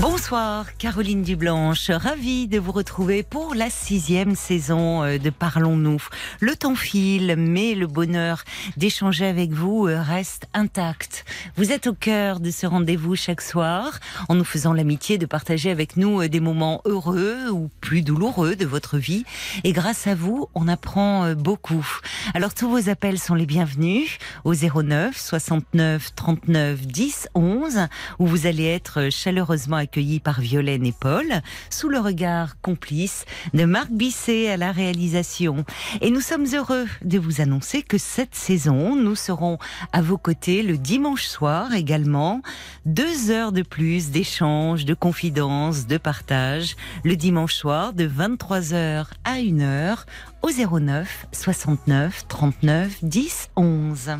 Bonsoir, 0.00 0.78
Caroline 0.78 1.22
Dublanche. 1.22 1.90
Ravie 1.90 2.48
de 2.48 2.58
vous 2.58 2.72
retrouver 2.72 3.22
pour 3.22 3.54
la 3.54 3.68
sixième 3.68 4.34
saison 4.34 5.02
euh, 5.02 5.18
de 5.18 5.28
Parlons-nous. 5.28 6.02
Le 6.40 6.56
temps 6.56 6.74
file, 6.74 7.34
mais 7.36 7.74
le 7.74 7.86
bonheur 7.86 8.44
d'échanger 8.78 9.26
avec 9.26 9.52
vous 9.52 9.88
euh, 9.88 10.00
reste 10.00 10.46
intact. 10.54 11.26
Vous 11.56 11.70
êtes 11.70 11.86
au 11.86 11.92
cœur 11.92 12.40
de 12.40 12.50
ce 12.50 12.66
rendez-vous 12.66 13.14
chaque 13.14 13.42
soir, 13.42 14.00
en 14.30 14.36
nous 14.36 14.44
faisant 14.44 14.72
l'amitié 14.72 15.18
de 15.18 15.26
partager 15.26 15.70
avec 15.70 15.98
nous 15.98 16.22
euh, 16.22 16.28
des 16.30 16.40
moments 16.40 16.80
heureux 16.86 17.50
ou 17.50 17.68
plus 17.82 18.00
douloureux 18.00 18.56
de 18.56 18.64
votre 18.64 18.96
vie. 18.96 19.26
Et 19.64 19.72
grâce 19.72 20.06
à 20.06 20.14
vous, 20.14 20.48
on 20.54 20.66
apprend 20.66 21.34
beaucoup. 21.34 21.86
Alors 22.32 22.54
tous 22.54 22.70
vos 22.70 22.88
appels 22.88 23.18
sont 23.18 23.34
les 23.34 23.46
bienvenus 23.46 24.16
au 24.44 24.54
09 24.54 25.14
69 25.14 26.14
39 26.14 26.86
10 26.86 27.28
11, 27.34 27.88
où 28.18 28.26
vous 28.26 28.46
allez 28.46 28.64
être 28.64 29.10
chaleureusement 29.10 29.76
accueilli 29.90 30.20
par 30.20 30.40
Violaine 30.40 30.86
et 30.86 30.92
Paul, 30.92 31.26
sous 31.68 31.88
le 31.88 31.98
regard 31.98 32.60
complice 32.60 33.24
de 33.54 33.64
Marc 33.64 33.90
Bisset 33.90 34.48
à 34.48 34.56
la 34.56 34.70
réalisation. 34.70 35.64
Et 36.00 36.12
nous 36.12 36.20
sommes 36.20 36.46
heureux 36.54 36.86
de 37.04 37.18
vous 37.18 37.40
annoncer 37.40 37.82
que 37.82 37.98
cette 37.98 38.36
saison, 38.36 38.94
nous 38.94 39.16
serons 39.16 39.58
à 39.92 40.00
vos 40.00 40.16
côtés 40.16 40.62
le 40.62 40.78
dimanche 40.78 41.24
soir 41.24 41.74
également. 41.74 42.40
Deux 42.86 43.32
heures 43.32 43.50
de 43.50 43.62
plus 43.62 44.10
d'échanges, 44.12 44.84
de 44.84 44.94
confidences, 44.94 45.88
de 45.88 45.98
partage. 45.98 46.76
Le 47.02 47.16
dimanche 47.16 47.54
soir 47.54 47.92
de 47.92 48.06
23h 48.06 49.06
à 49.24 49.34
1h 49.38 50.04
au 50.42 50.50
09 50.50 51.26
69 51.32 52.28
39 52.28 52.98
10 53.02 53.50
11. 53.56 54.10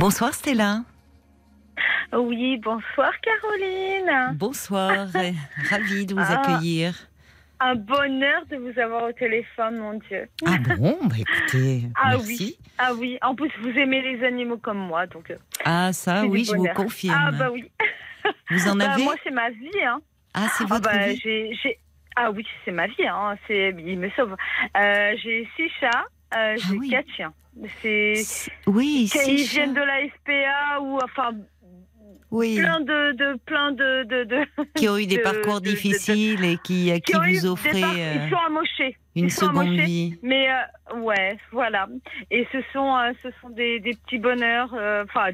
Bonsoir 0.00 0.32
Stella. 0.32 0.80
Oui, 2.12 2.56
bonsoir 2.58 3.12
Caroline. 3.20 4.34
Bonsoir, 4.36 5.08
ravie 5.70 6.06
de 6.06 6.14
vous 6.14 6.20
Ah. 6.26 6.40
accueillir. 6.40 6.94
Un 7.62 7.74
bonheur 7.74 8.46
de 8.50 8.56
vous 8.56 8.78
avoir 8.80 9.04
au 9.04 9.12
téléphone, 9.12 9.76
mon 9.76 9.98
Dieu. 10.08 10.26
Ah 10.46 10.56
bon, 10.78 10.98
bah 11.02 11.16
écoutez, 11.18 11.82
Ah 12.02 12.12
merci. 12.12 12.56
oui, 12.58 12.66
ah 12.78 12.94
oui. 12.94 13.18
En 13.20 13.34
plus, 13.34 13.50
vous 13.60 13.68
aimez 13.78 14.00
les 14.00 14.24
animaux 14.26 14.56
comme 14.56 14.78
moi, 14.78 15.06
donc. 15.06 15.30
euh, 15.30 15.36
Ah 15.66 15.92
ça, 15.92 16.24
oui, 16.24 16.44
je 16.46 16.56
vous 16.56 16.66
confirme. 16.68 17.22
Ah 17.28 17.30
bah 17.32 17.50
oui. 17.52 17.70
Vous 18.50 18.66
en 18.68 18.76
Bah, 18.76 18.92
avez? 18.92 19.04
moi, 19.04 19.14
c'est 19.22 19.30
ma 19.30 19.50
vie, 19.50 19.70
hein. 19.86 20.00
Ah, 20.34 20.46
c'est 20.56 20.64
Ah 20.64 20.68
votre 20.68 20.82
bah, 20.90 21.08
vie? 21.08 21.20
j'ai, 21.22 21.54
j'ai- 21.62 21.78
Ah 22.16 22.30
oui, 22.30 22.46
c'est 22.64 22.72
ma 22.72 22.86
vie, 22.86 23.06
hein. 23.06 23.36
C'est, 23.46 23.74
il 23.78 23.98
me 23.98 24.08
sauve. 24.10 24.34
Euh, 24.76 25.14
j'ai 25.22 25.46
six 25.56 25.68
chats, 25.80 26.04
euh, 26.34 26.56
j'ai 26.56 26.62
Ah 26.64 26.76
oui. 26.78 26.88
quatre 26.90 27.10
chiens. 27.14 27.32
C'est. 27.82 28.14
Oui, 28.66 29.10
ils 29.26 29.44
viennent 29.44 29.74
de 29.74 29.80
la 29.80 30.06
SPA 30.08 30.80
ou 30.80 30.98
enfin 31.02 31.32
oui, 32.30 32.58
plein 32.60 32.78
de, 32.80 33.12
de 33.16 33.38
plein 33.44 33.72
de, 33.72 34.04
de, 34.04 34.22
de- 34.24 34.46
qui 34.76 34.88
ont 34.88 34.96
eu 34.96 35.06
des 35.06 35.16
de- 35.16 35.22
parcours 35.22 35.60
difficiles 35.60 36.44
et 36.44 36.58
qui, 36.62 36.92
à 36.92 37.00
qui, 37.00 37.12
eu 37.12 37.40
vous 37.40 37.56
par- 37.56 37.74
euh, 37.96 38.14
Ils 38.24 38.30
sont 38.30 38.36
amochés. 38.46 38.96
une 39.16 39.24
ils 39.24 39.30
sont 39.32 39.46
seconde 39.46 39.66
amochés. 39.66 39.84
vie. 39.84 40.18
Mais 40.22 40.48
euh, 40.48 40.98
ouais, 41.00 41.36
voilà. 41.50 41.88
Et 42.30 42.46
ce 42.52 42.58
sont, 42.72 42.96
euh, 42.96 43.10
ce 43.24 43.30
sont 43.42 43.50
des, 43.50 43.80
des 43.80 43.94
petits 43.94 44.18
bonheurs. 44.18 44.72
euh, 44.74 45.02
Enfin, 45.08 45.30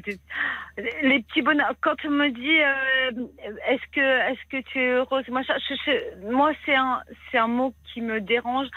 les 1.03 1.21
petits 1.21 1.43
bonheurs. 1.43 1.75
Quand 1.81 1.95
on 2.03 2.09
me 2.09 2.29
dit, 2.29 2.61
euh, 2.61 3.27
est-ce 3.67 3.83
que, 3.93 4.31
est-ce 4.31 4.49
que 4.49 4.67
tu 4.67 4.79
es 4.79 4.87
heureuse? 4.93 5.25
Moi, 5.29 5.43
je- 5.43 5.53
je- 5.75 5.91
je- 6.25 6.31
moi, 6.31 6.51
c'est 6.65 6.75
un, 6.75 7.01
c'est 7.31 7.37
un 7.37 7.47
mot 7.47 7.75
qui 7.93 8.01
me 8.01 8.19
dérange. 8.21 8.67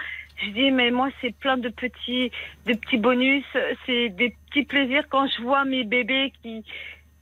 Je 0.45 0.51
dis, 0.51 0.71
mais 0.71 0.91
moi, 0.91 1.09
c'est 1.21 1.35
plein 1.37 1.57
de 1.59 1.69
petits, 1.69 2.31
de 2.67 2.75
petits 2.75 2.97
bonus. 2.99 3.45
C'est 3.87 4.09
des 4.11 4.35
petits 4.51 4.65
plaisirs 4.65 5.05
quand 5.11 5.27
je 5.29 5.43
vois 5.43 5.65
mes 5.65 5.85
bébés 5.85 6.33
qui 6.43 6.65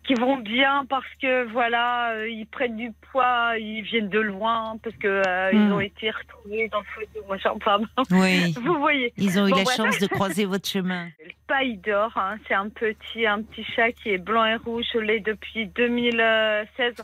qui 0.05 0.15
vont 0.15 0.39
bien 0.39 0.87
parce 0.89 1.05
que 1.21 1.45
voilà 1.53 2.13
euh, 2.13 2.31
ils 2.31 2.47
prennent 2.47 2.79
du 2.79 2.93
poids 3.13 3.59
ils 3.59 3.83
viennent 3.83 4.09
de 4.09 4.21
loin 4.21 4.79
parce 4.83 4.97
que 4.97 5.07
euh, 5.07 5.51
ils 5.53 5.59
Hmm. 5.59 5.73
ont 5.75 5.81
été 5.81 6.11
retrouvés 6.11 6.69
dans 6.71 6.81
le 6.81 7.21
de 7.21 7.29
machin 7.29 7.51
enfin 7.55 7.81
Oui, 8.11 8.55
vous 8.59 8.79
voyez. 8.79 9.13
Ils 9.19 9.39
ont 9.39 9.47
eu 9.47 9.51
Bon, 9.51 9.59
la 9.59 9.65
chance 9.67 9.99
de 9.99 10.07
croiser 10.17 10.47
votre 10.47 10.67
chemin. 10.67 11.09
le 11.23 11.31
paille 11.47 11.77
d'or 11.77 12.11
hein, 12.17 12.37
c'est 12.49 12.55
un 12.55 12.71
petit 12.71 13.27
un 13.27 13.43
petit 13.43 13.65
chat 13.77 13.93
qui 13.93 14.09
est 14.09 14.17
blanc 14.19 14.47
et 14.47 14.57
rouge. 14.57 14.87
Je 14.95 14.99
l'ai 14.99 15.21
depuis 15.21 15.67
2016 15.67 16.95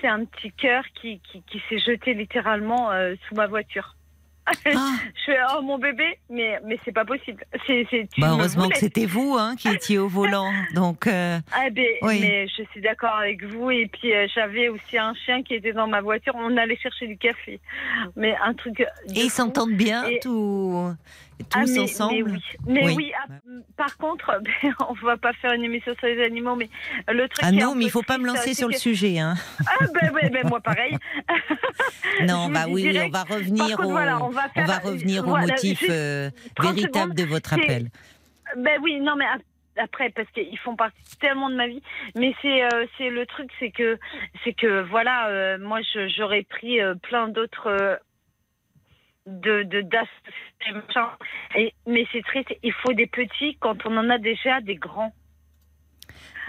c'est 0.00 0.06
un 0.08 0.24
petit 0.24 0.50
cœur 0.52 0.82
qui 0.94 1.20
qui, 1.30 1.42
qui 1.42 1.60
s'est 1.68 1.78
jeté 1.78 2.14
littéralement 2.14 2.90
euh, 2.90 3.16
sous 3.28 3.34
ma 3.34 3.46
voiture 3.48 3.96
Ah, 4.76 4.96
je 5.14 5.32
fais 5.32 5.38
oh 5.56 5.62
mon 5.62 5.78
bébé 5.78 6.18
mais 6.28 6.60
mais 6.64 6.78
c'est 6.84 6.92
pas 6.92 7.04
possible 7.04 7.44
c'est 7.66 7.86
c'est 7.90 8.08
tu 8.12 8.20
bah 8.20 8.28
me 8.28 8.32
heureusement 8.34 8.68
que 8.68 8.76
c'était 8.78 9.06
vous 9.06 9.36
hein, 9.38 9.54
qui 9.56 9.68
étiez 9.68 9.98
au 9.98 10.08
volant. 10.08 10.52
Donc, 10.74 11.06
euh, 11.06 11.38
Ah 11.52 11.70
ben, 11.70 11.86
Oui. 12.02 12.18
mais 12.20 12.46
je 12.48 12.62
suis 12.70 12.80
d'accord 12.80 13.14
avec 13.14 13.42
vous. 13.44 13.70
Et 13.70 13.86
puis 13.86 14.12
euh, 14.14 14.26
j'avais 14.34 14.68
aussi 14.68 14.98
un 14.98 15.14
chien 15.14 15.42
qui 15.42 15.54
était 15.54 15.72
dans 15.72 15.86
ma 15.86 16.00
voiture. 16.00 16.34
On 16.36 16.56
allait 16.56 16.76
chercher 16.76 17.06
du 17.06 17.16
café. 17.16 17.58
Mais 18.16 18.36
un 18.44 18.52
truc. 18.54 18.76
de 18.78 18.84
et 19.16 19.24
ils 19.24 19.30
s'entendent 19.30 19.72
bien 19.76 20.04
Et- 20.06 20.18
tous, 21.38 21.46
Ah, 21.54 21.60
tous 21.64 21.72
mais, 21.72 21.78
ensemble. 21.80 22.14
Mais 22.14 22.22
oui. 22.32 22.40
Mais 22.66 22.84
Oui. 22.86 22.94
oui, 22.96 23.12
ah, 23.18 23.32
par 23.76 23.96
contre, 23.96 24.40
on 24.88 24.92
va 24.94 25.16
pas 25.16 25.32
faire 25.34 25.52
une 25.52 25.64
émission 25.64 25.94
sur 25.98 26.06
les 26.08 26.22
animaux, 26.22 26.56
mais 26.56 26.68
le 27.08 27.28
truc. 27.28 27.40
Ah 27.42 27.52
non, 27.52 27.74
mais 27.74 27.84
il 27.84 27.86
peu 27.88 27.92
faut 27.92 28.02
pas 28.02 28.18
me 28.18 28.26
lancer 28.26 28.54
sur 28.54 28.68
le 28.68 28.74
sujet. 28.74 29.18
Hein. 29.18 29.34
Ah 29.66 29.84
ben, 30.00 30.12
ben, 30.12 30.30
ben, 30.32 30.48
moi 30.48 30.60
pareil. 30.60 30.96
Non, 32.26 32.48
bah 32.48 32.64
oui, 32.68 32.82
direct. 32.82 33.06
on 33.14 33.18
va 33.18 33.24
revenir 33.24 33.76
contre, 33.76 33.88
au, 33.88 33.90
voilà, 33.92 34.22
on 34.22 34.28
va 34.28 34.42
on 34.56 34.60
va 34.64 34.74
faire- 34.74 34.82
revenir 34.84 35.26
au 35.26 35.36
motif 35.36 35.82
euh, 35.90 36.30
30 36.54 36.74
véritable 36.74 36.92
secondes, 37.12 37.14
de 37.16 37.24
votre 37.24 37.52
appel. 37.54 37.88
Ben 38.56 38.78
oui, 38.82 39.00
non, 39.00 39.16
mais 39.16 39.24
ap- 39.26 39.42
après, 39.76 40.10
parce 40.10 40.28
qu'ils 40.30 40.56
font 40.58 40.76
partie 40.76 41.16
tellement 41.20 41.50
de 41.50 41.56
ma 41.56 41.66
vie. 41.66 41.82
Mais 42.14 42.34
c'est 42.40 42.62
euh, 42.62 42.86
c'est 42.96 43.10
le 43.10 43.26
truc, 43.26 43.50
c'est 43.58 43.70
que 43.70 43.98
c'est 44.44 44.52
que 44.52 44.82
voilà, 44.82 45.28
euh, 45.28 45.58
moi 45.58 45.80
j'aurais 46.16 46.44
pris 46.44 46.80
euh, 46.80 46.94
plein 46.94 47.26
d'autres 47.28 47.98
de 49.26 49.62
de 49.62 49.82
et 51.56 51.72
mais 51.86 52.06
c'est 52.12 52.22
triste. 52.22 52.54
Il 52.62 52.72
faut 52.72 52.92
des 52.92 53.06
petits 53.06 53.56
quand 53.60 53.86
on 53.86 53.96
en 53.96 54.10
a 54.10 54.18
déjà 54.18 54.60
des 54.60 54.76
grands. 54.76 55.12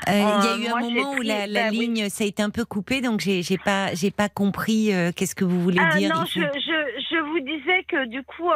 Euh, 0.09 0.11
Il 0.11 0.17
y 0.17 0.21
a 0.21 0.53
Euh, 0.53 0.57
eu 0.57 0.69
moi, 0.69 0.79
un 0.79 0.81
moment 0.81 1.11
où 1.13 1.21
la, 1.21 1.47
la 1.47 1.63
bah 1.63 1.67
oui. 1.71 1.77
ligne, 1.79 2.09
ça 2.09 2.25
a 2.25 2.27
été 2.27 2.43
un 2.43 2.49
peu 2.49 2.65
coupé, 2.65 2.99
donc 3.01 3.21
j'ai 3.21 3.41
j'ai 3.43 3.57
pas, 3.57 3.93
j'ai 3.93 4.11
pas 4.11 4.27
compris 4.27 4.93
euh, 4.93 5.11
qu'est-ce 5.15 5.35
que 5.35 5.45
vous 5.45 5.61
voulez 5.61 5.79
Ah 5.81 5.95
dire. 5.97 6.13
non, 6.13 6.25
je, 6.25 6.41
je 6.41 7.01
je 7.09 7.17
vous 7.21 7.39
disais 7.39 7.83
que 7.85 8.05
du 8.07 8.21
coup 8.23 8.51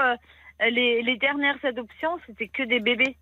les 0.69 1.01
les 1.01 1.17
dernières 1.17 1.63
adoptions 1.63 2.19
c'était 2.27 2.49
que 2.49 2.63
des 2.63 2.81
bébés 2.81 3.15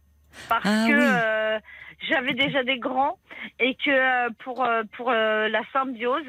parce 0.49 0.65
Ah 0.65 0.85
que 0.87 1.55
oui. 1.55 1.61
j'avais 2.09 2.33
déjà 2.33 2.63
des 2.63 2.79
grands 2.79 3.19
et 3.59 3.75
que 3.75 4.31
pour 4.43 4.67
pour 4.95 5.11
la 5.11 5.61
symbiose. 5.71 6.25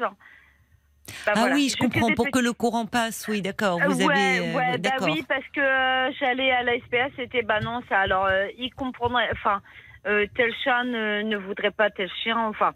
Bah 1.25 1.33
ah 1.35 1.39
voilà, 1.39 1.55
oui, 1.55 1.69
je 1.69 1.77
comprends. 1.77 2.13
Pour 2.13 2.29
que 2.31 2.39
le 2.39 2.53
courant 2.53 2.85
passe, 2.85 3.27
oui, 3.27 3.41
d'accord. 3.41 3.79
Vous 3.87 4.03
ouais, 4.05 4.13
avez, 4.13 4.39
euh, 4.39 4.55
ouais, 4.55 4.77
bah 4.77 4.91
oui, 5.01 5.23
parce 5.27 5.45
que 5.53 5.59
euh, 5.59 6.11
j'allais 6.19 6.51
à 6.51 6.63
la 6.63 6.77
SPA, 6.79 7.07
c'était 7.15 7.41
bah 7.43 7.59
non, 7.59 7.81
ça. 7.89 7.99
Alors, 7.99 8.25
euh, 8.25 8.47
ils 8.57 8.73
comprendraient, 8.73 9.29
enfin, 9.31 9.61
euh, 10.07 10.25
tel 10.35 10.53
chat 10.63 10.83
ne, 10.83 11.21
ne 11.23 11.37
voudrait 11.37 11.71
pas 11.71 11.89
tel 11.89 12.09
chien, 12.23 12.37
enfin. 12.37 12.71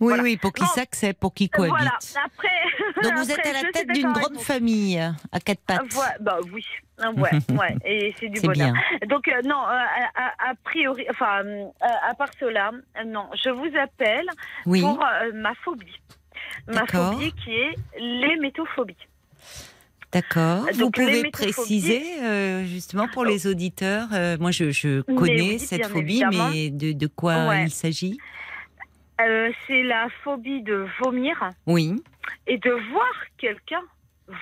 oui, 0.00 0.08
voilà. 0.08 0.22
oui, 0.22 0.36
pour 0.36 0.52
qu'ils 0.52 0.66
s'acceptent, 0.66 1.18
pour 1.20 1.34
qu'ils 1.34 1.50
cohabitent. 1.50 1.76
Voilà. 1.76 1.98
Après. 2.24 2.48
Donc 3.02 3.12
vous 3.18 3.30
êtes 3.32 3.38
après, 3.38 3.50
à 3.50 3.62
la 3.62 3.70
tête 3.72 3.88
d'une 3.90 4.12
grande 4.12 4.38
famille 4.38 4.98
à 4.98 5.40
quatre 5.40 5.60
Ah, 5.68 5.78
pattes. 5.78 6.20
bah 6.20 6.38
oui, 6.52 6.64
Ah, 7.00 7.10
ouais, 7.10 7.30
ouais, 7.58 7.76
et 7.84 8.14
c'est 8.20 8.28
du 8.28 8.40
bonheur. 8.40 8.72
bien. 8.72 9.08
Donc 9.08 9.28
euh, 9.28 9.40
non, 9.44 9.62
euh, 9.66 9.76
a, 10.50 10.54
priori, 10.64 11.06
enfin, 11.10 11.44
euh, 11.44 11.66
à 11.80 12.14
part 12.14 12.30
cela, 12.38 12.70
non, 13.06 13.28
je 13.42 13.50
vous 13.50 13.70
appelle 13.80 14.26
Oui, 14.66 14.80
pour 14.82 14.98
ma 15.34 15.54
phobie, 15.64 16.00
ma 16.68 16.80
D'accord. 16.80 17.14
phobie 17.14 17.32
qui 17.44 17.50
est 17.52 17.74
l'hémétophobie. 17.98 18.96
d'accord. 20.12 20.66
Vous 20.74 20.90
pouvez 20.90 21.30
préciser 21.30 22.02
euh, 22.22 22.64
justement 22.64 23.08
pour 23.08 23.24
les 23.24 23.46
auditeurs. 23.46 24.08
euh, 24.12 24.36
moi, 24.38 24.50
je, 24.50 24.70
je 24.70 25.00
connais 25.02 25.42
oui, 25.52 25.58
cette 25.58 25.86
phobie, 25.86 26.22
évidemment. 26.22 26.50
mais 26.50 26.70
de, 26.70 26.92
de 26.92 27.06
quoi 27.06 27.46
Ouais. 27.48 27.64
il 27.64 27.70
s'agit? 27.70 28.18
Euh, 29.20 29.50
c'est 29.66 29.82
la 29.82 30.08
phobie 30.22 30.62
de 30.62 30.86
vomir 31.02 31.50
Oui, 31.66 31.96
et 32.46 32.56
de 32.58 32.70
voir 32.70 33.12
quelqu'un 33.36 33.82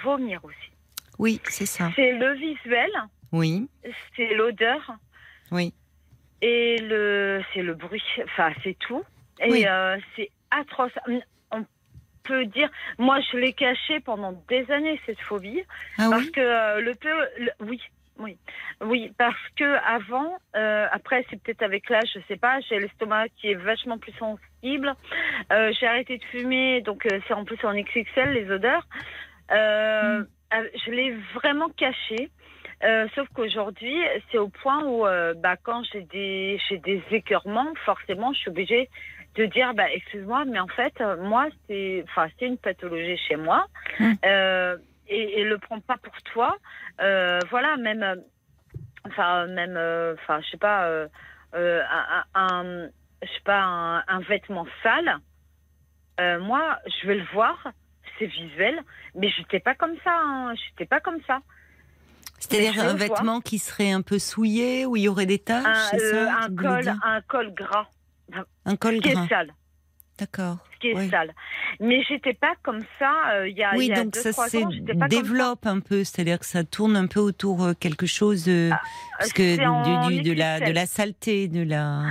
vomir 0.05 0.45
aussi. 0.45 0.71
oui, 1.19 1.41
c'est 1.49 1.65
ça. 1.67 1.91
C'est 1.97 2.13
le 2.13 2.35
visuel, 2.35 2.91
Oui, 3.33 3.69
c'est 4.17 4.35
l'odeur 4.35 4.93
oui. 5.51 5.73
et 6.43 6.77
le 6.83 7.41
c'est 7.55 7.63
le 7.63 7.75
bruit. 7.75 8.03
Enfin, 8.25 8.53
c'est 8.63 8.77
tout. 8.79 9.03
Et 9.41 9.51
Oui. 9.51 9.65
c'est 10.15 10.31
atroce. 10.51 10.93
Peut 12.27 12.45
dire, 12.47 12.69
moi, 12.99 13.19
je 13.21 13.37
l'ai 13.37 13.53
caché 13.53 14.01
pendant 14.01 14.33
des 14.49 14.71
années 14.71 15.01
cette 15.07 15.21
phobie 15.21 15.63
Ah 15.99 16.09
parce 16.11 16.25
oui. 16.25 16.33
que 16.33 16.41
euh, 16.41 16.81
le 16.81 16.95
peu, 16.95 17.09
le- 17.39 17.53
oui, 17.67 17.81
Oui, 18.19 18.39
oui, 18.81 19.13
parce 19.19 19.37
que 19.57 19.77
avant, 19.87 20.39
euh, 20.57 20.87
après 20.91 21.25
c'est 21.29 21.39
peut-être 21.43 21.63
avec 21.63 21.91
l'âge, 21.91 22.09
je 22.15 22.21
sais 22.29 22.39
pas, 22.39 22.61
j'ai 22.61 22.79
l'estomac 22.81 23.29
qui 23.37 23.51
est 23.51 23.55
vachement 23.55 23.99
plus 23.99 24.13
sensible. 24.13 24.95
Euh, 25.53 25.71
j'ai 25.79 25.87
arrêté 25.87 26.17
de 26.17 26.25
fumer, 26.25 26.81
donc 26.81 27.05
euh, 27.05 27.21
c'est 27.29 27.35
en 27.35 27.45
plus 27.45 27.63
en 27.63 27.75
XXL 27.75 28.31
les 28.33 28.51
odeurs. 28.51 28.87
Euh, 29.53 30.25
Je 30.87 30.91
l'ai 30.91 31.13
vraiment 31.35 31.69
caché. 31.69 32.31
Sauf 33.15 33.27
qu'aujourd'hui, 33.35 33.97
c'est 34.31 34.39
au 34.39 34.49
point 34.49 34.83
où, 34.85 35.05
bah, 35.43 35.57
quand 35.63 35.83
j'ai 35.91 36.03
des, 36.03 36.59
j'ai 36.69 36.79
des 36.79 37.03
écœurements, 37.11 37.73
forcément, 37.85 38.33
je 38.33 38.39
suis 38.41 38.51
obligée 38.51 38.89
de 39.37 39.47
dire, 39.47 39.75
bah, 39.75 39.91
excuse-moi, 39.93 40.45
mais 40.47 40.59
en 40.59 40.67
fait, 40.69 40.95
euh, 41.01 41.17
moi, 41.23 41.49
c'est, 41.67 42.05
enfin, 42.09 42.29
c'est 42.39 42.47
une 42.47 42.59
pathologie 42.59 43.17
chez 43.29 43.37
moi, 43.37 43.67
Mm. 44.01 44.13
euh, 44.25 44.77
et, 45.09 45.41
et 45.41 45.45
le 45.45 45.59
prends 45.59 45.81
pas 45.81 45.97
pour 46.03 46.15
toi. 46.33 46.57
Euh, 47.01 47.39
voilà, 47.51 47.77
même, 47.77 48.23
enfin, 49.07 49.47
même, 49.47 49.77
enfin, 50.15 50.41
je 50.43 50.51
sais 50.51 50.57
pas, 50.57 50.89
un, 51.55 52.25
un- 52.35 52.89
je 53.23 53.29
sais 53.29 53.41
pas, 53.45 53.61
un, 53.63 53.99
un 54.09 54.21
vêtement 54.29 54.67
sale. 54.83 55.19
Moi, 56.19 56.79
je 57.03 57.07
vais 57.07 57.17
le 57.17 57.25
voir, 57.35 57.57
c'est 58.19 58.27
visuel, 58.27 58.81
mais 59.15 59.29
j'étais 59.31 59.61
pas 59.61 59.75
comme 59.75 59.95
ça. 60.03 60.13
Hein, 60.19 60.55
j'étais 60.55 60.87
pas 60.87 61.01
comme 61.01 61.21
ça. 61.27 61.41
C'est-à-dire 62.39 62.79
un 62.81 62.95
vois. 62.95 63.07
vêtement 63.07 63.41
qui 63.41 63.59
serait 63.59 63.93
un 63.93 64.03
peu 64.03 64.19
souillé, 64.19 64.87
où 64.87 64.97
il 64.97 65.03
y 65.03 65.09
aurait 65.09 65.27
des 65.27 65.39
taches, 65.39 65.65
un, 65.67 65.99
ça 65.99 66.39
un 66.45 66.55
col, 66.55 66.95
un 67.03 67.21
col 67.23 67.55
gras, 67.55 67.87
Un 68.65 68.77
col 68.77 69.01
qui 69.01 69.11
gras. 69.13 69.25
est 69.25 69.29
sale, 69.29 69.51
D'accord. 70.19 70.59
qui 70.81 70.89
est 70.89 70.95
Oui. 70.97 71.09
sale. 71.11 71.33
Mais 71.81 72.03
j'étais 72.09 72.35
pas 72.35 72.55
comme 72.63 72.81
ça 72.99 73.13
euh, 73.33 73.49
il 73.49 73.57
y 73.57 73.63
a, 73.63 73.75
Oui, 73.77 73.87
y 73.87 73.93
a 73.93 74.03
donc 74.03 74.13
deux, 74.15 74.21
ça 74.21 74.33
se 74.33 75.09
développe 75.09 75.67
un 75.67 75.81
peu, 75.81 76.05
c'est-à-dire 76.05 76.39
que 76.39 76.47
ça 76.47 76.65
tourne 76.65 76.97
un 76.97 77.07
peu 77.07 77.21
autour 77.21 77.65
euh, 77.65 77.73
quelque 77.79 78.07
chose 78.07 78.45
de, 78.45 78.71
parce 79.19 79.33
que 79.33 79.57
du- 80.09 80.17
du- 80.23 80.23
de 80.31 80.33
la 80.37 80.61
de 80.61 80.73
la 80.73 80.87
saleté, 80.87 81.49
de 81.49 81.63
la. 81.63 82.03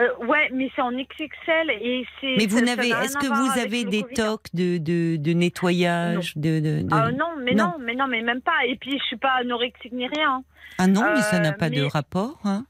Euh, 0.00 0.26
ouais, 0.26 0.48
mais 0.52 0.70
c'est 0.76 0.80
en 0.82 0.92
XXL 0.92 1.70
et 1.70 2.06
c'est. 2.20 2.36
Mais 2.38 2.46
vous 2.46 2.60
n'avez, 2.60 2.88
est-ce 2.90 3.16
que 3.18 3.26
vous 3.26 3.58
avez 3.58 3.82
des 3.84 4.02
Covid. 4.02 4.14
tocs 4.14 4.46
de, 4.54 4.78
de, 4.78 5.16
de 5.16 5.32
nettoyage, 5.32 6.36
de, 6.36 6.60
de, 6.60 6.82
de- 6.82 6.88
Ah 6.92 7.10
non, 7.10 7.34
mais 7.42 7.52
Non. 7.54 7.64
non. 7.64 7.74
mais 7.80 7.96
non, 7.96 8.06
mais 8.06 8.22
même 8.22 8.40
pas. 8.40 8.64
Et 8.68 8.76
puis 8.76 8.96
je 8.96 9.02
suis 9.06 9.16
pas 9.16 9.32
anorexique 9.40 9.92
ni 9.92 10.06
rien. 10.06 10.44
Ah 10.78 10.86
non, 10.86 11.02
mais 11.14 11.20
ça 11.22 11.40
n'a 11.40 11.48
euh, 11.48 11.52
pas 11.52 11.68
de 11.68 11.82
rapport. 11.82 12.38
Hein 12.44 12.64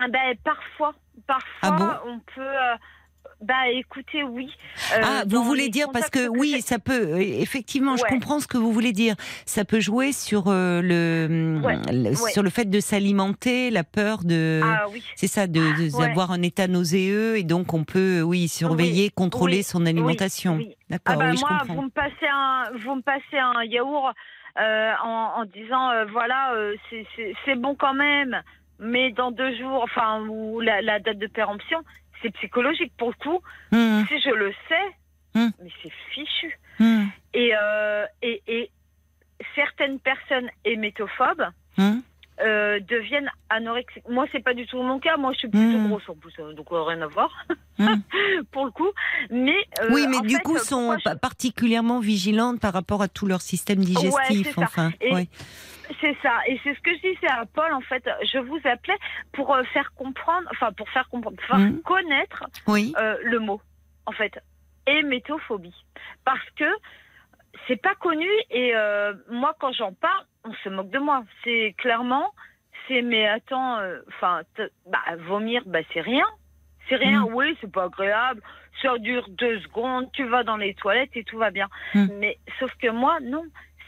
Ah 0.00 0.06
Ben 0.10 0.34
parfois, 0.42 0.94
parfois 1.26 1.46
Ah 1.62 1.70
bon 1.72 1.88
on 2.06 2.18
peut. 2.34 2.40
euh, 2.40 2.74
bah 3.42 3.68
écoutez, 3.70 4.22
oui. 4.22 4.50
Euh, 4.94 5.00
ah, 5.04 5.22
vous 5.26 5.42
voulez 5.42 5.68
dire 5.68 5.88
parce 5.92 6.08
que 6.08 6.26
oui, 6.26 6.62
ça 6.62 6.78
peut 6.78 7.12
euh, 7.12 7.16
effectivement, 7.18 7.96
je 7.96 8.04
comprends 8.04 8.40
ce 8.40 8.46
que 8.46 8.56
vous 8.56 8.72
voulez 8.72 8.92
dire. 8.92 9.14
Ça 9.44 9.66
peut 9.66 9.80
jouer 9.80 10.12
sur 10.12 10.44
euh, 10.46 10.80
le, 10.80 11.60
Ouais, 11.62 11.76
le- 11.92 12.10
ouais. 12.10 12.30
sur 12.32 12.42
le 12.42 12.48
fait 12.48 12.64
de 12.64 12.80
s'alimenter, 12.80 13.70
la 13.70 13.84
peur 13.84 14.20
de 14.24 14.62
Ah 14.64 14.86
oui. 14.90 15.04
c'est 15.16 15.26
ça 15.26 15.46
de 15.46 15.60
de- 15.60 15.94
Ouais. 15.94 16.06
d'avoir 16.08 16.30
un 16.30 16.40
état 16.40 16.66
nauséeux 16.66 17.36
et 17.36 17.42
donc 17.44 17.74
on 17.74 17.84
peut 17.84 18.22
oui 18.22 18.48
surveiller, 18.48 19.10
contrôler 19.10 19.58
oui, 19.58 19.62
son 19.64 19.84
alimentation. 19.84 20.54
oui. 20.56 20.74
D'accord, 20.88 21.16
Ah 21.16 21.18
bah 21.18 21.30
oui, 21.30 21.36
je 21.36 21.40
moi, 21.42 21.58
comprends. 21.58 21.74
vous 21.74 21.82
me 21.82 21.90
passez 21.90 22.26
un, 22.32 22.64
vous 22.78 22.94
me 22.94 23.02
passez 23.02 23.38
un 23.38 23.62
yaourt 23.64 24.14
euh, 24.58 24.92
en, 25.04 25.40
en 25.40 25.44
disant 25.44 25.90
voilà, 26.10 26.54
c'est 27.44 27.54
bon 27.56 27.74
quand 27.74 27.92
même, 27.94 28.40
mais 28.78 29.12
dans 29.12 29.30
deux 29.30 29.56
jours, 29.56 29.82
enfin 29.82 30.20
ou 30.28 30.60
la, 30.60 30.82
la 30.82 30.98
date 31.00 31.18
de 31.18 31.26
péremption, 31.26 31.78
c'est 32.22 32.30
psychologique 32.36 32.92
pour 32.98 33.08
le 33.08 33.14
coup. 33.14 33.40
Hum, 33.72 34.04
Si 34.08 34.20
je 34.20 34.30
le 34.30 34.52
sais, 34.68 34.86
Hmm. 35.34 35.50
mais 35.62 35.70
c'est 35.82 35.92
fichu. 36.12 36.58
Et, 37.34 37.50
euh, 37.60 38.06
et, 38.22 38.42
et 38.46 38.70
certaines 39.54 39.98
personnes 40.00 40.48
hémétophobes 40.64 41.46
euh, 42.40 42.80
deviennent 42.80 43.30
anorexiques. 43.50 44.08
Moi, 44.08 44.26
c'est 44.32 44.42
pas 44.42 44.54
du 44.54 44.66
tout 44.66 44.80
mon 44.82 44.98
cas. 44.98 45.16
Moi, 45.18 45.32
je 45.34 45.38
suis 45.40 45.48
plutôt 45.48 45.78
Hmm. 45.78 45.88
grosse 45.88 46.08
en 46.08 46.14
plus, 46.14 46.32
euh, 46.38 46.52
donc 46.54 46.72
euh, 46.72 46.82
rien 46.82 47.00
à 47.02 47.06
voir 47.06 47.30
Hmm. 47.78 47.96
pour 48.52 48.64
le 48.64 48.70
coup. 48.70 48.88
Mais 49.30 49.56
euh, 49.82 49.88
oui, 49.92 50.06
mais 50.08 50.16
en 50.18 50.20
du 50.22 50.36
fait, 50.36 50.42
coup 50.42 50.58
sont 50.58 50.96
je- 50.98 51.14
particulièrement 51.16 52.00
vigilantes 52.00 52.58
par 52.60 52.72
rapport 52.72 53.02
à 53.02 53.08
tout 53.08 53.26
leur 53.26 53.40
système 53.42 53.78
digestif. 53.84 54.54
ça. 54.54 54.62
enfin, 54.62 54.90
Et- 55.02 55.12
ouais. 55.12 55.28
C'est 56.00 56.16
ça, 56.22 56.40
et 56.46 56.60
c'est 56.62 56.74
ce 56.74 56.80
que 56.80 56.92
je 56.94 57.00
disais 57.14 57.28
à 57.28 57.44
Paul. 57.46 57.72
En 57.72 57.80
fait, 57.80 58.08
je 58.32 58.38
vous 58.38 58.60
appelais 58.64 58.96
pour 59.32 59.54
euh, 59.54 59.62
faire 59.72 59.92
comprendre, 59.94 60.46
enfin 60.52 60.72
pour 60.72 60.88
faire 60.90 61.08
comprendre, 61.08 61.40
faire 61.46 61.58
Mhm. 61.58 61.80
connaître 61.82 62.44
oui. 62.66 62.92
euh, 62.98 63.16
le 63.22 63.38
mot, 63.38 63.60
en 64.04 64.12
fait, 64.12 64.38
hémétophobie, 64.86 65.74
parce 66.24 66.48
que 66.56 66.64
c'est 67.66 67.80
pas 67.80 67.94
connu 67.94 68.28
et 68.50 68.74
euh, 68.76 69.14
moi 69.30 69.54
quand 69.58 69.72
j'en 69.72 69.92
parle, 69.92 70.24
on 70.44 70.52
se 70.54 70.68
moque 70.68 70.90
de 70.90 70.98
moi. 70.98 71.24
C'est 71.44 71.74
clairement, 71.78 72.32
c'est 72.88 73.02
mais 73.02 73.26
attends, 73.26 73.78
enfin, 74.08 74.42
bah 74.86 75.02
vomir, 75.26 75.62
bah 75.66 75.80
c'est 75.92 76.00
rien, 76.02 76.26
c'est 76.88 76.96
rien. 76.96 77.22
Mhm. 77.26 77.34
Oui, 77.34 77.56
c'est 77.60 77.70
pas 77.72 77.84
agréable. 77.84 78.42
Ça 78.82 78.98
dure 78.98 79.26
deux 79.30 79.58
secondes, 79.60 80.10
tu 80.12 80.24
vas 80.28 80.42
dans 80.44 80.58
les 80.58 80.74
toilettes 80.74 81.16
et 81.16 81.24
tout 81.24 81.38
va 81.38 81.50
bien. 81.50 81.68
Mhm. 81.94 82.10
Mais 82.18 82.38
sauf 82.58 82.70
que 82.76 82.88
moi, 82.90 83.18
non, 83.22 83.42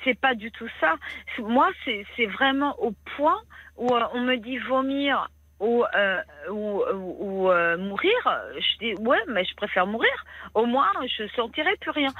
c'est 0.05 0.19
pas 0.19 0.35
du 0.35 0.51
tout 0.51 0.69
ça. 0.81 0.97
Moi, 1.39 1.71
c'est 1.85 2.27
vraiment 2.27 2.79
au 2.81 2.93
point 3.17 3.41
où 3.77 3.95
euh, 3.95 4.05
on 4.13 4.21
me 4.21 4.37
dit 4.37 4.59
vomir 4.59 5.31
ou, 5.61 5.85
euh, 5.95 6.23
ou, 6.51 7.51
euh, 7.51 7.77
mourir. 7.77 8.13
Je 8.57 8.79
dis 8.79 8.95
ouais, 9.01 9.19
mais 9.29 9.45
je 9.45 9.55
préfère 9.55 9.87
mourir. 9.87 10.25
Au 10.55 10.67
moins, 10.67 10.91
je 11.07 11.27
sentirai 11.35 11.77
plus 11.81 11.91
rien. 11.91 12.11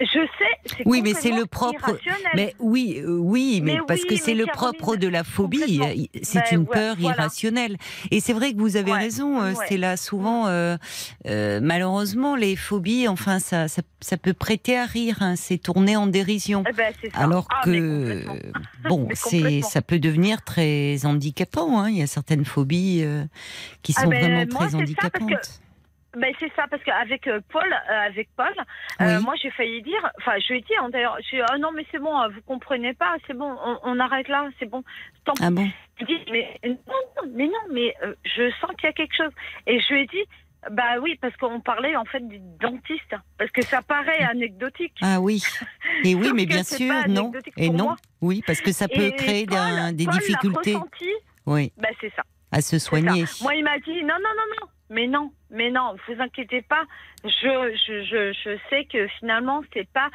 Je 0.00 0.06
sais, 0.06 0.82
Oui, 0.86 1.02
mais 1.02 1.14
c'est 1.14 1.30
le 1.30 1.46
propre-. 1.46 1.96
Mais 2.34 2.54
oui, 2.58 3.00
euh, 3.00 3.16
oui, 3.16 3.60
mais, 3.62 3.74
Mais 3.74 3.80
parce 3.86 4.02
oui, 4.02 4.08
que 4.08 4.16
c'est 4.16 4.34
le 4.34 4.44
propre 4.46 4.96
de 4.96 5.06
la 5.06 5.22
phobie. 5.22 5.80
euh, 5.80 6.18
C'est 6.22 6.40
Ben 6.40 6.44
une 6.52 6.58
ouais, 6.62 6.66
peur 6.72 6.96
voilà. 6.98 7.16
irrationnelle. 7.18 7.76
Et 8.10 8.18
c'est 8.18 8.32
vrai 8.32 8.52
que 8.52 8.58
vous 8.58 8.76
avez 8.76 8.90
Ouais, 8.90 8.98
raison. 8.98 9.40
euh, 9.40 9.52
ouais. 9.52 9.66
C'est 9.68 9.76
là 9.76 9.96
souvent, 9.96 10.48
euh, 10.48 10.76
euh, 11.28 11.60
malheureusement, 11.62 12.34
les 12.34 12.56
phobies. 12.56 13.06
Enfin, 13.06 13.38
ça, 13.38 13.68
ça, 13.68 13.82
ça 14.00 14.16
peut 14.16 14.34
prêter 14.34 14.76
à 14.76 14.84
rire. 14.84 15.18
hein, 15.20 15.36
c'est 15.36 15.58
tourné 15.58 15.96
en 15.96 16.08
dérision. 16.08 16.64
Eh 16.68 16.72
ben. 16.72 16.92
Alors 17.14 17.46
Ah, 17.50 17.60
que 17.64 18.24
complètement. 18.24 18.36
bon, 18.88 19.08
c'est 19.14 19.60
ça 19.62 19.80
peut 19.80 20.00
devenir 20.00 20.42
très 20.42 20.96
handicapant. 21.04 21.78
hein. 21.80 21.88
Il 21.90 21.98
y 21.98 22.02
a 22.02 22.08
certaines 22.08 22.44
phobies 22.44 23.02
euh, 23.04 23.24
qui 23.82 23.94
Ah 23.96 24.02
sont 24.02 24.08
ben, 24.08 24.18
vraiment 24.18 24.44
moi, 24.52 24.66
très 24.66 24.74
handicapantes. 24.74 25.60
Ben 26.16 26.32
c'est 26.38 26.52
ça 26.54 26.66
parce 26.70 26.82
qu'avec 26.84 27.26
euh, 27.26 27.40
Paul, 27.50 27.72
euh, 27.72 28.06
avec 28.06 28.28
Paul, 28.36 28.54
Oui. 29.00 29.06
euh, 29.06 29.20
moi 29.20 29.34
j'ai 29.42 29.50
failli 29.50 29.82
dire, 29.82 30.10
enfin 30.18 30.34
je 30.38 30.52
lui 30.52 30.58
ai 30.60 30.62
dit 30.62 30.74
hein, 30.80 30.88
d'ailleurs, 30.90 31.16
je 31.22 31.30
lui 31.36 31.38
ai 31.38 31.40
dit, 31.42 31.48
ah 31.52 31.58
non 31.58 31.70
mais 31.72 31.84
c'est 31.90 31.98
bon, 31.98 32.12
vous 32.30 32.42
comprenez 32.46 32.94
pas, 32.94 33.16
c'est 33.26 33.34
bon, 33.36 33.56
on, 33.64 33.78
on 33.82 33.98
arrête 34.00 34.28
là, 34.28 34.48
c'est 34.58 34.68
bon. 34.70 34.82
Tant 35.24 35.34
Ah 35.40 35.50
bon? 35.50 35.68
Il 36.00 36.06
dit 36.06 36.18
mais 36.30 36.58
non, 36.64 36.76
non, 36.86 37.30
mais 37.34 37.46
non, 37.46 37.52
mais 37.72 37.94
euh, 38.04 38.14
je 38.24 38.50
sens 38.60 38.70
qu'il 38.78 38.84
y 38.86 38.90
a 38.90 38.92
quelque 38.92 39.16
chose. 39.16 39.32
Et 39.66 39.80
je 39.80 39.92
lui 39.94 40.02
ai 40.02 40.06
dit, 40.06 40.24
bah 40.70 40.98
oui, 41.02 41.16
parce 41.20 41.36
qu'on 41.36 41.60
parlait 41.60 41.94
en 41.96 42.04
fait 42.04 42.26
du 42.26 42.38
dentiste, 42.60 43.14
parce 43.38 43.50
que 43.50 43.62
ça 43.62 43.82
paraît 43.82 44.22
anecdotique. 44.24 44.94
Ah 45.02 45.20
oui. 45.20 45.42
Et 46.04 46.14
oui, 46.14 46.30
mais 46.34 46.46
bien 46.46 46.62
sûr, 46.64 46.92
non. 47.08 47.32
Et 47.56 47.70
non. 47.70 47.84
moi. 47.84 47.96
Oui, 48.20 48.42
parce 48.46 48.60
que 48.60 48.72
ça 48.72 48.88
peut 48.88 49.02
Et 49.02 49.12
créer 49.14 49.46
Paul- 49.46 49.56
d'un- 49.58 49.92
des 49.92 50.04
Paul 50.06 50.14
difficultés. 50.14 50.74
ressenti, 50.74 51.10
Oui, 51.46 51.72
bah 51.76 51.88
c'est 52.00 52.12
ça. 52.14 52.22
à 52.52 52.60
se 52.60 52.78
soigner. 52.78 53.24
Moi, 53.42 53.54
il 53.56 53.64
m'a 53.64 53.78
dit 53.80 54.02
non, 54.02 54.14
non, 54.14 54.30
non, 54.36 54.46
non, 54.60 54.68
mais 54.90 55.06
non, 55.06 55.32
mais 55.50 55.70
non, 55.70 55.94
vous 56.06 56.20
inquiétez 56.20 56.62
pas. 56.62 56.84
Je, 57.24 57.28
je, 57.86 58.02
je, 58.04 58.32
je 58.32 58.58
sais 58.70 58.84
que 58.84 59.06
finalement, 59.18 59.62
c'est 59.72 59.88
pas, 59.88 60.08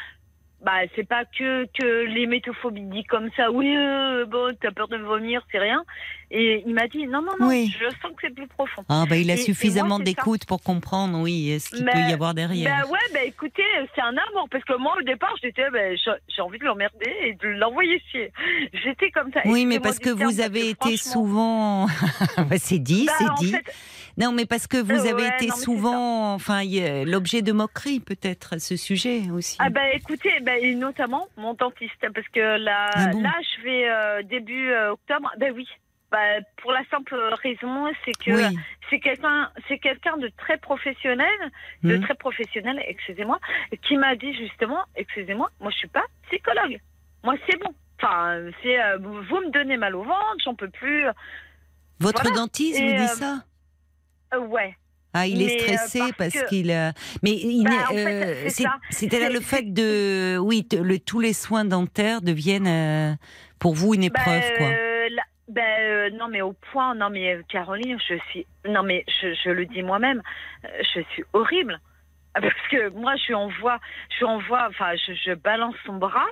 bah, 0.64 0.82
c'est 0.96 1.08
pas 1.08 1.24
que 1.26 1.66
que 1.78 2.06
les 2.06 2.28
métophobies 2.28 2.84
dit 2.84 3.04
comme 3.06 3.30
ça. 3.38 3.50
Oui, 3.50 3.74
euh, 3.76 4.26
bon, 4.26 4.56
t'as 4.62 4.72
peur 4.72 4.88
de 4.90 4.98
vomir, 4.98 5.42
c'est 5.52 5.58
rien. 5.60 5.84
Et 6.32 6.62
il 6.68 6.74
m'a 6.76 6.88
dit 6.88 7.08
non, 7.08 7.22
non, 7.24 7.32
non, 7.40 7.48
Oui. 7.48 7.74
je 7.80 7.86
sens 8.02 8.12
que 8.12 8.18
c'est 8.22 8.36
plus 8.36 8.46
profond. 8.48 8.84
Ah 8.90 9.06
bah 9.10 9.16
il 9.16 9.32
a 9.32 9.36
Et- 9.36 9.38
suffisamment 9.38 9.98
d'écoute 10.00 10.46
pour 10.46 10.62
comprendre, 10.62 11.18
oui, 11.20 11.58
ce 11.60 11.70
qu'il 11.76 11.86
peut 11.86 11.98
y 11.98 12.14
avoir 12.14 12.34
derrière. 12.36 12.84
Bah 12.84 12.90
ouais, 12.92 13.00
bah 13.14 13.24
écoutez, 13.24 13.64
c'est 13.96 14.02
un 14.02 14.10
amour 14.30 14.48
parce 14.52 14.64
que 14.66 14.78
moi 14.78 14.94
au 15.00 15.02
départ, 15.04 15.34
j'étais, 15.42 15.68
bah, 15.72 15.96
j'ai 15.96 16.42
envie 16.42 16.60
de 16.60 16.66
l'emmerder 16.66 17.12
et 17.24 17.34
de 17.34 17.48
l'envoyer 17.48 18.00
chier. 18.12 18.32
J'étais 18.74 19.10
comme 19.12 19.32
ça. 19.34 19.40
oui, 19.46 19.66
mais 19.66 19.80
parce 19.80 19.98
que 19.98 20.10
vous 20.12 20.40
avez 20.42 20.70
été 20.70 20.98
souvent. 20.98 21.88
Bah, 22.50 22.58
c'est 22.58 22.80
dit, 22.80 23.06
bah, 23.08 23.14
c'est 23.18 23.46
dit. 23.46 23.52
fait, 23.54 23.64
Non, 24.20 24.32
mais 24.34 24.46
parce 24.46 24.68
que 24.68 24.78
vous 24.78 24.92
Euh, 25.08 25.12
avez 25.12 25.24
ouais, 25.24 25.36
été 25.36 25.48
non, 25.48 25.56
souvent, 25.56 26.34
enfin, 26.34 26.62
l'objet 27.06 27.42
de 27.42 27.52
moquerie 27.54 28.00
peut-être 28.02 28.54
à 28.54 28.60
ce 28.60 28.76
sujet 28.76 29.22
aussi. 29.32 29.56
Ah 29.60 29.70
bah 29.70 29.90
écoutez, 29.94 30.32
bah, 30.42 30.58
et 30.58 30.76
notamment 30.76 31.28
mon 31.38 31.54
dentiste, 31.54 32.06
parce 32.14 32.28
que 32.28 32.58
là, 32.58 32.90
Ah 32.94 33.08
bon 33.14 33.22
là 33.22 33.34
je 33.56 33.64
vais 33.64 33.90
euh, 33.90 34.24
début 34.24 34.72
euh, 34.72 34.92
octobre. 34.92 35.32
Ben 35.38 35.54
oui, 35.56 35.66
bah, 36.12 36.18
pour 36.62 36.72
la 36.74 36.84
simple 36.92 37.16
raison, 37.42 37.86
c'est 38.04 38.12
que 38.12 38.32
oui. 38.50 38.58
c'est 38.90 39.00
quelqu'un, 39.00 39.50
c'est 39.68 39.78
quelqu'un 39.80 40.18
de 40.18 40.30
très 40.38 40.58
professionnel, 40.58 41.38
de 41.84 41.96
Hmm. 41.96 42.02
très 42.02 42.16
professionnel, 42.16 42.84
excusez-moi, 42.88 43.40
qui 43.88 43.96
m'a 43.96 44.16
dit 44.16 44.34
justement, 44.34 44.82
excusez-moi, 44.98 45.50
moi 45.62 45.72
je 45.72 45.78
suis 45.78 45.88
pas 45.88 46.04
psychologue, 46.30 46.78
moi 47.24 47.36
c'est 47.48 47.58
bon. 47.58 47.74
Enfin, 48.02 48.40
c'est 48.64 48.82
euh, 48.82 48.98
vous 48.98 49.40
me 49.42 49.52
donnez 49.52 49.78
mal 49.78 49.96
au 49.96 50.04
ventre, 50.04 50.36
j'en 50.44 50.56
peux 50.56 50.70
plus. 50.70 51.06
Votre 52.00 52.22
voilà. 52.24 52.38
dentiste 52.38 52.80
Et, 52.80 52.86
vous 52.86 53.02
dit 53.02 53.08
ça? 53.08 53.44
Ouais. 54.38 54.76
Ah, 55.14 55.26
il 55.26 55.42
est 55.42 55.46
Mais, 55.46 55.56
euh, 55.56 55.58
stressé 55.78 56.00
parce 56.18 56.34
parce, 56.34 56.44
qu'il 56.50 56.70
a. 56.72 56.94
Mais 57.24 57.32
il 57.32 57.64
Bah, 57.64 57.72
en 57.90 57.94
fait, 57.94 58.46
euh, 58.46 58.50
c'est-à-dire 58.90 59.28
C'est- 59.28 59.34
le 59.34 59.40
fait 59.42 59.74
de, 59.74 60.38
oui, 60.38 60.68
le, 60.72 61.00
tous 61.00 61.20
les 61.20 61.34
soins 61.34 61.66
dentaires 61.66 62.22
deviennent 62.22 62.68
euh, 62.68 63.16
pour 63.60 63.74
vous 63.74 63.96
une 63.96 64.08
Bah, 64.10 64.22
épreuve, 64.22 64.58
quoi. 64.58 64.68
euh, 64.68 65.08
bah, 65.48 65.62
euh, 65.80 66.10
non, 66.12 66.28
mais 66.28 66.42
au 66.42 66.54
point, 66.54 66.94
non, 66.94 67.10
mais 67.10 67.34
euh, 67.34 67.42
Caroline, 67.50 67.98
je 68.08 68.16
suis. 68.30 68.46
Non, 68.68 68.84
mais 68.84 69.04
je, 69.22 69.34
je 69.44 69.50
le 69.50 69.66
dis 69.66 69.82
moi-même, 69.82 70.22
euh, 70.66 70.68
je 70.94 71.02
suis 71.14 71.24
horrible. 71.34 71.80
Ah, 72.36 72.42
Parce 72.42 72.54
que 72.70 72.90
moi, 72.90 73.16
je 73.16 73.28
lui 73.30 73.34
envoie, 73.34 73.80
je 74.12 74.18
lui 74.20 74.26
envoie, 74.26 74.68
enfin, 74.70 74.92
je, 74.96 75.14
je 75.26 75.34
balance 75.34 75.74
son 75.88 75.96
bras 75.96 76.28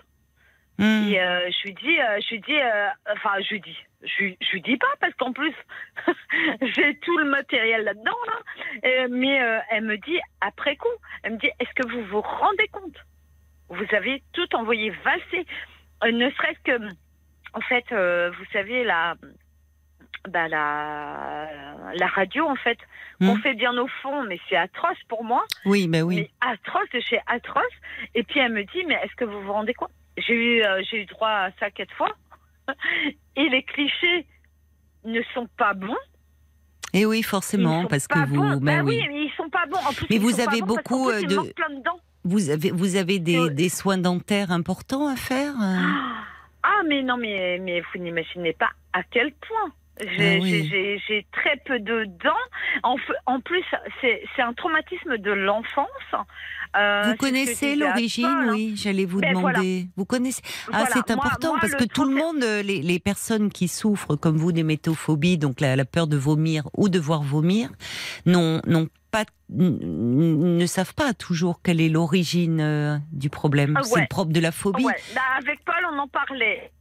Hmm. 0.79 1.09
et 1.09 1.19
euh, 1.19 1.49
je 1.49 1.63
lui 1.69 1.73
dis, 1.73 1.99
euh, 1.99 2.19
je 2.29 2.35
lui 2.35 2.41
dis, 2.41 2.53
euh, 2.53 2.87
enfin, 3.15 3.31
je 3.41 3.55
lui 3.55 3.61
dis, 3.61 3.75
je, 4.03 4.23
lui- 4.23 4.37
je 4.41 4.57
dis 4.59 4.77
pas 4.77 4.93
parce 4.99 5.13
qu'en 5.15 5.33
plus, 5.33 5.53
j'ai 6.61 6.97
tout 6.99 7.17
le 7.17 7.25
matériel 7.25 7.83
là-dedans, 7.83 8.17
là. 8.27 9.07
Mais 9.09 9.41
euh, 9.41 9.59
elle 9.71 9.83
me 9.85 9.97
dit 9.97 10.19
après 10.41 10.75
coup, 10.75 10.87
elle 11.23 11.33
me 11.33 11.37
dit, 11.37 11.49
est-ce 11.59 11.73
que 11.75 11.87
vous 11.87 12.03
vous 12.05 12.21
rendez 12.21 12.67
compte? 12.69 12.97
Vous 13.69 13.85
avez 13.95 14.23
tout 14.33 14.55
envoyé 14.55 14.89
valser, 15.03 15.45
Euh, 16.03 16.11
ne 16.11 16.29
serait-ce 16.29 16.59
que, 16.63 16.77
en 17.53 17.61
fait, 17.61 17.85
euh, 17.91 18.29
vous 18.37 18.45
savez 18.53 18.83
la, 18.83 19.15
bah, 20.29 20.47
la, 20.47 21.47
la 21.95 22.07
radio 22.07 22.45
en 22.47 22.55
fait, 22.55 22.77
qu'on 23.19 23.35
Hmm. 23.35 23.41
fait 23.41 23.55
bien 23.55 23.75
au 23.77 23.87
fond, 23.87 24.23
mais 24.23 24.39
c'est 24.47 24.55
atroce 24.57 25.01
pour 25.09 25.23
moi 25.23 25.43
Oui, 25.65 25.87
ben 25.87 26.03
oui. 26.03 26.15
mais 26.17 26.29
atroce 26.41 26.89
de 26.93 26.99
chez 26.99 27.19
atroce. 27.25 27.63
Et 28.13 28.23
puis 28.23 28.39
elle 28.39 28.53
me 28.53 28.63
dit, 28.63 28.85
mais 28.85 28.95
est-ce 29.03 29.15
que 29.15 29.25
vous 29.25 29.41
vous 29.41 29.53
rendez 29.53 29.73
compte? 29.73 29.91
J'ai 30.17 30.33
eu, 30.35 30.63
euh, 30.63 30.81
j'ai 30.89 31.01
eu 31.01 31.05
droit 31.05 31.29
à 31.29 31.51
ça 31.59 31.71
quatre 31.71 31.93
fois. 31.95 32.13
Et 33.35 33.49
les 33.49 33.63
clichés 33.63 34.25
ne 35.05 35.21
sont 35.33 35.47
pas 35.57 35.73
bons. 35.73 35.95
Et 36.93 37.05
oui, 37.05 37.19
Ils 37.19 37.23
forcément, 37.23 37.85
parce 37.85 38.07
que 38.07 38.17
vous, 38.27 38.35
bons. 38.35 38.57
ben 38.57 38.59
Bah 38.59 38.83
oui. 38.83 38.97
oui, 39.01 39.07
mais 39.09 39.23
ils 39.25 39.31
sont 39.35 39.49
pas 39.49 39.65
bons. 39.69 39.77
En 39.77 39.93
plus, 39.93 40.07
Mais 40.09 40.17
vous 40.17 40.39
avez 40.39 40.61
beaucoup, 40.61 41.07
plus, 41.09 41.15
euh, 41.15 41.27
de-. 41.27 41.53
Vous 42.23 42.49
avez, 42.49 42.71
vous 42.71 42.95
avez 42.95 43.19
des, 43.19 43.37
Euh, 43.37 43.49
des 43.49 43.69
soins 43.69 43.97
dentaires 43.97 44.51
importants 44.51 45.07
à 45.07 45.15
faire 45.15 45.53
euh 45.61 45.77
Ah, 46.63 46.81
mais 46.87 47.03
non, 47.03 47.17
mais, 47.17 47.59
mais 47.59 47.81
vous 47.81 47.99
n'imaginez 48.01 48.53
pas 48.53 48.69
à 48.93 49.03
quel 49.03 49.31
point. 49.33 49.71
J'ai 49.99 50.37
Ah 50.37 50.39
oui. 50.41 50.49
j'ai- 50.51 50.63
j'ai- 50.67 51.01
j'ai 51.07 51.27
très 51.31 51.57
peu 51.65 51.79
de 51.79 52.05
dents. 52.23 52.87
En, 53.25 53.39
plus, 53.41 53.63
c'est 54.01 54.21
c'est 54.35 54.41
un 54.41 54.53
traumatisme 54.53 55.17
de 55.17 55.31
l'enfance. 55.31 55.87
Euh, 56.75 57.03
c'est 57.03 57.09
Vous 57.11 57.15
connaissez 57.17 57.75
l'origine, 57.75 58.25
hein. 58.25 58.49
oui, 58.53 58.73
j'allais 58.75 59.05
vous 59.05 59.19
Ben, 59.21 59.33
voilà. 59.33 59.59
demander. 59.59 59.87
Vous 59.95 60.05
connaissez? 60.05 60.41
Ah, 60.67 60.79
Voilà, 60.83 60.87
c'est 60.93 61.11
important 61.11 61.49
moi, 61.51 61.57
parce 61.61 61.75
que 61.75 61.85
tout 61.85 62.03
le 62.03 62.13
monde, 62.15 62.43
euh, 62.43 62.61
les, 62.61 62.81
les 62.81 62.99
personnes 62.99 63.51
qui 63.51 63.67
souffrent 63.67 64.15
comme 64.15 64.37
vous 64.37 64.51
d'hémétophobie, 64.51 65.37
donc 65.37 65.61
la, 65.61 65.75
la 65.75 65.85
peur 65.85 66.07
de 66.07 66.17
vomir 66.17 66.67
ou 66.75 66.89
de 66.89 66.99
voir 66.99 67.23
vomir, 67.23 67.69
n'ont 68.25 68.61
n'ont 68.67 68.87
pas, 69.11 69.23
ne 69.49 70.65
savent 70.65 70.93
pas 70.93 71.13
toujours 71.13 71.61
quelle 71.63 71.79
est 71.81 71.89
l'origine 71.89 72.59
euh, 72.61 72.97
du 73.11 73.29
problème. 73.29 73.75
Ah 73.77 73.83
C'est 73.83 73.95
ouais. 73.95 74.01
le 74.01 74.07
propre 74.07 74.31
de 74.33 74.39
la 74.39 74.51
phobie. 74.51 74.83
Ouais, 74.85 74.93
bah, 75.15 75.21
avec 75.39 75.63
Paul, 75.65 75.75
on 75.93 75.97
en 75.99 76.07
parlait. 76.07 76.71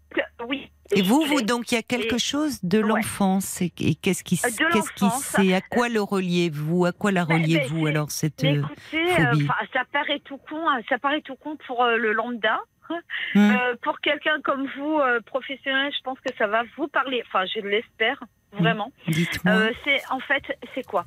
Oui. 0.49 0.71
Et 0.95 1.03
vous, 1.03 1.25
donc, 1.43 1.73
il 1.73 1.75
y 1.75 1.79
a 1.79 1.83
quelque 1.83 2.15
Et- 2.15 2.19
chose 2.21 2.63
de 2.63 2.79
l'enfance. 2.79 3.61
Et, 3.61 3.73
et 3.81 3.95
qu'est-ce 3.97 4.23
qui, 4.23 4.41
Euh, 4.45 4.49
qu'est-ce 4.73 4.93
qui, 4.93 5.11
c'est 5.21 5.53
à 5.55 5.61
quoi 5.61 5.89
le 5.89 6.01
reliez-vous 6.01 6.85
À 6.87 6.93
quoi 6.93 7.11
la 7.11 7.25
Ben, 7.25 7.37
ben, 7.39 7.43
reliez-vous 7.43 7.87
alors 7.89 8.11
cette 8.13 8.41
Mais 8.43 8.59
euh, 8.59 8.61
écoutez, 8.61 9.21
euh, 9.21 9.31
phobie? 9.33 9.49
ça 9.73 9.83
paraît 9.93 10.21
tout 10.25 10.39
con, 10.49 10.69
hein, 10.69 10.81
ça 10.89 10.99
paraît 10.99 11.23
tout 11.23 11.35
con 11.37 11.57
pour 11.67 11.83
euh, 11.83 11.97
le 11.97 12.13
lambda. 12.13 12.59
Euh, 13.35 13.75
pour 13.83 13.99
quelqu'un 14.01 14.41
comme 14.45 14.69
vous, 14.79 15.01
professionnel, 15.27 15.93
je 15.93 16.01
pense 16.05 16.19
que 16.21 16.33
ça 16.39 16.47
va 16.47 16.63
vous 16.77 16.87
parler. 16.87 17.21
Enfin, 17.27 17.45
je 17.47 17.59
l'espère 17.61 18.23
vraiment. 18.53 18.93
Dites-moi. 19.09 19.55
Euh, 19.55 19.73
c'est 19.85 20.01
en 20.11 20.21
fait, 20.21 20.45
c'est 20.75 20.85
quoi? 20.87 21.05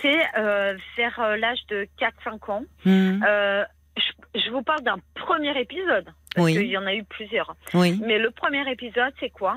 C'est 0.00 0.18
euh, 0.38 0.74
vers 0.96 1.36
l'âge 1.36 1.60
de 1.68 1.86
4-5 1.98 2.50
ans. 2.50 2.62
Euh, 2.86 3.64
je, 3.98 4.40
je 4.40 4.50
vous 4.50 4.62
parle 4.62 4.80
d'un 4.82 4.96
premier 5.14 5.56
épisode. 5.60 6.08
Parce 6.34 6.44
Oui. 6.46 6.54
qu'il 6.54 6.66
y 6.68 6.76
en 6.78 6.86
a 6.86 6.94
eu 6.94 7.02
plusieurs. 7.04 7.54
oui. 7.74 8.00
Mais 8.04 8.18
le 8.18 8.30
premier 8.30 8.68
épisode, 8.70 9.12
c'est 9.18 9.30
quoi? 9.30 9.56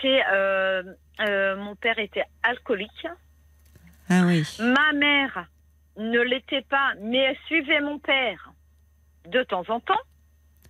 C'est 0.00 0.20
euh, 0.32 0.82
euh, 1.20 1.56
mon 1.56 1.74
père 1.74 1.98
était 1.98 2.24
alcoolique. 2.42 3.06
Ah 4.10 4.22
oui. 4.26 4.42
Ma 4.60 4.92
mère 4.92 5.46
ne 5.96 6.20
l'était 6.20 6.62
pas, 6.62 6.92
mais 7.00 7.18
elle 7.18 7.36
suivait 7.46 7.80
mon 7.80 7.98
père 7.98 8.52
de 9.28 9.42
temps 9.42 9.64
en 9.68 9.80
temps. 9.80 10.00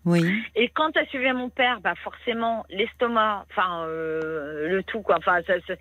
Oui. 0.05 0.43
Et 0.57 0.69
quand 0.69 0.97
elle 0.97 1.07
suivait 1.09 1.33
mon 1.33 1.49
père, 1.49 1.81
bah 1.81 1.95
forcément 2.03 2.65
l'estomac, 2.71 3.45
enfin 3.51 3.85
euh, 3.87 4.69
le 4.69 4.83
tout 4.83 5.01
quoi. 5.01 5.17
Enfin, 5.19 5.41
ça, 5.47 5.55
ça- 5.67 5.75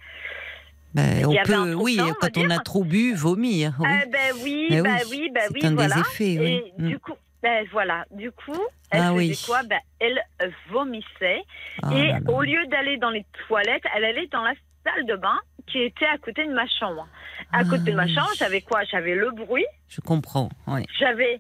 Ben, 0.93 1.25
on 1.25 1.35
peut, 1.43 1.73
oui, 1.75 1.97
quand 2.19 2.37
on 2.37 2.49
a 2.49 2.59
trop 2.59 2.83
bu, 2.83 3.13
vomir. 3.13 3.73
Oui. 3.79 3.89
Eh 4.03 4.09
ben 4.09 4.33
oui, 4.43 4.67
bah 4.83 4.89
oui, 5.09 5.17
oui, 5.21 5.31
bah 5.33 5.41
c'est 5.47 5.53
oui, 5.53 5.65
un 5.65 5.73
voilà. 5.75 5.95
des 5.95 6.01
effets. 6.01 6.37
Oui. 6.39 6.63
Et 6.77 6.81
Hmm. 6.81 6.87
du 6.87 6.99
coup, 6.99 7.13
ben 7.43 7.65
voilà, 7.71 8.05
du 8.11 8.31
coup, 8.31 8.59
elle 8.91 9.01
Ah 9.01 9.07
faisait 9.13 9.15
oui. 9.17 9.43
quoi? 9.45 9.63
Ben 9.63 9.79
elle 9.99 10.21
vomissait 10.69 11.43
Ah 11.81 11.93
et 11.93 12.07
là 12.07 12.19
là. 12.19 12.31
au 12.31 12.41
lieu 12.41 12.65
d'aller 12.67 12.97
dans 12.97 13.09
les 13.09 13.25
toilettes, 13.47 13.83
elle 13.95 14.05
allait 14.05 14.27
dans 14.27 14.43
la 14.43 14.53
salle 14.83 15.05
de 15.05 15.15
bain 15.15 15.39
qui 15.67 15.79
était 15.81 16.05
à 16.07 16.17
côté 16.17 16.45
de 16.45 16.53
ma 16.53 16.67
chambre. 16.67 17.07
À 17.51 17.59
Ah 17.59 17.63
côté 17.63 17.91
de 17.91 17.95
ma 17.95 18.05
oui. 18.05 18.13
chambre, 18.13 18.29
j'avais 18.37 18.61
quoi? 18.61 18.83
J'avais 18.85 19.15
le 19.15 19.31
bruit, 19.31 19.65
Je 19.87 20.01
comprends. 20.01 20.49
Oui. 20.67 20.85
j'avais 20.99 21.39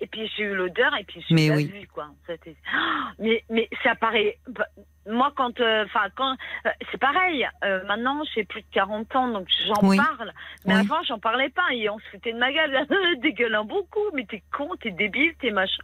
et 0.00 0.06
puis 0.06 0.30
j'ai 0.36 0.44
eu 0.44 0.54
l'odeur 0.54 0.94
et 0.96 1.04
puis 1.04 1.24
j'ai 1.28 1.34
Mais 1.34 1.50
oui. 1.50 1.66
vue 1.66 1.86
quoi. 1.88 2.08
Mais 3.18 3.44
mais 3.50 3.68
ça 3.82 3.94
paraît 3.94 4.38
bah, 4.48 4.66
moi 5.06 5.32
quand 5.36 5.58
euh, 5.60 5.84
enfin 5.84 6.08
quand 6.14 6.36
euh, 6.66 6.70
c'est 6.90 6.98
pareil 6.98 7.46
euh, 7.64 7.84
maintenant 7.86 8.22
j'ai 8.34 8.44
plus 8.44 8.62
de 8.62 8.66
40 8.72 9.16
ans 9.16 9.28
donc 9.28 9.48
j'en 9.66 9.88
Oui. 9.88 9.96
parle 9.96 10.32
mais 10.66 10.74
Oui. 10.74 10.80
avant 10.80 11.02
j'en 11.04 11.18
parlais 11.18 11.48
pas 11.50 11.66
et 11.72 11.88
on 11.90 11.98
se 11.98 12.04
foutait 12.10 12.32
de 12.32 12.38
ma 12.38 12.52
gueule 12.52 12.86
dégueulant 13.20 13.64
beaucoup 13.64 14.10
mais 14.14 14.24
t'es 14.26 14.42
con 14.56 14.70
t'es 14.80 14.90
débile 14.90 15.34
t'es 15.40 15.50
machin 15.50 15.82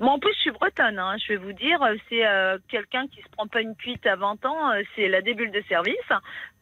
moi 0.00 0.12
en 0.12 0.18
plus 0.18 0.32
je 0.34 0.40
suis 0.40 0.50
bretonne 0.50 0.98
hein, 0.98 1.16
je 1.18 1.32
vais 1.34 1.36
vous 1.38 1.52
dire 1.52 1.82
euh, 1.82 1.94
c'est 2.08 2.24
quelqu'un 2.68 3.06
qui 3.08 3.20
se 3.22 3.28
prend 3.30 3.46
pas 3.46 3.60
une 3.60 3.76
cuite 3.76 4.06
à 4.06 4.16
20 4.16 4.44
ans 4.46 4.72
c'est 4.96 5.08
la 5.08 5.20
débule 5.20 5.50
de 5.52 5.62
service 5.68 6.10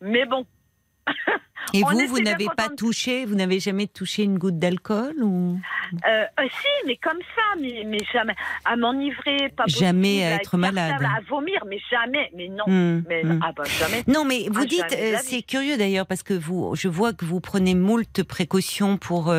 mais 0.01 0.25
bon 0.27 0.45
Et 1.75 1.81
vous, 1.83 2.07
vous 2.09 2.21
n'avez 2.21 2.49
pas 2.57 2.69
touché, 2.69 3.25
vous 3.25 3.35
n'avez 3.37 3.59
jamais 3.61 3.87
touché 3.87 4.25
une 4.25 4.37
goutte 4.37 4.59
d'alcool 4.59 5.15
ou? 5.23 5.59
Euh, 6.07 6.25
euh, 6.41 6.43
si, 6.61 6.87
mais 6.87 6.97
comme 6.97 7.19
ça, 7.35 7.43
mais, 7.61 7.85
mais 7.87 7.99
jamais 8.13 8.35
à 8.65 8.77
m'enivrer, 8.77 9.49
pas 9.57 9.65
Jamais 9.69 10.19
possible, 10.19 10.25
à 10.25 10.35
être 10.35 10.57
malade. 10.59 11.03
à 11.03 11.21
vomir, 11.31 11.65
mais 11.69 11.79
jamais, 11.91 12.31
mais 12.37 12.49
non, 12.49 12.65
Hmm, 12.67 13.03
mais 13.09 13.23
hmm. 13.25 13.41
ah 13.43 13.53
bah 13.57 13.63
jamais. 13.79 14.03
Non, 14.07 14.25
mais 14.25 14.49
vous 14.51 14.63
Ah, 14.63 14.67
dites, 14.67 14.93
euh, 14.93 15.17
c'est 15.23 15.43
curieux 15.43 15.79
d'ailleurs 15.79 16.07
parce 16.07 16.23
que 16.23 16.35
vous, 16.35 16.75
je 16.75 16.89
vois 16.89 17.13
que 17.15 17.25
vous 17.25 17.41
prenez 17.41 17.75
moult 17.75 18.23
précautions 18.25 18.97
pour 18.99 19.33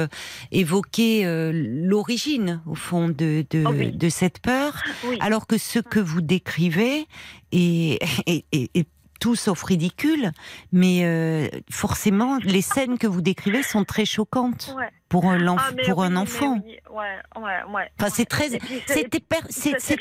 évoquer 0.51 1.23
l'origine 1.53 2.61
au 2.65 2.75
fond 2.75 3.09
de 3.09 3.45
de, 3.49 3.63
Oh 3.67 3.71
oui. 3.73 3.91
de 3.91 4.09
cette 4.09 4.39
peur, 4.39 4.81
Oui. 5.05 5.17
alors 5.21 5.45
que 5.45 5.57
ce 5.57 5.79
que 5.79 5.99
vous 5.99 6.21
décrivez 6.21 7.05
est, 7.51 7.99
est, 8.27 8.45
est- 8.51 8.69
est 8.75 8.87
tout 9.23 9.35
sauf 9.37 9.63
ridicule, 9.63 10.33
mais 10.73 11.05
euh, 11.05 11.47
forcément 11.71 12.39
les 12.43 12.61
scènes 12.61 12.97
que 12.97 13.07
vous 13.07 13.21
décrivez 13.21 13.63
sont 13.63 13.85
très 13.85 14.03
choquantes 14.03 14.73
Ouais. 14.77 14.89
pour 15.07 15.29
Ah, 15.57 15.71
pour 15.87 15.99
oui, 15.99 16.07
un 16.07 16.09
mais 16.09 16.17
enfant. 16.17 16.59
oui, 16.65 16.75
Ouais, 16.93 17.41
ouais. 17.73 17.89
Enfin, 17.97 18.09
c'est 18.13 18.25
très, 18.25 18.49
c'est- 18.49 18.59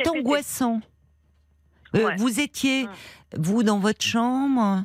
angoissant. 0.09 0.81
Euh. 1.95 2.11
Vous 2.19 2.41
étiez, 2.41 2.88
vous, 3.38 3.62
dans 3.62 3.79
votre 3.79 4.02
chambre, 4.05 4.83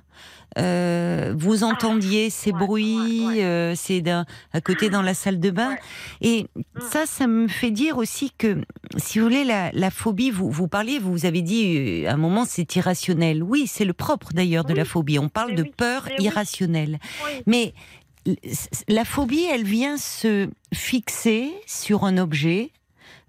euh, 0.58 1.34
vous 1.38 1.64
entendiez 1.64 2.30
ces 2.30 2.52
ouais, 2.52 2.60
bruits, 2.60 2.98
ouais, 3.22 3.26
ouais. 3.28 3.44
euh, 3.44 3.74
c'est 3.76 4.02
d'un- 4.02 4.26
à 4.54 4.62
côté 4.62 4.90
dans 4.90 5.02
la 5.02 5.14
salle 5.14 5.40
de 5.40 5.50
bain. 5.52 5.76
Et 6.22 6.48
Mm. 6.56 6.62
ça, 6.92 7.06
ça 7.06 7.28
me 7.28 7.48
fait 7.48 7.72
dire 7.72 7.98
aussi 7.98 8.32
que, 8.38 8.62
si 8.98 9.20
vous 9.20 9.26
voulez, 9.26 9.44
la, 9.44 9.72
la 9.74 9.92
phobie, 9.92 10.30
vous, 10.32 10.50
vous 10.50 10.68
parliez, 10.68 11.00
vous 11.00 11.26
avez 11.26 11.42
dit 11.42 12.04
euh, 12.06 12.10
à 12.10 12.14
un 12.14 12.18
moment, 12.18 12.46
c'est 12.48 12.76
irrationnel. 12.76 13.44
Oui, 13.44 13.68
c'est 13.68 13.86
le 13.86 13.94
propre 13.94 14.34
d'ailleurs 14.34 14.64
de 14.66 14.74
Oui, 14.74 14.78
la 14.80 14.86
phobie. 14.86 15.20
On 15.20 15.30
parle 15.30 15.52
mais 15.52 15.56
de 15.58 15.64
oui, 15.64 15.72
peur 15.78 16.04
mais 16.08 16.16
oui. 16.20 16.26
irrationnelle. 16.26 17.00
Oui. 17.26 17.32
Mais 17.46 17.74
la 18.90 19.06
phobie, 19.06 19.46
elle 19.52 19.64
vient 19.64 19.98
se 19.98 20.50
fixer 20.74 21.52
sur 21.66 22.04
un 22.04 22.18
objet. 22.18 22.72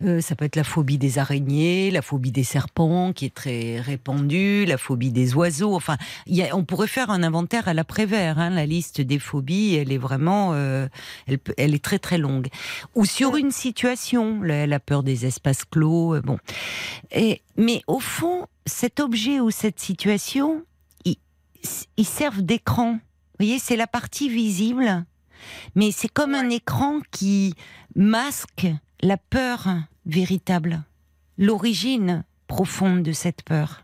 Euh, 0.04 0.20
ça 0.20 0.36
peut 0.36 0.44
être 0.44 0.54
la 0.54 0.62
phobie 0.62 0.96
des 0.96 1.18
araignées, 1.18 1.90
la 1.90 2.02
phobie 2.02 2.30
des 2.30 2.44
serpents, 2.44 3.12
qui 3.12 3.24
est 3.24 3.34
très 3.34 3.80
répandue, 3.80 4.64
la 4.64 4.78
phobie 4.78 5.10
des 5.10 5.34
oiseaux. 5.34 5.74
Enfin, 5.74 5.96
y 6.26 6.42
a- 6.42 6.54
on 6.56 6.64
pourrait 6.64 6.86
faire 6.86 7.10
un 7.10 7.24
inventaire 7.24 7.66
à 7.66 7.74
l'après-vert. 7.74 8.38
Hein, 8.38 8.50
la 8.50 8.64
liste 8.64 9.00
des 9.00 9.18
phobies, 9.18 9.74
elle 9.74 9.90
est 9.90 9.98
vraiment, 9.98 10.52
euh, 10.54 10.86
elle, 11.26 11.40
elle 11.56 11.74
est 11.74 11.82
très 11.82 11.98
très 11.98 12.16
longue. 12.16 12.46
Ou 12.94 13.04
sur 13.06 13.36
une 13.36 13.50
situation, 13.50 14.40
la, 14.42 14.68
la 14.68 14.78
peur 14.78 15.02
des 15.02 15.26
espaces 15.26 15.64
clos. 15.64 16.14
euh, 16.14 16.20
bon, 16.20 16.38
Et, 17.10 17.42
mais 17.56 17.82
au 17.88 17.98
fond, 17.98 18.46
cet 18.66 19.00
objet 19.00 19.40
ou 19.40 19.50
cette 19.50 19.80
situation, 19.80 20.64
ils, 21.04 21.16
ils 21.96 22.06
servent 22.06 22.42
d'écran. 22.42 22.92
Vous 22.92 23.46
voyez, 23.46 23.58
c'est 23.58 23.76
la 23.76 23.86
partie 23.88 24.28
visible, 24.28 25.04
mais 25.74 25.90
c'est 25.90 26.08
comme 26.08 26.34
un 26.34 26.50
écran 26.50 27.00
qui 27.10 27.54
masque 27.96 28.68
la 29.00 29.16
peur 29.16 29.68
véritable, 30.06 30.82
l'origine 31.36 32.24
profonde 32.46 33.02
de 33.02 33.12
cette 33.12 33.42
peur. 33.42 33.82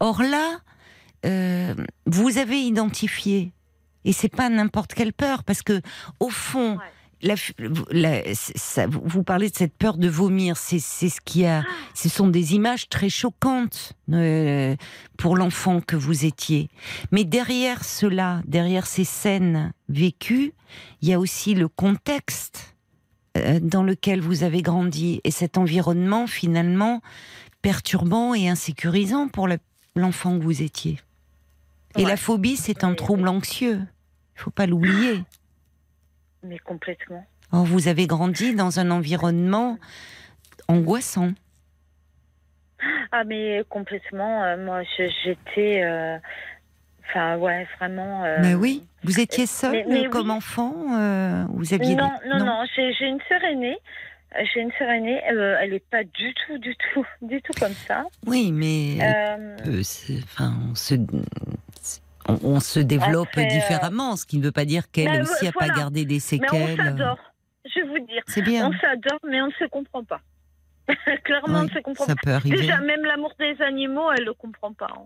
Or 0.00 0.22
là, 0.22 0.58
euh, 1.26 1.74
vous 2.06 2.38
avez 2.38 2.58
identifié 2.60 3.52
Et 4.04 4.12
c'est 4.12 4.28
pas 4.34 4.48
n'importe 4.48 4.94
quelle 4.94 5.12
peur, 5.12 5.42
parce 5.44 5.60
que 5.62 5.82
au 6.20 6.30
fond, 6.30 6.78
Ouais. 6.78 6.84
la, 7.20 7.34
la- 7.90 8.34
ça- 8.34 8.86
vous 8.86 9.24
parlez 9.24 9.50
de 9.50 9.56
cette 9.56 9.74
peur 9.76 9.98
de 9.98 10.08
vomir, 10.08 10.56
c'est 10.56 10.78
ce 10.78 11.20
qui 11.22 11.44
a, 11.44 11.64
ce 11.94 12.08
sont 12.08 12.28
des 12.28 12.54
images 12.54 12.88
très 12.88 13.10
choquantes 13.10 13.92
euh, 14.12 14.76
pour 15.18 15.36
l'enfant 15.36 15.80
que 15.80 15.96
vous 15.96 16.24
étiez. 16.24 16.70
Mais 17.10 17.24
derrière 17.24 17.84
cela, 17.84 18.40
derrière 18.46 18.86
ces 18.86 19.04
scènes 19.04 19.72
vécues, 19.88 20.54
il 21.02 21.08
y 21.08 21.12
a 21.12 21.18
aussi 21.18 21.54
le 21.54 21.66
contexte 21.68 22.76
dans 23.60 23.82
lequel 23.82 24.20
vous 24.20 24.42
avez 24.44 24.62
grandi 24.62 25.20
et 25.24 25.30
cet 25.30 25.58
environnement 25.58 26.26
finalement 26.26 27.00
perturbant 27.62 28.34
et 28.34 28.48
insécurisant 28.48 29.28
pour 29.28 29.48
le- 29.48 29.58
l'enfant 29.96 30.38
que 30.38 30.44
vous 30.44 30.62
étiez. 30.62 30.98
Et 31.96 32.02
Ouais. 32.04 32.08
la 32.10 32.16
phobie, 32.16 32.56
c'est 32.56 32.84
un 32.84 32.94
trouble 32.94 33.28
anxieux. 33.28 33.80
Il 34.36 34.40
faut 34.40 34.50
pas 34.50 34.66
l'oublier. 34.66 35.24
Mais 36.44 36.58
complètement. 36.58 37.24
Or, 37.50 37.64
vous 37.64 37.88
avez 37.88 38.06
grandi 38.06 38.54
dans 38.54 38.78
un 38.78 38.90
environnement 38.90 39.78
angoissant. 40.68 41.32
Ah, 43.10 43.24
mais 43.24 43.64
complètement. 43.68 44.44
euh, 44.44 44.56
moi, 44.64 44.82
j'étais. 44.96 45.82
euh, 45.82 46.18
Enfin, 47.08 47.36
ouais, 47.38 47.66
vraiment. 47.78 48.24
euh, 48.24 48.38
Mais 48.42 48.54
oui, 48.54 48.84
vous 49.02 49.18
étiez 49.20 49.46
seul 49.46 49.72
mais- 49.72 49.84
mais 49.88 50.08
comme 50.08 50.28
oui. 50.30 50.36
enfant 50.36 50.74
euh, 50.98 51.44
Vous 51.50 51.72
aviez 51.74 51.94
Non, 51.94 52.10
des... 52.22 52.28
non, 52.28 52.44
non, 52.44 52.64
j'ai 52.76 52.92
j'ai 52.92 53.06
une 53.06 53.20
sœur 53.28 53.42
aînée. 53.44 53.78
Euh, 54.36 54.42
J'ai 54.52 54.60
une 54.60 54.70
sœur 54.78 54.90
aînée, 54.90 55.22
euh, 55.32 55.56
elle 55.58 55.70
n'est 55.70 55.78
pas 55.80 56.04
du 56.04 56.34
tout, 56.34 56.58
du 56.58 56.76
tout, 56.76 57.06
du 57.22 57.40
tout 57.40 57.52
comme 57.58 57.72
ça. 57.72 58.04
Oui, 58.26 58.52
mais 58.52 58.98
Euh, 59.02 59.56
euh, 59.66 59.82
enfin, 60.22 60.52
on 60.70 60.74
se, 60.74 60.94
on, 62.28 62.38
on 62.42 62.60
se 62.60 62.78
développe 62.80 63.28
Après, 63.28 63.44
euh, 63.46 63.48
différemment, 63.48 64.16
ce 64.16 64.26
qui 64.26 64.36
ne 64.36 64.42
veut 64.44 64.52
pas 64.52 64.66
dire 64.66 64.90
qu'elle 64.90 65.06
bah, 65.06 65.22
aussi 65.22 65.46
n'a 65.46 65.50
voilà. 65.52 65.72
pas 65.72 65.78
gardé 65.78 66.04
des 66.04 66.16
mais 66.16 66.16
on 66.18 66.20
séquelles. 66.20 66.76
s'adore. 66.76 67.18
Je 67.64 67.80
vais 67.80 67.86
vous 67.86 68.06
dire, 68.06 68.22
C'est 68.26 68.42
bien. 68.42 68.68
on 68.68 68.72
s'adore, 68.78 69.18
mais 69.26 69.40
on 69.40 69.46
ne 69.46 69.52
se 69.52 69.64
comprend 69.64 70.04
pas. 70.04 70.20
Clairement, 71.24 71.60
Oui, 71.60 71.66
ne 71.66 71.70
se 71.70 71.78
comprend 71.80 72.06
ça 72.06 72.14
peut 72.22 72.30
arriver. 72.32 72.56
Déjà, 72.56 72.78
même 72.80 73.04
l'amour 73.04 73.32
des 73.38 73.60
animaux, 73.62 74.10
elle 74.12 74.20
ne 74.20 74.26
le 74.26 74.34
comprend 74.34 74.72
pas. 74.72 74.88
hein. 74.90 75.02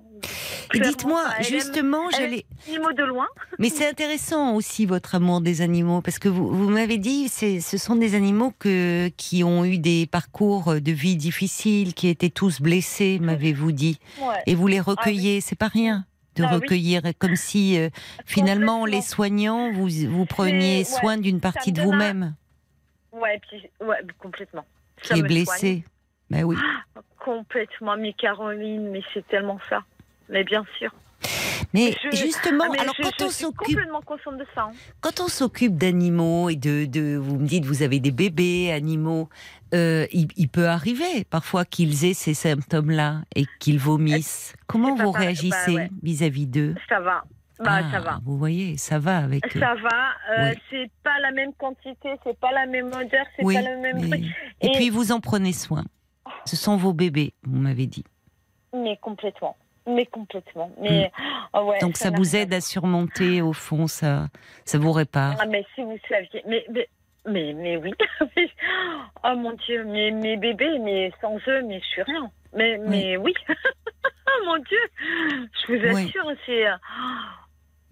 Dites-moi, 0.74 1.22
justement, 1.40 2.08
j'allais. 2.10 2.46
les 2.66 2.74
animaux 2.74 2.92
de 2.92 3.02
loin. 3.02 3.26
Mais 3.58 3.68
c'est 3.68 3.88
intéressant 3.88 4.54
aussi 4.54 4.86
votre 4.86 5.14
amour 5.16 5.40
des 5.40 5.60
animaux 5.60 6.00
parce 6.00 6.18
que 6.18 6.28
vous, 6.28 6.48
vous 6.48 6.70
m'avez 6.70 6.98
dit 6.98 7.28
c'est 7.28 7.60
ce 7.60 7.76
sont 7.76 7.96
des 7.96 8.14
animaux 8.14 8.52
que 8.58 9.08
qui 9.16 9.44
ont 9.44 9.64
eu 9.64 9.78
des 9.78 10.06
parcours 10.06 10.74
de 10.80 10.92
vie 10.92 11.16
difficiles, 11.16 11.94
qui 11.94 12.08
étaient 12.08 12.30
tous 12.30 12.60
blessés, 12.60 13.18
m'avez-vous 13.20 13.72
dit, 13.72 13.98
Ouais. 14.20 14.36
et 14.46 14.54
vous 14.54 14.66
les 14.68 14.80
recueillez, 14.80 15.40
c'est 15.40 15.58
pas 15.58 15.68
rien 15.68 16.06
de 16.36 16.44
Ah 16.44 16.48
oui. 16.48 16.54
recueillir 16.54 17.02
comme 17.18 17.36
si 17.36 17.76
euh, 17.78 17.90
finalement 18.24 18.86
les 18.86 19.02
soignants 19.02 19.70
vous 19.72 19.88
vous 20.08 20.24
preniez 20.26 20.84
C'est- 20.84 20.94
ouais, 20.94 21.00
soin 21.00 21.16
d'une 21.18 21.40
partie 21.40 21.72
de 21.72 21.82
vous-même 21.82 22.34
Ouais, 23.12 23.38
puis, 23.46 23.68
ouais, 23.86 23.98
complètement. 24.18 24.64
Qui 25.02 25.18
est 25.18 25.22
blessée. 25.22 25.84
Ben 26.30 26.44
oui. 26.44 26.56
soigne. 26.56 27.04
Complètement, 27.18 27.96
mais 27.96 28.12
Caroline, 28.14 28.90
mais 28.90 29.02
c'est 29.14 29.26
tellement 29.28 29.58
ça. 29.68 29.82
Mais 30.28 30.44
bien 30.44 30.64
sûr. 30.78 30.90
Mais 31.74 31.94
Je- 32.10 32.16
justement, 32.16 32.64
Ah, 32.66 32.70
mais 32.72 32.78
alors 32.80 32.94
je, 32.98 33.02
quand 33.02 33.10
je 33.20 33.24
on 33.24 33.30
s'occupe 33.30 33.78
de 33.78 34.44
ça. 34.54 34.62
hein. 34.64 34.72
Quand 35.00 35.20
on 35.20 35.28
s'occupe 35.28 35.76
d'animaux 35.78 36.50
et 36.50 36.56
de, 36.56 36.84
de, 36.86 37.16
vous 37.16 37.38
me 37.38 37.46
dites, 37.46 37.64
vous 37.64 37.82
avez 37.82 37.98
des 38.00 38.10
bébés 38.10 38.72
animaux, 38.72 39.28
euh, 39.72 40.06
il, 40.12 40.28
il 40.36 40.48
peut 40.48 40.66
arriver 40.66 41.24
parfois 41.30 41.64
qu'ils 41.64 42.04
aient 42.04 42.14
ces 42.14 42.34
symptômes-là 42.34 43.22
et 43.36 43.44
qu'ils 43.60 43.78
vomissent. 43.78 44.54
Comment 44.66 44.88
c'est 44.96 44.98
pas 44.98 45.04
vous 45.04 45.12
pareil. 45.12 45.26
réagissez 45.28 45.74
Bah 45.74 45.82
ouais. 45.82 45.90
vis-à-vis 46.02 46.46
d'eux? 46.46 46.74
Ça 46.88 47.00
va. 47.00 47.24
Bah, 47.64 47.80
Ah, 47.84 47.90
ça 47.92 48.00
va. 48.00 48.18
Vous 48.24 48.36
voyez, 48.38 48.76
ça 48.76 48.98
va 48.98 49.18
avec. 49.18 49.50
Ça 49.52 49.74
va. 49.74 50.10
euh, 50.38 50.50
Oui. 50.50 50.58
C'est 50.70 50.90
pas 51.02 51.18
la 51.20 51.30
même 51.32 51.52
quantité, 51.54 52.10
c'est 52.24 52.38
pas 52.38 52.52
la 52.52 52.66
même 52.66 52.86
odeur, 52.88 53.26
c'est 53.36 53.44
Oui, 53.44 53.54
pas 53.54 53.62
le 53.62 53.78
même 53.78 54.00
mais- 54.00 54.08
truc. 54.08 54.24
Et, 54.60 54.66
Et- 54.66 54.72
puis 54.72 54.90
vous 54.90 55.12
en 55.12 55.20
prenez 55.20 55.52
soin. 55.52 55.84
Ce 56.44 56.56
sont 56.56 56.76
vos 56.76 56.92
bébés, 56.92 57.34
vous 57.44 57.58
m'avez 57.58 57.86
dit. 57.86 58.04
Mais 58.74 58.96
complètement. 58.96 59.56
Mais 59.86 60.06
complètement. 60.06 60.70
Mais 60.80 61.10
oh 61.52 61.62
ouais, 61.64 61.76
Mm. 61.78 61.80
Donc 61.80 61.96
ça, 61.96 62.10
vous 62.10 62.36
aide 62.36 62.54
à 62.54 62.60
surmonter, 62.60 63.42
au 63.42 63.52
fond, 63.52 63.86
ça, 63.88 64.28
ça 64.64 64.78
vous 64.78 64.92
répare. 64.92 65.36
Ah, 65.40 65.46
mais 65.46 65.64
si 65.74 65.82
vous 65.82 65.98
saviez. 66.08 66.42
Mais, 66.46 66.64
mais, 66.70 66.88
mais, 67.26 67.52
mais 67.52 67.76
oui. 67.76 67.92
oh 69.24 69.34
mon 69.36 69.52
Dieu, 69.66 69.84
mes, 69.84 70.10
mes 70.12 70.36
bébés, 70.36 70.78
mais 70.80 71.12
sans 71.20 71.36
eux, 71.48 71.62
mais 71.66 71.80
je 71.80 71.86
suis 71.86 72.02
rien. 72.02 72.30
Mais, 72.54 72.78
mais 72.78 73.16
oui. 73.16 73.34
oh 73.48 74.44
mon 74.46 74.56
Dieu. 74.58 74.78
Je 75.66 75.72
vous 75.72 75.94
Oui. 75.96 76.04
assure, 76.06 76.30
c'est. 76.46 76.64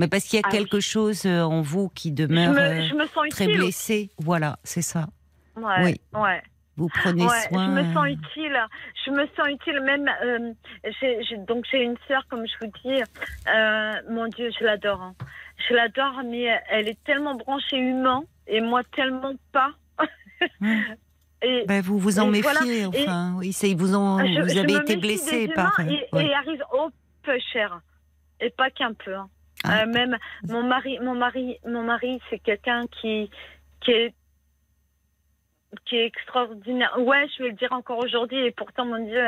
Mais 0.00 0.08
parce 0.08 0.24
qu'il 0.24 0.38
y 0.38 0.42
a 0.42 0.46
Ah 0.46 0.50
oui. 0.50 0.58
quelque 0.58 0.80
chose 0.80 1.24
euh, 1.26 1.42
en 1.42 1.60
vous 1.62 1.88
qui 1.90 2.08
Je 2.08 2.14
demeure 2.14 2.52
me, 2.52 2.58
euh, 2.58 2.88
je 2.88 2.94
me 2.94 3.06
sens 3.06 3.28
très 3.30 3.46
blessé. 3.46 4.10
Voilà, 4.18 4.58
c'est 4.64 4.82
ça. 4.82 5.06
Ouais, 5.56 5.84
Oui. 5.84 6.00
ouais. 6.20 6.42
Vous 6.76 6.88
prenez 6.88 7.24
Ouais, 7.26 7.48
soin. 7.50 7.66
je 7.66 7.82
me 7.82 7.92
sens 7.94 8.06
utile. 8.06 8.58
Je 9.04 9.10
me 9.10 9.26
sens 9.36 9.46
utile. 9.48 9.80
Même 9.82 10.10
euh, 10.24 10.52
j'ai- 11.00 11.36
donc 11.46 11.66
j'ai 11.70 11.82
une 11.82 11.96
sœur, 12.08 12.24
comme 12.30 12.46
je 12.46 12.54
vous 12.64 12.72
dis. 12.82 13.02
euh, 13.54 13.92
mon 14.08 14.26
Dieu, 14.28 14.50
je 14.58 14.64
l'adore. 14.64 15.02
hein. 15.02 15.14
Je 15.68 15.74
l'adore, 15.74 16.22
mais 16.24 16.46
elle 16.70 16.88
est 16.88 16.98
tellement 17.04 17.34
branchée 17.34 17.76
humain 17.76 18.22
et 18.46 18.62
moi 18.62 18.80
tellement 18.96 19.34
pas. 19.52 19.72
Et 21.42 21.64
Ben, 21.66 21.80
vous 21.80 21.98
vous 21.98 22.18
en 22.20 22.30
voilà. 22.30 22.60
méfiez, 22.60 22.80
Et- 22.82 22.86
enfin. 22.86 23.34
Oui, 23.38 23.54
vous, 23.74 23.94
en, 23.94 24.18
je, 24.18 24.40
vous 24.42 24.58
avez 24.58 24.74
été 24.74 24.96
blessé 24.96 25.48
par. 25.48 25.78
humains 25.80 25.90
et, 25.90 26.14
ouais. 26.14 26.26
et 26.26 26.34
arrive 26.34 26.62
au 26.72 26.90
peu 27.22 27.38
cher 27.52 27.80
et 28.40 28.50
pas 28.50 28.70
qu'un 28.70 28.92
peu. 28.92 29.14
hein. 29.14 29.28
Ah. 29.64 29.83
Euh, 29.83 29.87
même 29.87 30.16
mon 30.49 30.62
mari, 30.62 30.99
mon 31.01 31.14
mari, 31.14 31.59
mon 31.66 31.83
mari, 31.83 32.20
c'est 32.31 32.38
quelqu'un 32.38 32.87
qui 33.01 33.31
qui 33.81 33.90
est 33.92 34.14
qui 35.87 35.96
est 35.96 36.07
extraordinaire. 36.07 36.94
Ouais, 36.99 37.27
je 37.37 37.42
vais 37.42 37.51
le 37.51 37.57
dire 37.57 37.73
encore 37.73 37.99
aujourd'hui 37.99 38.38
et 38.46 38.51
pourtant 38.51 38.85
mon 38.87 39.05
Dieu, 39.05 39.23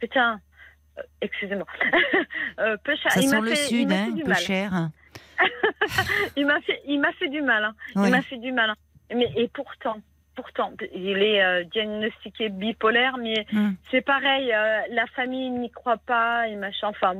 putain, 0.00 0.40
euh, 0.98 1.02
excusez-moi, 1.22 1.66
euh, 2.60 2.76
peu 2.84 2.94
cher. 2.96 3.12
Ça 3.12 3.20
il 3.20 3.28
sent 3.28 3.40
le 3.40 3.48
fait, 3.50 3.56
sud, 3.56 3.92
hein, 3.92 4.08
peu 4.20 4.28
mal. 4.28 4.36
cher. 4.38 4.72
Il 6.36 6.46
m'a 6.46 6.60
fait, 6.60 6.80
il 6.86 7.00
m'a 7.00 7.12
fait 7.12 7.28
du 7.28 7.40
mal. 7.40 7.64
hein. 7.64 7.74
Ouais. 7.96 8.08
Il 8.08 8.10
m'a 8.10 8.20
fait 8.22 8.36
du 8.36 8.52
mal. 8.52 8.70
hein. 8.70 8.76
Mais 9.14 9.30
et 9.36 9.48
pourtant, 9.48 9.96
pourtant, 10.36 10.72
il 10.94 11.22
est 11.22 11.42
euh, 11.42 11.64
diagnostiqué 11.64 12.50
bipolaire, 12.50 13.16
mais 13.16 13.46
Hmm. 13.50 13.72
c'est 13.90 14.02
pareil. 14.02 14.48
la 14.90 15.06
famille 15.16 15.48
n'y 15.50 15.70
croit 15.70 15.96
pas 15.96 16.46
et 16.48 16.56
machin. 16.56 16.88
Enfin, 16.88 17.14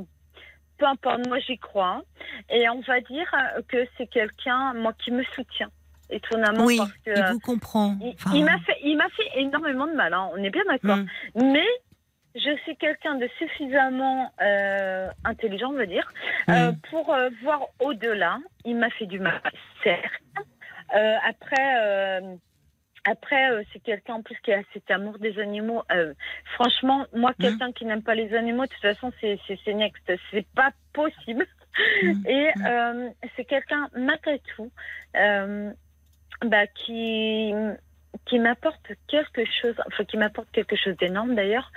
peu 0.81 0.87
importe. 0.87 1.27
Moi, 1.27 1.37
j'y 1.39 1.57
crois. 1.59 2.01
Et 2.49 2.67
on 2.69 2.79
va 2.81 2.99
dire 3.01 3.29
que 3.67 3.85
c'est 3.97 4.07
quelqu'un, 4.07 4.73
moi, 4.73 4.93
qui 4.93 5.11
me 5.11 5.23
soutient. 5.35 5.69
Étonnamment, 6.09 6.65
Oui, 6.65 6.77
parce 6.77 6.91
que 7.05 7.11
il 7.17 7.33
vous 7.33 7.39
comprend. 7.39 7.95
il, 8.01 8.13
Enfin, 8.15 8.31
il 8.33 8.43
m'a 8.43 8.57
fait, 8.59 8.77
il 8.83 8.97
m'a 8.97 9.07
fait 9.09 9.29
énormément 9.35 9.87
de 9.87 9.93
mal. 9.93 10.13
hein. 10.13 10.29
On 10.33 10.43
est 10.43 10.49
bien 10.49 10.63
d'accord. 10.67 10.97
hmm. 10.97 11.51
Mais 11.53 11.67
je 12.35 12.53
suis 12.63 12.75
quelqu'un 12.77 13.15
de 13.15 13.29
suffisamment 13.37 14.31
euh, 14.41 15.07
intelligent, 15.23 15.69
on 15.69 15.77
va 15.77 15.85
dire, 15.85 16.11
euh, 16.49 16.71
Oui. 16.71 16.77
pour 16.89 17.13
euh, 17.13 17.29
voir 17.43 17.61
au-delà. 17.79 18.39
Il 18.65 18.75
m'a 18.77 18.89
fait 18.89 19.05
du 19.05 19.19
mal, 19.19 19.39
certes. 19.83 20.03
Après, 21.25 22.19
après 23.03 23.51
euh, 23.51 23.63
c'est 23.71 23.79
quelqu'un 23.79 24.15
en 24.15 24.21
plus 24.21 24.37
qui 24.43 24.53
a 24.53 24.61
cet 24.73 24.89
amour 24.91 25.17
des 25.19 25.39
animaux. 25.39 25.83
Euh, 25.91 26.13
franchement, 26.53 27.05
moi, 27.13 27.31
Mmh. 27.31 27.41
quelqu'un 27.41 27.71
qui 27.71 27.85
n'aime 27.85 28.03
pas 28.03 28.15
les 28.15 28.33
animaux, 28.35 28.63
de 28.63 28.69
toute 28.69 28.81
façon, 28.81 29.11
c'est 29.21 29.73
next. 29.73 30.11
C'est 30.31 30.47
pas 30.55 30.71
possible. 30.93 31.45
Mhm. 32.03 32.23
Et 32.27 32.49
euh, 32.65 33.09
c'est 33.35 33.45
quelqu'un, 33.45 33.89
malgré 33.95 34.39
tout, 34.55 34.71
bah, 35.13 36.67
qui 36.67 37.53
qui 38.25 38.39
m'apporte 38.39 38.91
quelque 39.07 39.43
chose, 39.61 39.75
enfin 39.87 40.03
qui 40.03 40.17
m'apporte 40.17 40.51
quelque 40.51 40.75
chose 40.75 40.95
d'énorme 40.97 41.33
d'ailleurs. 41.33 41.71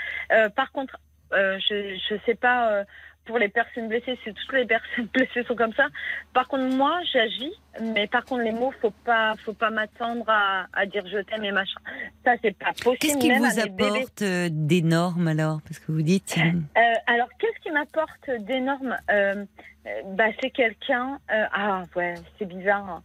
Par 0.57 0.73
contre, 0.73 0.99
je 1.33 1.99
je 2.09 2.17
sais 2.27 2.35
pas 2.35 2.85
pour 3.25 3.39
les 3.39 3.49
personnes 3.49 3.89
blessées, 3.89 4.19
si 4.25 4.33
toutes 4.33 4.53
les 4.53 4.67
personnes 4.67 5.07
blessées 5.15 5.43
sont 5.45 5.55
comme 5.57 5.73
ça. 5.75 5.87
Par 6.33 6.47
contre, 6.49 6.75
moi, 6.77 7.01
j'agis, 7.13 7.53
mais 7.81 8.07
par 8.07 8.25
contre, 8.25 8.43
les 8.43 8.53
mots, 8.53 8.73
faut 8.81 8.91
pas, 9.05 9.35
faut 9.45 9.53
pas 9.55 9.71
m'attendre 9.71 10.25
à, 10.29 10.67
à 10.73 10.87
dire 10.87 11.05
je 11.07 11.19
t'aime 11.19 11.45
et 11.45 11.53
machin. 11.53 11.81
Ça, 12.25 12.33
c'est 12.43 12.57
pas 12.57 12.73
possible. 12.73 12.99
Qu'est-ce 12.99 13.19
qui 13.19 13.31
vous 13.31 13.61
apporte 13.61 14.23
euh, 14.23 14.49
d'énorme 14.51 15.29
alors? 15.29 15.61
Parce 15.63 15.79
que 15.79 15.93
vous 15.93 16.03
dites. 16.03 16.37
euh, 16.39 16.81
alors, 17.07 17.29
qu'est-ce 17.39 17.61
qui 17.61 17.71
m'apporte 17.71 18.31
d'énorme 18.41 18.97
euh, 19.11 19.45
euh, 19.87 19.91
bah, 20.07 20.27
C'est 20.41 20.51
quelqu'un. 20.51 21.19
ah, 21.29 21.83
ouais, 21.97 22.15
c'est 22.39 22.47
bizarre. 22.47 23.03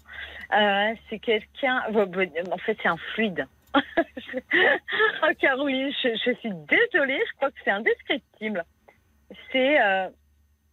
hein. 0.52 0.94
C'est 1.10 1.20
quelqu'un. 1.20 1.82
en 1.94 2.58
fait, 2.58 2.78
c'est 2.82 2.90
un 2.90 2.98
fluide. 3.14 3.46
oh, 3.76 5.28
Caroline, 5.40 5.92
je, 6.04 6.10
je 6.26 6.34
suis 6.40 6.52
désolée, 6.68 7.20
je 7.30 7.36
crois 7.38 7.50
que 7.52 7.58
c'est 7.64 7.72
indescriptible. 7.72 8.64
C'est. 9.52 9.82
euh, 9.82 10.10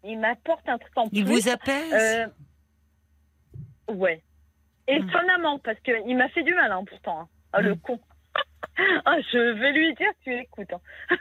il 0.05 0.19
m'apporte 0.21 0.69
un 0.69 0.79
truc 0.79 0.93
en 0.97 1.09
Il 1.13 1.25
plus. 1.25 1.33
vous 1.35 1.49
apaise? 1.49 1.93
Euh, 3.89 3.93
ouais. 3.95 4.23
Étonnamment, 4.89 5.59
parce 5.59 5.81
qu'il 5.81 6.17
m'a 6.17 6.29
fait 6.29 6.45
du 6.45 6.55
mal, 6.55 6.71
hein, 6.71 6.85
pourtant. 6.89 7.21
hein. 7.23 7.29
Ah, 7.53 7.61
le 7.61 7.75
Mm. 7.75 7.79
con. 7.81 8.01
Ah, 9.07 9.17
je 9.33 9.39
vais 9.53 9.73
lui 9.73 9.95
dire, 9.95 10.11
tu 10.23 10.33
écoutes. 10.35 10.73
hein. 10.73 10.81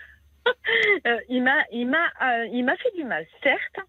Euh, 1.08 1.20
il 1.28 1.42
m'a, 1.42 1.64
il 1.72 1.88
m'a, 1.88 2.06
euh, 2.22 2.46
il 2.52 2.64
m'a 2.64 2.76
fait 2.78 2.92
du 2.96 3.04
mal, 3.04 3.26
certes. 3.42 3.80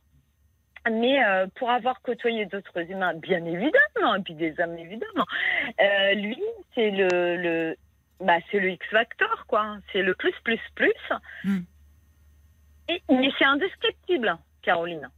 Mais 0.91 1.23
euh, 1.23 1.47
pour 1.57 1.69
avoir 1.71 2.01
côtoyé 2.01 2.47
d'autres 2.47 2.91
humains, 2.91 3.13
bien 3.15 3.45
évidemment, 3.45 4.15
et 4.17 4.23
puis 4.23 4.33
des 4.35 4.59
hommes 4.61 4.79
évidemment, 4.79 5.27
euh, 5.81 6.15
lui, 6.15 6.41
c'est 6.75 6.91
le, 6.93 7.37
le, 7.37 7.77
bah, 8.21 8.39
c'est 8.51 8.61
le 8.61 8.71
X 8.71 8.87
Factor, 8.91 9.45
quoi. 9.47 9.77
C'est 9.93 10.01
le 10.01 10.15
plus, 10.15 10.33
plus, 10.45 10.61
plus. 10.75 10.95
Mm. 11.45 11.59
Mais 12.89 13.31
c'est 13.39 13.45
indescriptible, 13.45 14.37
Caroline. 14.63 15.09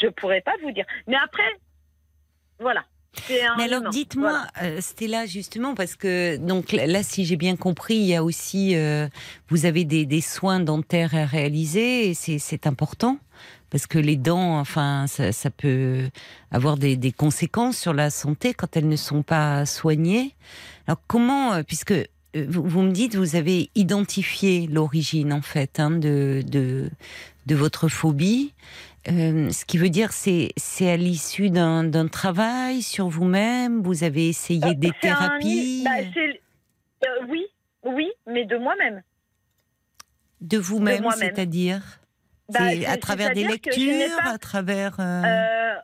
Je 0.00 0.08
pourrais 0.08 0.40
pas 0.40 0.54
vous 0.62 0.70
dire. 0.72 0.84
Mais 1.06 1.16
après, 1.16 1.42
voilà. 2.58 2.84
Mais 3.28 3.64
alors 3.64 3.90
dites-moi, 3.90 4.44
Voilà. 4.56 4.76
euh, 4.76 4.80
Stella, 4.80 5.24
justement, 5.26 5.74
parce 5.74 5.94
que 5.94 6.36
donc 6.36 6.72
là, 6.72 7.02
si 7.04 7.24
j'ai 7.24 7.36
bien 7.36 7.54
compris, 7.54 7.94
il 7.94 8.06
y 8.06 8.16
a 8.16 8.24
aussi, 8.24 8.74
euh, 8.74 9.06
vous 9.48 9.66
avez 9.66 9.84
des, 9.84 10.04
des 10.04 10.20
soins 10.20 10.58
dentaires 10.58 11.14
à 11.14 11.24
réaliser, 11.24 12.10
et 12.10 12.14
c'est 12.14 12.66
important 12.66 13.18
parce 13.70 13.86
que 13.86 13.98
les 13.98 14.16
dents, 14.16 14.58
enfin, 14.58 15.06
ça, 15.06 15.30
ça 15.32 15.50
peut 15.50 16.10
avoir 16.50 16.76
des, 16.76 16.96
des 16.96 17.12
conséquences 17.12 17.76
sur 17.78 17.92
la 17.92 18.10
santé 18.10 18.52
quand 18.52 18.76
elles 18.76 18.88
ne 18.88 18.96
sont 18.96 19.22
pas 19.22 19.64
soignées. 19.64 20.34
Alors 20.88 21.00
comment, 21.06 21.54
euh, 21.54 21.62
puisque 21.62 21.94
vous, 22.34 22.62
vous 22.64 22.82
me 22.82 22.90
dites, 22.92 23.14
vous 23.16 23.36
avez 23.36 23.70
identifié 23.74 24.66
l'origine 24.66 25.32
en 25.32 25.42
fait 25.42 25.78
hein, 25.80 25.90
de, 25.90 26.42
de 26.46 26.90
de 27.46 27.54
votre 27.54 27.88
phobie. 27.88 28.52
Euh, 29.10 29.50
ce 29.50 29.64
qui 29.66 29.76
veut 29.76 29.90
dire, 29.90 30.12
c'est 30.12 30.52
c'est 30.56 30.90
à 30.90 30.96
l'issue 30.96 31.50
d'un 31.50 31.84
d'un 31.84 32.08
travail 32.08 32.80
sur 32.82 33.08
vous-même? 33.08 33.82
Vous 33.82 34.02
avez 34.02 34.28
essayé 34.28 34.70
Euh, 34.70 34.74
des 34.74 34.88
un 34.88 34.92
thérapies? 35.00 35.84
bah, 35.84 36.20
euh, 37.06 37.26
oui, 37.28 37.44
oui, 37.84 38.10
mais 38.26 38.46
de 38.46 38.56
moi-même. 38.56 39.02
de 40.40 40.58
vous-même, 40.58 41.04
c'est-à-dire? 41.16 41.82
Bah, 42.50 42.60
à 42.88 42.96
travers 42.98 43.32
des 43.32 43.44
lectures, 43.44 44.16
pas- 44.22 44.30
à 44.30 44.38
travers. 44.38 44.96
euh, 45.00 45.22
Euh, 45.24 45.74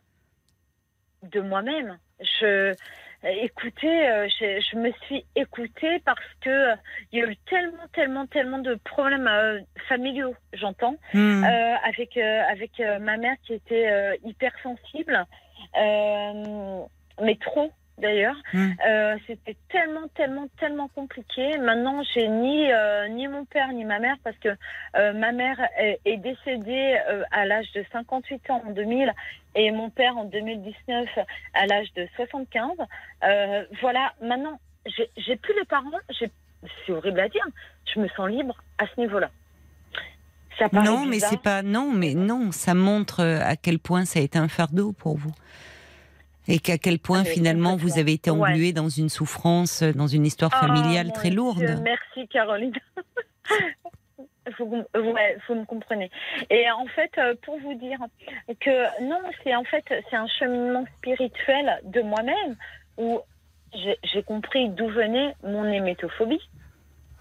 de 1.30 1.40
moi-même. 1.40 1.98
Je, 2.20 2.74
écoutez, 3.24 4.08
euh, 4.08 4.28
je, 4.28 4.60
je 4.70 4.76
me 4.76 4.92
suis 5.06 5.24
écoutée 5.36 5.98
parce 6.04 6.18
que 6.40 6.50
euh, 6.50 6.74
il 7.12 7.18
y 7.18 7.22
a 7.22 7.26
eu 7.26 7.36
tellement, 7.48 7.86
tellement, 7.92 8.26
tellement 8.26 8.58
de 8.58 8.74
problèmes 8.84 9.28
euh, 9.28 9.60
familiaux, 9.88 10.34
j'entends, 10.52 10.96
hmm. 11.12 11.44
euh, 11.44 11.74
avec 11.84 12.16
euh, 12.16 12.42
avec 12.50 12.80
euh, 12.80 12.98
ma 12.98 13.16
mère 13.16 13.36
qui 13.44 13.54
était 13.54 13.88
euh, 13.90 14.16
hypersensible, 14.24 15.26
euh, 15.76 16.82
mais 17.22 17.36
trop 17.36 17.70
d'ailleurs. 18.00 18.36
Mm. 18.52 18.70
Euh, 18.86 19.16
C'était 19.26 19.56
tellement, 19.68 20.08
tellement, 20.14 20.48
tellement 20.58 20.88
compliqué. 20.88 21.58
Maintenant, 21.58 22.02
j'ai 22.14 22.28
ni 22.28 22.72
euh, 22.72 23.08
ni 23.08 23.28
mon 23.28 23.44
père 23.44 23.72
ni 23.72 23.84
ma 23.84 23.98
mère 23.98 24.16
parce 24.24 24.36
que 24.38 24.48
euh, 24.96 25.12
ma 25.12 25.32
mère 25.32 25.60
est, 25.78 26.00
est 26.04 26.16
décédée 26.16 26.98
à 27.30 27.46
l'âge 27.46 27.70
de 27.72 27.84
58 27.92 28.50
ans 28.50 28.62
en 28.66 28.72
2000 28.72 29.12
et 29.54 29.70
mon 29.70 29.90
père 29.90 30.16
en 30.16 30.24
2019 30.24 31.08
à 31.54 31.66
l'âge 31.66 31.92
de 31.94 32.06
75. 32.16 32.70
Euh, 33.24 33.64
voilà, 33.80 34.12
maintenant, 34.22 34.58
j'ai 34.86 35.36
plus 35.36 35.54
les 35.58 35.64
parents. 35.64 35.90
C'est 36.18 36.92
horrible 36.92 37.20
à 37.20 37.28
dire. 37.28 37.46
Je 37.92 38.00
me 38.00 38.08
sens 38.08 38.28
libre 38.28 38.56
à 38.78 38.84
ce 38.86 39.00
niveau-là. 39.00 39.30
Ça 40.58 40.68
non, 40.72 41.06
mais 41.06 41.20
c'est 41.20 41.40
pas 41.40 41.62
non, 41.62 41.90
mais 41.90 42.12
non, 42.14 42.52
ça 42.52 42.74
montre 42.74 43.24
à 43.24 43.56
quel 43.56 43.78
point 43.78 44.04
ça 44.04 44.18
a 44.18 44.22
été 44.22 44.38
un 44.38 44.48
fardeau 44.48 44.92
pour 44.92 45.16
vous. 45.16 45.32
Et 46.52 46.58
qu'à 46.58 46.78
quel 46.78 46.98
point 46.98 47.24
finalement 47.24 47.76
vous 47.76 47.98
avez 47.98 48.12
été 48.12 48.30
Ouais. 48.30 48.50
englué 48.50 48.72
dans 48.72 48.88
une 48.88 49.08
souffrance, 49.08 49.82
euh, 49.82 49.92
dans 49.92 50.06
une 50.08 50.26
histoire 50.26 50.50
Ah, 50.54 50.66
familiale 50.66 51.12
très 51.12 51.28
Dieu, 51.30 51.36
lourde. 51.36 51.80
Merci 51.82 52.26
Caroline. 52.28 52.72
vous, 54.58 54.84
ouais, 54.94 55.36
vous 55.48 55.54
me 55.54 55.64
comprenez. 55.64 56.10
Et 56.50 56.70
en 56.70 56.86
fait, 56.86 57.10
euh, 57.18 57.34
pour 57.42 57.58
vous 57.60 57.74
dire 57.74 57.98
que 58.60 59.02
non, 59.08 59.20
c'est 59.44 59.54
en 59.54 59.64
fait 59.64 59.84
c'est 60.10 60.16
un 60.16 60.26
cheminement 60.26 60.84
spirituel 60.98 61.80
de 61.84 62.00
moi-même 62.02 62.56
où 62.98 63.20
j'ai 63.74 63.96
j'ai 64.02 64.22
compris 64.22 64.68
d'où 64.70 64.88
venait 64.88 65.34
mon 65.44 65.64
hémétophobie. 65.64 66.40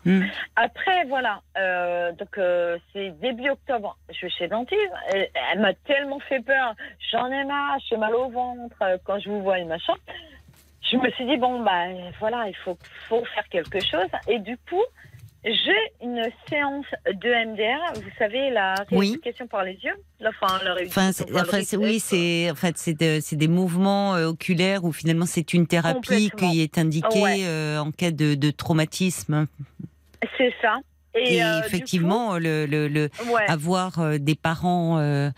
Hmm. 0.06 0.24
Après, 0.56 1.04
voilà, 1.08 1.42
euh, 1.58 2.12
donc 2.14 2.38
euh, 2.38 2.78
c'est 2.94 3.10
début 3.20 3.50
octobre, 3.50 3.98
je 4.10 4.26
vais 4.26 4.30
chez 4.32 4.46
le 4.46 4.52
dentiste. 4.52 4.80
Elle, 5.14 5.28
elle 5.52 5.60
m'a 5.60 5.74
tellement 5.74 6.20
fait 6.22 6.40
peur, 6.40 6.74
j'en 7.12 7.28
ai 7.28 7.44
marre, 7.44 7.78
j'ai 7.90 7.98
mal 7.98 8.16
au 8.16 8.30
ventre 8.30 8.76
euh, 8.82 8.98
quand 9.04 9.20
je 9.20 9.30
vous 9.30 9.42
vois 9.42 9.60
et 9.60 9.66
machin. 9.66 9.94
Je 10.90 10.96
me 10.98 11.10
suis 11.12 11.26
dit, 11.26 11.38
bon, 11.38 11.62
bah 11.64 11.84
voilà, 12.20 12.48
il 12.48 12.56
faut, 12.56 12.78
faut 13.10 13.24
faire 13.36 13.48
quelque 13.50 13.80
chose. 13.82 14.08
Et 14.28 14.40
du 14.40 14.58
coup, 14.70 14.82
j'ai 15.44 15.78
une 16.02 16.24
séance 16.50 16.86
de 17.06 17.46
MDR, 17.52 17.94
vous 18.02 18.10
savez, 18.18 18.50
la 18.50 18.76
Oui. 18.92 19.08
rééducation 19.10 19.48
par 19.48 19.64
les 19.64 19.74
yeux. 19.84 19.96
La, 20.20 20.30
enfin, 20.30 20.60
la 20.64 20.74
Enfin, 20.88 21.12
oui, 21.78 22.00
c'est 22.00 22.50
en 22.52 22.56
fait 22.56 22.78
c'est 22.78 22.94
de- 22.94 23.20
c'est 23.22 23.36
des 23.38 23.48
mouvements 23.48 24.16
euh, 24.16 24.28
oculaires 24.28 24.84
où 24.84 24.92
finalement 24.92 25.26
c'est 25.26 25.54
une 25.54 25.68
thérapie 25.68 26.32
qui 26.38 26.62
est 26.62 26.78
indiquée 26.78 27.22
Ouais. 27.22 27.42
euh, 27.46 27.80
en 27.80 27.92
cas 27.92 28.12
de, 28.12 28.36
de 28.36 28.52
traumatisme. 28.52 29.48
C'est 30.38 30.54
ça. 30.62 30.78
Et, 31.16 31.38
Et, 31.38 31.44
euh, 31.44 31.60
effectivement, 31.66 32.38
le, 32.38 32.68
le, 32.68 32.88
le- 32.88 33.10
coup, 33.10 33.34
ouais. 33.34 33.46
avoir 33.50 33.98
euh, 33.98 34.18
des 34.20 34.36
parents 34.36 35.00
euh, 35.00 35.32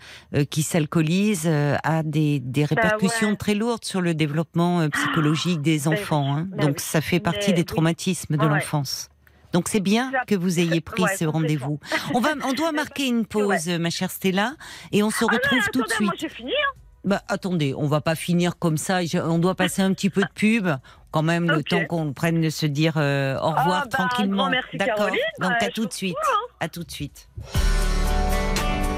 qui 0.50 0.62
s'alcoolisent 0.62 1.46
euh, 1.46 1.76
a 1.82 2.02
des, 2.02 2.40
des 2.40 2.66
répercussions 2.66 3.28
Bah 3.28 3.30
ouais. 3.32 3.36
très 3.36 3.54
lourdes 3.54 3.84
sur 3.84 4.02
le 4.02 4.12
développement 4.14 4.86
psychologique 4.90 5.62
des 5.62 5.88
oui. 5.88 5.94
enfants. 5.94 6.36
hein. 6.36 6.46
Bah 6.50 6.58
Donc 6.66 6.74
oui. 6.76 6.82
ça 6.82 7.00
fait 7.00 7.20
partie 7.20 7.48
Mais 7.50 7.54
des 7.54 7.60
oui. 7.62 7.66
traumatismes 7.66 8.36
de 8.36 8.46
l'enfance. 8.46 9.08
Donc 9.54 9.68
c'est 9.68 9.80
bien 9.80 10.12
que 10.26 10.34
vous 10.34 10.60
ayez 10.60 10.80
pris 10.82 11.02
Ouais, 11.02 11.16
ce 11.16 11.24
rendez-vous. 11.24 11.78
On 12.14 12.20
va, 12.20 12.30
on 12.44 12.52
doit 12.52 12.72
marquer 12.82 13.06
une 13.06 13.24
pause, 13.26 13.68
ma 13.68 13.90
chère 13.90 14.10
Stella, 14.10 14.54
et 14.92 15.02
on 15.02 15.10
se 15.10 15.24
Ah 15.28 15.32
retrouve 15.32 15.64
tout 15.72 15.82
de 15.82 15.88
suite. 15.88 16.00
moi 16.06 16.14
fini. 16.28 16.52
hein. 16.52 16.78
Bah, 17.04 17.22
attendez, 17.28 17.74
on 17.76 17.86
va 17.88 18.00
pas 18.00 18.14
finir 18.14 18.58
comme 18.58 18.76
ça. 18.76 19.04
Je- 19.04 19.18
On 19.18 19.38
doit 19.38 19.54
passer 19.56 19.82
un 19.82 19.92
petit 19.92 20.08
peu 20.10 20.22
de 20.22 20.28
pub, 20.34 20.68
quand 21.10 21.22
même, 21.22 21.50
le 21.50 21.62
temps 21.64 21.84
qu'on 21.88 22.12
prenne 22.12 22.40
de 22.40 22.48
se 22.50 22.64
dire 22.66 22.94
euh, 22.96 23.36
au 23.38 23.48
revoir 23.50 23.82
Ah, 23.84 23.88
bah, 23.90 23.98
un 24.04 24.06
tranquillement. 24.08 24.36
grand 24.44 24.50
merci, 24.50 24.76
D'accord. 24.76 24.96
Caroline. 24.96 25.18
Donc 25.40 25.50
Ouais, 25.50 25.66
à 25.66 25.70
tout 25.70 25.86
de 25.86 25.92
suite. 25.92 26.14
cool, 26.14 26.34
hein. 26.34 26.54
À 26.60 26.68
tout 26.68 26.84
de 26.84 26.90
suite. 26.90 27.28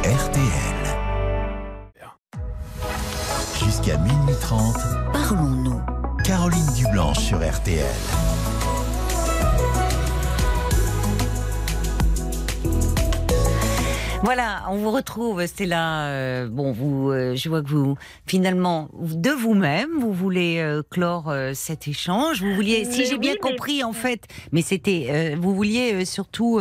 RTL. 0.05 0.45
Jusqu'à 3.65 3.97
minuit 3.97 4.35
30, 4.43 4.77
Parlons-nous. 5.13 5.81
Caroline 6.25 6.67
Dublanche 6.77 7.19
sur 7.19 7.39
RTL. 7.39 7.85
Voilà, 14.25 14.65
on 14.71 14.77
vous 14.79 14.91
retrouve, 14.91 15.45
Stella. 15.45 16.07
Euh, 16.07 16.49
bon, 16.49 16.73
vous, 16.73 17.11
euh, 17.11 17.35
je 17.37 17.47
vois 17.51 17.63
que 17.63 17.69
vous, 17.69 17.99
finalement, 18.27 18.89
de 18.99 19.29
vous-même, 19.29 19.91
vous 19.99 20.15
voulez 20.15 20.61
euh, 20.61 20.83
clore 20.89 21.31
cet 21.53 21.87
échange. 21.89 22.41
Vous 22.43 22.55
vouliez, 22.55 22.87
si 22.87 23.05
j'ai 23.05 23.19
bien 23.19 23.33
mais- 23.35 23.39
compris, 23.51 23.85
en 23.85 23.93
fait, 23.93 24.23
mais 24.51 24.63
c'était, 24.63 25.35
vous 25.39 25.55
vouliez 25.55 26.07
surtout 26.07 26.59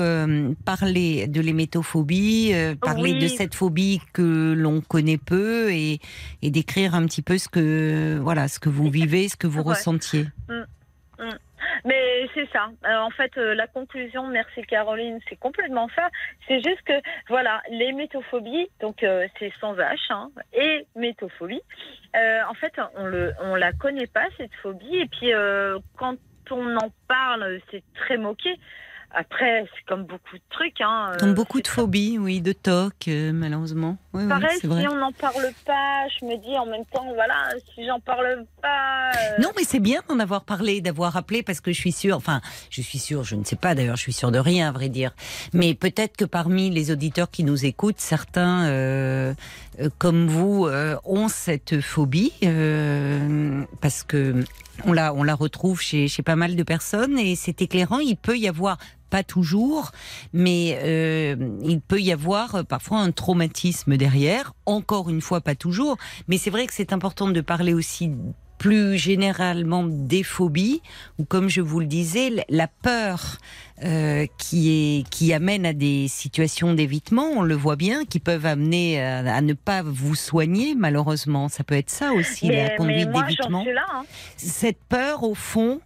parler 0.65 1.27
de 1.27 1.39
l'hémétophobie, 1.39 2.51
parler 2.81 3.13
Oui. 3.13 3.19
de 3.19 3.27
cette 3.29 3.55
phobie 3.55 4.01
que 4.11 4.53
l'on 4.57 4.81
connaît 4.81 5.17
peu 5.17 5.71
et, 5.71 5.99
et 6.41 6.51
décrire 6.51 6.95
un 6.95 7.05
petit 7.05 7.21
peu 7.21 7.37
ce 7.37 7.47
que, 7.47 8.19
voilà, 8.21 8.49
ce 8.49 8.59
que 8.59 8.67
vous 8.69 8.89
vivez, 8.89 9.29
ce 9.29 9.37
que 9.37 9.47
vous 9.47 9.61
Ouais. 9.63 9.75
ressentiez. 9.75 10.27
Mais 11.85 12.27
c'est 12.33 12.49
ça. 12.51 12.69
Euh, 12.85 12.97
en 12.99 13.09
fait, 13.09 13.37
euh, 13.37 13.53
la 13.55 13.67
conclusion, 13.67 14.27
merci 14.27 14.61
Caroline, 14.63 15.19
c'est 15.29 15.35
complètement 15.35 15.89
ça. 15.95 16.09
C'est 16.47 16.61
juste 16.63 16.81
que, 16.83 16.93
voilà, 17.29 17.61
les 17.69 17.93
donc 18.79 19.03
euh, 19.03 19.27
c'est 19.39 19.53
sans 19.59 19.75
H, 19.75 19.97
hein, 20.09 20.29
et 20.53 20.85
métophobie, 20.95 21.61
en 22.15 22.53
fait, 22.55 22.73
on 22.95 23.05
le, 23.05 23.33
la 23.55 23.71
connaît 23.73 24.07
pas, 24.07 24.25
cette 24.37 24.53
phobie, 24.61 24.97
et 24.97 25.05
puis 25.05 25.31
quand 25.97 26.15
on 26.51 26.75
en 26.77 26.89
parle, 27.07 27.59
c'est 27.71 27.83
très 27.95 28.17
moqué. 28.17 28.59
Après, 29.15 29.65
c'est 29.75 29.85
comme 29.87 30.05
beaucoup 30.05 30.35
de 30.37 30.41
trucs. 30.49 30.81
Hein, 30.81 31.11
euh, 31.13 31.17
Comme 31.19 31.33
beaucoup 31.35 31.61
de 31.61 31.67
phobies, 31.67 32.17
oui, 32.17 32.41
de 32.41 32.51
toc, 32.51 32.93
euh, 33.07 33.31
malheureusement. 33.31 33.97
Oui, 34.13 34.23
oui, 34.23 34.29
Pareil, 34.29 34.57
c'est 34.59 34.67
vrai. 34.67 34.81
si 34.81 34.87
on 34.87 34.95
n'en 34.95 35.11
parle 35.11 35.51
pas, 35.65 36.07
je 36.19 36.25
me 36.25 36.35
dis 36.37 36.57
en 36.57 36.65
même 36.65 36.83
temps, 36.91 37.05
voilà, 37.13 37.49
si 37.75 37.85
j'en 37.85 37.99
parle 37.99 38.45
pas. 38.61 39.11
euh, 39.11 39.41
Non, 39.41 39.49
mais 39.55 39.63
c'est 39.65 39.79
bien 39.79 40.01
d'en 40.09 40.17
avoir 40.19 40.43
parlé, 40.45 40.81
d'avoir 40.81 41.15
appelé, 41.15 41.43
parce 41.43 41.61
que 41.61 41.71
je 41.71 41.79
suis 41.79 41.91
sûre, 41.91 42.17
enfin, 42.17 42.41
je 42.71 42.81
suis 42.81 42.97
sûre, 42.97 43.23
je 43.23 43.35
ne 43.35 43.43
sais 43.43 43.55
pas 43.55 43.75
d'ailleurs, 43.75 43.97
je 43.97 44.01
suis 44.01 44.13
sûre 44.13 44.31
de 44.31 44.39
rien, 44.39 44.69
à 44.69 44.71
vrai 44.71 44.89
dire. 44.89 45.11
Mais 45.53 45.75
peut-être 45.75 46.17
que 46.17 46.25
parmi 46.25 46.71
les 46.71 46.89
auditeurs 46.91 47.29
qui 47.29 47.43
nous 47.43 47.65
écoutent, 47.65 47.99
certains, 47.99 48.65
euh, 48.65 49.33
comme 49.97 50.27
vous, 50.27 50.65
euh, 50.65 50.97
ont 51.03 51.27
cette 51.27 51.81
phobie, 51.81 52.33
euh, 52.43 53.63
parce 53.81 54.03
que 54.03 54.43
on 54.85 54.93
la, 54.93 55.13
on 55.13 55.23
la 55.23 55.35
retrouve 55.35 55.81
chez, 55.81 56.07
chez 56.07 56.23
pas 56.23 56.35
mal 56.35 56.55
de 56.55 56.63
personnes, 56.63 57.17
et 57.19 57.35
c'est 57.35 57.61
éclairant. 57.61 57.99
Il 57.99 58.17
peut 58.17 58.37
y 58.37 58.47
avoir 58.47 58.77
pas 59.09 59.23
toujours, 59.23 59.91
mais 60.33 60.79
euh, 60.81 61.35
il 61.63 61.81
peut 61.81 62.01
y 62.01 62.11
avoir 62.11 62.55
euh, 62.55 62.63
parfois 62.63 62.97
un 62.97 63.11
traumatisme 63.11 63.95
derrière. 63.95 64.53
Encore 64.65 65.07
une 65.07 65.21
fois, 65.21 65.39
pas 65.39 65.53
toujours, 65.53 65.97
mais 66.27 66.39
c'est 66.39 66.49
vrai 66.49 66.65
que 66.65 66.73
c'est 66.73 66.93
important 66.93 67.29
de 67.29 67.39
parler 67.39 67.75
aussi 67.75 68.11
plus 68.63 68.97
généralement 68.97 69.83
des 69.83 70.23
phobies, 70.23 70.81
ou 71.19 71.25
comme 71.25 71.49
je 71.49 71.59
vous 71.59 71.81
le 71.81 71.85
disais, 71.85 72.31
la 72.47 72.69
peur 72.69 73.39
euh, 73.83 74.25
qui, 74.37 74.69
est, 74.69 75.09
qui 75.09 75.33
amène 75.33 75.65
à 75.65 75.73
des 75.73 76.07
situations 76.07 76.73
d'évitement, 76.73 77.25
on 77.35 77.41
le 77.41 77.55
voit 77.55 77.75
bien, 77.75 78.05
qui 78.05 78.21
peuvent 78.21 78.45
amener 78.45 79.03
à, 79.03 79.41
ne 79.41 79.51
pas 79.51 79.81
vous 79.83 80.15
soigner, 80.15 80.75
malheureusement. 80.75 81.49
Ça 81.49 81.65
peut 81.65 81.75
être 81.75 81.89
ça 81.89 82.13
aussi, 82.13 82.47
la 82.47 82.69
conduite 82.77 83.11
d'évitement. 83.11 83.65
Hein. 83.67 84.05
Cette 84.37 84.81
peur, 84.87 85.23
au 85.23 85.35
fond, 85.35 85.81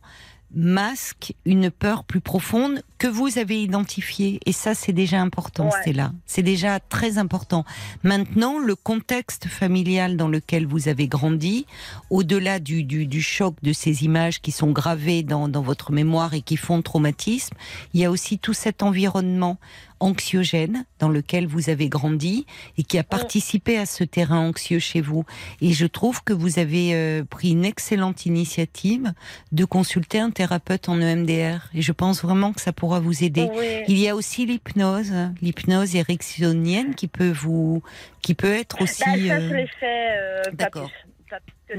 masque 0.56 1.34
une 1.46 1.70
peur 1.70 2.04
plus 2.04 2.22
profonde 2.22 2.82
que 2.98 3.08
vous 3.08 3.38
avez 3.38 3.62
identifiée. 3.62 4.40
Et 4.46 4.52
ça, 4.52 4.74
c'est 4.74 4.94
déjà 4.94 5.22
important, 5.22 5.70
c'est 5.84 5.94
là. 5.94 6.12
C'est 6.26 6.42
déjà 6.42 6.80
très 6.80 7.18
important. 7.18 7.66
Maintenant, 8.04 8.58
le 8.58 8.76
contexte 8.76 9.48
familial 9.48 10.18
dans 10.18 10.28
lequel 10.28 10.66
vous 10.66 10.88
avez 10.88 11.08
grandi, 11.08 11.66
au-delà 12.10 12.60
du, 12.60 12.84
du, 12.84 13.22
choc 13.22 13.56
de 13.62 13.74
ces 13.74 14.04
images 14.04 14.42
qui 14.42 14.52
sont 14.52 14.72
gravées 14.72 15.24
dans, 15.24 15.48
dans 15.48 15.62
votre 15.62 15.92
mémoire 15.92 16.34
et 16.34 16.42
qui 16.42 16.58
font 16.58 16.82
traumatisme, 16.82 17.56
il 17.94 18.02
y 18.02 18.06
a 18.06 18.12
aussi 18.12 18.40
tout 18.40 18.54
cet 18.54 18.82
environnement 18.84 19.58
anxiogène 20.00 20.86
dans 21.00 21.10
lequel 21.10 21.48
vous 21.48 21.70
avez 21.70 21.90
grandi 21.90 22.46
et 22.78 22.84
qui 22.84 22.98
a 22.98 23.04
participé 23.04 23.78
à 23.78 23.86
ce 23.86 24.04
terrain 24.04 24.40
anxieux 24.40 24.80
chez 24.80 25.02
vous. 25.02 25.26
Et 25.62 25.74
je 25.74 25.86
trouve 25.86 26.24
que 26.24 26.34
vous 26.34 26.60
avez 26.60 26.94
euh, 26.94 27.24
pris 27.24 27.52
une 27.52 27.66
excellente 27.66 28.26
initiative 28.26 29.14
de 29.52 29.66
consulter 29.66 30.20
un 30.20 30.32
thérapeute 30.32 30.90
en 30.90 31.00
EMDR. 31.02 31.70
Et 31.74 31.82
je 31.82 31.92
pense 31.92 32.22
vraiment 32.22 32.54
que 32.54 32.62
ça 32.62 32.74
pourra 32.74 33.00
vous 33.00 33.24
aider. 33.24 33.50
Il 33.88 33.98
y 33.98 34.08
a 34.08 34.16
aussi 34.16 34.46
l'hypnose, 34.46 35.14
l'hypnose 35.42 35.96
ericksonienne 35.96 36.96
qui 36.96 37.08
peut 37.08 37.32
vous, 37.32 37.82
qui 38.22 38.34
peut 38.34 38.54
être 38.54 38.82
aussi. 38.82 39.04
Bah, 39.06 39.12
ça, 39.12 39.18
je 39.18 39.32
euh, 39.32 39.56
l'ai 39.56 39.68
fait. 39.80 40.18
Euh, 40.18 40.42
D'accord. 40.54 40.90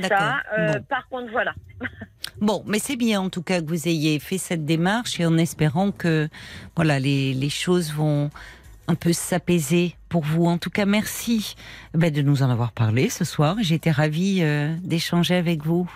Ça. 0.09 0.43
Par 0.89 1.09
contre, 1.09 1.31
voilà. 1.31 1.55
Bon, 2.41 2.63
mais 2.67 2.79
c'est 2.79 2.97
bien 2.97 3.21
en 3.21 3.31
tout 3.31 3.43
cas 3.43 3.61
que 3.61 3.67
vous 3.67 3.89
ayez 3.89 4.19
fait 4.21 4.39
cette 4.39 4.65
démarche 4.65 5.19
et 5.19 5.27
en 5.27 5.37
espérant 5.39 5.91
que 5.91 6.29
voilà 6.77 6.99
les, 7.01 7.35
les 7.35 7.51
choses 7.51 7.93
vont 7.93 8.31
un 8.89 8.95
peu 8.95 9.13
s'apaiser 9.13 9.97
pour 10.09 10.25
vous. 10.25 10.47
En 10.47 10.59
tout 10.59 10.71
cas, 10.71 10.87
merci 10.87 11.55
ben, 11.95 12.13
de 12.13 12.23
nous 12.23 12.43
en 12.43 12.51
avoir 12.51 12.73
parlé 12.73 13.11
ce 13.11 13.25
soir. 13.25 13.57
J'étais 13.61 13.91
ravie 13.91 14.39
euh, 14.43 14.75
d'échanger 14.83 15.35
avec 15.35 15.65
vous. 15.65 15.91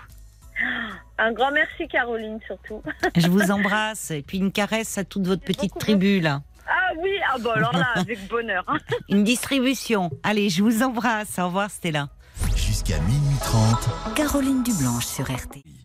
Un 1.19 1.33
grand 1.33 1.53
merci 1.53 1.89
Caroline 1.89 2.39
surtout. 2.47 2.83
Je 3.17 3.29
vous 3.29 3.51
embrasse 3.51 4.11
et 4.11 4.23
puis 4.23 4.39
une 4.39 4.53
caresse 4.53 4.99
à 4.99 5.05
toute 5.05 5.27
votre 5.27 5.43
petite 5.43 5.79
tribu 5.79 6.21
là. 6.21 6.43
Ah 6.67 6.93
oui, 7.01 7.11
ah 7.33 7.39
bon 7.39 7.51
alors 7.51 7.73
là 7.73 7.89
avec 7.97 8.27
bonheur. 8.29 8.65
Hein. 8.67 8.79
Une 9.09 9.25
distribution. 9.25 10.11
Allez, 10.23 10.49
je 10.49 10.63
vous 10.63 10.83
embrasse. 10.83 11.39
Au 11.39 11.47
revoir 11.47 11.71
Stella. 11.71 12.09
Jusqu'à 12.57 12.99
minuit 13.01 13.39
30. 13.41 14.15
Caroline 14.15 14.63
Dublanche 14.63 15.07
sur 15.07 15.25
RT. 15.25 15.82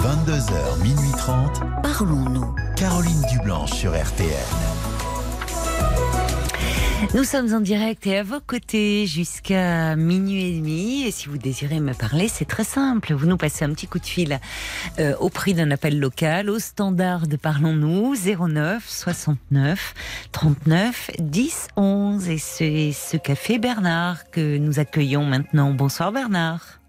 22h, 0.00 0.82
minuit 0.82 1.12
30. 1.18 1.60
Parlons-nous. 1.82 2.54
Caroline 2.74 3.20
Dublanche 3.30 3.72
sur 3.72 3.90
RTN. 3.90 4.30
Nous 7.14 7.24
sommes 7.24 7.52
en 7.52 7.60
direct 7.60 8.06
et 8.06 8.16
à 8.16 8.22
vos 8.22 8.40
côtés 8.40 9.04
jusqu'à 9.06 9.96
minuit 9.96 10.44
et 10.44 10.58
demi. 10.58 11.02
Et 11.06 11.10
si 11.10 11.28
vous 11.28 11.36
désirez 11.36 11.80
me 11.80 11.92
parler, 11.92 12.28
c'est 12.28 12.46
très 12.46 12.64
simple. 12.64 13.12
Vous 13.12 13.26
nous 13.26 13.36
passez 13.36 13.66
un 13.66 13.74
petit 13.74 13.86
coup 13.86 13.98
de 13.98 14.06
fil 14.06 14.40
euh, 14.98 15.14
au 15.20 15.28
prix 15.28 15.52
d'un 15.52 15.70
appel 15.70 16.00
local, 16.00 16.48
au 16.48 16.58
standard 16.58 17.26
de 17.26 17.36
Parlons-nous, 17.36 18.14
09 18.16 18.82
69 18.82 20.28
39 20.32 21.10
10 21.18 21.68
11. 21.76 22.28
Et 22.30 22.38
c'est 22.38 22.92
ce 22.92 23.18
café 23.18 23.58
Bernard 23.58 24.30
que 24.30 24.56
nous 24.56 24.78
accueillons 24.78 25.26
maintenant. 25.26 25.72
Bonsoir 25.72 26.10
Bernard. 26.10 26.80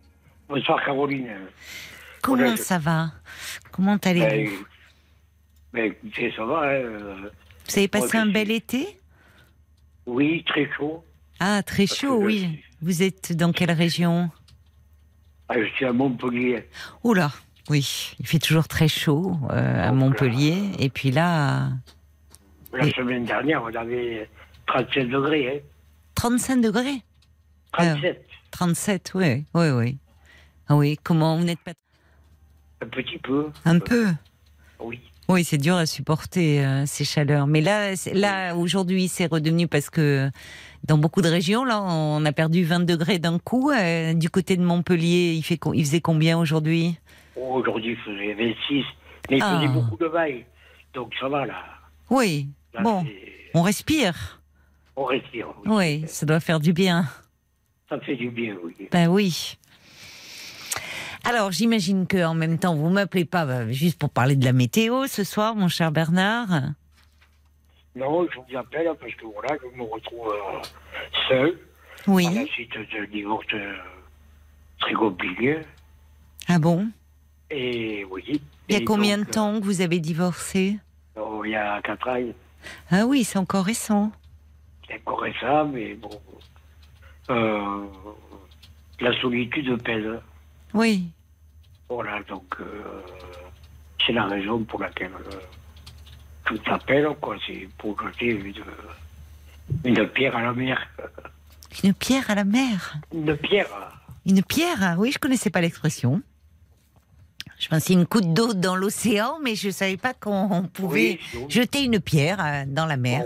Bonsoir 0.48 0.82
Caroline. 0.86 1.28
Comment 2.22 2.56
ça 2.58 2.78
va? 2.78 3.12
Comment 3.72 3.98
allez-vous? 4.04 4.66
Ben, 5.74 5.82
ben, 5.82 5.92
écoutez, 5.92 6.34
ça 6.36 6.46
va. 6.46 6.60
Hein, 6.62 6.68
euh, 6.68 7.32
vous 7.68 7.78
avez 7.78 7.88
passé 7.88 8.18
un 8.18 8.28
bel 8.28 8.52
été? 8.52 9.00
Oui, 10.06 10.44
très 10.46 10.70
chaud. 10.74 11.04
Ah, 11.40 11.64
très 11.64 11.88
chaud, 11.88 12.18
oui. 12.22 12.64
Vous 12.82 13.04
êtes 13.04 13.34
dans 13.34 13.52
quelle 13.52 13.72
région? 13.72 14.30
Ah, 15.50 15.56
Je 15.60 15.66
suis 15.76 15.86
à 15.86 15.94
Montpellier. 15.94 16.68
Oula, 17.04 17.32
oui, 17.70 18.16
il 18.20 18.28
fait 18.28 18.40
toujours 18.40 18.68
très 18.68 18.88
chaud 18.88 19.38
euh, 19.50 19.90
à 19.90 19.92
Montpellier. 19.92 20.72
Et 20.80 20.90
puis 20.90 21.12
là. 21.12 21.70
La 22.74 22.90
semaine 22.92 23.26
dernière, 23.26 23.64
on 23.64 23.74
avait 23.76 24.30
37 24.68 25.10
degrés. 25.10 25.58
Hein. 25.58 25.60
35 26.16 26.62
degrés? 26.62 27.02
37. 27.74 28.26
37, 28.52 29.12
oui, 29.16 29.46
oui, 29.54 29.70
oui. 29.70 29.98
Ah 30.68 30.76
oui, 30.76 30.98
comment 31.02 31.38
vous 31.38 31.44
n'êtes 31.44 31.60
pas 31.60 31.74
un 32.82 32.88
petit 32.88 33.18
peu. 33.18 33.50
Un 33.66 33.80
peu 33.80 34.08
Oui. 34.80 35.00
Oui, 35.30 35.46
c'est 35.46 35.58
dur 35.58 35.76
à 35.76 35.86
supporter 35.86 36.66
euh, 36.66 36.86
ces 36.86 37.06
chaleurs. 37.06 37.48
Mais 37.48 37.62
là, 37.62 37.94
là 38.14 38.56
aujourd'hui, 38.56 39.08
c'est 39.08 39.32
redevenu 39.32 39.68
parce 39.68 39.90
que 39.90 40.30
dans 40.84 40.98
beaucoup 40.98 41.22
de 41.22 41.30
régions, 41.30 41.64
là, 41.64 41.82
on 41.82 42.26
a 42.26 42.32
perdu 42.34 42.64
20 42.64 42.82
degrés 42.82 43.18
d'un 43.18 43.40
coup. 43.40 43.72
Euh, 43.72 44.14
du 44.14 44.30
côté 44.30 44.58
de 44.58 44.64
Montpellier, 44.64 45.34
il, 45.34 45.44
fait, 45.44 45.60
il 45.74 45.86
faisait 45.86 46.02
combien 46.02 46.38
aujourd'hui? 46.38 46.98
Oh, 47.38 47.60
Aujourd'hui, 47.62 47.92
il 47.92 47.98
faisait 47.98 48.34
26. 48.34 48.84
Mais 49.30 49.38
il 49.38 49.42
faisait 49.42 49.68
ah. 49.68 49.68
beaucoup 49.68 49.98
de 49.98 50.08
vagues. 50.08 50.46
Donc 50.94 51.14
ça 51.20 51.30
va 51.30 51.46
là. 51.46 51.64
Oui. 52.10 52.48
bon, 52.82 53.06
on 53.54 53.62
respire. 53.62 54.42
On 54.98 55.06
respire. 55.06 55.48
Oui. 55.66 56.02
oui, 56.02 56.04
ça 56.08 56.26
doit 56.26 56.42
faire 56.42 56.60
du 56.60 56.74
bien. 56.74 57.06
Ça 57.88 58.00
fait 58.02 58.16
du 58.16 58.30
bien, 58.30 58.56
oui. 58.64 58.74
Ben 58.92 59.08
oui. 59.08 59.58
Alors, 61.24 61.52
j'imagine 61.52 62.08
que 62.08 62.24
en 62.26 62.34
même 62.34 62.58
temps, 62.58 62.76
vous 62.76 62.90
m'appelez 62.90 63.26
pas 63.26 63.46
bah, 63.46 63.72
juste 63.72 64.00
pour 64.00 64.10
parler 64.10 64.36
de 64.36 64.44
la 64.44 64.54
météo 64.54 65.08
ce 65.08 65.24
soir, 65.24 65.56
mon 65.56 65.68
cher 65.68 65.92
Bernard. 65.92 66.74
Non, 67.96 68.28
je 68.32 68.38
vous 68.38 68.58
appelle 68.58 68.90
parce 69.00 69.14
que 69.16 69.26
voilà, 69.26 69.58
je 69.62 69.78
me 69.78 69.84
retrouve 69.84 70.30
euh, 70.30 70.62
seul. 71.28 71.60
Oui. 72.08 72.26
À 72.26 72.42
la 72.42 72.46
suite 72.48 72.72
de 72.74 73.06
divorce 73.06 73.46
euh, 73.54 73.76
très 74.80 74.94
compliqué. 74.94 75.60
Ah 76.48 76.58
bon? 76.58 76.90
Et 77.52 78.06
oui. 78.10 78.42
Il 78.70 78.80
y 78.80 78.82
a 78.82 78.86
combien 78.86 79.18
de 79.18 79.26
temps 79.26 79.60
que 79.60 79.66
vous 79.66 79.82
avez 79.82 80.00
divorcé? 80.00 80.78
Oh, 81.16 81.44
Il 81.44 81.52
y 81.52 81.56
a 81.56 81.82
4 81.82 82.08
ans. 82.10 82.34
Ah 82.90 83.06
oui, 83.06 83.24
c'est 83.24 83.38
encore 83.38 83.66
récent. 83.66 84.12
C'est 84.88 84.96
encore 85.06 85.22
récent, 85.22 85.66
mais 85.66 85.94
bon. 85.96 86.10
Euh, 87.30 87.84
la 89.00 89.20
solitude 89.20 89.82
pèse. 89.84 90.20
Oui. 90.74 91.10
Voilà, 91.90 92.22
donc 92.24 92.56
euh, 92.60 93.02
c'est 94.06 94.14
la 94.14 94.26
raison 94.26 94.64
pour 94.64 94.82
laquelle 94.82 95.12
euh, 95.14 95.40
tout 96.46 96.60
appelle, 96.68 97.08
quoi. 97.20 97.36
C'est 97.46 97.68
pour 97.78 98.00
jeter 98.02 98.28
une, 98.28 98.54
une 99.84 100.08
pierre 100.08 100.36
à 100.36 100.42
la 100.42 100.54
mer. 100.54 100.88
Une 101.84 101.94
pierre 101.94 102.30
à 102.30 102.36
la 102.36 102.44
mer? 102.44 102.96
Une 103.14 103.36
pierre. 103.38 103.68
Une 104.26 104.44
pierre? 104.44 104.96
Oui, 104.98 105.12
je 105.12 105.20
connaissais 105.20 105.50
pas 105.50 105.62
l'expression. 105.62 106.22
Je 107.60 107.68
pensais 107.68 107.94
une 107.94 108.06
goutte 108.06 108.34
d'eau 108.34 108.54
dans 108.54 108.76
l'océan, 108.76 109.38
mais 109.44 109.56
je 109.56 109.68
ne 109.68 109.72
savais 109.72 109.98
pas 109.98 110.14
qu'on 110.14 110.64
pouvait 110.74 111.20
jeter 111.48 111.84
une 111.84 112.00
pierre 112.00 112.44
euh, 112.44 112.64
dans 112.68 112.86
la 112.86 112.98
mer. 112.98 113.24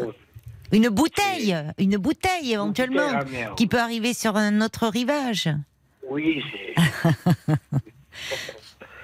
une 0.71 0.89
bouteille, 0.89 1.55
une 1.77 1.97
bouteille 1.97 2.53
éventuellement, 2.53 3.19
qui 3.55 3.67
peut 3.67 3.79
arriver 3.79 4.13
sur 4.13 4.35
un 4.35 4.61
autre 4.61 4.87
rivage. 4.87 5.49
Oui, 6.09 6.43
c'est. 6.51 6.75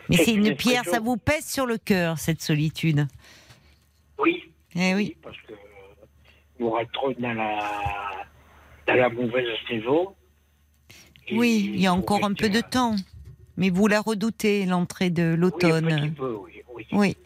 Mais 0.10 0.18
c'est 0.18 0.34
une, 0.34 0.56
pierre, 0.56 0.84
ça 0.84 1.00
vous 1.00 1.16
pèse 1.16 1.46
sur 1.46 1.66
le 1.66 1.78
cœur, 1.78 2.18
cette 2.18 2.42
solitude 2.42 3.08
Oui. 4.18 4.44
Eh 4.76 4.94
oui. 4.94 5.16
Parce 5.22 5.38
que 5.48 5.54
nous 6.60 6.70
rentrons 6.70 7.14
dans 7.18 7.34
la, 7.34 7.60
dans 8.88 8.96
la 8.96 9.10
mauvaise 9.10 9.48
saison. 9.70 10.14
Oui, 11.32 11.72
il 11.74 11.80
y 11.80 11.88
a 11.88 11.94
encore 11.94 12.26
un 12.26 12.34
peu 12.34 12.50
de 12.50 12.60
temps. 12.62 12.96
Mais 13.58 13.70
vous 13.70 13.88
la 13.88 14.02
redoutez, 14.02 14.66
l'entrée 14.66 15.10
de 15.10 15.34
l'automne 15.34 16.14
oui, 16.20 16.64
oui, 16.74 16.86
oui. 16.92 17.18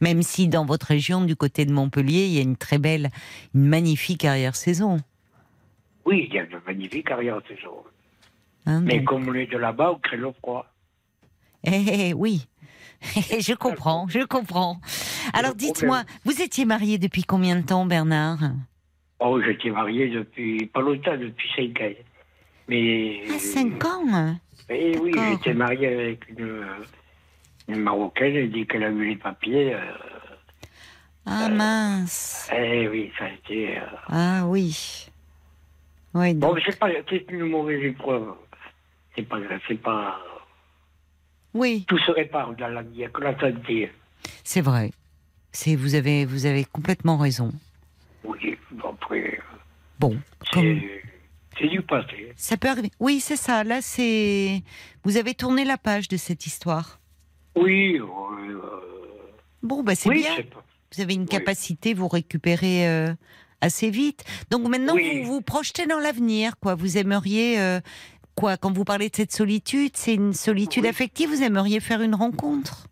Même 0.00 0.22
si 0.22 0.48
dans 0.48 0.64
votre 0.64 0.86
région, 0.86 1.22
du 1.22 1.36
côté 1.36 1.64
de 1.66 1.72
Montpellier, 1.72 2.26
il 2.26 2.32
y 2.32 2.38
a 2.38 2.42
une 2.42 2.56
très 2.56 2.78
belle, 2.78 3.10
une 3.54 3.66
magnifique 3.66 4.24
arrière-saison. 4.24 4.98
Oui, 6.06 6.26
il 6.28 6.34
y 6.34 6.38
a 6.38 6.44
une 6.44 6.60
magnifique 6.66 7.10
arrière-saison. 7.10 7.84
Hein, 8.66 8.82
Mais 8.82 9.04
comme 9.04 9.28
on 9.28 9.34
est 9.34 9.46
de 9.46 9.58
là-bas, 9.58 9.92
on 9.92 9.98
crée 9.98 10.16
le 10.16 10.32
froid. 10.32 10.66
Eh, 11.64 12.08
eh 12.08 12.14
oui, 12.14 12.46
je 13.02 13.54
comprends, 13.54 14.06
je 14.08 14.24
comprends. 14.24 14.80
Alors 15.32 15.54
dites-moi, 15.54 16.02
vous 16.24 16.42
étiez 16.42 16.64
marié 16.64 16.98
depuis 16.98 17.24
combien 17.24 17.56
de 17.56 17.66
temps, 17.66 17.86
Bernard? 17.86 18.38
Oh, 19.20 19.40
j'étais 19.42 19.70
marié 19.70 20.08
depuis 20.08 20.66
pas 20.66 20.80
longtemps, 20.80 21.16
depuis 21.16 21.48
5 21.54 21.80
ans. 21.82 21.92
Mais. 22.68 23.22
Ah, 23.30 23.38
5 23.38 23.84
ans 23.84 24.36
eh 24.70 24.96
Oui, 24.98 25.12
j'étais 25.30 25.54
marié 25.54 25.88
avec 25.88 26.28
une, 26.28 26.64
Marocaine, 27.68 28.36
elle 28.36 28.50
dit 28.50 28.66
qu'elle 28.66 28.84
a 28.84 28.90
eu 28.90 29.10
les 29.10 29.16
papiers. 29.16 29.74
Euh, 29.74 29.80
ah 31.26 31.48
mince 31.48 32.48
Eh 32.56 32.88
oui, 32.88 33.12
ça 33.18 33.26
a 33.26 33.28
été. 33.28 33.78
Euh, 33.78 33.82
ah 34.08 34.42
oui. 34.46 35.08
Oui, 36.14 36.34
Bon, 36.34 36.54
mais 36.54 36.62
c'est 36.66 36.78
pas 36.78 36.88
c'est 37.08 37.30
une 37.30 37.44
mauvaise 37.44 37.84
épreuve. 37.84 38.34
C'est 39.16 39.22
pas, 39.28 39.38
c'est 39.68 39.80
pas. 39.80 40.18
Oui, 41.54 41.84
Tout 41.88 41.98
se 41.98 42.12
répare 42.12 42.54
dans 42.54 42.68
la 42.68 42.82
vie, 42.82 42.88
il 42.92 42.98
n'y 42.98 43.04
a 43.04 43.08
que 43.08 43.20
la 43.22 43.38
santé. 43.38 43.90
c'est 44.44 44.60
vrai. 44.60 44.92
C'est 45.52 45.74
vous 45.74 45.94
avez 45.96 46.24
vous 46.24 46.46
avez 46.46 46.64
complètement 46.64 47.16
raison. 47.16 47.52
Oui, 48.22 48.56
après, 48.88 49.40
Bon, 49.98 50.16
comme 50.52 50.80
c'est, 51.58 51.66
du 51.68 51.82
passé. 51.82 52.32
ça 52.36 52.56
peut 52.56 52.68
arriver. 52.68 52.90
Oui, 53.00 53.18
c'est 53.20 53.36
ça. 53.36 53.64
Là, 53.64 53.82
c'est 53.82 54.62
vous 55.04 55.16
avez 55.16 55.34
tourné 55.34 55.64
la 55.64 55.76
page 55.76 56.06
de 56.08 56.16
cette 56.16 56.46
histoire. 56.46 57.00
Oui, 57.56 57.98
euh, 57.98 58.06
Bon, 59.62 59.82
bah 59.82 59.94
c'est 59.96 60.08
oui, 60.08 60.22
bien. 60.22 60.36
Vous 60.94 61.02
avez 61.02 61.14
une 61.14 61.22
Oui. 61.22 61.26
capacité, 61.26 61.94
vous 61.94 62.08
récupérez 62.08 62.88
euh, 62.88 63.12
assez 63.60 63.90
vite. 63.90 64.24
Donc 64.50 64.68
maintenant, 64.68 64.94
Oui. 64.94 65.22
vous 65.24 65.34
vous 65.34 65.40
projetez 65.42 65.86
dans 65.86 65.98
l'avenir, 65.98 66.58
quoi. 66.60 66.74
Vous 66.76 66.96
aimeriez, 66.96 67.60
euh, 67.60 67.80
quoi, 68.34 68.56
quand 68.56 68.72
vous 68.72 68.84
parlez 68.84 69.08
de 69.10 69.16
cette 69.16 69.32
solitude, 69.32 69.92
c'est 69.94 70.14
une 70.14 70.32
solitude 70.32 70.84
Oui. 70.84 70.88
affective, 70.90 71.28
vous 71.30 71.42
aimeriez 71.42 71.80
faire 71.80 72.00
une 72.02 72.14
rencontre? 72.14 72.86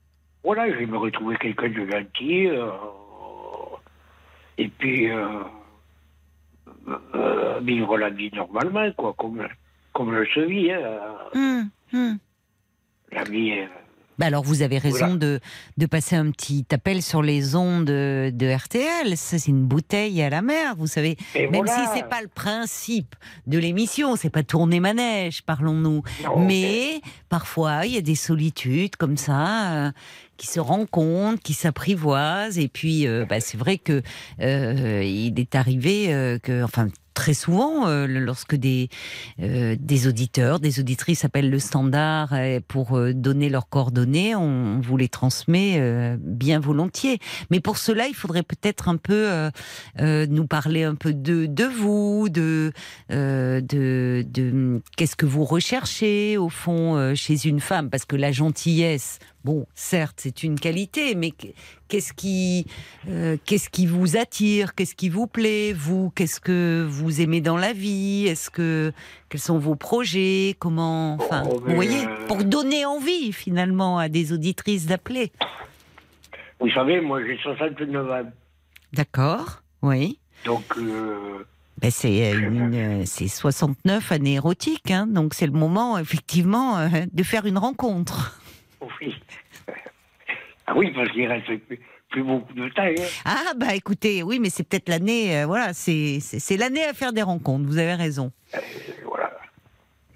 Voilà, 0.44 0.66
me 0.68 0.96
retrouver 0.96 1.37
quelqu'un 1.37 1.68
de 1.70 1.87
gentil. 1.90 2.46
euh, 2.48 2.70
et 4.57 4.68
puis, 4.68 5.11
euh, 5.11 5.42
euh, 7.14 7.61
vivre 7.61 7.96
la 7.98 8.11
vie 8.11 8.31
normalement, 8.35 8.90
quoi, 8.96 9.14
comme, 9.18 9.46
comme 9.92 10.24
je 10.24 10.31
se 10.33 10.40
vit. 10.40 10.72
hein. 10.72 11.01
Hum, 11.35 11.70
hum. 11.92 12.18
La 13.12 13.24
vie. 13.24 13.53
Bah 14.18 14.26
alors 14.26 14.42
vous 14.42 14.62
avez 14.62 14.78
raison 14.78 14.98
Voilà. 14.98 15.16
de, 15.16 15.40
de 15.76 15.87
passer 15.87 16.16
un 16.16 16.31
petit 16.31 16.66
appel 16.72 17.02
sur 17.02 17.22
les 17.22 17.54
ondes 17.54 17.85
de, 17.85 18.31
de 18.35 18.52
RTL. 18.52 19.16
Ça, 19.16 19.38
c'est 19.38 19.50
une 19.50 19.64
bouteille 19.64 20.20
à 20.22 20.31
la 20.31 20.42
mer, 20.42 20.74
vous 20.76 20.87
savez. 20.88 21.16
et 21.35 21.46
Même 21.48 21.64
voilà. 21.64 21.72
si 21.92 21.98
c'est 21.98 22.09
pas 22.09 22.20
le 22.20 22.28
principe 22.28 23.14
de 23.46 23.59
l'émission, 23.59 24.16
c'est 24.16 24.31
pas 24.31 24.42
tourner 24.42 24.81
manège, 24.81 25.42
parlons-nous. 25.42 26.02
Mais 26.37 27.00
parfois, 27.28 27.87
il 27.87 27.94
y 27.94 27.96
a 27.98 28.00
des 28.02 28.14
solitudes 28.16 28.96
comme 28.96 29.16
ça 29.16 29.72
euh, 29.87 29.90
qui 30.37 30.46
se 30.46 30.61
rencontrent, 30.61 31.42
qui 31.42 31.54
s'apprivoisent. 31.54 32.59
Et 32.59 32.68
puis, 32.68 33.07
euh, 33.07 33.24
bah, 33.24 33.40
c'est 33.40 33.57
vrai 33.59 33.78
que 33.78 34.02
euh, 34.40 35.02
il 35.04 35.38
est 35.38 35.54
arrivé 35.54 36.12
euh, 36.12 36.38
que, 36.38 36.62
enfin, 36.62 36.88
très 37.18 37.35
souvent, 37.35 37.88
euh, 37.88 38.07
lorsque 38.07 38.54
des 38.54 38.90
euh, 39.42 39.74
des 39.76 40.07
auditeurs, 40.07 40.61
des 40.61 40.78
auditrices 40.78 41.24
appellent 41.24 41.50
le 41.50 41.59
standard 41.59 42.28
euh, 42.33 42.61
pour 42.68 42.96
donner 43.12 43.48
leurs 43.48 43.68
coordonnées, 43.68 44.37
on 44.37 44.78
vous 44.81 44.96
les 44.96 45.09
transmet 45.09 46.16
bien 46.20 46.61
volontiers. 46.61 47.18
Mais 47.50 47.59
pour 47.59 47.76
cela, 47.76 48.07
il 48.07 48.14
faudrait 48.14 48.44
peut-être 48.44 48.88
un 48.88 48.96
peu 48.96 49.50
nous 49.98 50.46
parler 50.46 50.85
un 50.85 50.94
peu 50.94 51.12
de 51.12 51.64
vous, 51.64 52.28
de 52.28 52.72
qu'est-ce 53.09 55.16
que 55.16 55.26
vous 55.26 55.44
recherchez 55.44 56.38
au 56.38 56.48
fond 56.48 57.14
chez 57.16 57.48
une 57.48 57.61
femme? 57.61 57.90
Parce 57.90 58.04
que 58.04 58.14
la 58.14 58.31
gentillesse 58.31 59.18
bon 59.44 59.66
certes 59.74 60.16
c'est 60.18 60.42
une 60.42 60.59
qualité 60.59 61.14
mais 61.14 61.33
qu'est-ce 61.88 62.12
qui 62.12 62.66
euh, 63.09 63.37
qu'est-ce 63.44 63.70
qui 63.70 63.87
vous 63.87 64.16
attire 64.16 64.74
qu'est-ce 64.74 64.94
qui 64.94 65.09
vous 65.09 65.27
plaît? 65.27 65.72
Vous 65.72 66.11
qu'est-ce 66.14 66.40
que 66.40 66.87
vous 66.88 67.20
aimez 67.20 67.40
dans 67.40 67.57
la 67.57 67.72
vie? 67.72 68.27
Est-ce 68.27 68.51
que 68.51 68.92
quels 69.29 69.40
sont 69.40 69.59
vos 69.59 69.74
projets? 69.77 70.57
Comment 70.59 71.14
enfin 71.14 71.44
Oh, 71.51 71.61
vous 71.64 71.74
voyez 71.74 72.05
euh, 72.07 72.27
pour 72.27 72.42
donner 72.44 72.85
envie 72.85 73.33
finalement 73.33 73.98
à 73.98 74.09
des 74.09 74.33
auditrices 74.33 74.87
d'appeler. 74.87 75.33
Vous 76.61 76.70
savez, 76.70 77.01
moi 77.01 77.20
j'ai 77.24 77.38
69 77.42 78.11
ans. 78.11 78.31
d'accord 78.92 79.62
oui. 79.83 80.18
Donc, 80.44 80.64
euh, 80.77 81.44
Ben, 81.81 81.90
c'est 81.90 82.33
euh, 82.33 82.38
une, 82.51 82.74
euh, 82.74 83.03
c'est 83.07 83.29
69 83.29 84.11
années 84.12 84.35
érotiques, 84.35 84.90
hein, 84.90 85.07
donc 85.07 85.35
c'est 85.35 85.46
le 85.46 85.53
moment 85.53 85.98
effectivement 85.98 86.79
euh, 86.79 86.88
de 87.12 87.22
faire 87.22 87.46
une 87.46 87.59
rencontre. 87.59 88.40
Oui. 88.81 89.14
ah 90.67 90.73
oui, 90.77 90.93
parce 90.95 91.11
qu'il 91.11 91.27
reste 91.27 91.57
plus, 91.67 91.81
plus 92.11 92.23
beaucoup 92.23 92.53
de 92.53 92.69
temps. 92.71 92.83
hein. 92.83 93.05
Ah 93.25 93.53
bah 93.57 93.75
écoutez, 93.75 94.23
oui, 94.23 94.38
mais 94.38 94.51
c'est 94.51 94.64
peut-être 94.69 94.88
l'année, 94.88 95.41
euh, 95.43 95.47
voilà, 95.47 95.73
c'est 95.73 96.19
c'est 96.21 96.38
c'est 96.38 96.57
l'année 96.57 96.85
à 96.85 96.95
faire 96.95 97.12
des 97.12 97.23
rencontres. 97.23 97.67
Vous 97.67 97.79
avez 97.79 97.95
raison. 97.95 98.33
Euh, 98.55 98.59
voilà. 99.05 99.31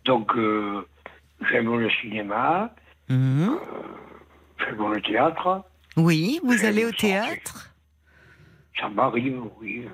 Donc, 0.04 0.34
euh, 0.36 0.86
j'aime 1.50 1.76
le 1.78 1.90
cinéma, 2.00 2.74
Mhm. 3.08 3.58
j'aime 4.58 4.92
le 4.92 5.00
théâtre. 5.02 5.64
Oui, 5.96 6.40
vous 6.44 6.64
allez 6.64 6.84
au 6.84 6.88
sortir. 6.88 7.24
théâtre, 7.24 7.74
Ça 8.80 8.88
m'arrive, 8.88 9.40
oui. 9.60 9.86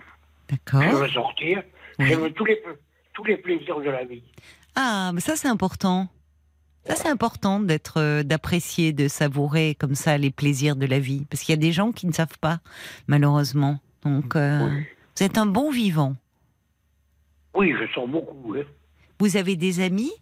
d'accord. 0.49 0.83
J'aime 0.83 1.09
sortir. 1.09 1.63
Oui. 1.99 2.07
J'aime 2.07 2.33
tous 2.33 2.45
les, 2.45 2.63
tous 3.13 3.25
les 3.25 3.37
plaisirs 3.37 3.81
de 3.81 3.91
la 3.91 4.05
vie. 4.05 4.23
Ah, 4.77 5.11
mais 5.13 5.21
ça 5.21 5.35
c'est 5.35 5.49
important. 5.49 6.07
Ça 6.89 6.95
c'est 6.97 7.09
important 7.09 7.61
d'être, 7.61 7.99
euh, 7.99 8.23
d'apprécier, 8.23 8.93
de 8.93 9.09
savourer 9.09 9.75
comme 9.79 9.95
ça 9.95 10.17
les 10.19 10.31
plaisirs 10.31 10.75
de 10.77 10.87
la 10.87 10.99
vie, 10.99 11.27
parce 11.31 11.43
qu'il 11.43 11.53
y 11.53 11.59
a 11.59 11.61
des 11.61 11.73
gens 11.73 11.93
qui 11.93 12.07
ne 12.07 12.13
savent 12.13 12.39
pas, 12.41 12.61
malheureusement. 13.07 13.79
Donc, 14.05 14.37
euh, 14.37 14.67
Oui. 14.69 14.85
vous 15.17 15.23
êtes 15.25 15.37
un 15.39 15.47
bon 15.47 15.71
vivant. 15.71 16.17
Oui, 17.55 17.73
je 17.79 17.93
sors 17.93 18.09
beaucoup. 18.09 18.55
hein. 18.57 18.63
Vous 19.19 19.37
avez 19.37 19.57
des 19.57 19.81
amis? 19.81 20.13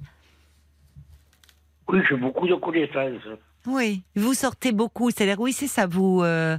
Oui, 1.89 2.01
j'ai 2.09 2.17
beaucoup 2.17 2.49
de 2.49 2.55
connaissances. 2.57 3.23
Oui, 3.69 4.03
vous 4.15 4.33
sortez 4.35 4.71
beaucoup, 4.73 5.11
c'est-à-dire 5.11 5.41
oui, 5.41 5.53
c'est 5.53 5.67
ça. 5.67 5.87
Vous 5.87 6.23
euh, 6.23 6.57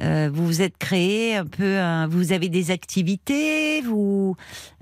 euh, 0.00 0.30
vous 0.32 0.46
vous 0.46 0.62
êtes 0.62 0.76
créé 0.78 1.36
un 1.36 1.46
peu, 1.46 1.78
un- 1.78 2.06
vous 2.06 2.32
avez 2.32 2.48
des 2.50 2.70
activités, 2.70 3.80
vous 3.80 4.36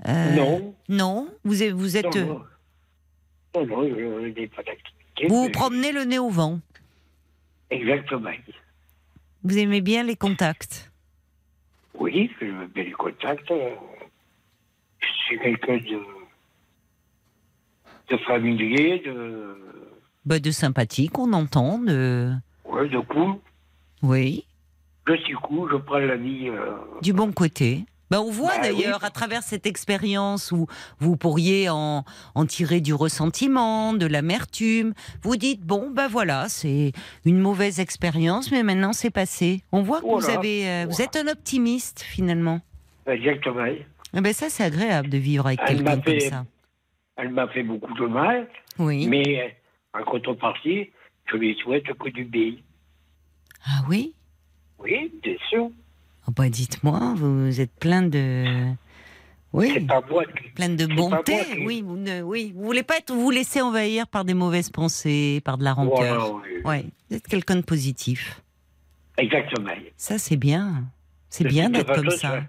euh, 0.07 0.35
non. 0.35 0.75
non, 0.89 1.27
vous 1.45 1.63
êtes, 1.63 1.71
vous 1.73 1.95
êtes, 1.97 2.15
Non, 2.17 2.41
non. 3.65 3.81
Non, 3.83 3.89
non, 3.89 4.19
je 4.23 4.39
n'ai 4.39 4.47
pas 4.47 4.63
d'activité. 4.63 5.27
vous 5.27 5.43
vous 5.43 5.49
promenez 5.49 5.91
le 5.91 6.03
nez 6.03 6.19
au 6.19 6.29
vent. 6.29 6.59
Exactement. 7.69 8.31
Vous 9.43 9.57
aimez 9.57 9.81
bien 9.81 10.03
les 10.03 10.15
contacts. 10.15 10.91
Oui, 11.93 12.29
veux 12.41 12.67
bien 12.67 12.83
les 12.83 12.91
contacts. 12.91 13.49
Je 13.51 15.07
suis 15.25 15.39
quelqu'un 15.39 15.77
de, 15.77 15.99
de 18.09 18.17
familier, 18.23 18.99
de, 19.05 19.55
Bah, 20.25 20.39
de 20.39 20.51
sympathique, 20.51 21.17
on 21.19 21.31
entend. 21.33 21.79
De... 21.79 22.31
ouais, 22.65 22.89
de 22.89 22.99
cool. 22.99 23.35
Oui, 24.01 24.45
Je 25.07 25.15
suis 25.17 25.33
cool, 25.33 25.69
je 25.71 25.77
prends 25.77 25.99
la 25.99 26.15
vie. 26.15 26.49
euh, 26.49 26.75
du 27.01 27.13
bon 27.13 27.31
côté. 27.31 27.85
Bah, 28.09 28.21
on 28.21 28.31
voit 28.31 28.55
Bah, 28.57 28.61
d'ailleurs 28.63 28.99
oui. 29.01 29.07
à 29.07 29.09
travers 29.11 29.43
cette 29.43 29.65
expérience 29.65 30.51
où 30.51 30.65
vous 30.99 31.15
pourriez 31.15 31.69
en, 31.69 32.03
en 32.35 32.45
tirer 32.45 32.81
du 32.81 32.93
ressentiment, 32.93 33.93
de 33.93 34.05
l'amertume. 34.05 34.93
Vous 35.21 35.35
dites 35.35 35.61
bon 35.61 35.91
ben 35.91 36.07
voilà 36.07 36.49
c'est 36.49 36.91
une 37.25 37.39
mauvaise 37.39 37.79
expérience 37.79 38.51
mais 38.51 38.63
maintenant 38.63 38.93
c'est 38.93 39.11
passé. 39.11 39.61
On 39.71 39.81
voit 39.83 40.01
que 40.01 40.05
vous 40.07 40.29
avez 40.29 40.67
euh, 40.67 40.85
vous 40.89 41.01
êtes 41.01 41.15
un 41.15 41.27
optimiste 41.27 42.01
finalement. 42.01 42.61
exactement. 43.07 43.65
Eh 44.15 44.21
ben 44.21 44.33
ça 44.33 44.49
c'est 44.49 44.63
agréable 44.63 45.09
de 45.09 45.17
vivre 45.17 45.45
avec 45.45 45.59
quelqu'un 45.63 45.99
comme 46.01 46.19
ça. 46.19 46.45
Elle 47.15 47.29
m'a 47.31 47.47
fait 47.49 47.63
beaucoup 47.63 47.93
de 47.93 48.05
mal, 48.07 48.47
Oui. 48.79 49.05
mais 49.07 49.55
en 49.93 50.03
contrepartie, 50.03 50.89
je 51.25 51.35
lui 51.35 51.55
souhaite 51.61 51.83
que 51.97 52.09
du 52.09 52.23
bien. 52.23 52.53
Ah 53.65 53.81
oui? 53.89 54.13
Oui, 54.79 55.11
bien 55.21 55.35
sûr. 55.49 55.69
Oh, 56.29 56.33
bah, 56.35 56.47
dites-moi 56.49 57.15
vous 57.17 57.59
êtes 57.59 57.71
plein 57.79 58.03
de 58.03 58.45
oui. 59.51 59.79
Pas 59.87 59.99
moi 60.07 60.23
qui. 60.25 60.49
Plein 60.49 60.69
de 60.69 60.77
c'est 60.81 60.87
pas 60.89 60.93
bonté, 60.95 61.33
moi 61.33 61.43
qui- 61.43 61.65
oui, 61.65 61.81
vous 61.81 61.97
ne, 61.97 62.21
oui, 62.21 62.53
vous 62.55 62.65
voulez 62.65 62.83
pas 62.83 62.97
être, 62.97 63.11
vous 63.11 63.31
laisser 63.31 63.61
envahir 63.61 64.05
par 64.07 64.23
des 64.23 64.35
mauvaises 64.35 64.69
pensées, 64.69 65.41
par 65.43 65.57
de 65.57 65.63
la 65.63 65.73
rancœur. 65.73 66.35
Oui. 66.35 66.61
Ouais, 66.65 66.85
vous 67.09 67.15
êtes 67.17 67.27
quelqu'un 67.27 67.55
de 67.55 67.61
positif. 67.63 68.43
Exactement. 69.17 69.71
Ça, 69.97 70.19
c'est 70.19 70.37
bien. 70.37 70.83
C'est 71.31 71.45
bien 71.45 71.71
d'être 71.71 71.93
comme 71.95 72.11
ça. 72.11 72.43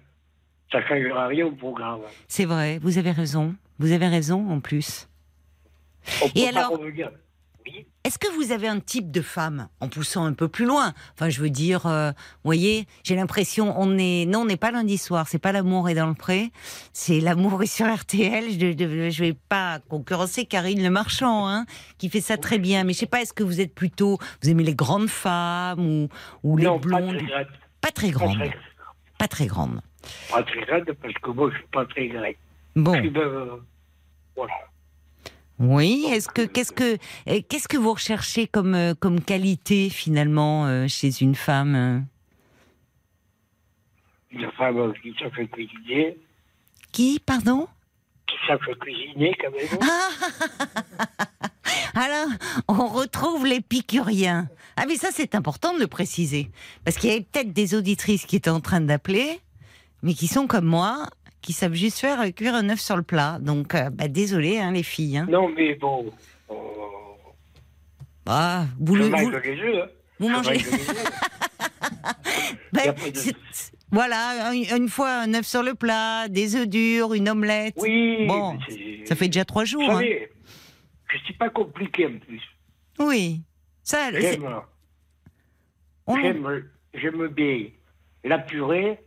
Ça 0.71 0.81
ne 0.81 0.85
changera 0.85 1.27
rien 1.29 1.47
au 1.47 1.53
programme. 1.53 2.01
C'est 2.29 2.45
vrai, 2.45 2.79
vous 2.83 2.99
avez 2.99 3.13
raison. 3.13 3.55
Vous 3.79 3.93
avez 3.93 4.07
raison 4.09 4.51
en 4.51 4.61
plus. 4.61 5.09
On 6.23 6.27
Et 6.27 6.31
peut 6.49 6.53
pas 6.53 6.59
alors 6.67 6.79
revenir. 6.79 7.11
Oui. 7.65 7.87
Est-ce 8.03 8.19
que 8.19 8.29
vous 8.35 8.51
avez 8.51 8.67
un 8.67 8.81
type 8.81 9.11
de 9.11 9.21
femme 9.21 9.69
en 9.81 9.89
poussant 9.89 10.25
un 10.25 10.33
peu 10.33 10.49
plus 10.49 10.65
loin? 10.65 10.95
Enfin, 11.15 11.29
je 11.29 11.43
veux 11.43 11.51
dire, 11.51 11.87
euh, 11.87 12.11
vous 12.13 12.45
voyez, 12.45 12.87
j'ai 13.05 13.15
l'impression, 13.15 13.75
on 13.79 13.99
est, 13.99 14.25
non, 14.25 14.41
on 14.41 14.45
n'est 14.47 14.57
pas 14.57 14.71
lundi 14.71 14.97
soir, 14.97 15.29
c'est 15.29 15.39
pas 15.39 15.53
l'amour 15.53 15.91
est 15.91 15.95
dans 15.95 16.07
le 16.07 16.15
pré, 16.15 16.51
c'est 16.95 17.21
l'amour 17.21 17.63
est 17.63 17.67
sur 17.67 17.93
RTL. 17.95 18.45
Je, 18.53 19.11
je 19.11 19.21
vais 19.23 19.35
pas 19.35 19.81
concurrencer 19.91 20.47
Karine 20.47 20.83
Le 20.83 20.89
Marchand, 20.89 21.47
hein, 21.47 21.67
qui 21.99 22.09
fait 22.09 22.23
ça 22.23 22.39
très 22.39 22.59
bien. 22.59 22.85
Mais 22.85 22.95
je 22.95 23.01
sais 23.01 23.07
pas, 23.07 23.21
est-ce 23.21 23.35
que 23.35 23.45
vous 23.45 23.61
êtes 23.61 23.75
plutôt, 23.75 24.17
vous 24.43 24.49
aimez 24.49 24.65
les 24.65 24.75
grandes 24.75 25.11
femmes 25.11 25.81
ou, 25.81 26.09
ou 26.43 26.57
les 26.57 26.65
non, 26.65 26.81
pas 26.81 26.87
blondes? 26.89 27.17
très 27.19 27.27
grande. 27.27 27.47
Pas 27.83 27.93
très 27.93 28.11
très, 28.13 28.51
pas 29.19 29.29
très 29.29 29.47
grandes. 29.47 29.81
pas 30.31 30.43
très 30.43 30.61
grande, 30.63 30.91
parce 31.03 31.15
que 31.15 31.31
moi, 31.33 31.51
je 31.53 31.57
suis 31.59 31.67
pas 31.71 31.85
très 31.85 32.09
grand. 32.09 32.23
Bon. 32.77 32.93
Puis, 32.99 33.11
ben, 33.11 33.21
euh, 33.21 33.57
voilà. 34.35 34.55
Oui, 35.61 36.07
est-ce 36.11 36.29
que 36.29 36.41
qu'est-ce 36.47 36.73
que 36.73 36.97
eh, 37.27 37.43
qu'est-ce 37.43 37.69
que 37.69 37.77
vous 37.77 37.93
recherchez 37.93 38.47
comme 38.47 38.75
euh, 38.75 38.95
comme 38.99 39.21
qualité 39.21 39.91
finalement 39.91 40.67
euh, 40.67 40.89
chez 40.89 41.21
une 41.21 41.35
femme 41.35 41.75
euh? 41.75 42.01
Une 44.31 44.51
femme 44.53 44.95
qui 45.03 45.13
savent 45.19 45.47
cuisiner, 45.49 46.17
Qui, 46.93 47.21
pardon? 47.21 47.69
Qui 48.27 48.37
savent 48.47 48.61
cuisiner 48.81 49.37
quand 49.39 49.51
même. 49.51 49.69
Ah 49.83 51.51
Alors, 51.95 52.29
on 52.69 52.87
retrouve 52.87 53.45
l'épicurien. 53.45 54.49
Ah 54.77 54.87
mais 54.87 54.97
ça 54.97 55.09
c'est 55.13 55.35
important 55.35 55.75
de 55.75 55.81
le 55.81 55.89
préciser. 55.89 56.51
Parce 56.87 56.97
qu'il 56.97 57.11
y 57.11 57.13
avait 57.13 57.27
peut-être 57.31 57.53
des 57.53 57.75
auditrices 57.75 58.25
qui 58.25 58.37
étaient 58.37 58.49
en 58.49 58.61
train 58.61 58.81
d'appeler, 58.81 59.41
mais 60.03 60.15
qui 60.15 60.27
sont 60.27 60.47
comme 60.47 60.65
moi, 60.65 61.07
qui 61.43 61.53
savent 61.53 61.75
juste 61.75 61.99
faire 61.99 62.23
cuire 62.35 62.55
un 62.55 62.69
œuf 62.69 62.81
sur 62.81 62.97
le 62.97 63.03
plat. 63.03 63.39
Donc, 63.41 63.75
euh, 63.75 63.91
bah, 63.91 64.09
désolé 64.09 64.59
hein, 64.59 64.73
les 64.73 64.83
filles. 64.83 65.19
hein. 65.19 65.27
Non, 65.31 65.49
mais 65.49 65.75
bon. 65.75 66.13
euh, 66.51 66.55
Ah, 68.27 68.67
vous 68.79 68.95
le... 68.97 69.05
vous- 69.07 69.15
hein. 69.17 69.87
vous 70.19 70.29
mangez-. 70.29 70.61
Ben, 72.73 72.95
c'est- 73.15 73.17
c'est- 73.53 73.73
Voilà, 73.91 74.53
une, 74.55 74.89
fois 74.89 75.11
un 75.23 75.35
œuf 75.35 75.45
sur 75.47 75.63
le 75.63 75.75
plat, 75.75 76.29
des 76.29 76.55
œufs 76.55 76.69
durs, 76.69 77.15
une 77.15 77.29
omelette. 77.29 77.75
Oui. 77.79 78.27
Bon, 78.27 78.57
c'est- 78.69 79.05
Ça 79.07 79.17
fait 79.17 79.27
déjà 79.27 79.45
trois 79.45 79.63
Vous 79.65 79.69
jours. 79.71 79.91
hein. 79.91 79.95
savez, 79.95 80.31
je 81.13 81.19
suis 81.25 81.35
pas 81.35 81.49
compliqué 81.51 82.07
en 82.07 82.19
plus. 82.19 82.41
Oui. 83.01 83.43
Ça, 83.83 84.11
c'est- 84.13 84.21
J'aime, 84.21 84.61
on- 86.07 86.17
j'aime, 86.17 86.65
j'aime 86.95 87.27
bien 87.29 87.67
la 88.25 88.39
purée. 88.39 89.01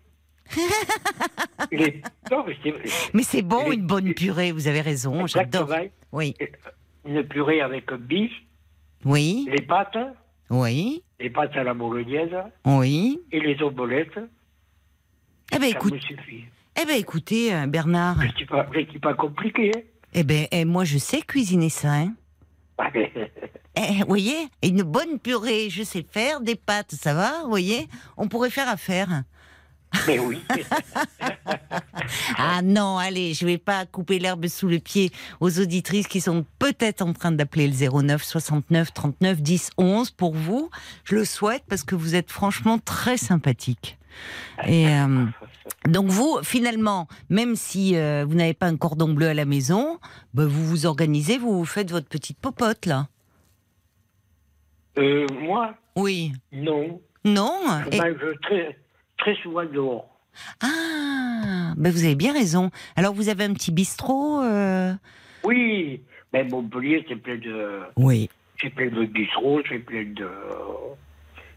Les... 1.71 2.01
Non, 2.31 2.43
mais 2.47 2.55
c'est 2.63 2.73
Mais 3.13 3.23
c'est 3.23 3.41
bon 3.41 3.69
Les- 3.69 3.75
une 3.75 3.85
bonne 3.85 4.13
purée, 4.13 4.51
vous 4.51 4.67
avez 4.67 4.81
raison, 4.81 5.25
j'adore. 5.27 5.69
Oui, 6.11 6.35
Une 7.05 7.23
purée 7.23 7.61
avec 7.61 7.91
un 7.91 7.97
bife, 7.97 8.31
oui, 9.05 9.47
les 9.51 9.61
pâtes, 9.61 9.97
oui, 10.49 11.03
les 11.19 11.29
pâtes 11.29 11.55
à 11.55 11.63
la 11.63 11.73
bolognaise 11.73 12.31
oui. 12.65 13.19
et 13.31 13.39
les 13.39 13.61
omelettes. 13.61 14.19
Eh 15.51 15.59
ben, 15.59 15.61
ça 15.71 15.77
écoute, 15.77 15.93
me 15.93 15.99
suffit. 15.99 16.45
eh 16.81 16.85
ben 16.85 16.95
écoutez, 16.97 17.53
euh, 17.53 17.67
Bernard, 17.67 18.17
suis 18.35 18.99
pas, 18.99 19.13
compliqué. 19.13 19.71
hein. 19.75 19.81
eh 20.13 20.23
ben, 20.23 20.47
eh, 20.51 20.65
moi 20.65 20.83
je 20.85 20.97
sais 20.97 21.21
cuisiner 21.21 21.69
ça, 21.69 21.91
hein. 21.93 22.13
Eh, 23.75 24.01
vous 24.01 24.07
voyez, 24.07 24.35
une 24.63 24.83
bonne 24.83 25.17
purée, 25.17 25.71
je 25.71 25.81
sais 25.81 26.05
faire, 26.07 26.41
des 26.41 26.53
pâtes, 26.55 26.91
ça 26.91 27.15
va, 27.15 27.41
vous 27.41 27.49
voyez 27.49 27.87
On 28.17 28.27
pourrait 28.27 28.51
faire 28.51 28.69
affaire. 28.69 29.23
Mais 30.07 30.19
oui. 30.19 30.41
Ah 32.37 32.61
non, 32.61 32.97
allez, 32.97 33.33
je 33.33 33.45
vais 33.45 33.57
pas 33.57 33.85
couper 33.85 34.19
l'herbe 34.19 34.47
sous 34.47 34.67
le 34.67 34.79
pied 34.79 35.11
aux 35.39 35.59
auditrices 35.59 36.07
qui 36.07 36.19
sont 36.21 36.45
peut-être 36.59 37.01
en 37.01 37.13
train 37.13 37.31
d'appeler 37.31 37.67
le 37.67 37.73
09 38.03 38.23
69 38.23 38.93
39 38.93 39.41
10 39.41 39.71
11 39.77 40.11
pour 40.11 40.33
vous. 40.35 40.69
Je 41.05 41.15
le 41.15 41.25
souhaite 41.25 41.63
parce 41.69 41.83
que 41.83 41.95
vous 41.95 42.15
êtes 42.15 42.31
franchement 42.31 42.77
très 42.79 43.17
sympathique. 43.17 43.97
Et 44.67 44.87
euh, 44.89 45.25
donc 45.87 46.07
vous, 46.09 46.39
finalement, 46.43 47.07
même 47.29 47.55
si 47.55 47.95
euh, 47.95 48.25
vous 48.27 48.35
n'avez 48.35 48.53
pas 48.53 48.67
un 48.67 48.77
cordon 48.77 49.13
bleu 49.13 49.29
à 49.29 49.33
la 49.33 49.45
maison, 49.45 49.99
bah, 50.33 50.45
vous 50.45 50.65
vous 50.65 50.85
organisez, 50.85 51.37
vous 51.37 51.57
vous 51.57 51.65
faites 51.65 51.89
votre 51.89 52.07
petite 52.07 52.37
popote 52.39 52.85
là. 52.85 53.07
Euh, 54.97 55.25
moi, 55.41 55.73
Oui. 55.95 56.33
non. 56.51 57.01
Non 57.25 57.59
Je 57.89 57.95
Et- 57.95 57.99
mange 57.99 58.39
très, 58.43 58.77
très 59.23 59.35
souvent 59.41 59.63
dehors. 59.63 60.05
Ah, 60.61 61.73
ben 61.77 61.91
vous 61.91 62.03
avez 62.03 62.15
bien 62.15 62.33
raison. 62.33 62.71
Alors 62.97 63.13
vous 63.13 63.29
avez 63.29 63.45
un 63.45 63.53
petit 63.53 63.71
bistrot 63.71 64.41
euh 64.41 64.93
Oui, 65.45 66.01
mais 66.33 66.43
Montpellier, 66.43 67.05
c'est 67.07 67.15
plein 67.15 67.37
de, 67.37 67.83
Oui. 67.95 68.29
c'est 68.61 68.69
plein 68.69 68.89
de 68.89 69.05
bistrots, 69.05 69.61
c'est 69.69 69.79
plein 69.79 70.03
de, 70.03 70.27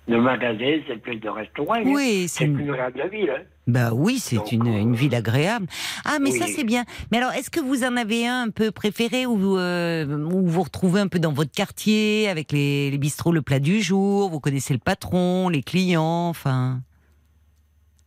de 0.06 0.16
magasins, 0.16 0.80
c'est 0.86 1.02
plein 1.02 1.16
de 1.16 1.28
restaurants. 1.28 1.82
Oui, 1.84 2.28
c'est 2.28 2.38
c'est 2.38 2.44
une... 2.44 2.60
une 2.60 2.70
grande 2.72 3.10
ville. 3.10 3.30
Hein. 3.30 3.42
Bah 3.66 3.90
oui, 3.92 4.20
c'est 4.20 4.36
Donc, 4.36 4.52
une, 4.52 4.68
euh, 4.68 4.80
une 4.80 4.94
ville 4.94 5.14
agréable. 5.16 5.66
Ah, 6.04 6.18
mais 6.20 6.30
ça 6.30 6.46
c'est 6.46 6.62
bien. 6.62 6.84
Mais 7.10 7.18
alors, 7.18 7.32
est-ce 7.32 7.50
que 7.50 7.58
vous 7.58 7.82
en 7.82 7.96
avez 7.96 8.28
un 8.28 8.42
un 8.46 8.50
peu 8.50 8.70
préféré 8.70 9.26
où, 9.26 9.58
euh, 9.58 10.06
où 10.06 10.46
vous 10.46 10.62
retrouvez 10.62 11.00
un 11.00 11.08
peu 11.08 11.18
dans 11.18 11.32
votre 11.32 11.50
quartier 11.50 12.28
avec 12.28 12.52
les, 12.52 12.92
les 12.92 12.98
bistrots, 12.98 13.32
le 13.32 13.42
plat 13.42 13.58
du 13.58 13.80
jour, 13.82 14.30
vous 14.30 14.38
connaissez 14.38 14.72
le 14.72 14.78
patron, 14.78 15.48
les 15.48 15.64
clients, 15.64 16.28
enfin. 16.28 16.80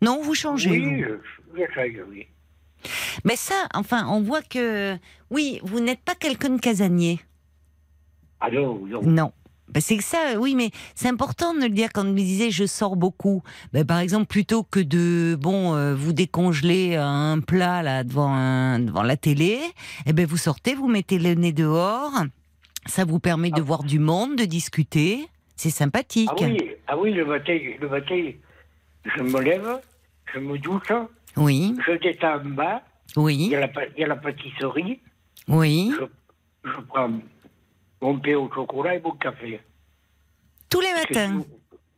Non, 0.01 0.21
vous 0.21 0.33
changez. 0.35 0.69
Oui, 0.71 1.03
vous. 1.03 1.15
je, 1.57 1.61
sais, 1.73 2.01
oui. 2.09 2.27
Mais 3.25 3.35
ça, 3.35 3.67
enfin, 3.73 4.07
on 4.09 4.21
voit 4.21 4.41
que 4.41 4.95
oui, 5.29 5.59
vous 5.63 5.79
n'êtes 5.81 6.01
pas 6.01 6.15
quelqu'un 6.15 6.49
de 6.51 6.61
casanier. 6.61 7.19
Ah 8.39 8.49
non, 8.51 8.79
non. 8.85 9.01
Non. 9.03 9.31
Ben, 9.67 9.81
c'est 9.81 9.97
que 9.97 10.03
ça, 10.03 10.17
oui, 10.39 10.55
mais 10.55 10.71
c'est 10.95 11.09
important 11.09 11.53
de 11.53 11.59
le 11.59 11.69
dire 11.69 11.89
quand 11.93 12.01
on 12.03 12.09
me 12.11 12.15
disait 12.15 12.49
je 12.49 12.65
sors 12.65 12.95
beaucoup. 12.95 13.43
Ben, 13.73 13.85
par 13.85 13.99
exemple, 13.99 14.25
plutôt 14.25 14.63
que 14.63 14.79
de 14.79 15.35
bon 15.39 15.75
euh, 15.75 15.93
vous 15.93 16.13
décongeler 16.13 16.95
un 16.95 17.39
plat 17.39 17.83
là 17.83 18.03
devant 18.03 18.33
un- 18.33 18.79
devant 18.79 19.03
la 19.03 19.15
télé, 19.17 19.59
eh 20.07 20.13
ben 20.13 20.25
vous 20.25 20.37
sortez, 20.37 20.73
vous 20.73 20.87
mettez 20.87 21.19
le 21.19 21.35
nez 21.35 21.51
dehors. 21.51 22.13
Ça 22.87 23.05
vous 23.05 23.19
permet 23.19 23.51
de 23.51 23.59
Ah. 23.59 23.63
voir 23.63 23.83
du 23.83 23.99
monde, 23.99 24.37
de 24.37 24.45
discuter. 24.45 25.27
C'est 25.55 25.69
sympathique. 25.69 26.29
Ah 26.31 26.35
oui, 26.45 26.57
ah 26.87 26.97
oui, 26.97 27.11
le 27.13 27.25
matin, 27.25 27.59
le 27.79 27.89
matin, 27.89 28.31
je 29.15 29.23
me 29.23 29.41
lève, 29.41 29.79
je 30.33 30.39
me 30.39 30.57
douche, 30.57 30.91
oui, 31.37 31.75
je 31.87 31.93
descends 31.97 32.39
en 32.41 32.45
bas, 32.49 32.81
il 33.15 33.21
oui, 33.21 33.35
y 33.47 33.55
a 33.55 33.59
la, 33.61 33.67
pa- 33.67 33.85
il 33.95 34.01
y 34.01 34.03
a 34.03 34.07
la 34.07 34.15
pâtisserie, 34.15 34.99
oui. 35.47 35.91
je, 35.99 36.69
je 36.69 36.79
prends 36.87 37.09
mon 38.01 38.19
pain 38.19 38.35
au 38.35 38.49
chocolat 38.53 38.95
et 38.95 39.01
mon 39.01 39.11
café. 39.11 39.59
Tous 40.69 40.81
les 40.81 40.93
matins. 40.93 41.39
tout- 41.39 41.45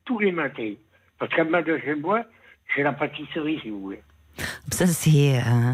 tous 0.05 0.19
les 0.19 0.31
matins. 0.31 0.73
Parce 1.19 1.33
qu'en 1.35 1.45
bas 1.45 1.61
de 1.61 1.77
chez 1.79 1.95
moi, 1.95 2.23
j'ai 2.75 2.83
la 2.83 2.93
pâtisserie, 2.93 3.59
si 3.61 3.69
vous 3.69 3.81
voulez. 3.81 4.01
Ça 4.71 4.87
c'est 4.87 5.37
euh, 5.39 5.73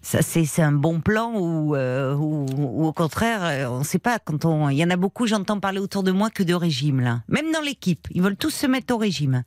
ça 0.00 0.22
c'est 0.22 0.44
c'est 0.44 0.62
un 0.62 0.72
bon 0.72 1.00
plan 1.00 1.32
ou 1.34 1.74
euh, 1.74 2.14
ou, 2.14 2.46
ou 2.56 2.86
au 2.86 2.92
contraire 2.92 3.40
euh, 3.42 3.66
on 3.68 3.80
ne 3.80 3.84
sait 3.84 3.98
pas 3.98 4.20
quand 4.20 4.44
on 4.44 4.68
il 4.68 4.76
y 4.78 4.84
en 4.84 4.90
a 4.90 4.96
beaucoup 4.96 5.26
j'entends 5.26 5.58
parler 5.58 5.80
autour 5.80 6.04
de 6.04 6.12
moi 6.12 6.30
que 6.30 6.44
de 6.44 6.54
régime 6.54 7.00
là 7.00 7.22
même 7.26 7.50
dans 7.50 7.60
l'équipe 7.60 8.06
ils 8.12 8.22
veulent 8.22 8.36
tous 8.36 8.50
se 8.50 8.68
mettre 8.68 8.94
au 8.94 8.98
régime 8.98 9.42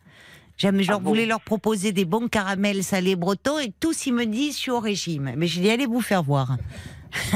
J'aime, 0.61 0.79
genre, 0.81 0.97
Ah 0.97 0.99
bon 0.99 1.09
voulais 1.09 1.25
leur 1.25 1.41
proposer 1.41 1.91
des 1.91 2.05
bons 2.05 2.27
caramels 2.27 2.83
salés 2.83 3.15
bretons 3.15 3.57
et 3.57 3.71
tous 3.79 4.05
ils 4.05 4.13
me 4.13 4.25
disent 4.25 4.55
je 4.55 4.59
suis 4.59 4.71
au 4.71 4.79
régime. 4.79 5.33
Mais 5.35 5.47
je 5.47 5.59
dis 5.59 5.69
allez 5.71 5.87
vous 5.87 6.01
faire 6.01 6.21
voir. 6.21 6.55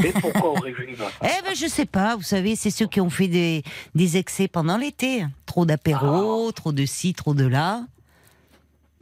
Et 0.04 0.12
pourquoi 0.12 0.52
au 0.52 0.54
régime 0.54 0.96
Eh 1.24 1.42
ben 1.44 1.56
je 1.56 1.66
sais 1.66 1.86
pas, 1.88 2.16
vous 2.16 2.22
savez, 2.22 2.56
c'est 2.56 2.70
ceux 2.70 2.86
qui 2.88 3.02
ont 3.02 3.10
fait 3.10 3.28
des, 3.28 3.64
des 3.96 4.18
excès 4.18 4.48
pendant 4.48 4.78
l'été. 4.78 5.26
Trop 5.48 5.66
d'apéro, 5.66 6.52
trop 6.52 6.72
de 6.72 6.86
ci, 6.86 7.14
trop 7.16 7.34
de 7.34 7.48
là. 7.48 7.82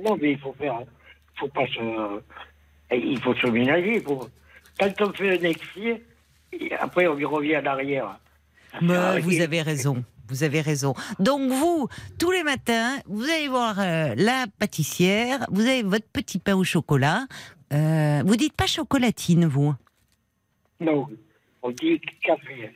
Non, 0.03 0.17
mais 0.21 0.31
il 0.31 0.39
faut 0.39 0.55
faire. 0.57 0.79
Il 1.35 1.39
faut 1.39 1.47
pas 1.49 1.67
se. 1.67 2.21
Il 2.95 3.19
faut 3.19 3.35
se 3.35 3.47
ménager. 3.47 3.99
faut- 3.99 4.29
Quand 4.79 4.89
on 5.01 5.11
fait 5.13 5.37
un 5.37 5.43
excès, 5.49 6.01
après 6.79 7.07
on 7.07 7.13
revient 7.15 7.57
en 7.57 7.65
arrière. 7.65 8.17
Rien. 8.79 9.19
vous 9.19 9.41
avez 9.41 9.61
raison. 9.61 10.03
Vous 10.29 10.43
avez 10.43 10.61
raison. 10.61 10.93
Donc 11.19 11.51
vous, 11.51 11.87
tous 12.17 12.31
les 12.31 12.43
matins, 12.43 12.97
vous 13.07 13.23
allez 13.23 13.47
voir 13.49 13.75
euh, 13.79 14.13
la 14.17 14.45
pâtissière, 14.59 15.45
vous 15.51 15.61
avez 15.61 15.83
votre 15.83 16.07
petit 16.07 16.39
pain 16.39 16.55
au 16.55 16.63
chocolat. 16.63 17.27
Euh, 17.73 18.23
vous 18.25 18.35
dites 18.35 18.53
pas 18.53 18.65
chocolatine, 18.67 19.45
vous 19.45 19.73
Non, 20.79 21.07
on 21.61 21.71
dit 21.71 21.99
café. 22.23 22.71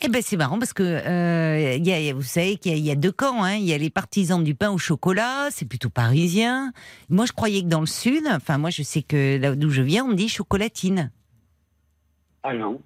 Eh 0.00 0.08
ben 0.08 0.22
c'est 0.22 0.36
marrant 0.36 0.58
parce 0.60 0.72
que 0.72 0.82
euh, 0.84 1.74
il 1.74 1.84
y 1.86 1.92
a, 2.10 2.14
vous 2.14 2.22
savez 2.22 2.56
qu'il 2.56 2.70
y, 2.70 2.74
a- 2.74 2.78
il 2.78 2.84
y 2.84 2.90
a 2.90 2.94
deux 2.94 3.10
camps. 3.10 3.42
hein. 3.42 3.54
Il 3.56 3.64
y 3.64 3.72
a 3.74 3.78
les 3.78 3.90
partisans 3.90 4.42
du 4.42 4.54
pain 4.54 4.70
au 4.70 4.78
chocolat, 4.78 5.48
c'est 5.50 5.64
plutôt 5.66 5.90
parisien. 5.90 6.72
Moi, 7.10 7.26
je 7.26 7.32
croyais 7.32 7.62
que 7.62 7.66
dans 7.66 7.80
le 7.80 7.86
sud, 7.86 8.22
enfin 8.30 8.58
moi, 8.58 8.70
je 8.70 8.82
sais 8.84 9.02
que 9.02 9.38
là 9.38 9.56
d'où 9.56 9.70
je 9.70 9.82
viens, 9.82 10.04
on 10.04 10.12
dit 10.12 10.28
chocolatine. 10.28 11.10
Ah 12.44 12.54
non. 12.54 12.80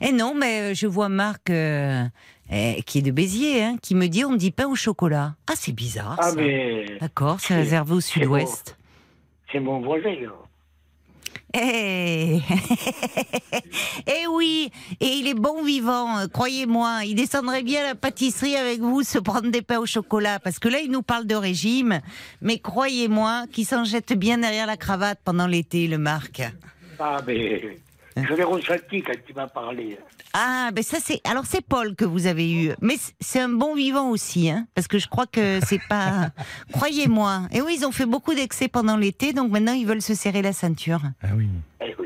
Eh 0.00 0.12
non, 0.12 0.34
mais 0.34 0.60
euh, 0.60 0.74
je 0.74 0.86
vois 0.86 1.08
Marc 1.08 1.50
euh, 1.50 2.04
eh, 2.50 2.82
qui 2.84 2.98
est 2.98 3.02
de 3.02 3.10
Béziers, 3.10 3.62
hein, 3.62 3.76
qui 3.82 3.94
me 3.94 4.06
dit 4.06 4.24
on 4.24 4.34
dit 4.34 4.50
pain 4.50 4.66
au 4.66 4.74
chocolat. 4.74 5.34
Ah, 5.48 5.54
c'est 5.56 5.72
bizarre. 5.72 6.16
Ah, 6.18 6.30
ça. 6.30 6.36
mais 6.36 6.98
D'accord, 7.00 7.40
c'est 7.40 7.54
réservé 7.54 7.94
au 7.94 8.00
sud-ouest. 8.00 8.76
c'est 9.50 9.60
mon 9.60 9.80
voisin. 9.80 10.14
Eh 11.54 12.40
Eh 14.06 14.26
oui, 14.30 14.70
et 15.00 15.06
il 15.06 15.26
est 15.26 15.34
bon 15.34 15.62
vivant, 15.64 16.18
euh, 16.18 16.26
croyez-moi. 16.26 17.00
Il 17.06 17.14
descendrait 17.14 17.62
bien 17.62 17.80
à 17.82 17.84
la 17.88 17.94
pâtisserie 17.94 18.56
avec 18.56 18.80
vous, 18.80 19.02
se 19.02 19.18
prendre 19.18 19.50
des 19.50 19.62
pains 19.62 19.78
au 19.78 19.86
chocolat, 19.86 20.38
parce 20.38 20.58
que 20.58 20.68
là, 20.68 20.80
il 20.80 20.90
nous 20.90 21.02
parle 21.02 21.26
de 21.26 21.34
régime. 21.34 22.00
Mais 22.42 22.58
croyez-moi 22.58 23.44
qu'il 23.52 23.64
s'en 23.64 23.84
jette 23.84 24.12
bien 24.12 24.38
derrière 24.38 24.66
la 24.66 24.76
cravate 24.76 25.18
pendant 25.24 25.46
l'été, 25.46 25.86
le 25.86 25.98
Marc. 25.98 26.42
Ah, 26.98 27.18
mais 27.26 27.78
je 28.16 28.34
l'ai 28.34 28.42
ressenti 28.42 29.02
quand 29.02 29.12
tu 29.26 29.34
m'as 29.34 29.46
parlé. 29.46 29.98
Ah, 30.32 30.70
ben 30.72 30.82
ça 30.82 30.98
c'est. 31.00 31.20
Alors 31.28 31.44
c'est 31.46 31.60
Paul 31.60 31.94
que 31.94 32.04
vous 32.04 32.26
avez 32.26 32.50
eu, 32.50 32.72
mais 32.80 32.96
c'est 33.20 33.40
un 33.40 33.48
bon 33.48 33.74
vivant 33.74 34.10
aussi, 34.10 34.50
hein, 34.50 34.66
parce 34.74 34.88
que 34.88 34.98
je 34.98 35.08
crois 35.08 35.26
que 35.26 35.60
c'est 35.64 35.80
pas. 35.88 36.30
Croyez-moi. 36.72 37.42
Et 37.52 37.60
oui, 37.60 37.76
ils 37.78 37.86
ont 37.86 37.92
fait 37.92 38.06
beaucoup 38.06 38.34
d'excès 38.34 38.68
pendant 38.68 38.96
l'été, 38.96 39.32
donc 39.32 39.50
maintenant 39.50 39.72
ils 39.72 39.86
veulent 39.86 40.02
se 40.02 40.14
serrer 40.14 40.42
la 40.42 40.52
ceinture. 40.52 41.00
Ah 41.22 41.28
oui. 41.36 41.48
Eh 41.80 41.94
oui. 41.98 42.05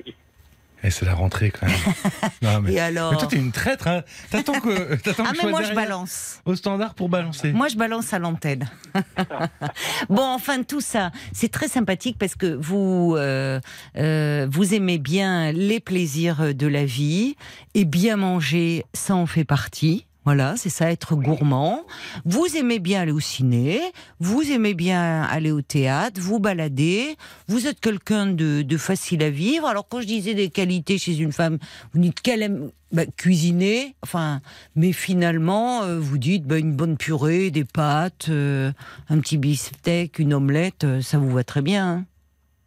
Eh, 0.82 0.90
c'est 0.90 1.04
la 1.04 1.14
rentrée 1.14 1.50
quand 1.50 1.66
même. 1.66 1.76
Non, 2.42 2.60
mais... 2.62 2.72
Et 2.72 2.80
alors 2.80 3.12
mais 3.12 3.18
toi, 3.18 3.28
t'es 3.28 3.36
une 3.36 3.52
traître. 3.52 3.86
Hein. 3.86 4.02
T'attends 4.30 4.60
que, 4.60 4.94
t'attends 5.02 5.24
Ah 5.26 5.32
que 5.32 5.44
mais 5.44 5.50
moi 5.50 5.62
je 5.62 5.74
balance. 5.74 6.40
Au 6.46 6.54
standard 6.54 6.94
pour 6.94 7.08
balancer. 7.08 7.52
Moi, 7.52 7.68
je 7.68 7.76
balance 7.76 8.14
à 8.14 8.18
l'antenne. 8.18 8.68
bon, 10.08 10.22
enfin, 10.22 10.62
tout 10.62 10.80
ça, 10.80 11.10
c'est 11.32 11.50
très 11.50 11.68
sympathique 11.68 12.16
parce 12.18 12.34
que 12.34 12.46
vous, 12.46 13.14
euh, 13.16 13.60
euh, 13.96 14.46
vous 14.50 14.74
aimez 14.74 14.98
bien 14.98 15.52
les 15.52 15.80
plaisirs 15.80 16.54
de 16.54 16.66
la 16.66 16.86
vie 16.86 17.36
et 17.74 17.84
bien 17.84 18.16
manger, 18.16 18.84
ça 18.94 19.14
en 19.14 19.26
fait 19.26 19.44
partie. 19.44 20.06
Voilà, 20.26 20.54
c'est 20.56 20.68
ça, 20.68 20.90
être 20.90 21.16
gourmand. 21.16 21.86
Vous 22.26 22.46
aimez 22.54 22.78
bien 22.78 23.00
aller 23.00 23.12
au 23.12 23.20
ciné, 23.20 23.80
vous 24.18 24.42
aimez 24.50 24.74
bien 24.74 25.22
aller 25.22 25.50
au 25.50 25.62
théâtre, 25.62 26.20
vous 26.20 26.38
balader, 26.38 27.16
vous 27.48 27.66
êtes 27.66 27.80
quelqu'un 27.80 28.26
de, 28.26 28.76
facile 28.76 29.22
à 29.22 29.30
vivre. 29.30 29.66
Alors 29.66 29.88
quand 29.88 30.02
je 30.02 30.06
disais 30.06 30.34
des 30.34 30.50
qualités 30.50 30.98
chez 30.98 31.16
une 31.16 31.32
femme, 31.32 31.58
vous 31.94 32.00
dites 32.00 32.20
qu'elle 32.20 32.42
aime 32.42 32.70
bah, 32.92 33.06
cuisiner, 33.06 33.94
enfin, 34.02 34.40
mais 34.76 34.92
finalement, 34.92 35.84
euh, 35.84 35.98
vous 35.98 36.18
dites 36.18 36.44
bah, 36.44 36.58
une 36.58 36.74
bonne 36.74 36.96
purée, 36.98 37.50
des 37.50 37.64
pâtes, 37.64 38.26
euh, 38.28 38.72
un 39.08 39.20
petit 39.20 39.38
beefsteak, 39.38 40.18
une 40.18 40.34
omelette, 40.34 40.84
euh, 40.84 41.00
ça 41.00 41.18
vous 41.18 41.30
va 41.30 41.44
très 41.44 41.62
bien. 41.62 41.86
hein. 41.88 42.04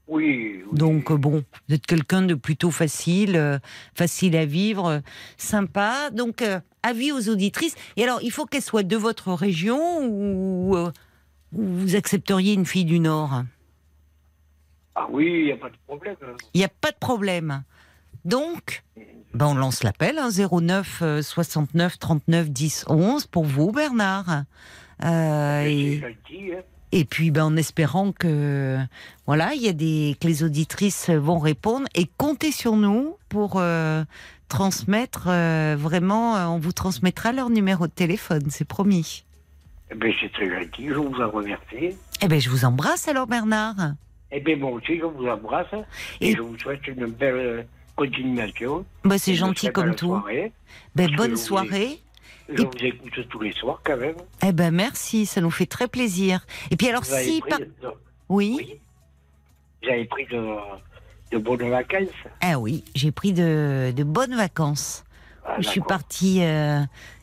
Oui. 0.07 0.63
oui. 0.69 0.77
Donc 0.77 1.11
euh, 1.11 1.17
bon, 1.17 1.43
vous 1.67 1.75
êtes 1.75 1.85
quelqu'un 1.85 2.21
de 2.23 2.33
plutôt 2.35 2.71
facile, 2.71 3.35
euh, 3.37 3.59
facile 3.95 4.35
à 4.35 4.45
vivre, 4.45 4.85
euh, 4.87 4.99
sympa. 5.37 6.09
Donc 6.11 6.41
euh, 6.41 6.59
avis 6.83 7.11
aux 7.11 7.29
auditrices. 7.29 7.75
Et 7.95 8.03
alors, 8.03 8.19
il 8.21 8.31
faut 8.31 8.45
qu'elle 8.45 8.61
soit 8.61 8.83
de 8.83 8.97
votre 8.97 9.31
région 9.33 10.05
ou 10.05 10.75
euh, 10.75 10.91
ou 11.53 11.63
vous 11.63 11.95
accepteriez 11.95 12.53
une 12.53 12.65
fille 12.65 12.85
du 12.85 12.99
Nord? 12.99 13.43
Ah 14.95 15.07
oui, 15.11 15.25
il 15.27 15.45
n'y 15.45 15.51
a 15.51 15.57
pas 15.57 15.69
de 15.69 15.77
problème. 15.87 16.15
hein. 16.23 16.35
Il 16.53 16.57
n'y 16.57 16.65
a 16.65 16.69
pas 16.69 16.91
de 16.91 16.97
problème. 16.97 17.63
Donc, 18.25 18.83
ben 19.33 19.47
on 19.47 19.55
lance 19.55 19.83
l'appel, 19.83 20.17
hein, 20.17 20.29
09 20.31 20.99
euh, 21.01 21.21
69 21.21 21.99
39 21.99 22.49
10 22.49 22.85
11 22.87 23.27
pour 23.27 23.45
vous, 23.45 23.71
Bernard. 23.71 24.43
Et, 25.01 25.05
hein. 25.05 26.61
Et 26.95 27.05
puis, 27.05 27.31
ben, 27.31 27.45
en 27.45 27.57
espérant 27.57 28.11
que, 28.11 28.77
voilà, 29.25 29.55
il 29.55 29.63
y 29.63 29.67
a 29.67 29.73
des, 29.73 30.15
que 30.21 30.27
les 30.27 30.43
auditrices 30.43 31.09
vont 31.09 31.39
répondre 31.39 31.87
et 31.95 32.07
comptez 32.17 32.51
sur 32.51 32.75
nous 32.75 33.17
pour 33.29 33.53
euh, 33.55 34.03
transmettre 34.47 35.23
euh, 35.27 35.75
vraiment, 35.75 36.35
euh, 36.37 36.45
on 36.45 36.59
vous 36.59 36.71
transmettra 36.71 37.31
leur 37.31 37.49
numéro 37.49 37.87
de 37.87 37.91
téléphone, 37.91 38.43
c'est 38.51 38.67
promis. 38.67 39.23
Eh 39.91 39.95
bien, 39.95 40.11
c'est 40.21 40.31
très 40.31 40.47
gentil, 40.47 40.89
je 40.89 40.93
vous 40.93 41.19
en 41.19 41.31
remercie. 41.31 41.97
Eh 42.21 42.27
ben, 42.27 42.39
je 42.39 42.51
vous 42.51 42.63
embrasse 42.63 43.07
alors, 43.07 43.25
Bernard. 43.25 43.93
Eh 44.31 44.39
bien, 44.39 44.55
moi 44.57 44.69
aussi, 44.69 44.99
je 44.99 45.05
vous 45.05 45.25
embrasse. 45.25 45.73
Et, 46.21 46.29
Et- 46.29 46.35
je 46.35 46.41
vous 46.41 46.59
souhaite 46.59 46.85
une 46.85 47.07
belle 47.07 47.65
continuation. 47.95 48.85
Ben, 49.03 49.17
c'est 49.17 49.33
gentil 49.33 49.71
comme 49.71 49.95
tout. 49.95 50.09
soirée. 50.09 50.51
Ben, 50.93 51.09
bonne 51.15 51.37
soirée. 51.37 52.02
Je 52.57 52.61
vous 52.63 52.71
écoute 52.85 53.27
tous 53.29 53.39
les 53.39 53.51
soirs, 53.51 53.81
quand 53.83 53.97
même. 53.97 54.15
Eh 54.45 54.51
ben, 54.51 54.71
merci, 54.73 55.25
ça 55.25 55.41
nous 55.41 55.51
fait 55.51 55.65
très 55.65 55.87
plaisir. 55.87 56.45
Et 56.71 56.75
puis, 56.75 56.87
alors, 56.89 57.05
si. 57.05 57.41
pris, 57.41 57.49
par- 57.49 57.59
de- 57.59 57.69
Oui. 58.29 58.79
avez 59.89 60.05
pris 60.05 60.25
de, 60.27 60.55
de 61.31 61.37
bonnes 61.37 61.69
vacances. 61.69 62.07
Ah 62.41 62.59
oui, 62.59 62.83
j'ai 62.95 63.11
pris 63.11 63.33
de, 63.33 63.91
de 63.95 64.03
bonnes 64.03 64.35
vacances. 64.35 65.03
Ah, 65.45 65.55
je 65.59 65.67
suis 65.67 65.81
partie. 65.81 66.41
euh, 66.43 66.79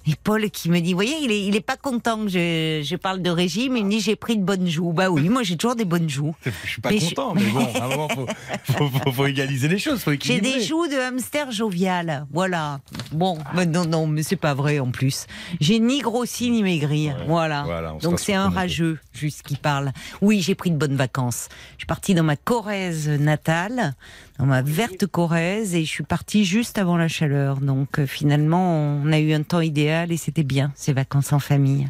et 0.06 0.14
Paul 0.22 0.50
qui 0.50 0.70
me 0.70 0.80
dit, 0.80 0.92
vous 0.92 0.96
voyez, 0.96 1.16
il 1.22 1.30
est, 1.30 1.44
il 1.44 1.54
est 1.56 1.60
pas 1.60 1.76
content 1.76 2.24
que 2.24 2.28
je, 2.30 2.80
je 2.84 2.96
parle 2.96 3.20
de 3.22 3.30
régime. 3.30 3.76
Il 3.76 3.84
me 3.84 3.90
dit, 3.90 4.00
j'ai 4.00 4.16
pris 4.16 4.36
de 4.36 4.42
bonnes 4.42 4.66
joues. 4.66 4.92
Bah 4.92 5.10
oui, 5.10 5.28
moi 5.28 5.42
j'ai 5.42 5.56
toujours 5.56 5.76
des 5.76 5.84
bonnes 5.84 6.08
joues. 6.08 6.34
Je 6.44 6.50
suis 6.68 6.80
pas 6.80 6.90
Mais 6.90 6.98
je- 6.98 7.08
content, 7.14 7.34
mais 7.34 7.42
bon, 7.50 7.66
à 7.74 7.84
un 7.84 7.88
moment, 7.88 8.08
faut, 8.08 8.26
faut, 8.72 8.88
faut- 8.88 9.12
faut 9.12 9.26
égaliser 9.26 9.68
les 9.68 9.78
choses, 9.78 10.00
faut 10.00 10.12
J'ai 10.20 10.40
des 10.40 10.62
joues 10.62 10.86
de 10.86 10.96
hamster 10.98 11.50
jovial. 11.52 12.26
Voilà. 12.32 12.80
Bon, 13.12 13.38
mais 13.54 13.66
non, 13.66 13.84
non, 13.84 14.06
mais 14.06 14.22
c'est 14.22 14.36
pas 14.36 14.54
vrai 14.54 14.78
en 14.78 14.90
plus. 14.90 15.26
J'ai 15.60 15.78
ni 15.78 15.98
grossi 16.00 16.50
ni 16.50 16.62
maigri. 16.62 17.08
Ouais, 17.08 17.14
voilà. 17.26 17.62
voilà, 17.64 17.94
Donc 18.02 18.20
c'est 18.20 18.34
un 18.34 18.48
rageux, 18.48 18.98
juste 19.12 19.42
qui 19.42 19.56
parle. 19.56 19.92
Oui, 20.22 20.40
j'ai 20.40 20.54
pris 20.54 20.70
de 20.70 20.76
bonnes 20.76 20.96
vacances. 20.96 21.48
Je 21.72 21.80
suis 21.80 21.86
partie 21.86 22.14
dans 22.14 22.22
ma 22.24 22.36
Corrèze 22.36 23.08
natale, 23.08 23.94
dans 24.40 24.46
ma 24.46 24.62
verte 24.62 25.06
Corrèze, 25.06 25.74
et 25.74 25.84
je 25.84 25.90
suis 25.90 26.02
partie 26.02 26.46
juste 26.46 26.78
avant 26.78 26.96
la 26.96 27.08
chaleur. 27.08 27.60
Donc 27.60 27.98
euh, 27.98 28.06
finalement, 28.06 28.74
on 29.04 29.12
a 29.12 29.18
eu 29.18 29.34
un 29.34 29.42
temps 29.42 29.60
idéal 29.60 30.12
et 30.12 30.16
c'était 30.16 30.44
bien 30.44 30.72
ces 30.74 30.94
vacances 30.94 31.34
en 31.34 31.38
famille. 31.38 31.88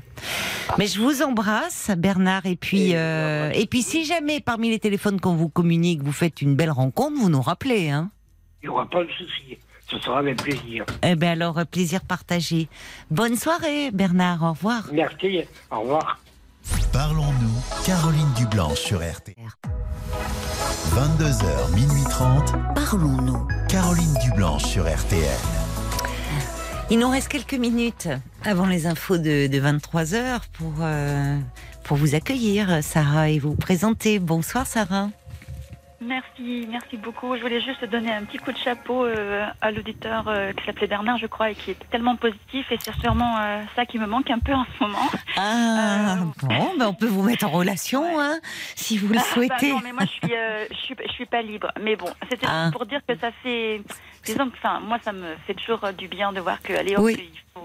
Mais 0.77 0.89
je 0.89 1.01
vous 1.01 1.23
embrasse, 1.23 1.93
Bernard, 1.97 2.47
et 2.47 2.57
puis 2.57 2.97
euh, 2.97 3.53
et 3.55 3.67
puis 3.67 3.83
si 3.83 4.05
jamais 4.05 4.41
parmi 4.41 4.69
les 4.69 4.81
téléphones 4.81 5.21
qu'on 5.21 5.37
vous 5.37 5.49
communique, 5.49 6.03
vous 6.03 6.13
faites 6.13 6.43
une 6.43 6.57
belle 6.57 6.73
rencontre, 6.73 7.17
vous 7.21 7.31
nous 7.31 7.41
rappelez, 7.41 7.91
hein. 7.91 8.11
Il 8.63 8.67
n'y 8.67 8.75
aura 8.75 8.89
pas 8.91 9.05
de 9.05 9.11
souci. 9.13 9.57
Ce 9.89 9.99
sera 10.01 10.19
avec 10.19 10.43
plaisir. 10.43 10.85
Eh 11.03 11.15
bien 11.15 11.31
alors, 11.31 11.59
euh, 11.59 11.65
plaisir 11.65 12.01
partagé. 12.01 12.69
Bonne 13.13 13.37
soirée, 13.37 13.93
Bernard. 13.93 14.43
Au 14.43 14.51
revoir. 14.51 14.89
Merci. 14.93 15.43
Au 15.71 15.81
revoir. 15.81 16.19
Parlons-nous, 16.93 17.85
Caroline 17.85 18.33
Dublanche 18.37 18.81
sur 18.81 18.99
RTL. 18.99 19.35
22h, 20.95 21.75
minuit 21.75 22.03
30, 22.09 22.55
Parlons-nous. 22.75 23.47
Caroline 23.69 24.15
Dublanche 24.25 24.65
sur 24.65 24.85
RTL. 24.85 25.39
Il 26.91 26.99
nous 26.99 27.09
reste 27.09 27.29
quelques 27.29 27.55
minutes 27.55 28.09
avant 28.45 28.67
les 28.67 28.87
infos 28.87 29.19
de, 29.19 29.49
23h 29.49 30.41
pour, 30.53 30.73
euh, 30.81 31.39
pour 31.85 31.97
vous 31.97 32.15
accueillir, 32.15 32.83
Sarah, 32.83 33.29
et 33.31 33.39
vous 33.39 33.55
présenter. 33.55 34.19
Bonsoir, 34.19 34.67
Sarah. 34.67 35.11
Merci, 36.03 36.67
merci 36.71 36.97
beaucoup. 36.97 37.37
Je 37.37 37.43
voulais 37.43 37.61
juste 37.61 37.85
donner 37.85 38.11
un 38.11 38.25
petit 38.25 38.39
coup 38.39 38.53
de 38.53 38.57
chapeau 38.57 39.05
euh, 39.05 39.45
à 39.61 39.71
l'auditeur 39.71 40.25
euh, 40.29 40.53
qui 40.53 40.65
s'appelait 40.65 40.87
Bernard, 40.87 41.19
je 41.19 41.27
crois, 41.27 41.51
et 41.51 41.55
qui 41.55 41.73
est 41.73 41.91
tellement 41.91 42.17
positif. 42.17 42.73
Et 42.73 42.79
c'est 42.83 42.95
sûrement 43.01 43.37
euh, 43.39 43.63
ça 43.77 43.85
qui 43.85 43.99
me 43.99 44.07
manque 44.07 44.31
un 44.31 44.39
peu 44.39 44.55
en 44.55 44.65
ce 44.65 44.83
moment. 44.83 45.11
Ah, 45.37 46.17
bon, 46.43 46.73
ben 46.79 46.87
on 46.87 46.95
peut 46.95 47.07
vous 47.07 47.23
mettre 47.23 47.45
en 47.45 47.51
relation, 47.51 48.19
hein, 48.19 48.39
si 48.77 48.97
vous 48.97 49.09
le 49.09 49.19
Ah, 49.19 49.23
bah 49.23 49.27
souhaitez. 49.35 49.73
non, 49.73 49.81
mais 49.85 49.93
moi, 49.93 50.05
je 50.05 50.27
suis, 50.27 50.35
je 50.71 50.77
suis, 50.77 50.95
je 51.07 51.13
suis 51.13 51.27
pas 51.27 51.43
libre. 51.43 51.71
Mais 51.83 51.97
bon, 51.97 52.09
c'était 52.31 52.47
Ah. 52.49 52.71
pour 52.73 52.87
dire 52.87 53.01
que 53.07 53.15
ça 53.19 53.31
fait. 53.43 53.83
Disons 54.25 54.49
que, 54.49 54.57
enfin, 54.57 54.81
moi, 54.81 54.99
ça 55.03 55.13
me 55.13 55.37
fait 55.47 55.55
toujours 55.55 55.81
du 55.97 56.09
bien 56.09 56.33
de 56.33 56.41
voir 56.41 56.63
que, 56.63 56.73
allez, 56.73 56.97
hop, 56.97 57.05
Oui. 57.05 57.17
il 57.33 57.39
faut. 57.55 57.61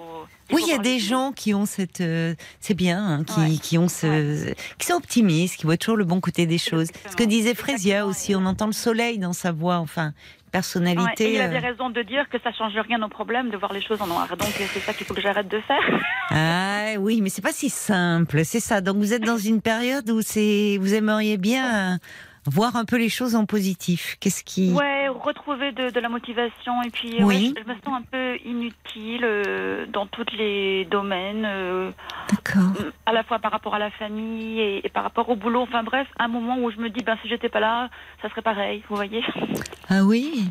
Oui, 0.52 0.62
il 0.66 0.70
y 0.70 0.74
a 0.74 0.78
des 0.78 1.00
gens 1.00 1.32
qui 1.32 1.54
ont 1.54 1.66
cette, 1.66 2.02
euh, 2.02 2.36
c'est 2.60 2.74
bien, 2.76 3.04
hein, 3.04 3.24
qui, 3.24 3.40
Ouais. 3.40 3.58
qui 3.62 3.78
ont 3.78 3.88
ce, 3.88 4.54
qui 4.78 4.86
sont 4.88 4.94
optimistes, 4.96 5.58
qui 5.58 5.66
voient 5.66 5.78
toujours 5.78 5.98
le 5.98 6.06
bon 6.06 6.22
côté 6.22 6.46
des 6.46 6.58
choses. 6.60 6.88
Ce 7.10 7.16
que 7.16 7.24
disait 7.24 7.56
Frésia 7.56 8.06
aussi, 8.06 8.36
on 8.36 8.46
entend 8.46 8.68
le 8.68 8.72
soleil 8.74 9.18
dans 9.18 9.34
sa 9.34 9.52
voix, 9.52 9.78
enfin, 9.78 10.08
Ouais, 10.08 10.62
personnalité. 10.62 11.32
et 11.32 11.36
il 11.36 11.42
avait 11.42 11.58
euh, 11.58 11.72
raison 11.72 11.90
de 11.90 12.02
dire 12.02 12.30
que 12.32 12.38
ça 12.42 12.50
change 12.54 12.72
rien 12.88 13.02
au 13.04 13.10
problème 13.10 13.50
de 13.50 13.58
voir 13.58 13.74
les 13.74 13.82
choses 13.82 14.02
en 14.02 14.08
noir. 14.08 14.28
Donc, 14.38 14.48
euh, 14.62 14.64
c'est 14.74 14.80
ça 14.80 14.94
qu'il 14.94 15.06
faut 15.06 15.14
que 15.14 15.20
j'arrête 15.22 15.50
de 15.50 15.60
faire. 15.62 16.02
Ah 16.30 16.94
oui, 17.00 17.20
mais 17.22 17.28
c'est 17.30 17.42
pas 17.42 17.52
si 17.52 17.70
simple, 17.70 18.46
c'est 18.46 18.62
ça. 18.62 18.80
Donc 18.80 18.96
vous 18.98 19.12
êtes 19.14 19.24
dans 19.24 19.38
une 19.38 19.62
période 19.62 20.10
où 20.10 20.22
c'est, 20.22 20.78
vous 20.80 20.94
aimeriez 20.94 21.36
bien 21.38 22.00
voir 22.46 22.76
un 22.76 22.86
peu 22.86 22.98
les 22.98 23.10
choses 23.10 23.36
en 23.36 23.46
positif. 23.46 24.18
Qu'est-ce 24.20 24.44
qui 24.44 24.72
Ouais, 24.74 25.08
retrouver 25.08 25.72
de, 25.72 25.90
de 25.90 26.00
la 26.00 26.10
motivation 26.10 26.82
et 26.84 26.90
puis 26.90 27.16
Oui. 27.24 27.54
ouais, 27.56 27.64
je, 27.64 27.70
me 27.70 27.76
sens 27.84 27.94
un 28.00 28.04
peu 28.04 28.38
inutile 28.46 29.22
euh, 29.24 29.86
dans 29.88 30.06
tous 30.08 30.26
les 30.38 30.86
domaines, 30.86 31.44
euh, 31.46 31.92
D'accord. 32.30 32.72
à 33.06 33.14
la 33.14 33.24
fois 33.24 33.40
par 33.40 33.52
rapport 33.52 33.74
à 33.76 33.80
la 33.80 33.92
famille 33.92 34.60
et, 34.60 34.86
et 34.86 34.90
par 34.90 35.04
rapport 35.04 35.30
au 35.30 35.36
boulot. 35.36 35.62
Enfin 35.62 35.84
bref, 35.84 36.08
un 36.20 36.28
moment 36.28 36.58
où 36.60 36.70
je 36.72 36.78
me 36.78 36.90
dis 36.90 37.04
ben 37.04 37.18
si 37.22 37.30
j'étais 37.30 37.50
pas 37.50 37.60
là, 37.60 37.90
ça 38.22 38.30
serait 38.30 38.42
pareil, 38.42 38.84
vous 38.90 38.96
voyez. 38.96 39.24
Ah 39.90 40.04
oui. 40.04 40.44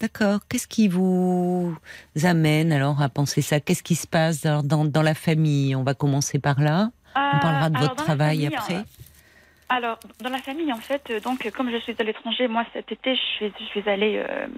D'accord. 0.00 0.40
Qu'est-ce 0.48 0.68
qui 0.68 0.86
vous 0.88 1.76
amène 2.22 2.72
alors 2.72 3.02
à 3.02 3.08
penser 3.08 3.42
ça? 3.42 3.58
Qu'est-ce 3.60 3.82
qui 3.82 3.96
se 3.96 4.06
passe 4.06 4.42
dans, 4.42 4.62
dans, 4.62 4.84
dans 4.84 5.02
la 5.02 5.14
famille? 5.14 5.74
On 5.74 5.82
va 5.82 5.92
commencer 5.94 6.38
par 6.38 6.60
là. 6.60 6.90
On 7.16 7.38
parlera 7.40 7.68
de 7.68 7.76
Euh, 7.76 7.80
votre 7.80 7.96
travail 7.96 8.42
famille, 8.42 8.54
après. 8.56 8.84
Alors, 9.72 9.98
dans 10.20 10.30
la 10.30 10.38
famille, 10.38 10.72
en 10.72 10.78
fait, 10.78 11.08
euh, 11.10 11.20
donc, 11.20 11.48
comme 11.52 11.70
je 11.70 11.76
suis 11.76 11.94
à 11.96 12.02
l'étranger, 12.02 12.48
moi, 12.48 12.64
cet 12.72 12.90
été, 12.90 13.14
je 13.14 13.20
suis, 13.20 13.52
je 13.58 13.64
suis 13.66 13.88
allée 13.88 14.16
euh, 14.18 14.48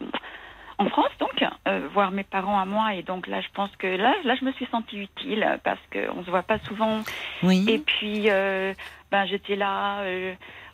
en 0.78 0.88
France, 0.88 1.10
donc, 1.20 1.44
euh, 1.68 1.86
voir 1.92 2.10
mes 2.12 2.24
parents 2.24 2.58
à 2.58 2.64
moi. 2.64 2.94
Et 2.94 3.02
donc, 3.02 3.26
là, 3.26 3.42
je 3.42 3.48
pense 3.52 3.70
que 3.76 3.86
là, 3.86 4.14
là 4.24 4.34
je 4.34 4.44
me 4.46 4.52
suis 4.52 4.66
sentie 4.72 4.98
utile 4.98 5.46
parce 5.64 5.80
qu'on 5.92 6.20
ne 6.20 6.24
se 6.24 6.30
voit 6.30 6.42
pas 6.42 6.58
souvent. 6.60 7.00
Oui. 7.42 7.66
Et 7.68 7.78
puis, 7.78 8.30
euh, 8.30 8.72
ben, 9.10 9.26
j'étais 9.26 9.54
là 9.54 10.02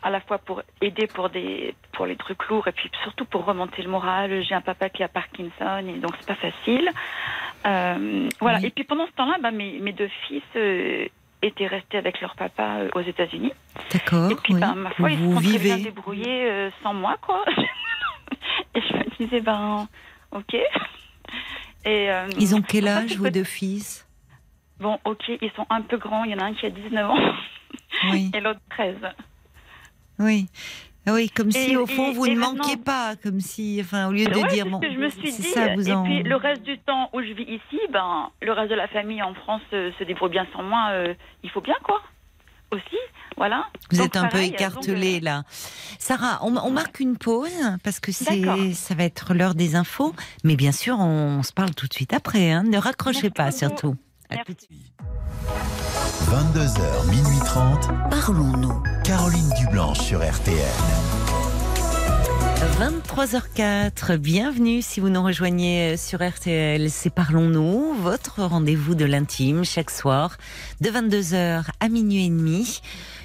à 0.01 0.09
la 0.09 0.21
fois 0.21 0.37
pour 0.37 0.63
aider 0.79 1.07
pour, 1.07 1.29
des, 1.29 1.75
pour 1.91 2.05
les 2.05 2.15
trucs 2.15 2.47
lourds 2.47 2.69
et 2.69 2.71
puis 2.71 2.89
surtout 3.03 3.25
pour 3.25 3.43
remonter 3.43 3.81
le 3.81 3.89
moral. 3.89 4.41
J'ai 4.43 4.55
un 4.55 4.61
papa 4.61 4.87
qui 4.89 5.03
a 5.03 5.09
Parkinson 5.09 5.85
et 5.85 5.99
donc, 5.99 6.13
c'est 6.17 6.27
pas 6.27 6.35
facile. 6.35 6.89
Euh, 7.65 8.29
voilà. 8.39 8.59
Oui. 8.59 8.67
Et 8.67 8.69
puis, 8.69 8.85
pendant 8.85 9.05
ce 9.05 9.11
temps-là, 9.11 9.35
ben, 9.41 9.51
mes, 9.51 9.79
mes 9.79 9.91
deux 9.91 10.09
fils. 10.27 10.43
euh, 10.55 11.09
étaient 11.41 11.67
restés 11.67 11.97
avec 11.97 12.19
leur 12.21 12.35
papa 12.35 12.79
euh, 12.79 12.89
aux 12.95 13.01
États-Unis. 13.01 13.53
D'accord. 13.91 14.31
Et 14.31 14.35
puis, 14.35 14.53
oui. 14.53 14.59
ben, 14.59 14.75
ma 14.75 14.91
foi, 14.91 15.11
ils 15.11 15.17
se 15.17 15.23
sont 15.23 15.31
très 15.35 15.41
bien 15.41 15.75
vivez. 15.75 15.83
débrouillés 15.83 16.49
euh, 16.49 16.69
sans 16.83 16.93
moi, 16.93 17.17
quoi. 17.21 17.43
et 18.75 18.81
je 18.81 18.93
me 18.95 19.17
disais, 19.17 19.41
ben, 19.41 19.87
ok. 20.31 20.53
Et, 21.85 22.11
euh, 22.11 22.27
Ils 22.37 22.55
ont 22.55 22.61
quel 22.61 22.87
âge 22.87 23.15
vos 23.17 23.29
deux 23.29 23.43
fils? 23.43 24.07
Bon, 24.79 24.99
ok, 25.05 25.23
ils 25.41 25.51
sont 25.55 25.65
un 25.69 25.81
peu 25.81 25.97
grands. 25.97 26.23
Il 26.23 26.31
y 26.31 26.35
en 26.35 26.39
a 26.39 26.45
un 26.45 26.53
qui 26.53 26.65
a 26.65 26.69
19 26.69 27.09
ans 27.09 27.33
Oui. 28.11 28.31
et 28.35 28.39
l'autre 28.39 28.61
13. 28.71 28.95
Oui. 30.19 30.47
Ah 31.05 31.13
Oui, 31.13 31.29
comme 31.29 31.51
si 31.51 31.71
Et- 31.71 31.77
au 31.77 31.85
fond 31.87 32.11
et- 32.11 32.13
vous 32.13 32.25
et 32.25 32.35
ne 32.35 32.39
manquiez 32.39 32.77
pas, 32.77 33.15
comme 33.15 33.39
si, 33.39 33.79
enfin, 33.81 34.07
au 34.09 34.11
lieu 34.11 34.25
de 34.25 34.35
Ouais, 34.35 34.47
dire 34.49 34.65
bon, 34.67 34.79
je 34.83 34.97
me 34.97 35.09
suis 35.09 35.31
dit. 35.31 35.43
ça, 35.43 35.73
vous 35.73 35.89
et 35.89 35.93
en. 35.93 36.03
puis 36.03 36.21
le 36.23 36.35
reste 36.35 36.61
du 36.63 36.77
temps 36.79 37.09
où 37.13 37.21
je 37.21 37.33
vis 37.33 37.43
ici, 37.43 37.79
ben 37.91 38.29
le 38.41 38.51
reste 38.51 38.69
de 38.69 38.75
la 38.75 38.87
famille 38.89 39.23
en 39.23 39.33
France 39.33 39.61
euh, 39.73 39.91
se 39.97 40.03
débrouille 40.03 40.29
bien 40.31 40.45
sans 40.53 40.61
moi. 40.61 40.89
euh, 40.91 41.13
il 41.43 41.49
faut 41.49 41.61
bien 41.61 41.75
quoi. 41.83 42.01
Aussi, 42.71 42.97
voilà. 43.35 43.65
Vous 43.89 43.97
Donc, 43.97 44.05
êtes 44.05 44.17
un 44.17 44.27
peu 44.27 44.37
écartelé 44.43 45.13
donc, 45.15 45.23
là. 45.23 45.43
Sarah, 45.97 46.37
on, 46.43 46.55
on 46.57 46.69
marque 46.69 46.99
une 46.99 47.17
pause 47.17 47.49
parce 47.83 47.99
que 47.99 48.11
c'est, 48.11 48.43
ça 48.73 48.93
va 48.93 49.05
être 49.05 49.33
l'heure 49.33 49.55
des 49.55 49.75
infos. 49.75 50.13
Mais 50.43 50.55
bien 50.55 50.71
sûr, 50.71 50.99
on, 50.99 51.41
se 51.41 51.51
parle 51.51 51.73
tout 51.73 51.87
de 51.87 51.93
suite 51.93 52.13
après. 52.13 52.51
hein. 52.51 52.61
Ne 52.61 52.77
raccrochez 52.77 53.21
Merci 53.23 53.29
pas 53.31 53.51
surtout. 53.51 53.95
À 54.31 54.35
Merci. 54.35 54.45
tout 54.45 54.53
de 54.53 54.61
suite. 54.61 54.93
22h, 56.29 57.09
minuit 57.09 57.39
30. 57.45 57.87
Parlons-nous. 58.11 58.83
Caroline 59.03 59.49
Dublanche 59.57 60.01
sur 60.01 60.19
RTL. 60.19 60.55
23h04, 62.79 64.17
bienvenue 64.17 64.83
si 64.83 64.99
vous 64.99 65.09
nous 65.09 65.23
rejoignez 65.23 65.97
sur 65.97 66.21
RTL, 66.21 66.91
c'est 66.91 67.09
Parlons-nous, 67.09 67.95
votre 67.95 68.43
rendez-vous 68.43 68.93
de 68.93 69.05
l'intime 69.05 69.63
chaque 69.63 69.89
soir 69.89 70.37
de 70.79 70.89
22h 70.89 71.63
à 71.79 71.89
minuit 71.89 72.25
et 72.25 72.29
demi. 72.29 72.81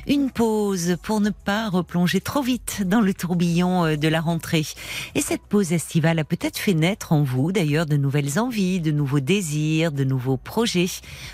Une 0.07 0.31
pause 0.31 0.97
pour 1.03 1.21
ne 1.21 1.31
pas 1.31 1.71
replonger 1.71 2.21
trop 2.21 2.43
vite 2.43 2.83
dans 2.85 3.01
le 3.01 3.15
tourbillon 3.15 3.85
euh, 3.87 3.97
de 3.97 4.09
la 4.09 4.21
rentrée. 4.21 4.67
Et 5.15 5.23
cette 5.23 5.41
pause 5.43 5.73
estivale 5.73 6.19
a 6.19 6.25
peut-être 6.25 6.59
fait 6.59 6.75
naître 6.75 7.13
en 7.13 7.23
vous 7.23 7.53
d'ailleurs 7.53 7.87
de 7.87 7.97
nouvelles 7.97 8.39
envies, 8.39 8.81
de 8.81 8.91
nouveaux 8.91 9.21
désirs, 9.21 9.93
de 9.93 10.05
nouveaux 10.05 10.37
projets. 10.37 10.91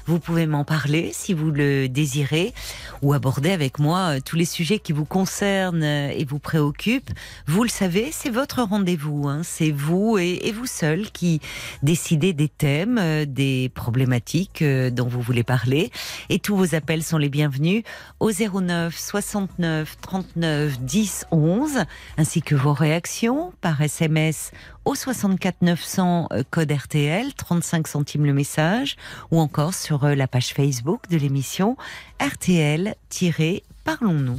Vous 0.07 0.21
pouvez 0.21 0.47
m'en 0.47 0.65
parler 0.65 1.11
si 1.13 1.35
vous 1.35 1.51
le 1.51 1.89
désirez 1.89 2.55
ou 3.03 3.13
aborder 3.13 3.51
avec 3.51 3.81
moi 3.81 4.17
euh, 4.17 4.21
tous 4.25 4.37
les 4.37 4.45
sujets 4.45 4.79
qui 4.79 4.93
vous 4.93 5.05
concernent 5.05 5.83
euh, 5.83 6.11
et 6.11 6.25
vous 6.25 6.39
préoccupent. 6.39 7.11
Vous 7.47 7.65
le 7.65 7.69
savez, 7.69 8.11
c'est 8.13 8.31
votre 8.31 8.63
rendez-vous. 8.63 9.29
hein. 9.29 9.41
C'est 9.43 9.73
vous 9.73 10.17
et, 10.17 10.41
et 10.45 10.53
vous 10.53 10.67
seul 10.67 11.11
qui 11.11 11.41
décidez 11.83 12.33
des 12.33 12.49
thèmes, 12.49 13.25
des 13.25 13.69
problématiques 13.75 14.63
dont 14.63 15.09
vous 15.09 15.21
voulez 15.21 15.43
parler. 15.43 15.91
Et 16.29 16.39
tous 16.39 16.57
vos 16.57 16.75
appels 16.75 17.03
sont 17.03 17.19
les 17.19 17.29
bienvenus 17.29 17.83
au 18.21 18.31
09 18.61 18.97
69 18.97 19.97
39 20.01 20.79
10 20.81 21.27
11, 21.31 21.85
ainsi 22.19 22.43
que 22.43 22.55
vos 22.55 22.73
réactions 22.73 23.53
par 23.61 23.81
SMS 23.81 24.53
au 24.85 24.95
64 24.95 25.63
900 25.63 26.29
euh, 26.33 26.43
code 26.51 26.71
RTL, 26.73 27.35
35 27.35 27.89
centimes 27.89 28.27
le 28.27 28.33
message, 28.33 28.97
ou 29.31 29.41
encore 29.41 29.75
sur 29.75 30.05
euh, 30.05 30.15
la 30.15 30.29
page 30.29 30.55
Facebook 30.55 31.11
de 31.11 31.17
l'émission 31.17 31.77
RTL-Parlons-nous. 32.21 34.39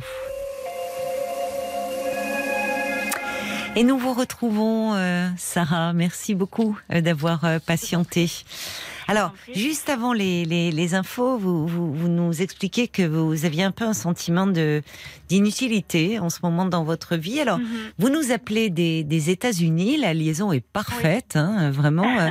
Et 3.78 3.84
nous 3.84 3.98
vous 3.98 4.14
retrouvons, 4.14 4.96
euh, 4.96 5.30
Sarah. 5.38 5.94
Merci 5.94 6.36
beaucoup 6.36 6.78
d'avoir 6.90 7.46
patienté. 7.66 8.30
Alors, 9.12 9.34
juste 9.54 9.90
avant 9.90 10.14
les, 10.14 10.46
les, 10.46 10.72
les 10.72 10.96
infos, 10.96 11.38
vous, 11.38 11.68
vous, 11.68 11.94
vous 11.94 12.08
nous 12.08 12.42
expliquez 12.42 12.88
que 12.88 13.04
vous 13.04 13.46
aviez 13.46 13.64
un 13.64 13.72
peu 13.72 13.86
un 13.86 13.94
sentiment 13.94 14.48
de 14.48 14.82
d'inutilité 15.30 16.20
en 16.20 16.30
ce 16.30 16.40
moment 16.44 16.66
dans 16.66 16.84
votre 16.84 17.16
vie. 17.16 17.40
Alors, 17.40 17.58
Mhm. 17.60 17.66
vous 18.00 18.10
nous 18.10 18.32
appelez 18.34 18.70
des, 18.70 19.04
des 19.06 19.30
États-Unis. 19.30 19.96
La 19.98 20.14
liaison 20.14 20.52
est 20.52 20.66
parfaite, 20.66 21.36
hein, 21.36 21.72
vraiment. 21.72 22.04
Euh, 22.22 22.30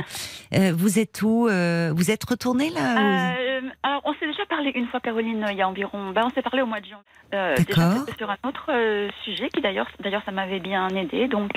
euh, 0.57 0.73
vous 0.75 0.99
êtes 0.99 1.21
où 1.23 1.47
euh, 1.47 1.91
Vous 1.95 2.11
êtes 2.11 2.23
retourné 2.23 2.69
là 2.69 2.97
Euh, 2.99 3.61
alors, 3.83 4.01
on 4.05 4.13
s'est 4.13 4.27
déjà 4.27 4.45
parlé 4.47 4.71
une 4.75 4.87
fois, 4.87 4.99
Caroline, 4.99 5.45
il 5.51 5.57
y 5.57 5.61
a 5.61 5.67
environ. 5.67 6.11
Ben, 6.11 6.23
on 6.25 6.29
s'est 6.29 6.41
parlé 6.41 6.61
au 6.61 6.65
mois 6.65 6.79
de 6.81 6.85
juin. 6.85 7.01
D'accord. 7.31 8.05
sur 8.17 8.29
un 8.29 8.37
autre 8.47 8.69
sujet 9.23 9.49
qui, 9.49 9.61
d'ailleurs, 9.61 9.87
d'ailleurs, 10.03 10.21
ça 10.25 10.31
m'avait 10.31 10.59
bien 10.59 10.87
aidé. 10.89 11.27
Donc, 11.27 11.51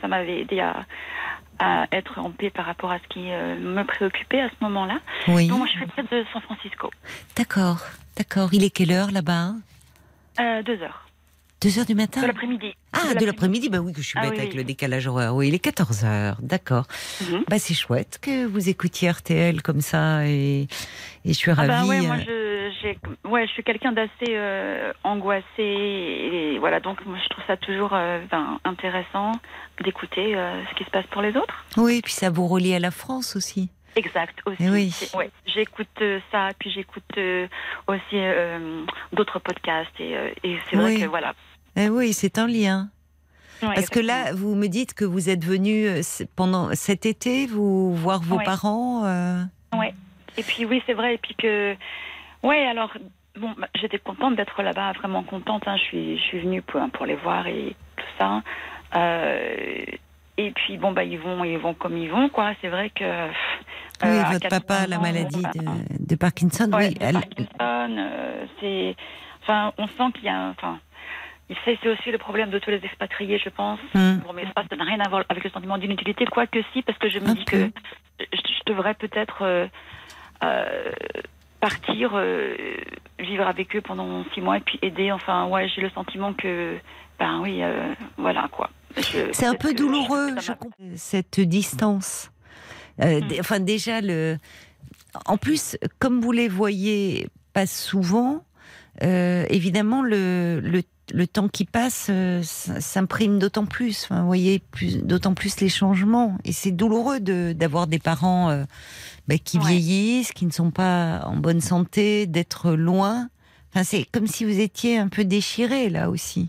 ça 0.00 0.08
m'avait 0.08 0.40
aidé 0.40 0.60
à, 0.60 0.84
à 1.58 1.86
être 1.92 2.18
en 2.18 2.30
paix 2.30 2.50
par 2.50 2.66
rapport 2.66 2.90
à 2.90 2.98
ce 2.98 3.08
qui 3.08 3.30
euh, 3.30 3.56
me 3.56 3.82
préoccupait 3.84 4.40
à 4.40 4.48
ce 4.48 4.64
moment-là. 4.64 4.98
Oui. 5.28 5.48
Donc, 5.48 5.58
moi, 5.58 5.66
je 5.66 5.72
suis 5.72 5.86
près 5.86 6.02
de 6.02 6.24
San 6.32 6.42
Francisco. 6.42 6.90
D'accord, 7.36 7.80
d'accord. 8.16 8.50
Il 8.52 8.64
est 8.64 8.70
quelle 8.70 8.92
heure 8.92 9.10
là-bas? 9.10 9.52
Euh, 10.40 10.62
deux 10.62 10.80
heures. 10.82 11.07
Deux 11.60 11.76
heures 11.78 11.86
du 11.86 11.94
matin 11.96 12.22
De 12.22 12.26
l'après-midi. 12.28 12.72
Ah, 12.92 13.14
de 13.14 13.26
l'après-midi, 13.26 13.68
bah 13.68 13.78
oui, 13.78 13.92
que 13.92 14.00
je 14.00 14.06
suis 14.06 14.18
Ah 14.18 14.22
bête 14.22 14.32
oui, 14.32 14.38
avec 14.38 14.50
oui. 14.52 14.56
le 14.58 14.64
décalage 14.64 15.06
horaire. 15.08 15.34
Oui, 15.34 15.48
il 15.48 15.54
est 15.54 15.58
14 15.58 16.04
heures, 16.04 16.36
d'accord. 16.40 16.86
Bah 17.48 17.58
c'est 17.58 17.74
chouette 17.74 18.18
que 18.22 18.46
vous 18.46 18.68
écoutiez 18.68 19.10
RTL 19.10 19.60
comme 19.62 19.80
ça 19.80 20.24
et, 20.26 20.62
et 20.62 20.68
je 21.26 21.32
suis 21.32 21.50
Ah 21.50 21.54
ravie. 21.54 21.68
bah 21.68 21.84
ouais, 21.86 22.00
moi 22.02 22.16
euh, 22.28 22.70
je, 22.70 22.74
j'ai, 22.82 22.98
ouais, 23.28 23.46
je 23.48 23.52
suis 23.52 23.64
quelqu'un 23.64 23.90
d'assez 23.92 24.10
euh, 24.30 24.92
angoissé 25.02 25.44
et 25.58 26.58
voilà 26.60 26.78
donc 26.80 27.04
moi 27.06 27.18
je 27.22 27.28
trouve 27.28 27.44
ça 27.46 27.56
toujours 27.56 27.90
euh, 27.92 28.20
ben, 28.30 28.58
intéressant 28.64 29.32
d'écouter 29.84 30.36
euh, 30.36 30.62
ce 30.70 30.74
qui 30.76 30.84
se 30.84 30.90
passe 30.90 31.06
pour 31.10 31.22
les 31.22 31.36
autres. 31.36 31.64
Oui, 31.76 32.00
puis 32.04 32.12
ça 32.12 32.30
vous 32.30 32.46
relie 32.46 32.74
à 32.74 32.78
la 32.78 32.90
France 32.92 33.34
aussi. 33.36 33.68
Exact 33.96 34.38
aussi. 34.46 34.56
Eh 34.60 34.70
oui. 34.70 34.94
Ouais, 35.14 35.30
j'écoute 35.46 35.88
euh, 36.02 36.20
ça 36.30 36.50
puis 36.58 36.70
j'écoute 36.70 37.02
euh, 37.16 37.46
aussi 37.88 38.00
euh, 38.14 38.84
d'autres 39.12 39.38
podcasts 39.40 39.98
et, 39.98 40.12
et 40.44 40.58
c'est 40.70 40.76
vrai 40.76 40.94
Oui. 40.94 41.00
que 41.00 41.06
voilà. 41.06 41.34
Eh 41.76 41.88
oui, 41.88 42.12
c'est 42.12 42.38
un 42.38 42.46
lien. 42.46 42.88
Ouais, 43.62 43.74
Parce 43.74 43.88
que 43.90 43.98
là, 44.00 44.32
vous 44.34 44.54
me 44.54 44.68
dites 44.68 44.94
que 44.94 45.04
vous 45.04 45.28
êtes 45.30 45.44
venu 45.44 45.88
pendant 46.36 46.72
cet 46.74 47.06
été, 47.06 47.46
vous 47.46 47.92
voir 47.94 48.20
vos 48.22 48.36
Ouais. 48.36 48.44
parents. 48.44 49.02
Ouais. 49.74 49.94
Et 50.36 50.42
puis 50.44 50.64
oui, 50.64 50.80
c'est 50.86 50.94
vrai. 50.94 51.14
Et 51.14 51.18
puis 51.18 51.34
que, 51.34 51.74
ouais, 52.44 52.66
alors 52.66 52.92
bon, 53.36 53.52
bah, 53.58 53.66
j'étais 53.80 53.98
contente 53.98 54.36
d'être 54.36 54.62
là-bas, 54.62 54.92
vraiment 54.92 55.24
contente. 55.24 55.64
hein. 55.66 55.76
Je 55.76 55.82
suis, 55.82 56.18
je 56.18 56.22
suis 56.22 56.38
venue 56.40 56.62
pour, 56.62 56.80
pour 56.90 57.04
les 57.06 57.16
voir 57.16 57.48
et 57.48 57.74
tout 57.96 58.04
ça. 58.18 58.42
Euh, 60.38 60.42
et 60.42 60.50
puis 60.52 60.76
bon, 60.78 60.92
bah 60.92 61.04
ils 61.04 61.18
vont, 61.18 61.44
ils 61.44 61.58
vont 61.58 61.74
comme 61.74 61.96
ils 61.96 62.10
vont, 62.10 62.28
quoi. 62.28 62.52
C'est 62.60 62.68
vrai 62.68 62.90
que. 62.90 63.04
euh, 63.04 63.28
oui, 64.04 64.32
votre 64.32 64.48
papa 64.48 64.74
a 64.74 64.86
80 64.86 64.86
la 64.88 64.98
ans, 64.98 65.02
maladie 65.02 65.42
de, 65.42 66.06
de 66.06 66.16
Parkinson. 66.16 66.70
Ouais, 66.72 66.88
oui, 66.88 66.96
elle- 67.00 67.12
Parkinson, 67.14 67.48
euh, 67.60 68.44
c'est, 68.60 68.96
enfin, 69.42 69.72
on 69.78 69.86
sent 69.88 70.12
qu'il 70.14 70.24
y 70.24 70.28
a, 70.28 70.48
enfin, 70.50 70.78
c'est 71.64 71.88
aussi 71.88 72.10
le 72.10 72.18
problème 72.18 72.50
de 72.50 72.58
tous 72.58 72.70
les 72.70 72.84
expatriés, 72.84 73.38
je 73.42 73.48
pense. 73.50 73.80
Hum, 73.94 74.20
Pour 74.22 74.34
mes 74.34 74.44
ça 74.44 74.76
n'a 74.76 74.84
rien 74.84 75.00
à 75.00 75.08
voir 75.08 75.24
avec 75.28 75.42
le 75.44 75.50
sentiment 75.50 75.78
d'inutilité, 75.78 76.26
quoique 76.26 76.60
si, 76.72 76.82
parce 76.82 76.98
que 76.98 77.08
je 77.08 77.18
me 77.18 77.28
Un 77.30 77.34
dis 77.34 77.44
peu. 77.44 77.58
que 77.68 77.70
je, 78.20 78.36
je 78.36 78.72
devrais 78.72 78.94
peut-être 78.94 79.38
euh, 79.42 79.66
euh, 80.44 80.90
partir, 81.60 82.12
euh, 82.14 82.54
vivre 83.18 83.46
avec 83.48 83.74
eux 83.74 83.80
pendant 83.80 84.24
six 84.34 84.40
mois 84.40 84.58
et 84.58 84.60
puis 84.60 84.78
aider. 84.82 85.10
Enfin, 85.10 85.46
ouais, 85.46 85.68
j'ai 85.68 85.80
le 85.80 85.90
sentiment 85.90 86.32
que, 86.34 86.76
ben 87.18 87.40
oui, 87.40 87.62
euh, 87.62 87.92
voilà 88.16 88.46
quoi. 88.52 88.70
C'est 89.32 89.46
un 89.46 89.54
peu 89.54 89.74
douloureux, 89.74 90.34
je 90.40 90.52
cette 90.96 91.40
distance. 91.40 92.30
Euh, 93.00 93.20
Mm. 93.20 93.28
d- 93.28 93.36
Enfin, 93.40 93.60
déjà, 93.60 94.00
le... 94.00 94.38
en 95.26 95.36
plus, 95.36 95.76
comme 95.98 96.20
vous 96.20 96.32
les 96.32 96.48
voyez 96.48 97.28
pas 97.52 97.66
souvent, 97.66 98.44
euh, 99.02 99.44
évidemment, 99.50 100.02
le, 100.02 100.60
le, 100.60 100.82
le 101.14 101.26
temps 101.28 101.48
qui 101.48 101.64
passe 101.64 102.08
euh, 102.10 102.42
s'imprime 102.42 103.38
d'autant 103.38 103.66
plus. 103.66 104.02
Enfin, 104.04 104.20
vous 104.22 104.26
voyez 104.26 104.58
plus, 104.58 104.98
d'autant 105.04 105.34
plus 105.34 105.60
les 105.60 105.68
changements. 105.68 106.36
Et 106.44 106.52
c'est 106.52 106.72
douloureux 106.72 107.20
de- 107.20 107.52
d'avoir 107.56 107.86
des 107.86 107.98
parents 108.00 108.64
bah, 109.28 109.38
qui 109.38 109.58
Ouais. 109.58 109.66
vieillissent, 109.66 110.32
qui 110.32 110.46
ne 110.46 110.50
sont 110.52 110.70
pas 110.72 111.22
en 111.24 111.36
bonne 111.36 111.60
santé, 111.60 112.26
d'être 112.26 112.72
loin. 112.72 113.28
Enfin, 113.72 113.84
c'est 113.84 114.06
comme 114.10 114.26
si 114.26 114.44
vous 114.44 114.58
étiez 114.58 114.98
un 114.98 115.08
peu 115.08 115.24
déchiré 115.24 115.88
là 115.90 116.10
aussi. 116.10 116.48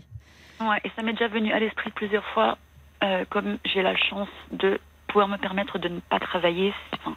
Ouais, 0.60 0.78
et 0.84 0.90
ça 0.94 1.02
m'est 1.02 1.12
déjà 1.12 1.28
venu 1.28 1.52
à 1.52 1.58
l'esprit 1.58 1.90
plusieurs 1.90 2.24
fois, 2.26 2.58
euh, 3.02 3.24
comme 3.30 3.58
j'ai 3.64 3.82
la 3.82 3.96
chance 3.96 4.28
de 4.50 4.78
pouvoir 5.08 5.26
me 5.28 5.38
permettre 5.38 5.78
de 5.78 5.88
ne 5.88 6.00
pas 6.00 6.20
travailler. 6.20 6.74
Enfin, 6.92 7.16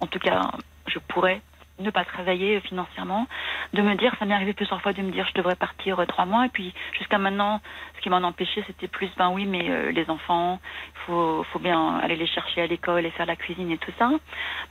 en 0.00 0.06
tout 0.06 0.18
cas, 0.18 0.50
je 0.86 0.98
pourrais 0.98 1.42
ne 1.80 1.90
pas 1.90 2.04
travailler 2.04 2.56
euh, 2.56 2.60
financièrement, 2.60 3.26
de 3.72 3.82
me 3.82 3.94
dire, 3.94 4.14
ça 4.18 4.24
m'est 4.24 4.34
arrivé 4.34 4.52
plusieurs 4.54 4.80
fois 4.80 4.92
de 4.92 5.02
me 5.02 5.10
dire, 5.10 5.26
je 5.28 5.34
devrais 5.34 5.56
partir 5.56 5.98
euh, 6.00 6.06
trois 6.06 6.24
mois, 6.24 6.46
et 6.46 6.48
puis 6.48 6.72
jusqu'à 6.98 7.18
maintenant, 7.18 7.60
ce 8.00 8.02
qui 8.02 8.08
m'en 8.10 8.22
empêchait, 8.26 8.64
c'était 8.66 8.88
plus, 8.88 9.10
ben 9.18 9.30
oui, 9.30 9.44
mais 9.44 9.68
euh, 9.68 9.90
les 9.92 10.08
enfants, 10.08 10.58
faut, 11.06 11.44
faut 11.52 11.58
bien 11.58 11.98
aller 11.98 12.16
les 12.16 12.26
chercher 12.26 12.62
à 12.62 12.66
l'école 12.66 13.04
et 13.04 13.10
faire 13.10 13.26
la 13.26 13.36
cuisine 13.36 13.70
et 13.70 13.76
tout 13.76 13.92
ça. 13.98 14.10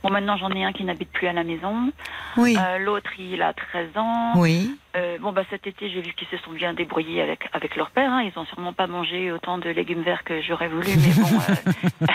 Bon, 0.02 0.10
maintenant, 0.10 0.36
j'en 0.36 0.50
ai 0.50 0.64
un 0.64 0.72
qui 0.72 0.82
n'habite 0.82 1.12
plus 1.12 1.28
à 1.28 1.32
la 1.32 1.44
maison, 1.44 1.92
Oui, 2.36 2.56
Euh, 2.60 2.78
l'autre, 2.78 3.10
il 3.20 3.40
a 3.40 3.52
13 3.52 3.96
ans. 3.96 4.32
oui. 4.36 4.76
Euh, 4.96 5.18
bon, 5.20 5.30
bah, 5.30 5.42
cet 5.48 5.68
été, 5.68 5.88
j'ai 5.88 6.00
vu 6.00 6.12
qu'ils 6.14 6.26
se 6.26 6.36
sont 6.38 6.50
bien 6.50 6.74
débrouillés 6.74 7.22
avec, 7.22 7.48
avec 7.52 7.76
leur 7.76 7.92
père. 7.92 8.10
Hein. 8.12 8.22
Ils 8.24 8.36
ont 8.36 8.44
sûrement 8.46 8.72
pas 8.72 8.88
mangé 8.88 9.30
autant 9.30 9.56
de 9.58 9.70
légumes 9.70 10.02
verts 10.02 10.24
que 10.24 10.42
j'aurais 10.42 10.66
voulu, 10.66 10.88
mais 10.96 11.14
bon. 11.22 11.38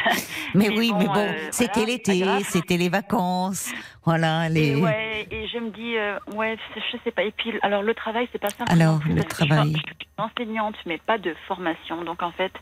Mais, 0.55 0.67
Mais 0.69 0.77
oui, 0.77 0.91
bon, 0.91 0.97
mais 0.99 1.05
bon, 1.05 1.33
c'était 1.51 1.71
voilà, 1.85 1.85
l'été, 2.39 2.43
c'était 2.43 2.75
les 2.75 2.89
vacances, 2.89 3.73
voilà 4.03 4.49
les. 4.49 4.71
et, 4.71 4.75
ouais, 4.75 5.25
et 5.31 5.47
je 5.47 5.57
me 5.59 5.69
dis, 5.69 5.95
ouais, 6.37 6.57
je 6.75 6.97
sais 7.05 7.11
pas. 7.11 7.23
Et 7.23 7.31
puis, 7.31 7.53
alors, 7.61 7.81
le 7.81 7.93
travail, 7.93 8.27
c'est 8.33 8.39
pas 8.41 8.49
simple. 8.49 8.69
Alors, 8.69 8.99
plus, 8.99 9.13
le 9.13 9.21
je 9.21 9.27
travail. 9.27 9.71
Je 9.73 9.79
suis 9.79 10.07
enseignante, 10.17 10.75
mais 10.85 10.97
pas 11.05 11.17
de 11.17 11.33
formation. 11.47 12.03
Donc, 12.03 12.21
en 12.23 12.31
fait, 12.31 12.53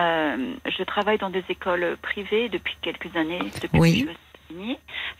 euh, 0.00 0.54
je 0.66 0.82
travaille 0.82 1.18
dans 1.18 1.30
des 1.30 1.44
écoles 1.48 1.96
privées 2.02 2.48
depuis 2.48 2.76
quelques 2.82 3.14
années, 3.16 3.40
depuis 3.62 3.78
Oui. 3.80 4.04
que 4.04 4.10
je. 4.12 4.16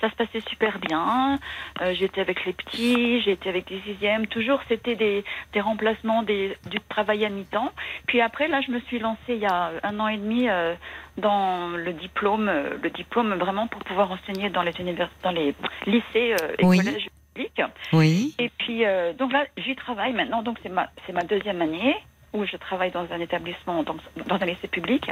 Ça 0.01 0.09
se 0.09 0.15
passait 0.15 0.41
super 0.49 0.79
bien. 0.79 1.39
Euh, 1.83 1.95
j'étais 1.95 2.21
avec 2.21 2.45
les 2.45 2.53
petits, 2.53 3.21
j'étais 3.23 3.49
avec 3.49 3.69
les 3.71 3.81
sixièmes. 3.81 4.27
Toujours, 4.29 4.61
c'était 4.69 4.95
des, 4.95 5.25
des 5.53 5.61
remplacements, 5.61 6.23
des, 6.23 6.57
du 6.71 6.79
travail 6.89 7.25
à 7.25 7.29
mi-temps. 7.29 7.73
Puis 8.07 8.21
après, 8.21 8.47
là, 8.47 8.61
je 8.61 8.71
me 8.71 8.79
suis 8.83 9.01
lancée 9.01 9.19
il 9.35 9.39
y 9.39 9.47
a 9.47 9.73
un 9.83 9.99
an 9.99 10.07
et 10.07 10.17
demi 10.17 10.49
euh, 10.49 10.75
dans 11.19 11.71
le 11.71 11.93
diplôme, 11.93 12.49
euh, 12.49 12.79
le 12.81 12.91
diplôme 12.91 13.35
vraiment 13.35 13.67
pour 13.67 13.83
pouvoir 13.83 14.13
enseigner 14.13 14.49
dans 14.49 14.63
les 14.63 14.79
univers, 14.79 15.11
dans 15.25 15.33
les 15.33 15.55
lycées 15.87 16.37
et 16.59 16.65
Oui. 16.65 16.79
collèges 16.79 17.09
publics. 17.35 17.63
Oui. 17.93 18.35
Et 18.39 18.49
puis, 18.49 18.85
donc 19.19 19.33
là, 19.33 19.45
j'y 19.57 19.75
travaille 19.75 20.13
maintenant. 20.13 20.43
Donc, 20.43 20.59
c'est 20.63 20.69
ma, 20.69 20.89
c'est 21.05 21.13
ma 21.13 21.23
deuxième 21.25 21.61
année 21.63 21.97
où 22.33 22.45
je 22.45 22.57
travaille 22.57 22.91
dans 22.91 23.11
un 23.13 23.21
établissement, 23.21 23.83
dans, 23.83 23.97
un 24.29 24.47
lycée 24.47 24.69
public. 24.69 25.11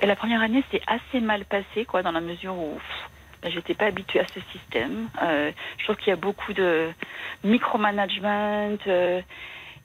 Et 0.00 0.06
la 0.06 0.16
première 0.16 0.42
année, 0.42 0.62
c'est 0.70 0.82
assez 0.86 1.20
mal 1.20 1.44
passé, 1.44 1.84
quoi, 1.86 2.02
dans 2.02 2.12
la 2.12 2.20
mesure 2.20 2.54
où 2.54 2.78
ben, 3.42 3.50
j'étais 3.50 3.74
pas 3.74 3.86
habituée 3.86 4.20
à 4.20 4.26
ce 4.26 4.40
système. 4.52 5.08
Euh, 5.22 5.50
je 5.78 5.84
trouve 5.84 5.96
qu'il 5.96 6.08
y 6.08 6.12
a 6.12 6.16
beaucoup 6.16 6.52
de 6.52 6.90
micromanagement. 7.44 8.76
euh, 8.86 9.20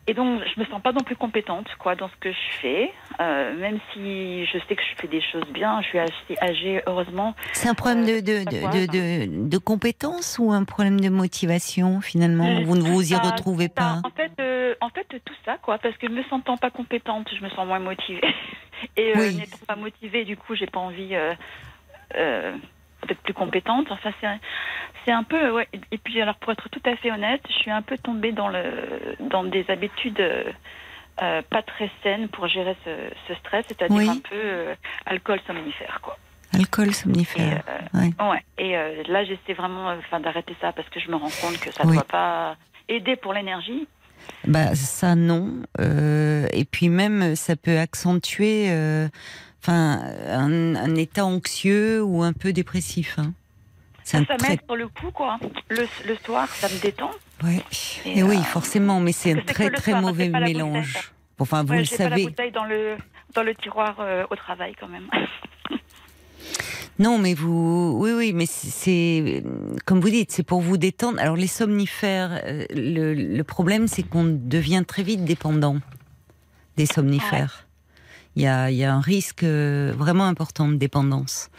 et 0.08 0.14
donc, 0.14 0.42
je 0.54 0.60
me 0.60 0.66
sens 0.66 0.82
pas 0.82 0.92
non 0.92 1.02
plus 1.02 1.16
compétente, 1.16 1.68
quoi, 1.78 1.96
dans 1.96 2.10
ce 2.10 2.16
que 2.20 2.32
je 2.32 2.52
fais. 2.60 2.92
Euh, 3.20 3.56
même 3.58 3.80
si 3.94 4.46
je 4.48 4.58
sais 4.68 4.76
que 4.76 4.82
je 4.82 5.00
fais 5.02 5.08
des 5.08 5.22
choses 5.22 5.46
bien, 5.54 5.80
je 5.82 5.88
suis 5.88 6.00
assez 6.00 6.38
âgée, 6.42 6.82
heureusement. 6.88 7.36
C'est 7.54 7.70
un 7.70 7.76
problème 7.76 8.06
de, 8.06 8.20
de, 8.20 8.88
de, 8.88 9.48
de, 9.50 9.58
compétence 9.58 10.38
ou 10.40 10.52
un 10.52 10.64
problème 10.64 11.00
de 11.00 11.10
motivation 11.10 12.02
finalement 12.02 12.62
Vous 12.64 12.76
ne 12.76 12.82
vous 12.82 13.02
y 13.02 13.16
Ça- 13.16 13.20
retrouvez 13.20 13.70
pas 13.70 14.02
En 14.04 14.10
fait, 14.10 14.32
euh, 14.40 14.74
en 14.82 14.90
fait, 14.90 15.06
tout 15.24 15.34
ça, 15.46 15.58
quoi, 15.62 15.78
parce 15.78 15.96
que 15.98 16.08
me 16.08 16.24
sentant 16.24 16.58
pas 16.58 16.72
compétente, 16.72 17.30
je 17.38 17.44
me 17.44 17.50
sens 17.50 17.66
moins 17.68 17.80
motivée. 17.80 18.22
Et 18.98 19.12
euh, 19.16 19.20
Oui. 19.20 19.36
n'étant 19.38 19.60
pas 19.68 19.76
motivée, 19.76 20.26
du 20.26 20.36
coup, 20.36 20.56
j'ai 20.56 20.66
pas 20.66 20.80
envie 20.80 21.16
euh, 21.16 21.34
d'être 23.08 23.22
plus 23.22 23.34
compétente. 23.34 23.88
Enfin, 23.92 24.12
c'est, 24.20 24.28
un- 24.28 24.40
c'est 25.06 25.12
un 25.12 25.24
peu, 25.24 25.52
ouais. 25.52 25.68
Et 25.92 25.98
puis, 25.98 26.22
alors, 26.22 26.36
pour 26.36 26.52
être 26.52 26.70
tout 26.70 26.82
à 26.86 26.96
fait 26.96 27.12
honnête, 27.12 27.42
je 27.48 27.54
suis 27.54 27.72
un 27.72 27.82
peu 27.82 27.98
tombée 27.98 28.32
dans 28.32 28.48
le, 28.50 28.64
dans 29.20 29.44
des 29.44 29.66
habitudes. 29.70 30.20
euh, 30.20 31.42
pas 31.50 31.62
très 31.62 31.92
saines 32.02 32.30
pour 32.30 32.48
gérer 32.48 32.76
ce, 32.86 32.90
ce 33.28 33.34
stress, 33.36 33.66
c'est-à-dire 33.68 33.96
Oui. 33.98 34.10
un 34.10 34.20
peu 34.20 34.36
euh, 34.36 34.74
alcool 35.06 35.40
somnifère, 35.46 36.00
quoi. 36.02 36.18
Alcool 36.54 36.88
Et, 36.90 36.94
somnifère. 36.94 37.64
euh, 37.94 38.00
Ouais. 38.00 38.12
ouais. 38.30 38.44
Et 38.58 39.12
là, 39.12 39.24
j'essaie 39.24 39.54
vraiment 39.54 39.90
enfin, 40.00 40.20
d'arrêter 40.20 40.56
ça 40.62 40.72
parce 40.72 40.88
que 40.90 41.00
je 41.00 41.10
me 41.12 41.16
rends 41.18 41.30
compte 41.42 41.60
que 41.60 41.72
ça 41.72 41.84
ne 41.84 41.90
Oui. 41.90 41.96
doit 41.96 42.06
pas 42.06 42.56
aider 42.90 43.16
pour 43.18 43.34
l'énergie. 43.34 43.88
Bah 44.48 44.74
ça 44.74 45.16
non. 45.16 45.62
Et 45.80 46.66
puis 46.66 46.90
même 46.90 47.36
ça 47.36 47.56
peut 47.56 47.78
accentuer, 47.78 48.68
enfin 49.62 50.02
un, 50.28 50.76
un 50.76 50.96
état 50.96 51.26
anxieux 51.26 52.04
ou 52.04 52.24
un 52.24 52.34
peu 52.34 52.52
dépressif. 52.54 53.18
hein. 53.20 53.34
Un 54.14 54.26
Ça 54.26 54.38
très. 54.38 54.50
m'aide 54.50 54.60
sur 54.66 54.76
le 54.76 54.88
coup, 54.90 55.12
quoi. 55.12 55.40
Le, 55.70 55.88
le 56.08 56.16
soir, 56.26 56.48
ça 56.50 56.68
me 56.68 56.82
détend. 56.82 57.12
Ouais. 57.44 57.62
Et, 58.06 58.20
Et 58.20 58.24
oui, 58.24 58.38
euh, 58.38 58.42
forcément, 58.44 59.00
mais 59.00 59.12
c'est 59.14 59.34
un 59.34 59.42
très 59.42 59.70
très 59.70 59.92
soir, 59.92 60.02
mauvais 60.02 60.28
mélange. 60.30 61.12
Enfin, 61.40 61.64
vous 61.64 61.72
Ouais, 61.72 61.78
le 61.80 61.84
j'ai 61.86 61.98
pas 61.98 62.04
la 62.06 62.10
savez. 62.10 62.24
bouteille 62.26 62.52
dans 62.52 62.66
le, 62.66 62.98
dans 63.36 63.44
le 63.44 63.56
tiroir 63.56 63.98
euh, 64.00 64.26
au 64.30 64.36
travail, 64.36 64.74
quand 64.80 64.88
même. 64.90 65.08
Non, 67.00 67.18
mais 67.18 67.34
vous, 67.34 67.96
oui, 68.00 68.12
oui, 68.14 68.34
mais 68.34 68.46
c'est- 68.46 69.44
comme 69.86 70.00
vous 70.02 70.10
dites, 70.12 70.32
c'est 70.32 70.44
pour 70.44 70.62
vous 70.62 70.78
détendre. 70.78 71.20
Alors 71.20 71.36
les 71.36 71.48
somnifères, 71.48 72.42
euh, 72.46 72.66
le, 72.76 73.14
le 73.16 73.44
problème, 73.44 73.88
c'est 73.88 74.04
qu'on 74.04 74.26
devient 74.26 74.84
très 74.88 75.02
vite 75.02 75.24
dépendant 75.26 75.78
des 76.78 76.86
somnifères. 76.86 77.66
Il 78.36 78.44
y 78.44 78.48
a, 78.48 78.72
y 78.72 78.84
a 78.84 78.94
un 78.94 79.02
risque 79.02 79.44
euh, 79.44 79.94
vraiment 79.98 80.26
important 80.26 80.68
de 80.70 80.76
dépendance. 80.76 81.50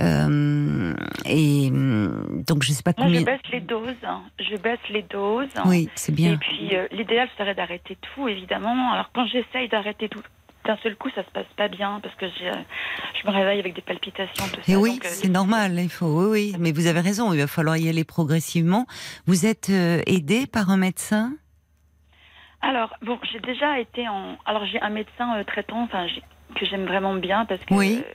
Euh, 0.00 0.94
et 1.26 1.68
hum, 1.70 2.42
donc 2.46 2.62
je 2.62 2.72
sais 2.72 2.82
pas 2.82 2.92
Moi, 2.96 3.06
combien. 3.06 3.20
je 3.20 3.24
baisse 3.26 3.40
les 3.52 3.60
doses. 3.60 3.94
hein. 4.04 4.22
Je 4.38 4.56
baisse 4.56 4.78
les 4.90 5.02
doses. 5.02 5.48
Oui, 5.66 5.88
c'est 5.96 6.12
Et 6.12 6.14
bien. 6.14 6.36
puis, 6.36 6.74
euh, 6.76 6.86
l'idéal 6.92 7.28
serait 7.36 7.54
d'arrêter 7.54 7.96
tout, 8.14 8.28
évidemment. 8.28 8.92
Alors, 8.92 9.10
quand 9.14 9.26
j'essaye 9.26 9.68
d'arrêter 9.68 10.08
tout, 10.08 10.20
d'un 10.64 10.76
seul 10.82 10.94
coup, 10.96 11.08
ça 11.14 11.24
se 11.24 11.30
passe 11.30 11.46
pas 11.56 11.68
bien 11.68 11.98
parce 12.02 12.14
que 12.16 12.26
je 12.28 13.26
me 13.26 13.32
réveille 13.34 13.58
avec 13.58 13.74
des 13.74 13.80
palpitations, 13.82 14.44
tout 14.52 14.60
ça. 14.64 14.72
Et 14.72 14.76
oui, 14.76 14.92
donc, 14.94 15.04
euh, 15.04 15.08
c'est 15.10 15.28
normal, 15.28 15.78
il 15.78 15.88
faut. 15.90 16.06
Oui, 16.06 16.52
oui, 16.52 16.56
mais 16.58 16.72
vous 16.72 16.86
avez 16.86 17.00
raison. 17.00 17.32
Il 17.32 17.40
va 17.40 17.46
falloir 17.46 17.76
y 17.76 17.88
aller 17.88 18.04
progressivement. 18.04 18.86
Vous 19.26 19.46
êtes 19.46 19.70
euh, 19.70 20.00
aidé 20.06 20.46
par 20.46 20.70
un 20.70 20.76
médecin? 20.76 21.32
Alors, 22.60 22.90
bon, 23.02 23.18
j'ai 23.32 23.40
déjà 23.40 23.78
été 23.78 24.08
en. 24.08 24.36
Alors, 24.44 24.64
j'ai 24.66 24.80
un 24.80 24.90
médecin 24.90 25.36
euh, 25.38 25.44
traitant 25.44 25.82
enfin, 25.82 26.06
que 26.56 26.66
j'aime 26.66 26.86
vraiment 26.86 27.14
bien 27.14 27.44
parce 27.44 27.60
que. 27.64 27.74
Oui. 27.74 28.02
euh, 28.04 28.12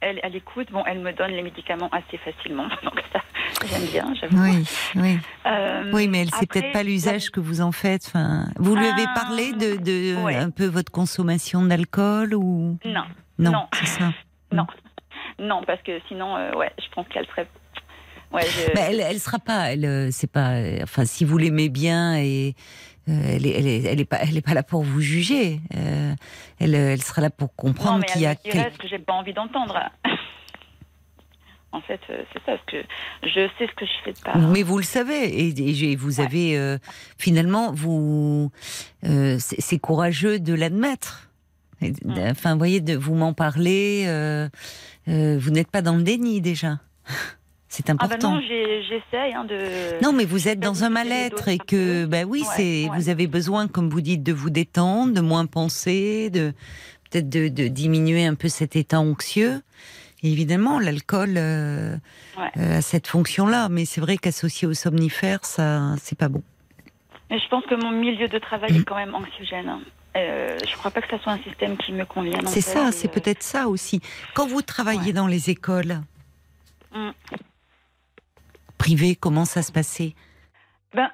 elle, 0.00 0.20
elle 0.22 0.36
écoute, 0.36 0.70
bon, 0.70 0.84
elle 0.86 1.00
me 1.00 1.12
donne 1.12 1.32
les 1.32 1.42
médicaments 1.42 1.88
assez 1.90 2.18
facilement, 2.18 2.68
donc 2.84 3.02
ça, 3.12 3.20
j'aime 3.66 3.86
bien, 3.86 4.14
j'avoue. 4.20 4.40
Oui, 4.42 4.64
oui. 4.94 5.18
Euh, 5.46 5.90
Oui, 5.92 6.06
mais 6.06 6.20
elle 6.22 6.30
sait 6.30 6.46
peut-être 6.46 6.70
pas 6.72 6.84
l'usage 6.84 7.30
que 7.30 7.40
vous 7.40 7.60
en 7.60 7.72
faites. 7.72 8.04
Enfin, 8.06 8.46
vous 8.56 8.76
lui 8.76 8.86
avez 8.86 9.04
Ah, 9.08 9.14
parlé 9.20 9.52
de, 9.54 9.76
de 9.76 10.22
ouais. 10.22 10.36
un 10.36 10.50
peu 10.50 10.66
votre 10.66 10.92
consommation 10.92 11.62
d'alcool 11.64 12.34
ou? 12.34 12.78
Non, 12.84 13.04
non, 13.38 13.50
Non. 13.52 13.66
c'est 13.72 13.86
ça. 13.86 14.12
non, 14.52 14.66
non, 15.40 15.62
parce 15.66 15.82
que 15.82 15.98
sinon, 16.06 16.34
ouais, 16.56 16.70
je 16.78 16.86
pense 16.94 17.08
qu'elle 17.08 17.26
serait. 17.26 17.48
Ouais, 18.30 18.42
je... 18.44 18.72
Bah, 18.74 18.82
elle, 18.90 19.00
elle 19.00 19.18
sera 19.18 19.38
pas. 19.38 19.72
Elle, 19.72 20.12
c'est 20.12 20.30
pas. 20.30 20.52
Enfin, 20.82 21.04
si 21.06 21.24
vous 21.24 21.38
l'aimez 21.38 21.70
bien 21.70 22.16
et 22.18 22.54
elle, 23.08 23.46
est, 23.46 23.50
elle, 23.58 23.66
est, 23.66 23.84
elle 23.84 24.00
est 24.00 24.04
pas, 24.04 24.18
elle 24.22 24.36
est 24.36 24.42
pas 24.46 24.54
là 24.54 24.62
pour 24.62 24.82
vous 24.82 25.00
juger. 25.00 25.60
Euh, 25.76 26.14
elle, 26.60 26.74
euh, 26.74 26.92
elle 26.92 27.02
sera 27.02 27.20
là 27.22 27.30
pour 27.30 27.54
comprendre 27.54 28.04
qu'il 28.06 28.20
y 28.22 28.26
a. 28.26 28.30
elle 28.32 28.36
me 28.44 28.52
dirait 28.52 28.64
quel- 28.64 28.72
ce 28.74 28.78
que 28.78 28.88
j'ai 28.88 28.98
pas 28.98 29.12
envie 29.14 29.32
d'entendre. 29.32 29.78
en 31.72 31.80
fait, 31.82 32.00
euh, 32.10 32.22
c'est 32.32 32.38
ça, 32.44 32.56
parce 32.56 32.64
que 32.66 32.76
je 33.24 33.48
sais 33.58 33.66
ce 33.66 33.74
que 33.74 33.84
je 33.84 33.90
fais 34.04 34.12
de 34.12 34.18
pas. 34.20 34.36
Mais 34.36 34.62
vous 34.62 34.78
le 34.78 34.84
savez 34.84 35.48
et, 35.48 35.96
vous 35.96 36.18
Ouais. 36.20 36.24
avez 36.26 36.56
euh, 36.58 36.78
finalement 37.18 37.72
vous. 37.72 38.50
euh, 39.04 39.36
c'est 39.38 39.78
courageux 39.78 40.38
de 40.40 40.54
l'admettre. 40.54 41.30
Et, 41.82 41.92
Mm. 42.04 42.18
Enfin, 42.30 42.52
vous 42.52 42.58
voyez, 42.58 42.80
de 42.80 42.96
vous 42.96 43.14
m'en 43.14 43.32
parler. 43.34 44.04
euh, 44.08 44.48
euh, 45.08 45.38
vous 45.40 45.50
n'êtes 45.50 45.70
pas 45.70 45.80
dans 45.82 45.96
le 45.96 46.02
déni 46.02 46.40
déjà. 46.40 46.78
C'est 47.70 47.90
Ah 47.90 47.94
ben 47.94 48.04
important. 48.06 48.32
non, 48.36 48.40
j'ai- 48.40 48.82
j'essaye 48.82 49.34
hein, 49.34 49.44
de. 49.44 50.02
Non, 50.02 50.12
mais 50.12 50.24
vous 50.24 50.48
êtes 50.48 50.58
dans 50.60 50.84
un 50.84 50.88
mal-être 50.90 51.48
et 51.48 51.58
que, 51.58 52.06
bah 52.06 52.22
oui, 52.26 52.40
Ouais, 52.40 52.46
c'est, 52.56 52.88
ouais. 52.88 52.90
vous 52.96 53.08
avez 53.10 53.26
besoin, 53.26 53.68
comme 53.68 53.90
vous 53.90 54.00
dites, 54.00 54.22
de 54.22 54.32
vous 54.32 54.48
détendre, 54.50 55.12
de 55.12 55.20
moins 55.20 55.44
penser, 55.46 56.30
de 56.30 56.54
peut-être 57.10 57.28
de, 57.28 57.48
de 57.48 57.68
diminuer 57.68 58.24
un 58.24 58.34
peu 58.34 58.48
cet 58.48 58.74
état 58.76 59.00
anxieux. 59.00 59.60
Et 60.22 60.32
évidemment, 60.32 60.78
l'alcool 60.80 61.34
euh, 61.36 61.96
Ouais. 62.38 62.50
euh, 62.56 62.78
a 62.78 62.80
cette 62.82 63.06
fonction-là, 63.06 63.68
mais 63.68 63.84
c'est 63.84 64.00
vrai 64.00 64.16
qu'associé 64.16 64.66
aux 64.66 64.74
somnifères, 64.74 65.44
ça, 65.44 65.94
c'est 66.02 66.18
pas 66.18 66.28
bon. 66.28 66.42
Mais 67.30 67.38
je 67.38 67.48
pense 67.50 67.64
que 67.66 67.74
mon 67.74 67.90
milieu 67.92 68.28
de 68.28 68.38
travail 68.38 68.72
Mm. 68.72 68.76
est 68.80 68.84
quand 68.84 68.96
même 68.96 69.14
anxiogène. 69.14 69.68
hein. 69.68 69.80
Euh, 70.16 70.56
je 70.68 70.74
crois 70.76 70.90
pas 70.90 71.02
que 71.02 71.08
ça 71.10 71.22
soit 71.22 71.32
un 71.32 71.38
système 71.42 71.76
qui 71.76 71.92
me 71.92 72.04
convienne. 72.06 72.46
en 72.46 72.50
C'est 72.50 72.62
ça, 72.62 72.90
c'est 72.92 73.08
peut-être 73.08 73.42
ça 73.42 73.68
aussi. 73.68 74.00
Quand 74.34 74.46
vous 74.46 74.62
travaillez 74.62 75.12
dans 75.12 75.26
les 75.26 75.50
écoles 75.50 76.00
Mm. 76.94 77.10
Privées, 78.78 79.16
comment 79.16 79.44
ça 79.44 79.62
se 79.62 79.72
passait? 79.72 80.14
Ben, 80.94 81.10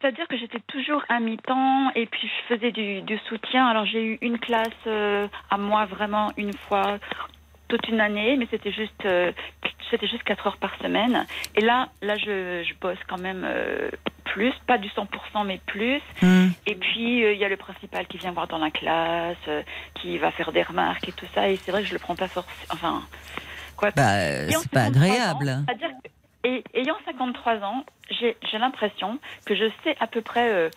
c'est-à-dire 0.00 0.26
que 0.28 0.38
j'étais 0.38 0.60
toujours 0.68 1.02
à 1.08 1.18
mi-temps 1.20 1.90
et 1.94 2.06
puis 2.06 2.28
je 2.48 2.54
faisais 2.54 2.70
du, 2.72 3.02
du 3.02 3.18
soutien. 3.28 3.66
Alors 3.66 3.84
j'ai 3.84 4.02
eu 4.04 4.18
une 4.22 4.38
classe 4.38 4.68
euh, 4.86 5.26
à 5.50 5.58
moi 5.58 5.86
vraiment 5.86 6.32
une 6.36 6.52
fois 6.52 6.98
toute 7.68 7.86
une 7.88 8.00
année, 8.00 8.36
mais 8.36 8.46
c'était 8.50 8.72
juste 8.72 9.04
euh, 9.04 9.32
c'était 9.90 10.06
juste 10.06 10.22
quatre 10.22 10.46
heures 10.46 10.56
par 10.56 10.74
semaine. 10.80 11.26
Et 11.56 11.60
là, 11.60 11.88
là 12.00 12.16
je, 12.16 12.62
je 12.66 12.74
bosse 12.80 12.98
quand 13.08 13.18
même 13.18 13.42
euh, 13.44 13.90
plus, 14.24 14.52
pas 14.66 14.78
du 14.78 14.88
100% 14.88 15.44
mais 15.44 15.60
plus. 15.66 16.00
Hmm. 16.22 16.48
Et 16.66 16.76
puis 16.76 17.24
euh, 17.24 17.32
il 17.34 17.38
y 17.38 17.44
a 17.44 17.48
le 17.48 17.56
principal 17.56 18.06
qui 18.06 18.18
vient 18.18 18.30
voir 18.32 18.46
dans 18.46 18.58
la 18.58 18.70
classe, 18.70 19.36
qui 19.94 20.16
va 20.16 20.30
faire 20.30 20.52
des 20.52 20.62
remarques 20.62 21.08
et 21.08 21.12
tout 21.12 21.26
ça. 21.34 21.48
Et 21.50 21.56
c'est 21.56 21.72
vrai 21.72 21.82
que 21.82 21.88
je 21.88 21.92
le 21.94 21.98
prends 21.98 22.14
pas 22.16 22.28
forcément. 22.28 22.54
Enfin, 22.72 23.02
quoi. 23.76 23.90
Bah, 23.96 24.46
c'est 24.48 24.70
pas 24.70 24.84
53 24.84 24.86
agréable. 25.02 25.48
ans, 25.50 25.64
c'est-à-dire 25.66 25.90
que- 26.04 26.10
et 26.44 26.62
ayant 26.74 26.96
53 27.04 27.58
ans, 27.64 27.84
j'ai 28.10 28.36
l'impression 28.58 29.18
que 29.44 29.54
je 29.54 29.64
sais 29.84 29.96
à 30.00 30.06
peu 30.06 30.20
près 30.22 30.48
euh, 30.50 30.70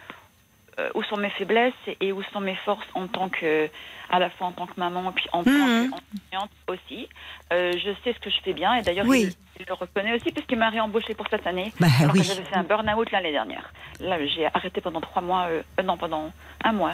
euh, 0.79 0.89
où 0.95 1.03
sont 1.03 1.17
mes 1.17 1.29
faiblesses 1.29 1.73
et 1.99 2.11
où 2.11 2.23
sont 2.23 2.39
mes 2.41 2.55
forces 2.55 2.87
en 2.95 3.07
tant 3.07 3.29
que, 3.29 3.69
à 4.09 4.19
la 4.19 4.29
fois 4.29 4.47
en 4.47 4.51
tant 4.51 4.65
que 4.65 4.77
maman 4.79 5.09
et 5.11 5.13
puis 5.13 5.27
en 5.33 5.43
tant 5.43 5.51
Mhm. 5.51 5.91
qu'enseignante 5.91 6.51
aussi. 6.67 7.07
Euh, 7.53 7.73
je 7.73 7.91
sais 8.03 8.13
ce 8.13 8.19
que 8.19 8.29
je 8.29 8.39
fais 8.43 8.53
bien 8.53 8.73
et 8.75 8.81
d'ailleurs 8.81 9.05
Oui. 9.07 9.35
je, 9.57 9.63
je 9.63 9.65
le 9.67 9.73
reconnais 9.73 10.13
aussi 10.15 10.31
parce 10.31 10.45
qu'il 10.47 10.57
m'a 10.57 10.69
réembauché 10.69 11.13
pour 11.13 11.27
cette 11.29 11.45
année. 11.45 11.71
Bah 11.79 11.87
alors 11.99 12.15
oui. 12.15 12.23
j'avais 12.23 12.43
fait 12.43 12.55
un 12.55 12.63
burn-out 12.63 13.11
l'année 13.11 13.31
dernière. 13.31 13.71
Là, 13.99 14.17
j'ai 14.25 14.45
arrêté 14.47 14.81
pendant 14.81 15.01
trois 15.01 15.21
mois, 15.21 15.47
non, 15.83 15.97
pendant 15.97 16.31
un 16.63 16.71
mois. 16.73 16.93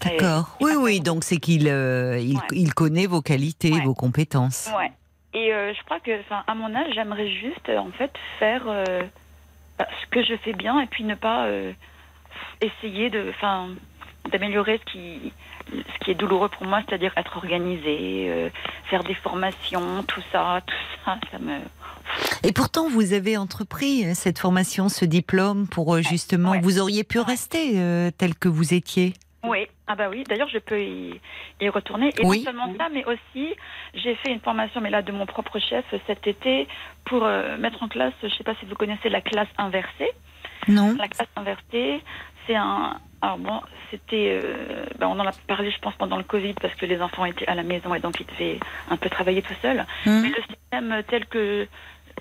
D'accord. 0.00 0.56
Oui, 0.60 0.72
oui, 0.76 1.00
donc 1.00 1.22
c'est 1.22 1.36
qu'il 1.36 1.68
euh, 1.68 2.18
il, 2.18 2.36
Ouais. 2.36 2.42
il 2.52 2.74
connaît 2.74 3.06
vos 3.06 3.20
qualités, 3.22 3.72
Ouais. 3.72 3.82
vos 3.82 3.94
compétences. 3.94 4.68
Ouais. 4.76 4.90
Et 5.34 5.52
euh, 5.52 5.72
je 5.74 5.82
crois 5.84 6.00
que, 6.00 6.20
enfin, 6.20 6.44
à 6.46 6.54
mon 6.54 6.74
âge, 6.74 6.92
j'aimerais 6.94 7.28
juste, 7.28 7.68
euh, 7.68 7.78
en 7.78 7.90
fait, 7.90 8.12
faire 8.38 8.62
euh, 8.66 9.02
bah, 9.78 9.86
ce 10.02 10.06
que 10.08 10.22
je 10.22 10.36
fais 10.36 10.52
bien 10.52 10.80
et 10.80 10.86
puis 10.86 11.04
ne 11.04 11.14
pas 11.14 11.46
euh, 11.46 11.72
essayer 12.60 13.08
de, 13.08 13.30
enfin, 13.30 13.68
d'améliorer 14.30 14.78
ce 14.78 14.92
qui, 14.92 15.32
ce 15.70 16.04
qui 16.04 16.10
est 16.10 16.14
douloureux 16.14 16.50
pour 16.50 16.66
moi, 16.66 16.82
c'est-à-dire 16.86 17.12
être 17.16 17.36
organisée, 17.38 18.26
euh, 18.28 18.50
faire 18.90 19.04
des 19.04 19.14
formations, 19.14 20.02
tout 20.02 20.22
ça, 20.30 20.60
tout 20.66 20.74
ça, 21.04 21.18
ça 21.30 21.38
me, 21.38 21.58
Et 22.42 22.52
pourtant, 22.52 22.90
vous 22.90 23.14
avez 23.14 23.38
entrepris 23.38 24.14
cette 24.14 24.38
formation, 24.38 24.90
ce 24.90 25.06
diplôme, 25.06 25.66
pour 25.66 25.96
justement, 26.02 26.50
ouais. 26.50 26.60
vous 26.60 26.78
auriez 26.78 27.04
pu 27.04 27.20
rester 27.20 27.80
tel 28.18 28.34
que 28.34 28.48
vous 28.48 28.74
étiez. 28.74 29.14
Oui, 29.44 29.66
ah 29.88 29.96
bah 29.96 30.08
oui. 30.08 30.24
D'ailleurs, 30.28 30.48
je 30.48 30.58
peux 30.58 30.80
y, 30.80 31.20
y 31.60 31.68
retourner. 31.68 32.14
Et 32.18 32.24
Oui. 32.24 32.38
non 32.38 32.44
seulement 32.44 32.74
ça, 32.78 32.88
mais 32.92 33.04
aussi, 33.04 33.54
j'ai 33.94 34.14
fait 34.16 34.30
une 34.32 34.40
formation, 34.40 34.80
mais 34.80 34.90
là, 34.90 35.02
de 35.02 35.10
mon 35.12 35.26
propre 35.26 35.58
chef 35.58 35.84
cet 36.06 36.26
été, 36.26 36.68
pour 37.04 37.24
euh, 37.24 37.56
mettre 37.58 37.82
en 37.82 37.88
classe, 37.88 38.12
je 38.22 38.28
sais 38.28 38.44
pas 38.44 38.54
si 38.60 38.66
vous 38.66 38.76
connaissez 38.76 39.08
la 39.08 39.20
classe 39.20 39.48
inversée. 39.58 40.10
Non 40.68 40.94
La 40.96 41.08
classe 41.08 41.28
inversée, 41.36 42.00
c'est 42.46 42.54
un. 42.54 42.96
Alors 43.20 43.38
bon, 43.38 43.60
c'était. 43.90 44.40
euh, 44.44 44.84
ben, 44.98 45.08
on 45.08 45.18
en 45.18 45.26
a 45.26 45.32
parlé, 45.48 45.70
je 45.72 45.78
pense, 45.80 45.94
pendant 45.96 46.16
le 46.18 46.22
Covid, 46.24 46.54
parce 46.54 46.74
que 46.76 46.86
les 46.86 47.00
enfants 47.02 47.24
étaient 47.24 47.48
à 47.48 47.54
la 47.56 47.62
maison 47.64 47.94
et 47.94 48.00
donc 48.00 48.20
ils 48.20 48.26
devaient 48.26 48.60
un 48.90 48.96
peu 48.96 49.08
travailler 49.08 49.42
tout 49.42 49.54
seuls. 49.60 49.84
Hum. 50.06 50.22
Mais 50.22 50.28
le 50.28 50.42
système 50.42 51.02
tel 51.08 51.26
que 51.26 51.66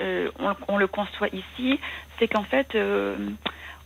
euh, 0.01 0.31
on, 0.39 0.55
on 0.67 0.77
le 0.77 0.87
conçoit 0.87 1.27
ici, 1.33 1.79
c'est 2.17 2.27
qu'en 2.27 2.43
fait, 2.43 2.73
euh, 2.75 3.15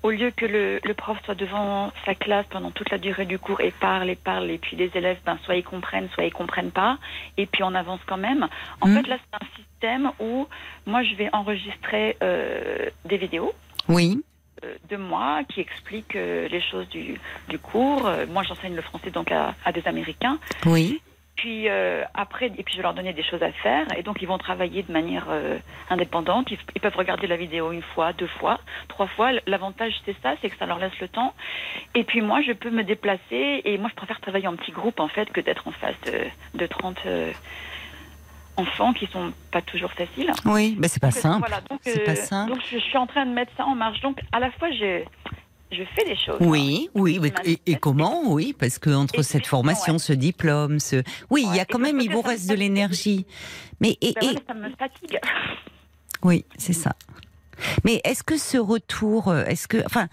au 0.05 0.11
lieu 0.11 0.29
que 0.29 0.45
le, 0.45 0.79
le 0.83 0.93
prof 0.93 1.17
soit 1.25 1.33
devant 1.33 1.91
sa 2.05 2.13
classe 2.13 2.45
pendant 2.51 2.69
toute 2.69 2.91
la 2.91 2.99
durée 2.99 3.25
du 3.25 3.39
cours 3.39 3.59
et 3.59 3.71
parle 3.71 4.07
et 4.11 4.15
parle, 4.15 4.51
et 4.51 4.59
puis 4.59 4.77
les 4.77 4.91
élèves, 4.93 5.17
ben, 5.25 5.37
soit 5.43 5.55
ils 5.55 5.63
comprennent, 5.63 6.09
soit 6.13 6.25
ils 6.25 6.31
comprennent 6.41 6.69
pas, 6.83 6.99
et 7.37 7.47
puis 7.47 7.63
on 7.63 7.73
avance 7.73 8.01
quand 8.05 8.17
même. 8.17 8.47
En 8.81 8.87
Mhm. 8.87 8.95
fait, 9.01 9.07
là, 9.09 9.17
c'est 9.23 9.35
un 9.43 9.47
système 9.59 10.11
où 10.19 10.47
moi, 10.85 11.01
je 11.01 11.15
vais 11.15 11.29
enregistrer 11.33 12.17
euh, 12.21 12.87
des 13.03 13.17
vidéos 13.17 13.51
Oui. 13.89 14.21
euh, 14.63 14.75
de 14.91 14.95
moi 14.97 15.41
qui 15.49 15.59
expliquent 15.59 16.15
euh, 16.15 16.47
les 16.49 16.61
choses 16.61 16.87
du, 16.89 17.19
du 17.49 17.57
cours. 17.57 18.05
Euh, 18.05 18.27
moi, 18.29 18.43
j'enseigne 18.43 18.75
le 18.75 18.83
français 18.83 19.09
donc 19.09 19.31
à, 19.31 19.55
à 19.65 19.71
des 19.71 19.87
Américains. 19.87 20.37
Oui. 20.67 21.01
Puis 21.35 21.67
euh, 21.67 22.03
après, 22.13 22.47
et 22.47 22.63
puis 22.63 22.73
je 22.73 22.77
vais 22.77 22.83
leur 22.83 22.93
donner 22.93 23.11
des 23.13 23.23
choses 23.23 23.43
à 23.43 23.51
faire, 23.51 23.85
et 23.97 24.03
donc 24.03 24.21
ils 24.21 24.27
vont 24.27 24.37
travailler 24.37 24.83
de 24.83 24.91
manière 24.91 25.25
euh, 25.29 25.57
indépendante. 25.89 26.49
Ils, 26.49 26.57
ils 26.75 26.81
peuvent 26.81 26.95
regarder 26.95 27.27
la 27.27 27.35
vidéo 27.35 27.71
une 27.73 27.81
fois, 27.81 28.13
deux 28.13 28.27
fois, 28.27 28.59
trois 28.87 29.07
fois. 29.07 29.31
L'avantage 29.45 29.93
c'est 30.05 30.15
ça, 30.23 30.35
c'est 30.41 30.49
que 30.49 30.57
ça 30.57 30.65
leur 30.65 30.79
laisse 30.79 30.97
le 31.01 31.09
temps. 31.09 31.33
Et 31.93 32.03
puis 32.05 32.21
moi, 32.21 32.41
je 32.41 32.53
peux 32.53 32.69
me 32.69 32.83
déplacer, 32.83 33.61
et 33.65 33.77
moi 33.77 33.89
je 33.89 33.95
préfère 33.95 34.21
travailler 34.21 34.47
en 34.47 34.55
petit 34.55 34.71
groupe 34.71 34.99
en 34.99 35.09
fait 35.09 35.29
que 35.31 35.41
d'être 35.41 35.67
en 35.67 35.71
face 35.71 35.99
de, 36.05 36.57
de 36.57 36.65
30 36.67 36.97
euh, 37.05 37.31
enfants 38.57 38.93
qui 38.93 39.05
sont 39.07 39.33
pas 39.51 39.61
toujours 39.61 39.91
faciles. 39.91 40.31
Oui, 40.45 40.75
ben 40.79 40.87
c'est 40.87 41.01
pas 41.01 41.07
Donc, 41.07 41.17
euh, 41.17 41.21
simple. 41.21 41.39
Voilà, 41.39 41.61
donc, 41.69 41.79
C'est 41.83 42.01
euh, 42.01 42.05
pas 42.05 42.15
simple. 42.15 42.51
donc 42.53 42.61
je, 42.71 42.77
je 42.77 42.83
suis 42.83 42.97
en 42.97 43.07
train 43.07 43.25
de 43.25 43.31
mettre 43.31 43.51
ça 43.57 43.65
en 43.65 43.75
marche. 43.75 43.99
Donc 44.01 44.19
à 44.31 44.39
la 44.39 44.51
fois, 44.51 44.71
je, 44.71 45.03
je 45.71 45.83
fais 45.95 46.05
des 46.05 46.15
choses. 46.15 46.37
Oui, 46.39 46.89
oui, 46.95 47.19
mais- 47.21 47.31
qui 47.31 47.59
et, 47.65 47.75
comment 47.75 48.31
Oui, 48.31 48.55
parce 48.57 48.79
que 48.79 48.89
entre 48.89 49.19
Et 49.19 49.23
cette 49.23 49.41
puis, 49.41 49.49
formation, 49.49 49.93
ouais. 49.93 49.99
ce 49.99 50.13
diplôme, 50.13 50.79
ce, 50.79 51.03
oui, 51.29 51.45
il 51.49 51.55
y 51.55 51.59
a 51.59 51.65
quand 51.65 51.79
et 51.79 51.81
même, 51.83 51.99
il 51.99 52.11
vous 52.11 52.21
reste 52.21 52.47
de 52.49 52.55
l'énergie. 52.55 53.25
Mais 53.81 53.97
et, 54.01 54.13
Ben 54.13 54.21
voilà, 54.21 54.39
ça 54.47 54.53
me 54.53 54.69
fatigue. 54.75 55.19
oui, 56.23 56.45
c'est 56.57 56.73
ça. 56.73 56.93
Mais 57.83 58.01
est-ce 58.03 58.23
que 58.23 58.37
ce 58.37 58.57
retour, 58.57 59.29
euh, 59.29 59.43
est-ce 59.45 59.67
que, 59.67 59.77
enfin, 59.85 60.07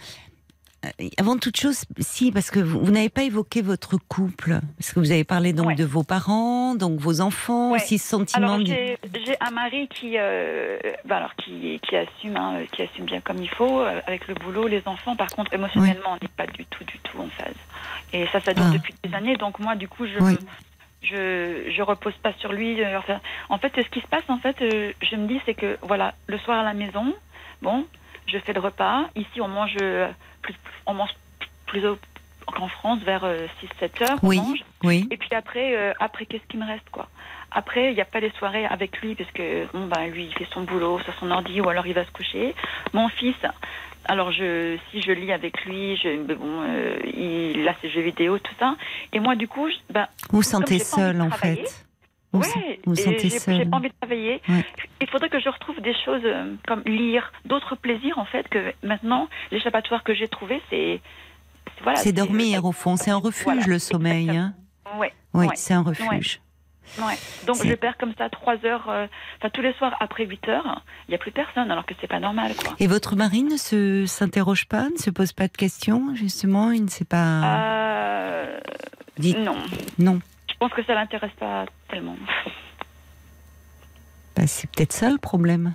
avant 1.18 1.38
toute 1.38 1.56
chose, 1.56 1.84
si, 2.00 2.32
parce 2.32 2.50
que 2.50 2.58
vous, 2.60 2.80
vous 2.84 2.90
n'avez 2.90 3.08
pas 3.08 3.22
évoqué 3.22 3.62
votre 3.62 3.96
couple, 4.08 4.58
parce 4.78 4.92
que 4.92 4.98
vous 5.00 5.12
avez 5.12 5.24
parlé 5.24 5.52
donc 5.52 5.66
Ouais. 5.68 5.74
de 5.76 5.84
vos 5.84 6.02
parents, 6.02 6.74
donc 6.74 6.98
vos 6.98 7.20
enfants, 7.20 7.70
Ouais. 7.72 7.80
aussi 7.82 7.98
ce 7.98 8.08
sentiment. 8.08 8.54
Alors 8.54 8.66
j'ai 8.66 8.98
j'ai 9.24 9.36
un 9.40 9.50
mari 9.52 9.88
qui, 9.88 10.14
euh, 10.18 10.78
ben 11.04 11.16
alors 11.16 11.34
qui, 11.36 11.78
qui 11.86 11.96
assume, 11.96 12.36
hein, 12.36 12.60
qui 12.72 12.82
assume 12.82 13.04
bien 13.04 13.20
comme 13.20 13.38
il 13.42 13.48
faut 13.50 13.80
euh, 13.80 14.00
avec 14.06 14.26
le 14.28 14.34
boulot, 14.34 14.66
les 14.66 14.82
enfants. 14.86 15.14
Par 15.16 15.28
contre, 15.28 15.52
émotionnellement, 15.54 16.10
on 16.12 16.18
n'est 16.20 16.28
pas 16.36 16.46
du 16.46 16.64
tout, 16.66 16.84
du 16.84 16.98
tout 16.98 17.18
en 17.20 17.28
phase. 17.28 17.54
Et 18.12 18.26
ça, 18.32 18.40
ça 18.40 18.52
dure 18.52 18.64
Ah. 18.68 18.72
depuis 18.72 18.94
des 19.04 19.14
années. 19.14 19.36
Donc 19.36 19.58
moi, 19.60 19.74
du 19.76 19.86
coup, 19.88 20.06
je 20.06 20.18
Oui. 20.22 20.36
je 21.02 21.70
je 21.74 21.82
repose 21.82 22.14
pas 22.22 22.32
sur 22.40 22.52
lui. 22.52 22.82
euh, 22.82 22.98
Enfin, 22.98 23.20
en 23.48 23.58
fait, 23.58 23.72
ce 23.76 23.88
qui 23.88 24.00
se 24.00 24.06
passe, 24.06 24.24
en 24.28 24.38
fait, 24.38 24.56
euh, 24.62 24.92
je 25.02 25.16
me 25.16 25.26
dis, 25.28 25.40
c'est 25.46 25.54
que 25.54 25.78
voilà, 25.82 26.14
le 26.26 26.38
soir 26.38 26.58
à 26.60 26.64
la 26.64 26.74
maison, 26.74 27.14
bon, 27.60 27.86
je 28.26 28.38
fais 28.38 28.52
le 28.52 28.60
repas. 28.60 29.04
Ici, 29.16 29.40
on 29.40 29.48
mange 29.48 29.76
euh, 29.80 30.08
plus, 30.42 30.54
on 30.86 30.94
mange 30.94 31.10
plus 31.66 31.82
qu'en 32.46 32.68
France 32.68 33.00
vers 33.00 33.24
6-7 33.24 34.02
heures. 34.02 34.18
on 34.22 34.28
Oui, 34.28 34.36
mange. 34.38 34.64
oui, 34.84 35.08
Et 35.10 35.16
puis 35.16 35.28
après, 35.34 35.76
euh, 35.76 35.92
après 36.00 36.26
qu'est-ce 36.26 36.46
qui 36.48 36.56
me 36.56 36.66
reste 36.66 36.88
quoi? 36.90 37.08
Après, 37.50 37.90
il 37.90 37.94
n'y 37.94 38.00
a 38.00 38.04
pas 38.06 38.20
les 38.20 38.30
soirées 38.38 38.64
avec 38.66 38.98
lui 39.02 39.14
parce 39.14 39.30
que 39.32 39.66
bon 39.72 39.86
ben 39.86 40.06
lui 40.08 40.24
il 40.24 40.34
fait 40.34 40.48
son 40.52 40.62
boulot 40.62 40.98
sur 41.00 41.12
son 41.20 41.30
ordi 41.30 41.60
ou 41.60 41.68
alors 41.68 41.86
il 41.86 41.92
va 41.94 42.04
se 42.04 42.10
coucher. 42.10 42.54
Mon 42.94 43.08
fils, 43.10 43.36
alors 44.06 44.32
je 44.32 44.76
si 44.90 45.02
je 45.02 45.12
lis 45.12 45.30
avec 45.32 45.62
lui, 45.66 45.96
je 45.98 46.08
mais 46.26 46.34
bon 46.34 46.62
euh, 46.62 46.98
il 47.14 47.68
a 47.68 47.74
ses 47.82 47.90
jeux 47.90 48.00
vidéo 48.00 48.38
tout 48.38 48.54
ça. 48.58 48.74
Et 49.12 49.20
moi 49.20 49.36
du 49.36 49.48
coup, 49.48 49.68
je- 49.68 49.92
ben 49.92 50.08
vous 50.30 50.42
sentez 50.42 50.78
seul 50.78 51.20
en 51.20 51.30
fait. 51.30 51.84
Vous, 52.32 52.40
ouais, 52.40 52.80
vous 52.86 52.94
vous 52.94 53.00
et 53.00 53.02
sentez 53.04 53.28
j'ai- 53.28 53.64
pas 53.66 53.76
envie 53.76 53.88
de 53.90 53.94
travailler. 54.00 54.40
Ouais. 54.48 54.64
Il 55.02 55.06
faudrait 55.08 55.28
que 55.28 55.38
je 55.40 55.48
retrouve 55.50 55.80
des 55.80 55.94
choses 56.04 56.22
euh, 56.24 56.54
comme 56.66 56.82
lire, 56.86 57.30
d'autres 57.44 57.76
plaisirs 57.76 58.18
en 58.18 58.24
fait 58.24 58.48
que 58.48 58.72
maintenant 58.82 59.28
l'échappatoire 59.50 60.02
que 60.02 60.14
j'ai 60.14 60.28
trouvé 60.28 60.60
c'est 60.70 61.00
voilà, 61.82 61.98
C'est 61.98 62.12
dormir 62.12 62.64
au 62.64 62.72
fond, 62.72 62.96
c'est 62.96 63.10
un 63.10 63.16
refuge 63.18 63.44
Voilà, 63.44 63.62
le 63.66 63.78
sommeil. 63.78 64.30
Hein 64.30 64.54
Ouais. 64.98 65.12
oui, 65.34 65.46
ouais, 65.46 65.54
c'est 65.56 65.74
un 65.74 65.82
refuge. 65.82 66.40
Ouais. 66.98 67.14
Donc 67.46 67.64
je 67.64 67.74
perds 67.74 67.96
comme 67.98 68.12
ça 68.18 68.28
trois 68.28 68.56
heures, 68.66 68.88
euh, 68.88 69.06
enfin 69.38 69.48
tous 69.50 69.62
les 69.62 69.72
soirs 69.74 69.94
après 70.00 70.24
8 70.26 70.48
heures, 70.48 70.82
il 71.08 71.12
n'y 71.12 71.14
a 71.14 71.18
plus 71.18 71.30
personne 71.30 71.70
alors 71.70 71.86
que 71.86 71.94
c'est 72.00 72.06
pas 72.08 72.18
normal 72.20 72.52
quoi. 72.56 72.74
Et 72.80 72.86
votre 72.86 73.14
mari 73.16 73.42
ne 73.44 73.56
se 73.56 74.04
s'interroge 74.06 74.66
pas, 74.66 74.88
ne 74.90 74.96
se 74.96 75.10
pose 75.10 75.32
pas 75.32 75.46
de 75.48 75.56
questions, 75.56 76.14
justement, 76.14 76.70
il 76.72 76.84
ne 76.84 76.88
sait 76.90 77.04
pas. 77.04 77.42
Euh, 77.44 78.58
Dites- 79.18 79.38
non, 79.38 79.56
Non, 79.98 80.20
pense 80.68 80.72
que 80.74 80.84
ça 80.84 80.94
l'intéresse 80.94 81.32
pas 81.38 81.66
tellement. 81.88 82.16
Bah, 84.34 84.46
c'est 84.46 84.70
peut-être 84.70 84.92
ça 84.94 85.10
le 85.10 85.18
problème. 85.18 85.74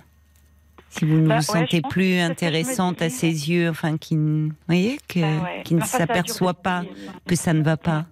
Si 0.90 1.04
vous 1.04 1.14
ne 1.18 1.28
Bah, 1.28 1.38
vous 1.38 1.52
ouais, 1.52 1.60
sentez 1.60 1.80
je 1.84 1.88
plus 1.88 2.14
je 2.16 2.20
intéressante 2.28 3.02
à 3.02 3.08
ses 3.10 3.28
yeux, 3.50 3.68
enfin, 3.68 3.96
qui, 3.98 4.16
ne- 4.16 4.48
vous 4.48 4.54
voyez, 4.66 4.98
que, 5.06 5.20
Bah 5.20 5.44
ouais. 5.44 5.62
qui 5.64 5.74
ne 5.74 5.80
Enfin, 5.82 5.98
s'aperçoit 5.98 6.54
pas 6.54 6.82
que 7.26 7.36
ça 7.36 7.52
ne 7.52 7.62
va 7.62 7.76
pas. 7.76 8.06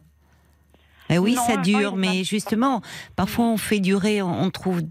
Eh 1.10 1.18
oui, 1.18 1.34
Non, 1.34 1.42
ça 1.46 1.56
dure, 1.56 1.96
mais 1.96 2.22
justement, 2.22 2.82
parfois 3.16 3.46
on 3.46 3.56
fait 3.56 3.80
durer, 3.80 4.22
on 4.22 4.50
trouve 4.50 4.82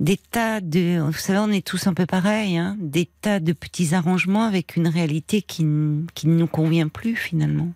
des 0.00 0.16
tas 0.18 0.60
de, 0.60 0.98
vous 1.00 1.12
savez, 1.14 1.38
on 1.38 1.50
est 1.50 1.66
tous 1.66 1.86
un 1.86 1.94
peu 1.94 2.04
pareils, 2.04 2.58
hein, 2.58 2.76
des 2.78 3.06
tas 3.06 3.40
de 3.40 3.52
petits 3.54 3.94
arrangements 3.94 4.44
avec 4.44 4.76
une 4.76 4.88
réalité 4.88 5.40
qui, 5.40 5.64
qui 6.14 6.28
ne 6.28 6.36
nous 6.38 6.46
convient 6.46 6.88
plus 6.88 7.16
finalement. 7.16 7.72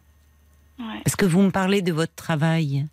Ouais. 0.79 1.01
Parce 1.05 1.17
que 1.17 1.25
vous 1.27 1.41
me 1.43 1.51
parlez 1.51 1.81
de 1.81 1.93
votre 1.93 2.15
travail, 2.15 2.87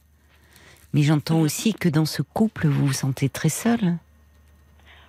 mais 0.96 1.04
j'entends 1.04 1.42
aussi 1.42 1.74
que 1.76 1.90
dans 1.90 2.06
ce 2.06 2.24
couple, 2.24 2.68
vous 2.68 2.88
vous 2.88 2.94
sentez 2.94 3.30
très 3.30 3.50
seul. 3.50 3.98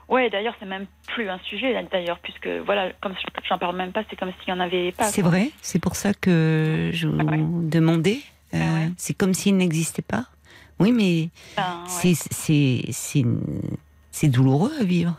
Ouais, 0.08 0.28
d'ailleurs 0.30 0.54
c'est 0.60 0.66
même 0.66 0.86
plus 1.08 1.28
un 1.28 1.38
sujet 1.40 1.74
d'ailleurs 1.90 2.18
puisque 2.20 2.46
voilà 2.66 2.92
comme 3.00 3.14
j'en 3.48 3.58
parle 3.58 3.76
même 3.76 3.92
pas, 3.92 4.02
c'est 4.10 4.16
comme 4.16 4.32
s'il 4.40 4.50
y 4.50 4.52
en 4.52 4.60
avait 4.60 4.92
pas. 4.92 5.04
C'est 5.04 5.22
vrai, 5.22 5.50
c'est 5.62 5.78
pour 5.80 5.96
ça 5.96 6.12
que 6.14 6.90
je 6.92 7.08
vous 7.08 7.16
Ah 7.20 7.24
ouais. 7.24 7.38
demandais. 7.40 8.18
Euh, 8.54 8.58
Ah 8.62 8.74
ouais. 8.74 8.90
C'est 8.98 9.14
comme 9.14 9.34
s'il 9.34 9.56
n'existait 9.56 10.02
pas. 10.02 10.26
Oui, 10.78 10.92
mais 10.92 11.30
Ben, 11.56 11.84
ouais. 12.04 12.14
c'est 14.12 14.28
douloureux 14.28 14.72
à 14.80 14.84
vivre. 14.84 15.16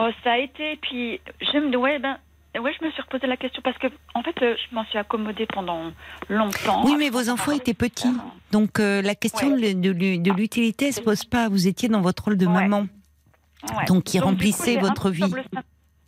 Oh, 0.00 0.08
ça 0.24 0.32
a 0.32 0.38
été, 0.38 0.76
puis 0.80 1.20
je 1.40 1.58
me 1.58 1.76
ouais, 1.76 1.98
ben, 1.98 2.16
ouais, 2.60 2.72
je 2.78 2.84
me 2.84 2.90
suis 2.90 3.02
reposé 3.02 3.26
la 3.26 3.36
question 3.36 3.62
parce 3.62 3.78
que, 3.78 3.86
en 4.14 4.22
fait, 4.22 4.34
euh, 4.42 4.54
je 4.56 4.74
m'en 4.74 4.84
suis 4.84 4.98
accommodée 4.98 5.46
pendant 5.46 5.90
longtemps. 6.28 6.84
Oui, 6.84 6.96
mais 6.98 7.08
vos 7.10 7.28
enfants 7.30 7.52
étaient 7.52 7.74
petits, 7.74 8.12
donc 8.50 8.78
euh, 8.80 9.00
la 9.02 9.14
question 9.14 9.52
Ouais. 9.54 9.74
de, 9.74 9.80
de 9.80 9.90
l'u- 9.90 10.18
de 10.18 10.32
l'utilité 10.32 10.86
elle 10.88 10.92
se 10.94 11.00
pose 11.00 11.24
pas. 11.24 11.48
Vous 11.48 11.66
étiez 11.68 11.88
dans 11.88 12.00
votre 12.02 12.24
rôle 12.24 12.36
de 12.36 12.46
Ouais. 12.46 12.52
maman. 12.52 12.86
Ouais. 13.76 13.84
Donc, 13.86 14.04
qui 14.04 14.18
remplissait 14.18 14.76
votre 14.76 15.10
vie. 15.10 15.22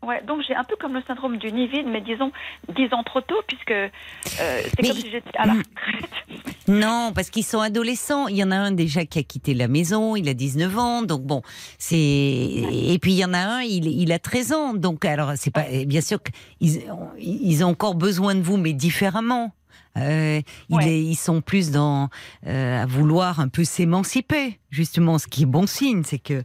Ouais, 0.05 0.23
donc 0.27 0.43
j'ai 0.47 0.55
un 0.55 0.65
peu 0.65 0.77
comme 0.77 0.93
le 0.95 1.03
syndrome 1.07 1.39
du 1.39 1.51
nid 1.53 1.67
vide, 1.69 1.87
mais 1.87 2.01
disons 2.01 2.31
dix 2.77 2.93
ans 2.93 3.03
trop 3.05 3.21
tôt, 3.21 3.41
puisque 3.47 3.71
euh, 3.71 3.89
c'est 4.37 4.77
comme 4.77 4.97
si 4.97 5.11
j'étais 5.11 5.37
à 5.39 5.47
la 5.47 5.55
Mm. 5.55 5.59
retraite. 5.59 6.11
Non, 6.69 7.13
parce 7.15 7.29
qu'ils 7.29 7.45
sont 7.45 7.61
adolescents. 7.61 8.27
Il 8.29 8.37
y 8.37 8.43
en 8.45 8.51
a 8.51 8.57
un 8.57 8.71
déjà 8.73 9.05
qui 9.05 9.19
a 9.19 9.23
quitté 9.23 9.53
la 9.53 9.69
maison, 9.69 10.17
il 10.17 10.27
a 10.31 10.35
19 10.35 10.79
ans, 10.79 11.03
donc 11.03 11.23
bon, 11.23 11.43
c'est 11.79 11.95
et 11.97 12.99
puis 13.01 13.13
il 13.13 13.19
y 13.19 13.25
en 13.25 13.35
a 13.35 13.39
un, 13.39 13.61
il, 13.63 13.87
il 13.87 14.11
a 14.13 14.19
13 14.19 14.53
ans, 14.55 14.73
donc 14.75 15.05
alors 15.05 15.33
c'est 15.37 15.53
pas 15.53 15.65
bien 15.87 16.01
sûr 16.01 16.19
qu'ils 16.23 16.83
ils 17.19 17.65
ont 17.65 17.69
encore 17.69 17.95
besoin 17.95 18.35
de 18.35 18.41
vous, 18.41 18.57
mais 18.57 18.73
différemment. 18.73 19.53
Euh, 19.99 20.41
il 20.71 20.77
Ouais. 20.77 20.89
est- 20.89 21.03
ils 21.03 21.15
sont 21.17 21.41
plus 21.43 21.71
dans 21.71 22.09
euh, 22.47 22.83
à 22.83 22.87
vouloir 22.87 23.41
un 23.41 23.49
peu 23.49 23.63
s'émanciper, 23.65 24.59
justement, 24.71 25.19
ce 25.19 25.27
qui 25.29 25.43
est 25.43 25.47
bon 25.47 25.67
signe, 25.67 26.03
c'est 26.03 26.19
que 26.19 26.43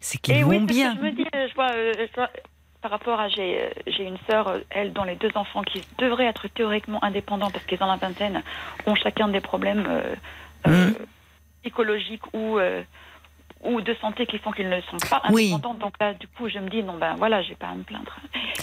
c'est 0.00 0.18
qu'ils 0.18 0.44
vont 0.44 0.48
oui, 0.50 0.60
bien. 0.66 0.94
que 0.94 1.00
je 1.00 1.04
me 1.06 1.12
dis, 1.12 1.24
je 1.32 1.54
vois, 1.54 1.68
je 1.72 2.14
vois, 2.16 2.30
par 2.80 2.90
rapport 2.90 3.18
à 3.20 3.28
j'ai 3.28 3.62
euh, 3.64 3.70
une 3.98 4.18
sœur, 4.28 4.48
euh, 4.48 4.60
elle, 4.70 4.92
dont 4.92 5.04
les 5.04 5.16
deux 5.16 5.30
enfants 5.34 5.62
qui 5.62 5.82
devraient 5.98 6.26
être 6.26 6.46
théoriquement 6.48 7.02
indépendants 7.02 7.50
parce 7.50 7.64
qu'ils 7.66 7.82
ont 7.82 7.86
la 7.86 7.96
vingtaine, 7.96 8.42
ont 8.86 8.94
chacun 8.94 9.28
des 9.28 9.40
problèmes 9.40 9.84
euh, 9.88 10.14
euh, 10.66 10.70
Mhm. 10.90 10.94
psychologiques 11.62 12.22
ou 12.34 12.58
euh, 12.58 12.82
ou 13.64 13.80
de 13.80 13.92
santé 14.00 14.24
qui 14.26 14.38
font 14.38 14.52
qu'ils 14.52 14.68
ne 14.68 14.80
sont 14.82 14.98
pas 15.10 15.20
Oui. 15.32 15.46
indépendants. 15.52 15.74
Donc 15.74 15.94
là, 16.00 16.14
du 16.14 16.28
coup, 16.28 16.48
je 16.48 16.60
me 16.60 16.68
dis 16.68 16.84
non 16.84 16.96
ben 16.96 17.16
voilà, 17.16 17.42
j'ai 17.42 17.56
pas 17.56 17.66
à 17.66 17.74
me 17.74 17.82
plaindre. 17.82 18.14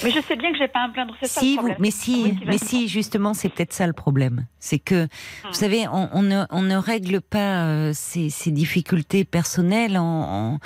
Mais 0.01 0.11
je 0.11 0.21
sais 0.21 0.37
bien 0.37 0.53
que 0.53 0.57
j'ai 0.57 0.69
pas 0.69 0.83
à 0.83 0.87
me 0.87 0.93
plaindre, 0.93 1.13
c'est 1.19 1.27
ça 1.27 1.41
Si, 1.41 1.55
le 1.55 1.61
vous, 1.61 1.67
problème. 1.67 1.77
mais 1.81 1.91
si, 1.91 2.23
Oui, 2.23 2.37
mais 2.45 2.57
si, 2.57 2.87
justement, 2.87 3.33
c'est 3.33 3.49
peut-être 3.49 3.73
ça 3.73 3.87
le 3.87 3.93
problème. 3.93 4.45
C'est 4.59 4.79
que, 4.79 5.03
Hmm. 5.03 5.47
vous 5.47 5.53
savez, 5.53 5.87
on, 5.89 6.09
on 6.13 6.21
ne, 6.21 6.43
on 6.49 6.61
ne 6.61 6.77
règle 6.77 7.19
pas 7.19 7.65
euh, 7.65 7.91
ces, 7.93 8.29
ces 8.29 8.51
difficultés 8.51 9.25
personnelles 9.25 9.97
en, 9.97 10.03
en- 10.53 10.59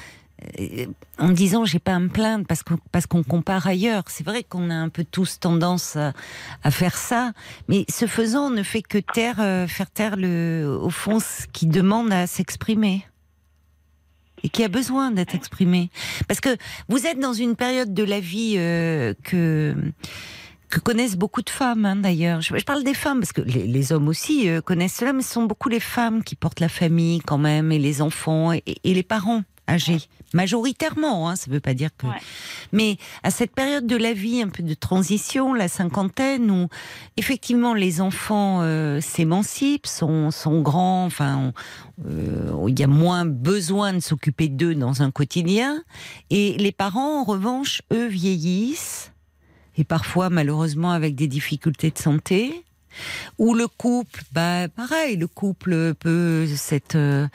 en 1.17 1.29
disant 1.29 1.65
j'ai 1.65 1.79
pas 1.79 1.95
à 1.95 1.99
me 1.99 2.09
plaindre 2.09 2.45
parce 2.47 2.63
qu'on 2.63 2.77
parce 2.91 3.07
qu'on 3.07 3.23
compare 3.23 3.67
ailleurs. 3.67 4.03
C'est 4.07 4.25
vrai 4.25 4.43
qu'on 4.43 4.69
a 4.69 4.75
un 4.75 4.89
peu 4.89 5.03
tous 5.03 5.39
tendance 5.39 5.95
à, 5.95 6.71
faire 6.71 6.97
ça, 6.97 7.33
mais 7.67 7.85
ce 7.89 8.05
faisant, 8.05 8.49
ne 8.49 8.63
fait 8.63 8.81
que 8.81 8.97
taire, 8.97 9.39
euh, 9.39 9.67
faire 9.67 9.89
taire 9.89 10.15
le, 10.15 10.79
au 10.81 10.89
fond 10.89 11.19
ce 11.19 11.47
qui 11.47 11.67
demande 11.67 12.11
à 12.11 12.27
s'exprimer 12.27 13.05
et 14.43 14.49
qui 14.49 14.63
a 14.63 14.69
besoin 14.69 15.11
d'être 15.11 15.35
exprimé. 15.35 15.89
Parce 16.27 16.39
que 16.39 16.55
vous 16.87 17.05
êtes 17.05 17.19
dans 17.19 17.33
une 17.33 17.55
période 17.55 17.93
de 17.93 18.03
la 18.03 18.19
vie 18.19 18.55
euh, 18.57 19.13
que 19.23 19.75
que 20.69 20.79
connaissent 20.79 21.17
beaucoup 21.17 21.41
de 21.41 21.49
femmes 21.49 21.83
hein, 21.85 21.95
d'ailleurs. 21.95 22.41
Je, 22.41 22.53
parle 22.63 22.83
des 22.83 22.93
femmes 22.93 23.19
parce 23.19 23.33
que 23.33 23.41
les, 23.41 23.91
hommes 23.91 24.07
aussi 24.07 24.47
euh, 24.47 24.61
connaissent 24.61 24.97
cela, 24.97 25.13
mais 25.13 25.23
ce 25.23 25.33
sont 25.33 25.45
beaucoup 25.45 25.67
les 25.67 25.79
femmes 25.79 26.23
qui 26.23 26.35
portent 26.35 26.59
la 26.59 26.69
famille 26.69 27.21
quand 27.21 27.39
même 27.39 27.71
et 27.71 27.79
les 27.79 28.03
enfants 28.03 28.51
et 28.53 28.63
les 28.83 29.03
parents 29.03 29.41
âgés 29.69 30.01
majoritairement. 30.33 31.29
Hein, 31.29 31.35
ça 31.35 31.49
veut 31.49 31.59
pas 31.59 31.73
dire 31.73 31.89
que. 31.97 32.07
Ouais. 32.07 32.21
Mais 32.71 32.97
à 33.23 33.31
cette 33.31 33.51
période 33.51 33.87
de 33.87 33.95
la 33.95 34.13
vie, 34.13 34.41
un 34.41 34.49
peu 34.49 34.63
de 34.63 34.73
transition, 34.73 35.53
la 35.53 35.67
cinquantaine, 35.67 36.51
où 36.51 36.67
effectivement 37.17 37.73
les 37.73 38.01
enfants 38.01 38.59
euh, 38.61 39.01
s'émancipent, 39.01 39.87
sont, 39.87 40.31
sont 40.31 40.61
grands, 40.61 41.05
enfin, 41.05 41.51
euh, 42.05 42.65
il 42.67 42.79
y 42.79 42.83
a 42.83 42.87
moins 42.87 43.25
besoin 43.25 43.93
de 43.93 43.99
s'occuper 43.99 44.47
d'eux 44.47 44.75
dans 44.75 45.01
un 45.01 45.11
quotidien, 45.11 45.83
et 46.29 46.57
les 46.57 46.71
parents, 46.71 47.21
en 47.21 47.23
revanche, 47.23 47.81
eux 47.91 48.07
vieillissent, 48.07 49.11
et 49.77 49.83
parfois 49.83 50.29
malheureusement 50.29 50.91
avec 50.91 51.15
des 51.15 51.27
difficultés 51.27 51.91
de 51.91 51.97
santé. 51.97 52.65
Ou 53.37 53.53
le 53.53 53.67
couple, 53.67 54.23
bah 54.31 54.67
pareil, 54.67 55.17
le 55.17 55.27
couple 55.27 55.93
peut 55.95 56.45
s'être 56.47 56.95
euh, 56.95 57.27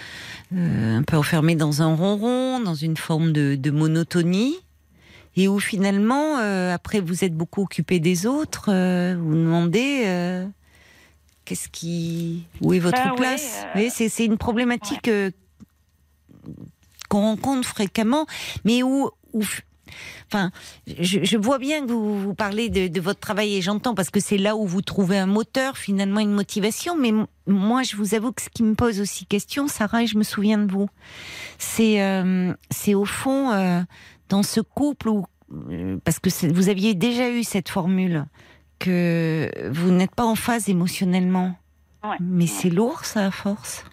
euh, 0.54 0.98
un 0.98 1.02
peu 1.02 1.16
enfermé 1.16 1.54
dans 1.54 1.82
un 1.82 1.94
ronron, 1.94 2.60
dans 2.60 2.74
une 2.74 2.96
forme 2.96 3.32
de, 3.32 3.54
de 3.54 3.70
monotonie, 3.70 4.56
et 5.36 5.48
où 5.48 5.58
finalement, 5.58 6.38
euh, 6.38 6.72
après 6.74 7.00
vous 7.00 7.24
êtes 7.24 7.34
beaucoup 7.34 7.62
occupé 7.62 7.98
des 7.98 8.26
autres, 8.26 8.66
euh, 8.68 9.16
vous 9.18 9.34
demandez 9.34 10.02
euh, 10.06 10.46
qu'est-ce 11.44 11.68
qui, 11.68 12.46
où 12.60 12.72
est 12.72 12.78
votre 12.78 13.04
ouais, 13.04 13.16
place. 13.16 13.64
voyez, 13.72 13.90
c'est 13.90 14.24
une 14.24 14.38
problématique 14.38 15.10
qu'on 17.08 17.20
rencontre 17.20 17.68
fréquemment, 17.68 18.26
mais 18.64 18.82
où, 18.82 19.10
où 19.32 19.42
Enfin, 20.34 20.50
je, 20.88 21.20
je 21.22 21.36
vois 21.36 21.58
bien 21.58 21.86
que 21.86 21.92
vous, 21.92 22.18
vous 22.18 22.34
parlez 22.34 22.68
de, 22.68 22.88
de 22.88 23.00
votre 23.00 23.20
travail 23.20 23.54
et 23.54 23.62
j'entends 23.62 23.94
parce 23.94 24.10
que 24.10 24.18
c'est 24.18 24.36
là 24.36 24.56
où 24.56 24.66
vous 24.66 24.82
trouvez 24.82 25.16
un 25.16 25.26
moteur, 25.26 25.78
finalement 25.78 26.18
une 26.18 26.32
motivation. 26.32 26.96
Mais 26.96 27.12
moi, 27.46 27.84
je 27.84 27.94
vous 27.94 28.16
avoue 28.16 28.32
que 28.32 28.42
ce 28.42 28.48
qui 28.48 28.64
me 28.64 28.74
pose 28.74 29.00
aussi 29.00 29.26
question, 29.26 29.68
Sarah, 29.68 30.02
et 30.02 30.06
je 30.08 30.18
me 30.18 30.24
souviens 30.24 30.58
de 30.58 30.70
vous, 30.72 30.88
c'est 31.58 32.02
euh, 32.02 32.52
c'est 32.70 32.94
au 32.94 33.04
fond 33.04 33.52
euh, 33.52 33.80
dans 34.28 34.42
ce 34.42 34.60
couple 34.60 35.10
où 35.10 35.24
euh, 35.70 35.98
parce 36.04 36.18
que 36.18 36.30
vous 36.52 36.68
aviez 36.68 36.94
déjà 36.94 37.30
eu 37.30 37.44
cette 37.44 37.68
formule 37.68 38.24
que 38.80 39.48
vous 39.70 39.92
n'êtes 39.92 40.16
pas 40.16 40.24
en 40.24 40.34
phase 40.34 40.68
émotionnellement. 40.68 41.56
Ouais. 42.02 42.16
Mais 42.20 42.48
c'est 42.48 42.70
lourd, 42.70 43.04
ça, 43.04 43.26
à 43.26 43.30
force. 43.30 43.84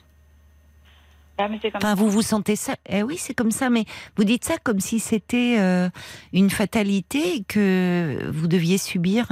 Ah, 1.37 1.47
mais 1.47 1.57
c'est 1.61 1.71
comme 1.71 1.79
Enfin, 1.79 1.89
ça. 1.89 1.95
vous 1.95 2.09
vous 2.09 2.21
sentez 2.21 2.55
ça 2.55 2.75
Eh 2.87 3.01
oui, 3.03 3.17
c'est 3.17 3.33
comme 3.33 3.51
ça, 3.51 3.69
mais 3.69 3.85
vous 4.15 4.23
dites 4.23 4.43
ça 4.45 4.57
comme 4.57 4.79
si 4.79 4.99
c'était 4.99 5.55
euh, 5.59 5.89
une 6.33 6.49
fatalité 6.49 7.37
et 7.37 7.43
que 7.43 8.29
vous 8.31 8.47
deviez 8.47 8.77
subir. 8.77 9.27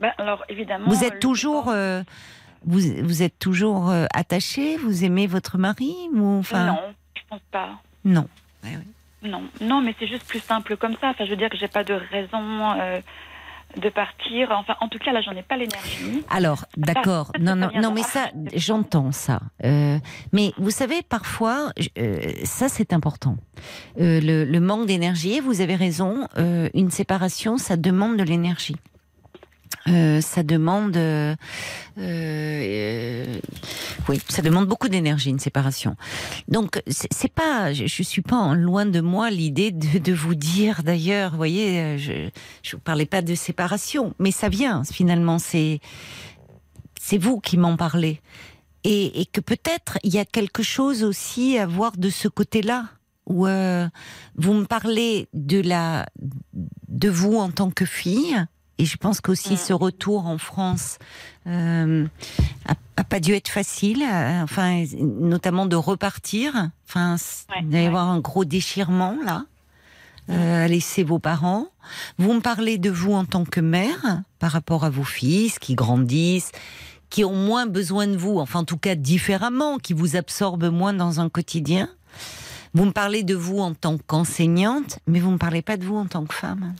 Ben, 0.00 0.12
alors 0.18 0.44
évidemment. 0.48 0.88
Vous 0.88 1.02
euh, 1.02 1.06
êtes 1.06 1.14
le 1.14 1.18
toujours, 1.20 1.62
sport- 1.64 1.74
euh, 1.74 2.02
vous, 2.64 2.80
vous 3.02 3.22
êtes 3.22 3.38
toujours 3.38 3.90
euh, 3.90 4.06
attaché. 4.14 4.76
Vous 4.78 5.04
aimez 5.04 5.26
votre 5.26 5.58
mari 5.58 5.94
ou 6.14 6.38
enfin 6.38 6.66
Non, 6.66 6.78
je 7.16 7.20
pense 7.28 7.40
pas. 7.50 7.70
non. 8.04 8.26
Non, 9.24 9.42
non, 9.60 9.80
mais 9.80 9.94
c'est 10.00 10.08
juste 10.08 10.26
plus 10.26 10.40
simple 10.42 10.76
comme 10.76 10.96
ça. 11.00 11.10
Enfin, 11.10 11.24
je 11.24 11.30
veux 11.30 11.36
dire 11.36 11.48
que 11.48 11.56
j'ai 11.56 11.68
pas 11.68 11.84
de 11.84 11.94
raison 11.94 12.72
euh, 12.80 13.00
de 13.76 13.88
partir. 13.88 14.50
Enfin, 14.52 14.74
en 14.80 14.88
tout 14.88 14.98
cas, 14.98 15.12
là, 15.12 15.20
j'en 15.22 15.32
ai 15.32 15.42
pas 15.42 15.56
l'énergie. 15.56 16.24
Alors, 16.30 16.64
d'accord. 16.76 17.32
Non, 17.40 17.56
non, 17.56 17.70
non, 17.74 17.92
mais 17.92 18.02
ça, 18.02 18.30
j'entends 18.54 19.12
ça. 19.12 19.40
Euh, 19.64 19.98
mais 20.32 20.52
vous 20.58 20.70
savez, 20.70 21.02
parfois, 21.02 21.72
euh, 21.98 22.18
ça 22.44 22.68
c'est 22.68 22.92
important. 22.92 23.36
Euh, 24.00 24.20
le, 24.20 24.44
le 24.44 24.60
manque 24.60 24.86
d'énergie, 24.86 25.40
vous 25.40 25.60
avez 25.60 25.74
raison, 25.76 26.26
euh, 26.38 26.68
une 26.74 26.90
séparation, 26.90 27.58
ça 27.58 27.76
demande 27.76 28.16
de 28.16 28.22
l'énergie. 28.24 28.76
Euh, 29.88 30.20
ça 30.20 30.44
demande, 30.44 30.96
euh, 30.96 31.34
euh, 31.98 33.36
oui, 34.08 34.20
ça 34.28 34.40
demande 34.40 34.66
beaucoup 34.66 34.88
d'énergie 34.88 35.30
une 35.30 35.40
séparation. 35.40 35.96
Donc 36.46 36.80
c'est 36.86 37.32
pas, 37.32 37.72
je, 37.72 37.86
je 37.86 38.02
suis 38.04 38.22
pas 38.22 38.54
loin 38.54 38.86
de 38.86 39.00
moi 39.00 39.30
l'idée 39.30 39.72
de, 39.72 39.98
de 39.98 40.12
vous 40.12 40.36
dire 40.36 40.84
d'ailleurs, 40.84 41.32
vous 41.32 41.36
voyez, 41.36 41.80
euh, 41.80 41.98
je 41.98 42.28
je 42.62 42.76
vous 42.76 42.82
parlais 42.82 43.06
pas 43.06 43.22
de 43.22 43.34
séparation, 43.34 44.14
mais 44.20 44.30
ça 44.30 44.48
vient 44.48 44.84
finalement, 44.84 45.40
c'est 45.40 45.80
c'est 47.00 47.18
vous 47.18 47.40
qui 47.40 47.56
m'en 47.58 47.76
parlez. 47.76 48.20
Et, 48.84 49.20
et 49.20 49.26
que 49.26 49.40
peut-être 49.40 49.98
il 50.04 50.14
y 50.14 50.18
a 50.18 50.24
quelque 50.24 50.62
chose 50.62 51.02
aussi 51.02 51.58
à 51.58 51.66
voir 51.66 51.96
de 51.96 52.10
ce 52.10 52.28
côté-là, 52.28 52.86
où 53.26 53.46
euh, 53.46 53.88
vous 54.36 54.54
me 54.54 54.64
parlez 54.64 55.28
de 55.34 55.60
la 55.60 56.06
de 56.88 57.08
vous 57.08 57.36
en 57.36 57.50
tant 57.50 57.70
que 57.70 57.84
fille, 57.84 58.36
et 58.78 58.84
je 58.84 58.96
pense 58.96 59.20
qu'aussi 59.20 59.54
Mm. 59.54 59.56
ce 59.58 59.72
retour 59.72 60.26
en 60.26 60.38
France 60.38 60.98
euh, 61.46 62.06
a, 62.66 62.74
a 62.96 63.04
pas 63.04 63.20
dû 63.20 63.32
être 63.34 63.48
facile, 63.48 64.02
euh, 64.02 64.42
enfin 64.42 64.84
notamment 64.98 65.66
de 65.66 65.76
repartir, 65.76 66.70
enfin 66.88 67.16
Ouais, 67.50 67.56
il 67.62 67.68
va 67.70 67.78
y 67.78 67.80
ouais. 67.82 67.86
avoir 67.86 68.08
un 68.08 68.20
gros 68.20 68.44
déchirement 68.44 69.16
là. 69.24 69.44
Euh, 70.30 70.64
à 70.66 70.68
laisser 70.68 71.02
vos 71.02 71.18
parents. 71.18 71.66
Vous 72.16 72.32
me 72.32 72.38
parlez 72.40 72.78
de 72.78 72.90
vous 72.90 73.12
en 73.12 73.24
tant 73.24 73.44
que 73.44 73.58
mère 73.58 74.22
par 74.38 74.52
rapport 74.52 74.84
à 74.84 74.88
vos 74.88 75.02
fils 75.02 75.58
qui 75.58 75.74
grandissent, 75.74 76.52
qui 77.10 77.24
ont 77.24 77.34
moins 77.34 77.66
besoin 77.66 78.06
de 78.06 78.16
vous, 78.16 78.38
enfin 78.38 78.60
en 78.60 78.64
tout 78.64 78.76
cas 78.78 78.94
différemment, 78.94 79.78
qui 79.78 79.94
vous 79.94 80.14
absorbent 80.14 80.70
moins 80.70 80.92
dans 80.94 81.18
un 81.18 81.28
quotidien. 81.28 81.88
Vous 82.72 82.84
me 82.84 82.92
parlez 82.92 83.24
de 83.24 83.34
vous 83.34 83.58
en 83.58 83.74
tant 83.74 83.98
qu'enseignante, 83.98 85.00
mais 85.08 85.18
vous 85.18 85.26
ne 85.28 85.34
me 85.34 85.38
parlez 85.38 85.60
pas 85.60 85.76
de 85.76 85.84
vous 85.84 85.96
en 85.96 86.06
tant 86.06 86.24
que 86.24 86.34
femme. 86.34 86.72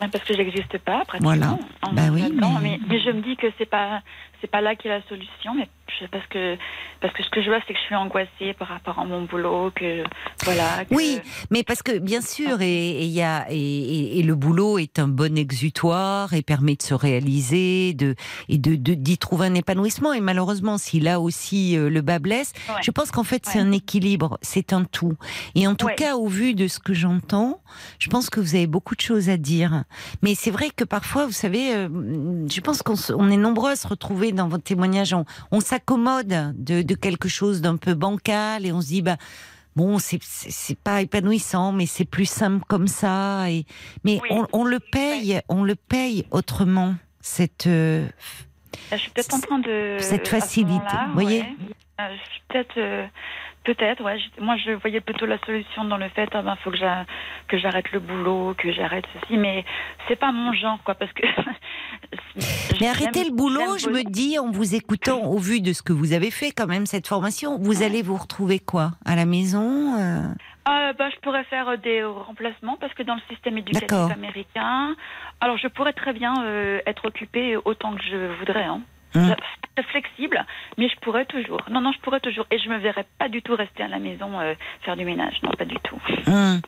Ben, 0.00 0.08
Parce 0.10 0.24
que 0.24 0.34
j'existe 0.34 0.76
pas, 0.78 1.04
pratiquement. 1.06 1.30
Voilà. 1.34 1.58
en- 1.82 1.92
Bah 1.92 2.02
oui, 2.12 2.22
mais... 2.62 2.78
mais 2.88 3.00
je 3.00 3.10
me 3.10 3.22
dis 3.22 3.36
que 3.36 3.46
c'est 3.58 3.64
pas, 3.70 4.02
c'est 4.40 4.50
pas 4.50 4.60
là 4.60 4.74
qu'est 4.76 4.88
la 4.88 5.02
solution. 5.08 5.54
Mais 5.54 5.68
je- 6.00 6.06
parce 6.06 6.26
que, 6.26 6.56
parce 7.00 7.12
que 7.14 7.22
ce 7.22 7.30
que 7.30 7.40
je 7.42 7.48
vois, 7.48 7.58
c'est 7.66 7.72
que 7.72 7.78
je 7.78 7.84
suis 7.84 7.94
angoissée 7.94 8.52
par 8.58 8.68
rapport 8.68 8.98
à 8.98 9.04
mon 9.04 9.22
boulot, 9.22 9.70
que 9.74 10.02
voilà. 10.44 10.84
que- 10.84 10.94
Oui, 10.94 11.18
mais 11.50 11.62
parce 11.62 11.82
que 11.82 11.98
bien 11.98 12.20
sûr, 12.20 12.60
et, 12.60 13.02
il 13.02 13.10
y 13.10 13.22
a 13.22 13.46
et, 13.50 13.56
et- 13.58 14.18
et 14.18 14.22
le 14.22 14.34
boulot 14.34 14.78
est 14.78 14.98
un 14.98 15.08
bon 15.08 15.36
exutoire 15.38 16.34
et 16.34 16.42
permet 16.42 16.76
de 16.76 16.82
se 16.82 16.94
réaliser, 16.94 17.94
de 17.94 18.14
et 18.48 18.58
de 18.58 18.74
d'y 18.76 19.18
trouver 19.18 19.46
un 19.46 19.54
épanouissement. 19.54 20.12
Et 20.12 20.20
malheureusement, 20.20 20.78
si 20.78 21.00
là 21.00 21.20
aussi 21.20 21.76
euh, 21.76 21.88
le 21.88 22.00
bas 22.02 22.18
blesse, 22.18 22.52
Ouais. 22.68 22.74
je 22.82 22.90
pense 22.90 23.10
qu'en 23.10 23.24
fait 23.24 23.42
c'est 23.46 23.58
Ouais. 23.60 23.64
un 23.64 23.72
équilibre, 23.72 24.38
c'est 24.42 24.72
un 24.72 24.84
tout. 24.84 25.14
Et 25.54 25.66
en 25.66 25.74
tout 25.74 25.86
Ouais. 25.86 25.94
cas, 25.94 26.16
au 26.16 26.26
vu 26.28 26.54
de 26.54 26.68
ce 26.68 26.78
que 26.78 26.94
j'entends, 26.94 27.60
je 27.98 28.08
pense 28.10 28.30
que 28.30 28.40
vous 28.40 28.54
avez 28.54 28.66
beaucoup 28.66 28.94
de 28.96 29.00
choses 29.00 29.28
à 29.28 29.36
dire. 29.36 29.84
Mais 30.22 30.34
c'est 30.34 30.50
vrai 30.50 30.70
que 30.74 30.84
parfois, 30.84 31.26
vous 31.26 31.32
savez, 31.32 31.74
euh, 31.74 31.88
je 32.50 32.60
pense 32.60 32.82
qu'on 32.82 32.94
on 33.16 33.30
est 33.30 33.36
nombreux 33.36 33.70
à 33.72 33.76
se 33.76 33.86
retrouver 33.88 34.25
dans 34.32 34.48
votre 34.48 34.64
témoignage. 34.64 35.12
On, 35.14 35.24
on 35.50 35.60
s'accommode 35.60 36.54
de, 36.56 36.82
de 36.82 36.94
quelque 36.94 37.28
chose 37.28 37.60
d'un 37.60 37.76
peu 37.76 37.94
bancal 37.94 38.66
et 38.66 38.72
on 38.72 38.80
se 38.80 38.86
dit, 38.88 39.02
bah, 39.02 39.16
bon, 39.76 39.98
c'est- 39.98 40.20
pas 40.82 41.02
épanouissant, 41.02 41.72
mais 41.72 41.86
c'est 41.86 42.04
plus 42.04 42.26
simple 42.28 42.64
comme 42.68 42.88
ça. 42.88 43.50
Et, 43.50 43.66
mais 44.04 44.20
Oui. 44.22 44.28
on, 44.30 44.46
on 44.52 44.64
le 44.64 44.80
paye, 44.80 45.40
on 45.48 45.64
le 45.64 45.74
paye 45.74 46.24
autrement. 46.30 46.94
Cette, 47.20 47.66
euh, 47.66 48.06
je 48.92 48.96
suis 48.96 49.10
peut-être 49.10 49.34
en 49.34 49.40
train 49.40 49.58
de. 49.58 49.96
Cette 50.00 50.28
facilité, 50.28 50.96
vous 51.08 51.12
voyez 51.14 51.40
ouais. 51.40 51.56
Euh, 52.00 52.14
je 52.14 52.30
suis 52.30 52.42
peut-être. 52.48 52.76
euh, 52.78 53.06
Peut-être, 53.66 54.02
ouais. 54.04 54.16
Moi, 54.40 54.56
je 54.64 54.70
voyais 54.70 55.00
plutôt 55.00 55.26
la 55.26 55.38
solution 55.44 55.84
dans 55.84 55.96
le 55.96 56.08
fait, 56.10 56.28
ah 56.32 56.40
ben, 56.42 56.56
faut 56.62 56.70
que 56.70 56.76
j'a- 56.76 57.04
que 57.48 57.58
j'arrête 57.58 57.90
le 57.90 57.98
boulot, 57.98 58.54
que 58.56 58.72
j'arrête 58.72 59.04
ceci, 59.12 59.36
mais 59.36 59.64
c'est 60.06 60.14
pas 60.16 60.30
mon 60.32 60.52
genre, 60.52 60.78
quoi, 60.84 60.94
parce 60.94 61.12
que. 61.12 61.26
Mais 62.80 62.88
arrêtez 62.88 63.20
J'aime- 63.24 63.30
le 63.30 63.36
boulot, 63.36 63.76
je 63.78 63.88
me 63.88 64.02
dis, 64.04 64.38
en 64.38 64.50
vous 64.50 64.74
écoutant, 64.74 65.24
au 65.24 65.38
vu 65.38 65.60
de 65.60 65.72
ce 65.72 65.82
que 65.82 65.92
vous 65.92 66.12
avez 66.12 66.30
fait 66.30 66.52
quand 66.52 66.66
même, 66.66 66.86
cette 66.86 67.08
formation, 67.08 67.58
vous 67.58 67.82
allez 67.82 68.02
vous 68.02 68.16
retrouver 68.16 68.60
quoi? 68.60 68.92
À 69.04 69.16
la 69.16 69.24
maison 69.26 69.94
euh? 69.98 70.20
Euh, 70.68 70.92
bah, 70.92 71.08
je 71.10 71.16
pourrais 71.20 71.44
faire 71.44 71.68
euh, 71.68 71.76
des 71.76 72.02
remplacements 72.04 72.76
parce 72.80 72.92
que 72.94 73.02
dans 73.02 73.14
le 73.14 73.20
système 73.30 73.56
éducatif 73.58 73.90
américain, 74.12 74.94
alors 75.40 75.56
je 75.58 75.68
pourrais 75.68 75.92
très 75.92 76.12
bien 76.12 76.34
euh, 76.44 76.80
être 76.86 77.04
occupée 77.06 77.56
autant 77.56 77.94
que 77.96 78.02
je 78.02 78.38
voudrais. 78.38 78.64
Hein. 78.64 78.80
C'est 79.78 79.86
flexible, 79.88 80.42
mais 80.78 80.88
je 80.88 80.96
pourrais 81.00 81.26
toujours. 81.26 81.60
Non, 81.70 81.80
non, 81.82 81.92
je 81.92 81.98
pourrais 82.00 82.20
toujours. 82.20 82.46
Et 82.50 82.58
je 82.58 82.68
me 82.70 82.78
verrais 82.78 83.04
pas 83.18 83.28
du 83.28 83.42
tout 83.42 83.54
rester 83.54 83.82
à 83.82 83.88
la 83.88 83.98
maison 83.98 84.40
euh, 84.40 84.54
faire 84.82 84.96
du 84.96 85.04
ménage. 85.04 85.34
Non, 85.42 85.50
pas 85.50 85.66
du 85.66 85.76
tout. 85.82 86.00
Hum. 86.26 86.60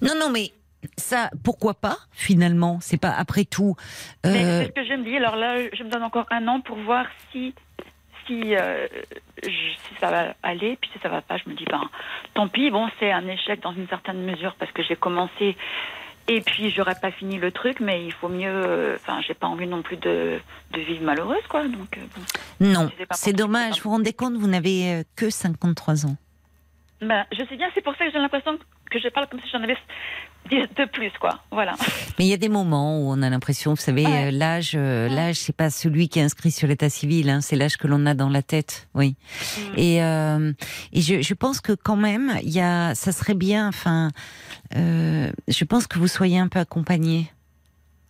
Non, 0.00 0.14
non, 0.18 0.28
mais 0.30 0.50
ça, 0.96 1.30
pourquoi 1.44 1.74
pas 1.74 1.96
Finalement, 2.10 2.78
c'est 2.80 3.00
pas 3.00 3.10
après 3.16 3.44
tout. 3.44 3.76
Mais 4.24 4.44
euh, 4.44 4.60
c'est 4.62 4.66
ce 4.66 4.72
que 4.72 4.84
je 4.84 4.94
me 4.94 5.04
dis. 5.04 5.16
Alors 5.16 5.36
là, 5.36 5.56
je 5.72 5.84
me 5.84 5.88
donne 5.90 6.02
encore 6.02 6.26
un 6.30 6.48
an 6.48 6.60
pour 6.60 6.76
voir 6.78 7.06
si 7.30 7.54
si, 8.26 8.54
euh, 8.54 8.86
je- 9.42 9.48
si 9.48 9.94
ça 10.00 10.08
va 10.10 10.34
aller, 10.44 10.76
puis 10.80 10.88
si 10.92 10.98
ça 11.00 11.08
va 11.08 11.22
pas, 11.22 11.38
je 11.38 11.48
me 11.50 11.54
dis, 11.56 11.64
ben, 11.64 11.82
tant 12.34 12.46
pis. 12.46 12.70
Bon, 12.70 12.88
c'est 13.00 13.10
un 13.10 13.26
échec 13.28 13.60
dans 13.62 13.72
une 13.72 13.88
certaine 13.88 14.22
mesure 14.22 14.54
parce 14.60 14.70
que 14.70 14.82
j'ai 14.84 14.94
commencé 14.94 15.56
et 16.28 16.40
puis 16.40 16.70
j'aurais 16.70 16.94
pas 16.94 17.10
fini 17.10 17.38
le 17.38 17.50
truc, 17.52 17.80
mais 17.80 18.04
il 18.04 18.12
faut 18.12 18.28
mieux. 18.28 18.48
euh, 18.50 18.96
Enfin, 18.96 19.20
j'ai 19.26 19.34
pas 19.34 19.46
envie 19.46 19.66
non 19.66 19.82
plus 19.82 19.96
de, 19.96 20.38
de 20.72 20.80
vivre 20.80 21.02
malheureuse, 21.04 21.46
quoi. 21.48 21.66
Donc, 21.68 21.96
euh, 21.98 22.00
bon. 22.60 22.66
Non, 22.72 22.90
c'est 23.12 23.32
dommage. 23.32 23.76
Vous 23.76 23.82
vous 23.84 23.90
rendez 23.90 24.12
compte, 24.12 24.34
vous 24.34 24.46
n'avez 24.48 24.94
euh, 25.00 25.02
que 25.16 25.30
53 25.30 26.06
ans. 26.06 26.16
Ben, 27.00 27.24
je 27.32 27.44
sais 27.46 27.56
bien, 27.56 27.68
c'est 27.74 27.80
pour 27.82 27.94
ça 27.96 28.06
que 28.06 28.12
j'ai 28.12 28.18
l'impression 28.18 28.56
que 28.90 28.98
je 29.00 29.08
parle 29.08 29.28
comme 29.28 29.40
si 29.40 29.48
j'en 29.50 29.62
avais 29.62 29.74
10 29.74 29.80
de 30.50 30.84
plus, 30.90 31.10
quoi. 31.20 31.40
Voilà. 31.50 31.74
Mais 32.18 32.26
il 32.26 32.28
y 32.28 32.32
a 32.34 32.36
des 32.36 32.48
moments 32.48 32.98
où 33.00 33.10
on 33.10 33.22
a 33.22 33.30
l'impression, 33.30 33.70
vous 33.72 33.76
savez, 33.80 34.04
Ouais. 34.06 34.26
euh, 34.26 34.30
l'âge, 34.30 34.72
euh, 34.74 35.08
l'âge, 35.08 35.36
c'est 35.36 35.56
pas 35.56 35.70
celui 35.70 36.08
qui 36.08 36.18
est 36.18 36.22
inscrit 36.22 36.50
sur 36.50 36.68
l'état 36.68 36.90
civil, 36.90 37.30
hein, 37.30 37.40
c'est 37.40 37.56
l'âge 37.56 37.76
que 37.76 37.86
l'on 37.86 38.04
a 38.06 38.14
dans 38.14 38.28
la 38.28 38.42
tête, 38.42 38.88
oui. 38.94 39.14
Mm. 39.56 39.78
Et, 39.78 40.02
euh, 40.02 40.52
et 40.92 41.00
je, 41.00 41.22
je 41.22 41.34
pense 41.34 41.60
que 41.60 41.72
quand 41.72 41.96
même, 41.96 42.32
il 42.42 42.50
y 42.50 42.60
a, 42.60 42.94
ça 42.94 43.12
serait 43.12 43.34
bien, 43.34 43.68
enfin, 43.68 44.10
euh, 44.76 45.30
je 45.48 45.64
pense 45.64 45.86
que 45.86 45.98
vous 45.98 46.08
soyez 46.08 46.38
un 46.38 46.48
peu 46.48 46.58
accompagné. 46.58 47.30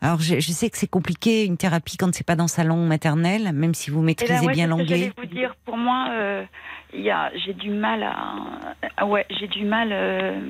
Alors, 0.01 0.21
je, 0.21 0.41
je 0.41 0.51
sais 0.51 0.69
que 0.69 0.79
c'est 0.79 0.91
compliqué 0.91 1.45
une 1.45 1.57
thérapie 1.57 1.97
quand 1.97 2.13
c'est 2.13 2.27
pas 2.27 2.35
dans 2.35 2.49
sa 2.49 2.65
langue 2.65 2.89
maternelle, 2.89 3.53
même 3.53 3.73
si 3.73 3.91
vous 3.91 4.01
Et 4.03 4.07
maîtrisez 4.07 4.33
là, 4.35 4.43
ouais, 4.43 4.53
bien 4.53 4.67
l'anglais. 4.67 4.87
j'allais 4.89 5.13
vous 5.17 5.27
dire, 5.27 5.55
pour 5.65 5.77
moi, 5.77 6.09
euh, 6.11 6.45
il 6.93 7.03
y 7.03 7.11
a, 7.13 7.31
j'ai 7.47 7.53
du 7.55 7.71
mal 7.71 8.03
à, 8.03 9.07
ouais, 9.07 9.25
j'ai 9.31 9.47
du 9.47 9.65
mal 9.65 9.91
euh, 9.93 10.41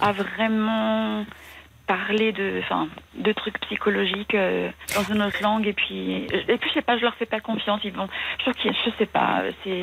à 0.00 0.12
vraiment 0.12 1.24
parler 1.86 2.30
de, 2.30 2.60
enfin, 2.62 2.86
de 3.16 3.32
trucs 3.32 3.58
psychologiques 3.62 4.34
euh, 4.34 4.70
dans 4.94 5.02
une 5.12 5.22
autre 5.22 5.42
langue 5.42 5.66
et 5.66 5.72
puis, 5.72 6.24
et 6.48 6.56
puis 6.56 6.68
je 6.68 6.74
sais 6.74 6.82
pas, 6.82 6.96
je 6.96 7.02
leur 7.02 7.16
fais 7.16 7.26
pas 7.26 7.40
confiance. 7.40 7.80
Ils 7.82 7.92
vont, 7.92 8.08
je 8.46 8.52
je 8.62 8.90
sais 8.96 9.06
pas, 9.06 9.40
euh, 9.40 9.50
c'est, 9.64 9.82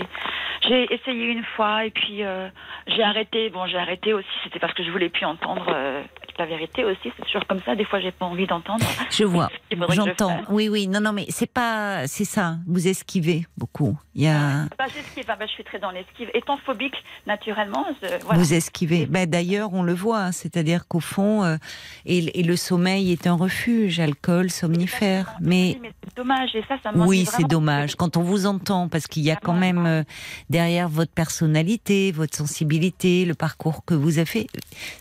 j'ai 0.61 0.93
essayé 0.93 1.25
une 1.25 1.43
fois 1.55 1.85
et 1.85 1.91
puis 1.91 2.23
euh, 2.23 2.49
j'ai 2.87 3.03
arrêté. 3.03 3.49
Bon, 3.49 3.65
j'ai 3.67 3.77
arrêté 3.77 4.13
aussi, 4.13 4.27
c'était 4.43 4.59
parce 4.59 4.73
que 4.73 4.83
je 4.83 4.91
voulais 4.91 5.09
plus 5.09 5.25
entendre 5.25 5.65
euh, 5.69 6.01
la 6.39 6.45
vérité 6.45 6.83
aussi. 6.85 7.11
C'est 7.17 7.25
toujours 7.25 7.45
comme 7.47 7.61
ça. 7.65 7.75
Des 7.75 7.85
fois, 7.85 7.99
j'ai 7.99 8.11
pas 8.11 8.25
envie 8.25 8.45
d'entendre. 8.47 8.85
Je 9.09 9.23
vois, 9.23 9.49
je 9.71 9.77
j'entends. 9.93 10.37
Oui, 10.49 10.69
oui, 10.69 10.87
non, 10.87 10.99
non, 10.99 11.13
mais 11.13 11.25
c'est 11.29 11.51
pas, 11.51 12.07
c'est 12.07 12.25
ça. 12.25 12.55
Vous 12.67 12.87
esquivez 12.87 13.45
beaucoup. 13.57 13.97
Il 14.15 14.23
y 14.23 14.27
a, 14.27 14.65
Bah, 14.77 14.85
j'esquive, 14.93 15.25
ah, 15.27 15.35
bah, 15.35 15.45
je 15.47 15.51
suis 15.51 15.63
très 15.63 15.79
dans 15.79 15.91
l'esquive. 15.91 16.29
Étant 16.33 16.57
phobique, 16.57 16.95
naturellement, 17.25 17.85
je- 18.01 18.23
voilà. 18.23 18.39
Vous 18.39 18.53
esquivez. 18.53 19.05
Ben, 19.05 19.27
D'ailleurs, 19.29 19.73
on 19.73 19.83
le 19.83 19.93
voit, 19.93 20.19
hein, 20.19 20.31
c'est-à-dire 20.31 20.87
qu'au 20.87 20.99
fond, 20.99 21.43
euh, 21.43 21.57
et, 22.05 22.39
et 22.39 22.43
le 22.43 22.55
sommeil 22.55 23.11
est 23.11 23.27
un 23.27 23.35
refuge, 23.35 23.99
alcool, 23.99 24.49
somnifère. 24.49 25.33
Mais 25.41 25.73
Oui, 25.75 25.79
mais 25.81 25.91
c'est 26.03 26.15
dommage, 26.17 26.55
et 26.55 26.63
ça, 26.67 26.75
ça 26.83 26.91
oui, 26.95 27.25
c'est 27.25 27.47
dommage 27.47 27.95
quand 27.95 28.17
on 28.17 28.21
vous 28.21 28.45
entend, 28.45 28.87
parce 28.89 29.07
qu'il 29.07 29.23
y 29.23 29.31
a 29.31 29.35
quand 29.35 29.53
même 29.53 30.03
derrière 30.49 30.87
votre 30.89 31.11
personnalité, 31.11 32.11
votre 32.11 32.35
sensibilité, 32.37 33.25
le 33.25 33.33
parcours 33.33 33.83
que 33.85 33.93
vous 33.93 34.17
avez 34.17 34.25
fait. 34.25 34.47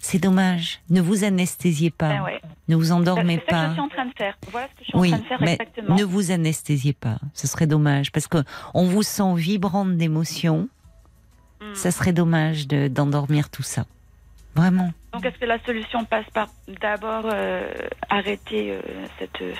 C'est 0.00 0.18
dommage. 0.18 0.80
Ne 0.90 1.00
vous 1.00 1.24
anesthésiez 1.24 1.90
pas. 1.90 2.08
Ben 2.08 2.22
ouais. 2.24 2.40
Ne 2.68 2.76
vous 2.76 2.84
C'est 2.86 2.92
endormez 2.92 3.36
ça 3.36 3.40
que 3.40 3.46
je 3.46 3.50
pas. 3.50 3.72
suis 3.72 3.80
en 3.80 3.88
train 3.88 4.06
de 4.06 4.12
faire. 4.18 4.38
Voilà 4.50 4.66
ce 4.68 4.72
que 4.72 4.78
je 4.80 4.84
suis 4.90 4.98
Oui, 4.98 5.08
en 5.08 5.10
train 5.12 5.20
de 5.22 5.28
faire 5.28 5.38
mais 5.40 5.52
exactement. 5.52 5.96
ne 5.96 6.04
vous 6.04 6.30
anesthésiez 6.30 6.92
pas. 6.92 7.18
Ce 7.34 7.46
serait 7.46 7.66
dommage 7.66 8.10
parce 8.12 8.26
que 8.26 8.38
on 8.74 8.86
vous 8.86 9.02
sent 9.02 9.34
vibrante 9.36 9.96
d'émotion. 9.96 10.68
Hmm. 11.60 11.74
Ça 11.74 11.90
serait 11.90 12.12
dommage 12.12 12.66
de- 12.68 12.88
d'endormir 12.88 13.48
tout 13.50 13.62
ça. 13.62 13.86
Vraiment. 14.54 14.92
Donc, 15.16 15.24
est-ce 15.24 15.38
que 15.38 15.46
la 15.46 15.58
solution 15.64 16.04
passe 16.04 16.26
par 16.34 16.48
d'abord 16.80 17.24
euh, 17.32 17.72
arrêter 18.10 18.72
euh, 18.72 18.80
cette. 19.18 19.40
euh, 19.40 19.54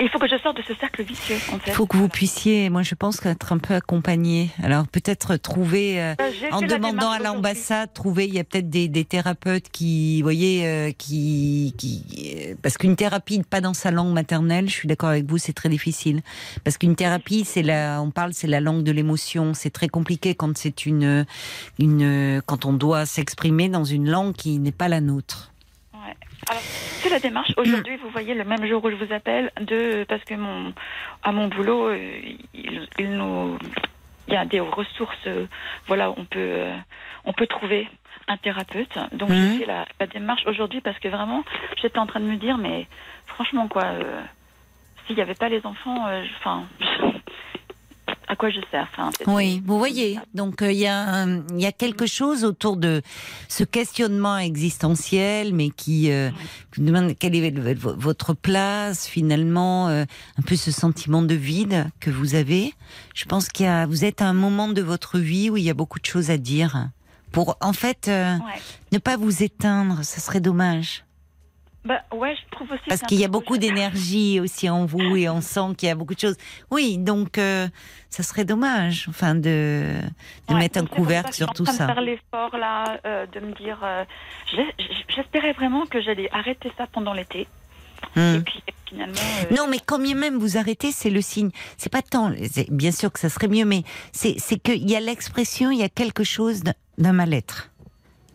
il 0.00 0.08
faut 0.08 0.18
que 0.18 0.26
je 0.28 0.36
sorte 0.38 0.56
de 0.56 0.62
ce 0.62 0.74
cercle 0.74 1.04
vicieux, 1.04 1.36
en 1.52 1.58
fait. 1.58 1.70
Il 1.70 1.72
faut 1.72 1.86
que 1.86 1.96
vous 1.96 2.08
puissiez, 2.08 2.68
moi 2.68 2.82
je 2.82 2.96
pense 2.96 3.20
qu'être 3.20 3.52
un 3.52 3.58
peu 3.58 3.74
accompagné. 3.74 4.50
Alors 4.62 4.88
peut-être 4.88 5.36
trouver, 5.36 6.14
en 6.50 6.62
demandant 6.62 7.10
à 7.10 7.20
l'ambassade, 7.20 7.92
trouver, 7.92 8.26
il 8.26 8.34
y 8.34 8.40
a 8.40 8.44
peut-être 8.44 8.68
des, 8.68 8.88
des 8.88 9.04
thérapeutes 9.04 9.68
qui, 9.70 10.20
vous 10.20 10.26
voyez, 10.26 10.94
qui, 10.98 11.74
qui, 11.78 12.56
parce 12.60 12.76
qu'une 12.76 12.96
thérapie 12.96 13.42
pas 13.48 13.60
dans 13.60 13.74
sa 13.74 13.90
langue 13.90 14.12
maternelle, 14.12 14.68
je 14.68 14.74
suis 14.74 14.88
d'accord 14.88 15.10
avec 15.10 15.26
vous, 15.26 15.38
c'est 15.38 15.52
très 15.52 15.68
difficile. 15.68 16.22
Parce 16.64 16.76
qu'une 16.76 16.96
thérapie, 16.96 17.44
c'est 17.44 17.62
la, 17.62 18.00
on 18.02 18.10
parle, 18.10 18.32
c'est 18.32 18.48
la 18.48 18.60
langue 18.60 18.82
de 18.82 18.92
l'émotion. 18.92 19.54
C'est 19.54 19.70
très 19.70 19.88
compliqué 19.88 20.34
quand 20.34 20.56
c'est 20.58 20.86
une, 20.86 21.24
une, 21.78 22.42
quand 22.46 22.64
on 22.64 22.72
doit 22.72 23.06
s'exprimer 23.06 23.68
dans 23.68 23.84
une 23.84 24.08
langue 24.10 24.34
qui 24.34 24.58
n'est 24.58 24.72
pas 24.72 24.87
la 24.88 25.00
nôtre. 25.00 25.52
Ouais. 25.94 26.14
Alors, 26.48 26.62
c'est 26.62 27.08
la 27.10 27.18
démarche. 27.20 27.52
Aujourd'hui, 27.56 27.96
vous 27.96 28.10
voyez, 28.10 28.34
le 28.34 28.44
même 28.44 28.64
jour 28.66 28.82
où 28.84 28.90
je 28.90 28.96
vous 28.96 29.12
appelle, 29.12 29.50
de, 29.60 30.04
parce 30.08 30.24
que 30.24 30.34
mon, 30.34 30.72
à 31.22 31.32
mon 31.32 31.48
boulot, 31.48 31.88
euh, 31.88 32.20
il, 32.54 32.88
il 32.98 33.10
nous, 33.12 33.58
il 34.28 34.34
y 34.34 34.36
a 34.36 34.44
des 34.44 34.60
ressources, 34.60 35.16
euh, 35.26 35.46
voilà, 35.86 36.10
on 36.10 36.24
peut, 36.24 36.38
euh, 36.38 36.76
on 37.24 37.32
peut 37.32 37.46
trouver 37.46 37.88
un 38.28 38.36
thérapeute. 38.36 38.98
Donc, 39.12 39.30
Mhm. 39.30 39.52
j'ai 39.52 39.58
fait 39.60 39.66
la, 39.66 39.86
la 40.00 40.06
démarche 40.06 40.42
aujourd'hui 40.46 40.80
parce 40.80 40.98
que 40.98 41.08
vraiment, 41.08 41.44
j'étais 41.80 41.98
en 41.98 42.06
train 42.06 42.20
de 42.20 42.26
me 42.26 42.36
dire, 42.36 42.58
mais 42.58 42.86
franchement, 43.26 43.68
quoi, 43.68 43.84
euh, 43.84 44.20
s'il 45.06 45.16
n'y 45.16 45.22
avait 45.22 45.34
pas 45.34 45.48
les 45.48 45.64
enfants, 45.64 46.06
enfin, 46.38 46.64
à 48.28 48.36
quoi 48.36 48.50
je 48.50 48.60
sers 48.70 48.86
enfin, 48.96 49.10
Oui, 49.26 49.62
vous 49.64 49.78
voyez. 49.78 50.18
Donc 50.34 50.60
euh, 50.62 50.70
il 50.70 50.78
y, 50.78 50.82
y 50.82 50.86
a 51.66 51.72
quelque 51.72 52.06
chose 52.06 52.44
autour 52.44 52.76
de 52.76 53.02
ce 53.48 53.64
questionnement 53.64 54.36
existentiel, 54.38 55.54
mais 55.54 55.70
qui 55.70 56.10
euh, 56.10 56.30
vous 56.76 56.84
demande 56.84 57.16
quelle 57.18 57.34
est 57.34 57.50
votre 57.74 58.34
place 58.34 59.06
finalement, 59.06 59.88
euh, 59.88 60.04
un 60.38 60.42
peu 60.42 60.56
ce 60.56 60.70
sentiment 60.70 61.22
de 61.22 61.34
vide 61.34 61.86
que 62.00 62.10
vous 62.10 62.34
avez. 62.34 62.74
Je 63.14 63.24
pense 63.24 63.48
qu'il 63.48 63.66
y 63.66 63.68
a, 63.68 63.86
vous 63.86 64.04
êtes 64.04 64.20
à 64.22 64.26
un 64.26 64.34
moment 64.34 64.68
de 64.68 64.82
votre 64.82 65.18
vie 65.18 65.50
où 65.50 65.56
il 65.56 65.64
y 65.64 65.70
a 65.70 65.74
beaucoup 65.74 65.98
de 65.98 66.06
choses 66.06 66.30
à 66.30 66.36
dire. 66.36 66.88
Pour 67.32 67.56
en 67.60 67.72
fait 67.72 68.08
euh, 68.08 68.34
Ouais. 68.36 68.60
ne 68.92 68.98
pas 68.98 69.16
vous 69.16 69.42
éteindre, 69.42 70.00
ça 70.02 70.20
serait 70.20 70.40
dommage. 70.40 71.04
Bah, 71.88 72.02
ouais, 72.14 72.34
je 72.36 72.50
trouve 72.54 72.70
aussi. 72.70 72.82
Parce 72.86 73.00
qu'il 73.00 73.18
y 73.18 73.24
a 73.24 73.28
beaucoup 73.28 73.56
d'énergie 73.56 74.40
aussi 74.40 74.68
en 74.68 74.84
vous 74.84 75.16
et 75.16 75.28
on 75.30 75.40
sent 75.40 75.74
qu'il 75.78 75.88
y 75.88 75.90
a 75.90 75.94
beaucoup 75.94 76.14
de 76.14 76.20
choses. 76.20 76.36
Oui, 76.70 76.98
donc 76.98 77.38
euh, 77.38 77.66
ça 78.10 78.22
serait 78.22 78.44
dommage, 78.44 79.06
enfin 79.08 79.34
de, 79.34 79.40
de 80.48 80.52
Ouais, 80.54 80.58
mettre 80.60 80.78
un 80.80 80.84
couvercle 80.84 81.30
ça 81.32 81.36
sur 81.36 81.52
tout 81.54 81.64
je 81.64 81.72
suis 81.72 81.82
en 81.82 81.86
ça. 81.86 81.92
train 81.94 82.02
de 82.02 82.06
faire 82.06 82.14
l'effort 82.14 82.56
là, 82.58 82.98
euh, 83.06 83.24
de 83.26 83.40
me 83.40 83.52
dire. 83.54 83.78
euh, 83.82 84.04
J'espérais 85.16 85.52
vraiment 85.54 85.86
que 85.86 86.00
j'allais 86.02 86.28
arrêter 86.30 86.70
ça 86.76 86.86
pendant 86.92 87.14
l'été. 87.14 87.46
Hmm. 88.14 88.36
Et 88.36 88.40
puis 88.40 88.62
finalement. 88.88 89.14
euh, 89.50 89.54
Non, 89.56 89.66
mais 89.68 89.78
quand 89.84 89.98
même 89.98 90.36
vous 90.38 90.56
arrêtez, 90.58 90.92
c'est 90.92 91.10
le 91.10 91.20
signe. 91.22 91.50
C'est 91.78 91.90
pas 91.90 92.02
tant. 92.02 92.32
Bien 92.70 92.92
sûr 92.92 93.10
que 93.10 93.18
ça 93.18 93.28
serait 93.30 93.48
mieux, 93.48 93.64
mais 93.64 93.82
c'est 94.12 94.36
qu'il 94.62 94.88
y 94.88 94.94
a 94.94 95.00
l'expression, 95.00 95.70
il 95.70 95.78
y 95.78 95.82
a 95.84 95.88
quelque 95.88 96.22
chose 96.24 96.62
d'un- 96.62 96.74
d'un 96.98 97.12
mal-être. 97.12 97.70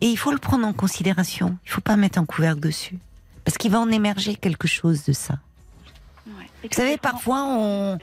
Et 0.00 0.06
il 0.08 0.16
faut 0.18 0.32
le 0.32 0.38
prendre 0.38 0.66
en 0.66 0.72
considération. 0.72 1.56
Il 1.66 1.70
faut 1.70 1.80
pas 1.80 1.96
mettre 1.96 2.18
un 2.18 2.26
couvercle 2.26 2.60
dessus. 2.60 2.98
Parce 3.44 3.58
qu'il 3.58 3.70
va 3.70 3.80
en 3.80 3.90
émerger 3.90 4.34
quelque 4.36 4.66
chose 4.68 5.04
de 5.04 5.12
ça. 5.12 5.38
ouais. 6.26 6.46
Vous 6.62 6.68
savez, 6.74 6.96
parfois, 6.96 7.44
on, 7.46 7.98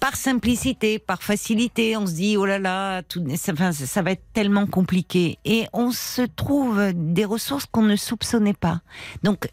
par 0.00 0.16
simplicité, 0.16 0.98
par 0.98 1.22
facilité, 1.22 1.96
on 1.96 2.06
se 2.06 2.12
dit 2.12 2.36
oh 2.36 2.44
là 2.44 2.58
là, 2.58 3.02
tout, 3.02 3.24
ça, 3.36 3.52
enfin, 3.52 3.72
ça 3.72 3.86
ça 3.86 4.02
va 4.02 4.10
être 4.10 4.24
tellement 4.34 4.66
compliqué, 4.66 5.38
et 5.44 5.66
on 5.72 5.92
se 5.92 6.22
trouve 6.22 6.92
des 6.94 7.24
ressources 7.24 7.66
qu'on 7.66 7.82
ne 7.82 7.96
soupçonnait 7.96 8.52
pas. 8.52 8.80
Donc, 9.22 9.48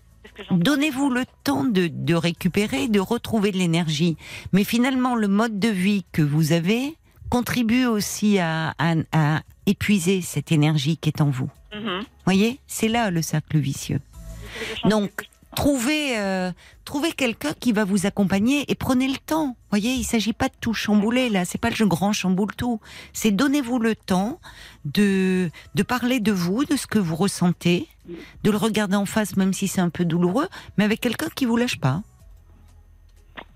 donnez-vous 0.49 1.09
le 1.09 1.23
temps 1.43 1.63
de, 1.63 1.87
de 1.87 2.15
récupérer, 2.15 2.87
de 2.87 2.99
retrouver 2.99 3.51
de 3.51 3.57
l'énergie. 3.57 4.17
Mais 4.53 4.63
finalement, 4.63 5.15
le 5.15 5.27
mode 5.27 5.59
de 5.59 5.69
vie 5.69 6.03
que 6.11 6.21
vous 6.21 6.51
avez 6.51 6.97
contribue 7.29 7.85
aussi 7.85 8.39
à, 8.39 8.73
à- 8.77 8.95
à 9.13 9.41
épuiser 9.67 10.21
cette 10.21 10.51
énergie 10.51 10.97
qui 10.97 11.09
est 11.09 11.21
en 11.21 11.29
vous. 11.29 11.49
Mhm. 11.73 12.01
Voyez, 12.25 12.59
c'est 12.67 12.89
là 12.89 13.09
le 13.11 13.21
cercle 13.21 13.57
vicieux. 13.59 14.01
Donc. 14.85 15.11
Trouvez, 15.55 16.17
euh, 16.17 16.51
trouvez 16.85 17.11
quelqu'un 17.11 17.51
qui 17.59 17.73
va 17.73 17.83
vous 17.83 18.05
accompagner 18.05 18.63
et 18.71 18.75
prenez 18.75 19.09
le 19.09 19.17
temps. 19.17 19.57
Voyez, 19.69 19.91
il 19.91 20.05
s'agit 20.05 20.31
pas 20.31 20.47
de 20.47 20.53
tout 20.61 20.73
chambouler 20.73 21.27
là. 21.27 21.43
C'est 21.43 21.57
pas 21.57 21.71
le 21.77 21.85
grand 21.87 22.13
chamboule 22.13 22.55
tout. 22.55 22.79
C'est 23.11 23.31
donnez-vous 23.31 23.77
le 23.77 23.95
temps 23.95 24.39
de 24.85 25.49
de 25.75 25.83
parler 25.83 26.21
de 26.21 26.31
vous, 26.31 26.63
de 26.63 26.77
ce 26.77 26.87
que 26.87 26.99
vous 26.99 27.17
ressentez, 27.17 27.89
de 28.43 28.51
le 28.51 28.55
regarder 28.55 28.95
en 28.95 29.05
face, 29.05 29.35
même 29.35 29.51
si 29.51 29.67
c'est 29.67 29.81
un 29.81 29.89
peu 29.89 30.05
douloureux, 30.05 30.47
mais 30.77 30.85
avec 30.85 31.01
quelqu'un 31.01 31.27
qui 31.35 31.43
vous 31.43 31.57
lâche 31.57 31.79
pas. 31.79 32.01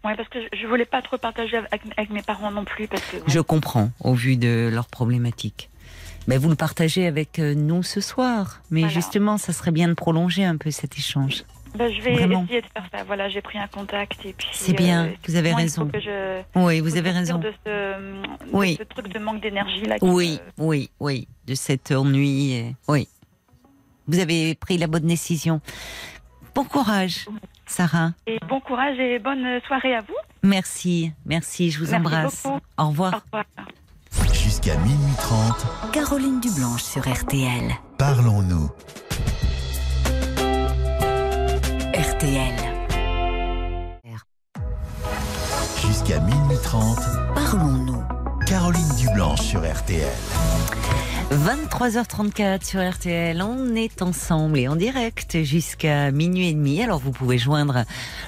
Ouais, 0.04 0.16
parce 0.16 0.30
que 0.30 0.40
je, 0.54 0.68
voulais 0.68 0.86
pas 0.86 1.02
trop 1.02 1.18
partager 1.18 1.58
avec, 1.58 1.82
avec 1.98 2.10
mes 2.12 2.22
parents 2.22 2.52
non 2.52 2.64
plus 2.64 2.88
parce 2.88 3.02
que. 3.04 3.18
bon, 3.18 3.24
Je 3.28 3.40
comprends 3.40 3.90
au 4.02 4.14
vu 4.14 4.38
de 4.38 4.70
leurs 4.72 4.88
problématiques. 4.88 5.70
Mais 6.28 6.38
vous 6.38 6.50
le 6.50 6.56
partagez 6.56 7.06
avec 7.08 7.40
euh, 7.40 7.54
nous 7.54 7.84
ce 7.84 8.02
soir. 8.02 8.62
Mais 8.72 8.82
Voilà. 8.82 8.94
justement, 8.94 9.38
ça 9.38 9.54
serait 9.54 9.72
bien 9.72 9.88
de 9.88 9.94
prolonger 9.94 10.44
un 10.44 10.58
peu 10.58 10.72
cet 10.72 10.98
échange. 10.98 11.44
bah, 11.76 11.92
je 11.92 12.02
vais 12.02 12.14
Vraiment. 12.14 12.44
essayer 12.46 12.62
de 12.62 12.68
faire 12.74 12.86
ça. 12.92 13.04
Voilà, 13.04 13.28
j'ai 13.30 13.42
pris 13.42 13.58
un 13.60 13.68
contact 13.68 14.26
et 14.26 14.34
puis. 14.34 14.48
C'est 14.54 14.74
bien, 14.74 15.06
euh, 15.08 15.12
vous 15.28 15.36
avez 15.36 15.54
raison. 15.54 15.90
je- 15.94 16.42
Oui, 16.56 16.80
vous 16.80 16.96
avez 16.98 17.12
raison. 17.12 17.38
De 17.38 17.52
ce, 17.66 17.70
de 17.70 18.24
Oui. 18.54 18.78
ce 18.80 18.84
truc 18.84 19.10
de 19.14 19.20
manque 19.20 19.42
d'énergie 19.42 19.84
là. 19.86 19.98
Oui, 20.02 20.40
me- 20.58 20.64
oui, 20.66 20.90
oui, 21.02 21.28
de 21.48 21.54
cet 21.54 21.92
ennui. 21.92 22.54
et- 22.54 22.76
Oui. 22.88 23.08
Vous 24.08 24.20
avez 24.20 24.56
pris 24.56 24.78
la 24.78 24.88
bonne 24.88 25.06
décision. 25.08 25.60
Bon 26.56 26.64
courage, 26.64 27.26
Sarah. 27.66 28.14
Et 28.26 28.38
bon 28.48 28.62
courage 28.62 28.98
et 28.98 29.20
bonne 29.20 29.60
soirée 29.68 29.96
à 29.96 30.02
vous. 30.02 30.16
Merci, 30.44 31.12
merci, 31.26 31.72
je 31.72 31.80
vous 31.80 31.92
Merci 31.92 31.96
embrasse. 31.98 32.44
beaucoup. 32.44 32.60
Au 32.78 32.88
revoir. 32.88 33.14
Au 33.16 33.20
revoir. 33.26 33.46
Jusqu'à 34.56 34.78
minuit 34.78 35.16
30, 35.18 35.92
Caroline 35.92 36.40
Dublanche 36.40 36.82
sur 36.82 37.02
RTL. 37.02 37.76
parlons-nous. 37.98 38.70
RTL. 41.94 42.56
Jusqu'à 45.86 46.22
minuit 46.22 46.58
30, 46.64 47.00
Parlons-nous. 47.36 48.02
Caroline 48.48 48.96
Dublanche 48.98 49.42
sur 49.42 49.60
RTL. 49.60 50.08
23h34 51.32 52.64
sur 52.64 52.88
RTL, 52.88 53.42
on 53.42 53.74
est 53.74 54.04
ensemble 54.04 54.60
et 54.60 54.68
en 54.68 54.76
direct 54.76 55.42
jusqu'à 55.44 56.12
minuit 56.12 56.50
et 56.50 56.54
demi. 56.54 56.84
Alors 56.84 57.00
vous 57.00 57.12
pouvez 57.12 57.40
joindre 57.40 57.84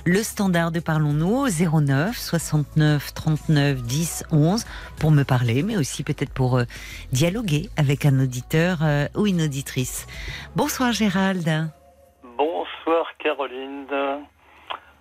le 0.06 0.24
standard 0.24 0.72
de 0.72 0.80
Parlons-nous 0.80 1.46
au 1.46 1.48
09 1.48 2.18
69 2.18 3.14
39 3.14 3.84
10 3.84 4.26
11 4.32 4.66
pour 5.00 5.12
me 5.12 5.24
parler, 5.24 5.62
mais 5.62 5.78
aussi 5.78 6.04
peut-être 6.04 6.34
pour 6.34 6.58
euh, 6.58 6.64
dialoguer 7.12 7.70
avec 7.78 8.06
un 8.06 8.20
auditeur 8.20 8.80
euh, 8.82 9.08
ou 9.16 9.28
une 9.28 9.44
auditrice. 9.44 10.08
Bonsoir 10.56 10.92
Gérald 10.92 11.70
Bonsoir 12.38 13.06
Caroline. 13.20 13.86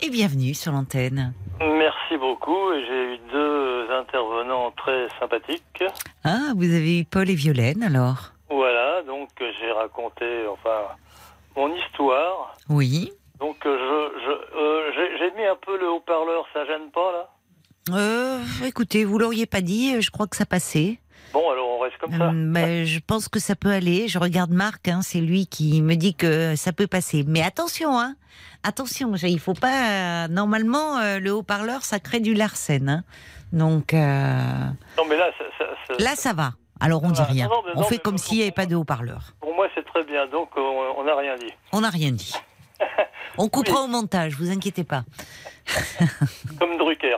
Et 0.00 0.10
bienvenue 0.10 0.54
sur 0.54 0.72
l'antenne. 0.72 1.32
Merci 1.60 2.16
beaucoup. 2.18 2.72
J'ai 2.74 3.14
eu 3.14 3.18
deux 3.32 3.90
intervenants 3.90 4.70
très 4.76 5.08
sympathiques. 5.18 5.84
Ah, 6.24 6.52
vous 6.56 6.64
avez 6.74 7.00
eu 7.00 7.04
Paul 7.04 7.28
et 7.30 7.34
Violaine 7.34 7.82
alors? 7.82 8.32
Voilà, 8.50 9.02
donc 9.02 9.30
j'ai 9.38 9.72
raconté 9.72 10.46
enfin 10.48 10.82
mon 11.56 11.74
histoire. 11.74 12.56
Oui. 12.68 13.12
Donc 13.40 13.56
euh, 13.66 13.76
je, 13.78 14.20
je 14.24 14.58
euh, 14.58 14.92
j'ai- 15.18 15.36
mis 15.36 15.44
un 15.46 15.56
peu 15.56 15.78
le 15.78 15.90
haut-parleur, 15.90 16.44
ça 16.54 16.64
gêne 16.66 16.90
pas 16.92 17.12
là? 17.12 17.28
Euh, 17.90 18.38
écoutez, 18.64 19.04
vous 19.04 19.18
l'auriez 19.18 19.46
pas 19.46 19.60
dit, 19.60 20.00
je 20.00 20.10
crois 20.10 20.26
que 20.26 20.36
ça 20.36 20.46
passait. 20.46 20.98
Bon 21.36 21.50
alors 21.50 21.68
on 21.68 21.78
reste 21.80 21.98
comme 21.98 22.16
ça. 22.16 22.28
Euh, 22.28 22.32
ben, 22.32 22.86
je 22.86 22.98
pense 22.98 23.28
que 23.28 23.38
ça 23.38 23.54
peut 23.56 23.70
aller. 23.70 24.08
Je 24.08 24.18
regarde 24.18 24.50
Marc, 24.52 24.88
hein, 24.88 25.00
c'est 25.02 25.20
lui 25.20 25.46
qui 25.46 25.82
me 25.82 25.94
dit 25.94 26.14
que 26.14 26.56
ça 26.56 26.72
peut 26.72 26.86
passer. 26.86 27.24
Mais 27.26 27.42
attention, 27.42 27.98
hein, 28.00 28.14
attention, 28.62 29.12
il 29.16 29.38
faut 29.38 29.52
pas. 29.52 30.24
euh, 30.24 30.28
normalement, 30.28 30.96
euh, 30.98 31.18
le 31.18 31.32
haut-parleur, 31.32 31.82
ça 31.82 32.00
crée 32.00 32.20
du 32.20 32.32
larcène. 32.32 32.88
hein. 32.88 33.04
Donc 33.52 33.92
euh, 33.92 33.98
Non 34.96 35.04
mais 35.08 35.16
là, 35.18 35.26
ça, 35.36 35.44
ça- 35.58 35.74
ça- 35.98 36.02
là, 36.02 36.16
ça 36.16 36.32
va. 36.32 36.52
Alors 36.80 37.02
on 37.04 37.10
dit 37.10 37.16
Ça 37.16 37.24
va. 37.24 37.28
rien. 37.32 37.48
Non, 37.48 37.62
On 37.76 37.82
fait 37.82 37.98
comme 37.98 38.16
s'il 38.16 38.38
n'y 38.38 38.42
avait 38.44 38.52
pas 38.52 38.64
de 38.66 38.74
haut-parleur. 38.74 39.34
pour 39.40 39.54
moi 39.54 39.68
c'est 39.74 39.84
très 39.84 40.04
bien. 40.04 40.26
Donc 40.28 40.48
on 40.56 40.60
on 40.98 41.04
n'a 41.04 41.16
rien 41.16 41.36
dit. 41.36 41.52
On 41.72 41.82
n'a 41.82 41.90
rien 41.90 42.12
dit. 42.12 42.32
On 43.38 43.48
coupera 43.50 43.82
au 43.82 43.86
montage, 43.86 44.32
vous 44.36 44.50
inquiétez 44.50 44.84
pas. 44.84 45.04
Comme 46.58 46.78
Drucker. 46.78 47.16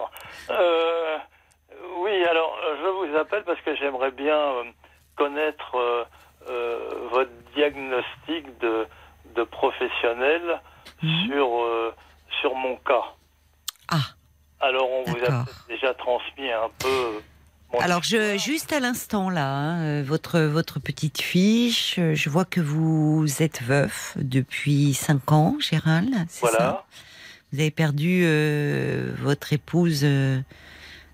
Euh, 0.51 1.16
oui, 2.02 2.24
alors 2.24 2.56
euh, 2.64 2.76
je 2.82 3.10
vous 3.10 3.16
appelle 3.16 3.44
parce 3.44 3.60
que 3.60 3.74
j'aimerais 3.76 4.10
bien 4.10 4.36
euh, 4.36 4.64
connaître 5.16 5.74
euh, 5.74 6.04
euh, 6.48 6.78
votre 7.10 7.30
diagnostic 7.54 8.58
de, 8.60 8.86
de 9.34 9.42
professionnel 9.44 10.60
sur, 11.26 11.62
euh, 11.62 11.94
sur 12.40 12.54
mon 12.54 12.76
cas. 12.76 13.04
Ah. 13.88 14.00
Alors 14.60 14.88
on 14.90 15.04
vous 15.04 15.18
a 15.24 15.44
déjà 15.68 15.94
transmis 15.94 16.50
un 16.50 16.68
peu. 16.78 17.22
mon 17.72 17.78
Alors, 17.78 18.02
je, 18.02 18.36
juste 18.38 18.72
à 18.72 18.80
l'instant 18.80 19.30
là, 19.30 19.48
hein, 19.48 20.02
votre 20.02 20.40
votre 20.40 20.80
petite 20.80 21.20
fiche, 21.20 21.98
je 21.98 22.30
vois 22.30 22.44
que 22.44 22.60
vous 22.60 23.24
êtes 23.40 23.62
veuf 23.62 24.14
depuis 24.16 24.94
5 24.94 25.32
ans, 25.32 25.56
Gérald. 25.60 26.12
ça 26.28 26.40
Voilà. 26.40 26.84
Vous 27.52 27.60
avez 27.60 27.70
perdu 27.70 28.26
votre 29.20 29.52
épouse 29.52 30.04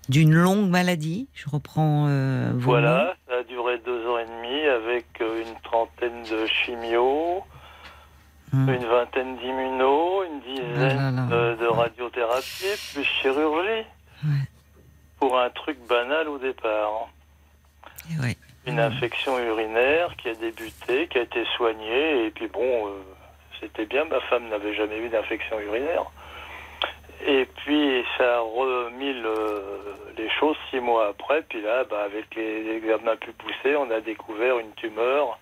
d'une 0.09 0.33
longue 0.33 0.69
maladie. 0.69 1.27
Je 1.33 1.49
reprends 1.49 2.05
euh, 2.07 2.49
vos 2.51 2.55
mots. 2.55 2.59
Voilà, 2.61 3.15
ça 3.27 3.35
a 3.37 3.43
duré 3.43 3.77
deux 3.79 4.07
ans 4.07 4.17
et 4.17 4.25
demi 4.25 4.61
avec 4.67 5.05
euh, 5.21 5.41
une 5.43 5.55
trentaine 5.61 6.23
de 6.23 6.45
chimio, 6.47 7.43
Hmm. 8.53 8.69
une 8.69 8.85
vingtaine 8.85 9.35
d'immuno, 9.37 10.23
une 10.23 10.39
dizaine 10.41 10.97
Ah 10.99 11.11
là 11.11 11.27
là. 11.29 11.55
de 11.55 11.65
radiothérapie, 11.65 12.67
plus 12.93 13.03
chirurgie. 13.03 13.85
Ouais. 14.23 14.47
Pour 15.19 15.37
un 15.39 15.49
truc 15.49 15.77
banal 15.89 16.29
au 16.29 16.37
départ. 16.37 17.09
Et 18.13 18.21
ouais. 18.21 18.37
Une 18.67 18.79
infection 18.79 19.37
urinaire 19.39 20.15
qui 20.17 20.29
a 20.29 20.35
débuté, 20.35 21.07
qui 21.07 21.17
a 21.17 21.21
été 21.23 21.43
soignée, 21.57 22.27
et 22.27 22.31
puis 22.31 22.47
bon, 22.47 22.87
euh, 22.87 22.91
c'était 23.59 23.87
bien, 23.87 24.05
ma 24.05 24.21
femme 24.21 24.47
n'avait 24.47 24.75
jamais 24.75 24.99
eu 24.99 25.09
d'infection 25.09 25.59
urinaire. 25.59 26.05
Et 27.25 27.45
puis 27.45 28.03
ça 28.17 28.37
a 28.37 28.39
remis 28.39 29.13
le- 29.13 29.95
les 30.17 30.29
choses 30.29 30.57
six 30.69 30.79
mois 30.79 31.07
après, 31.09 31.41
puis 31.43 31.61
là, 31.61 31.83
bah, 31.85 32.03
avec 32.03 32.33
les 32.35 32.69
examens 32.77 33.15
plus 33.15 33.33
poussés, 33.33 33.75
on 33.75 33.89
a 33.91 33.99
découvert 34.01 34.59
une 34.59 34.73
tumeur 34.73 35.39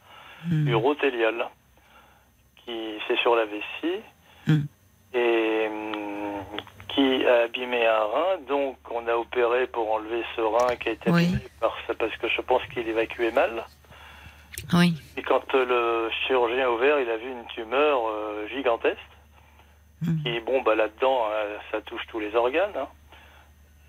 Hmm. 0.49 0.67
urothéliale 0.67 1.47
qui 2.65 2.95
c'est 3.07 3.17
sur 3.19 3.33
la 3.35 3.45
vessie 3.45 4.01
Mm. 4.47 4.63
et 5.13 5.67
hum, 5.69 6.41
qui 6.89 7.25
a 7.25 7.43
abîmé 7.43 7.85
un 7.87 8.03
rein. 8.03 8.37
Donc 8.47 8.75
on 8.91 9.07
a 9.07 9.15
opéré 9.15 9.67
pour 9.67 9.91
enlever 9.93 10.21
ce 10.35 10.41
rein 10.41 10.75
qui 10.75 10.89
a 10.89 10.91
été 10.93 11.09
Oui. 11.11 11.23
abîmé 11.25 11.39
par 11.61 11.75
parce 11.97 12.15
que 12.17 12.27
je 12.27 12.41
pense 12.41 12.61
qu'il 12.73 12.87
évacuait 12.89 13.31
mal. 13.31 13.63
Oui. 14.73 14.93
Et 15.17 15.21
quand 15.21 15.53
le 15.53 16.09
chirurgien 16.27 16.65
a 16.67 16.69
ouvert, 16.71 16.99
il 16.99 17.09
a 17.09 17.17
vu 17.17 17.29
une 17.31 17.45
tumeur 17.47 18.01
euh, 18.07 18.47
gigantesque. 18.49 18.99
Mm. 20.03 20.23
Qui, 20.23 20.39
bon, 20.41 20.61
bah, 20.61 20.75
là-dedans, 20.75 21.25
hein, 21.27 21.45
ça 21.71 21.81
touche 21.81 22.01
tous 22.09 22.19
les 22.19 22.35
organes. 22.35 22.71
hein. 22.75 22.87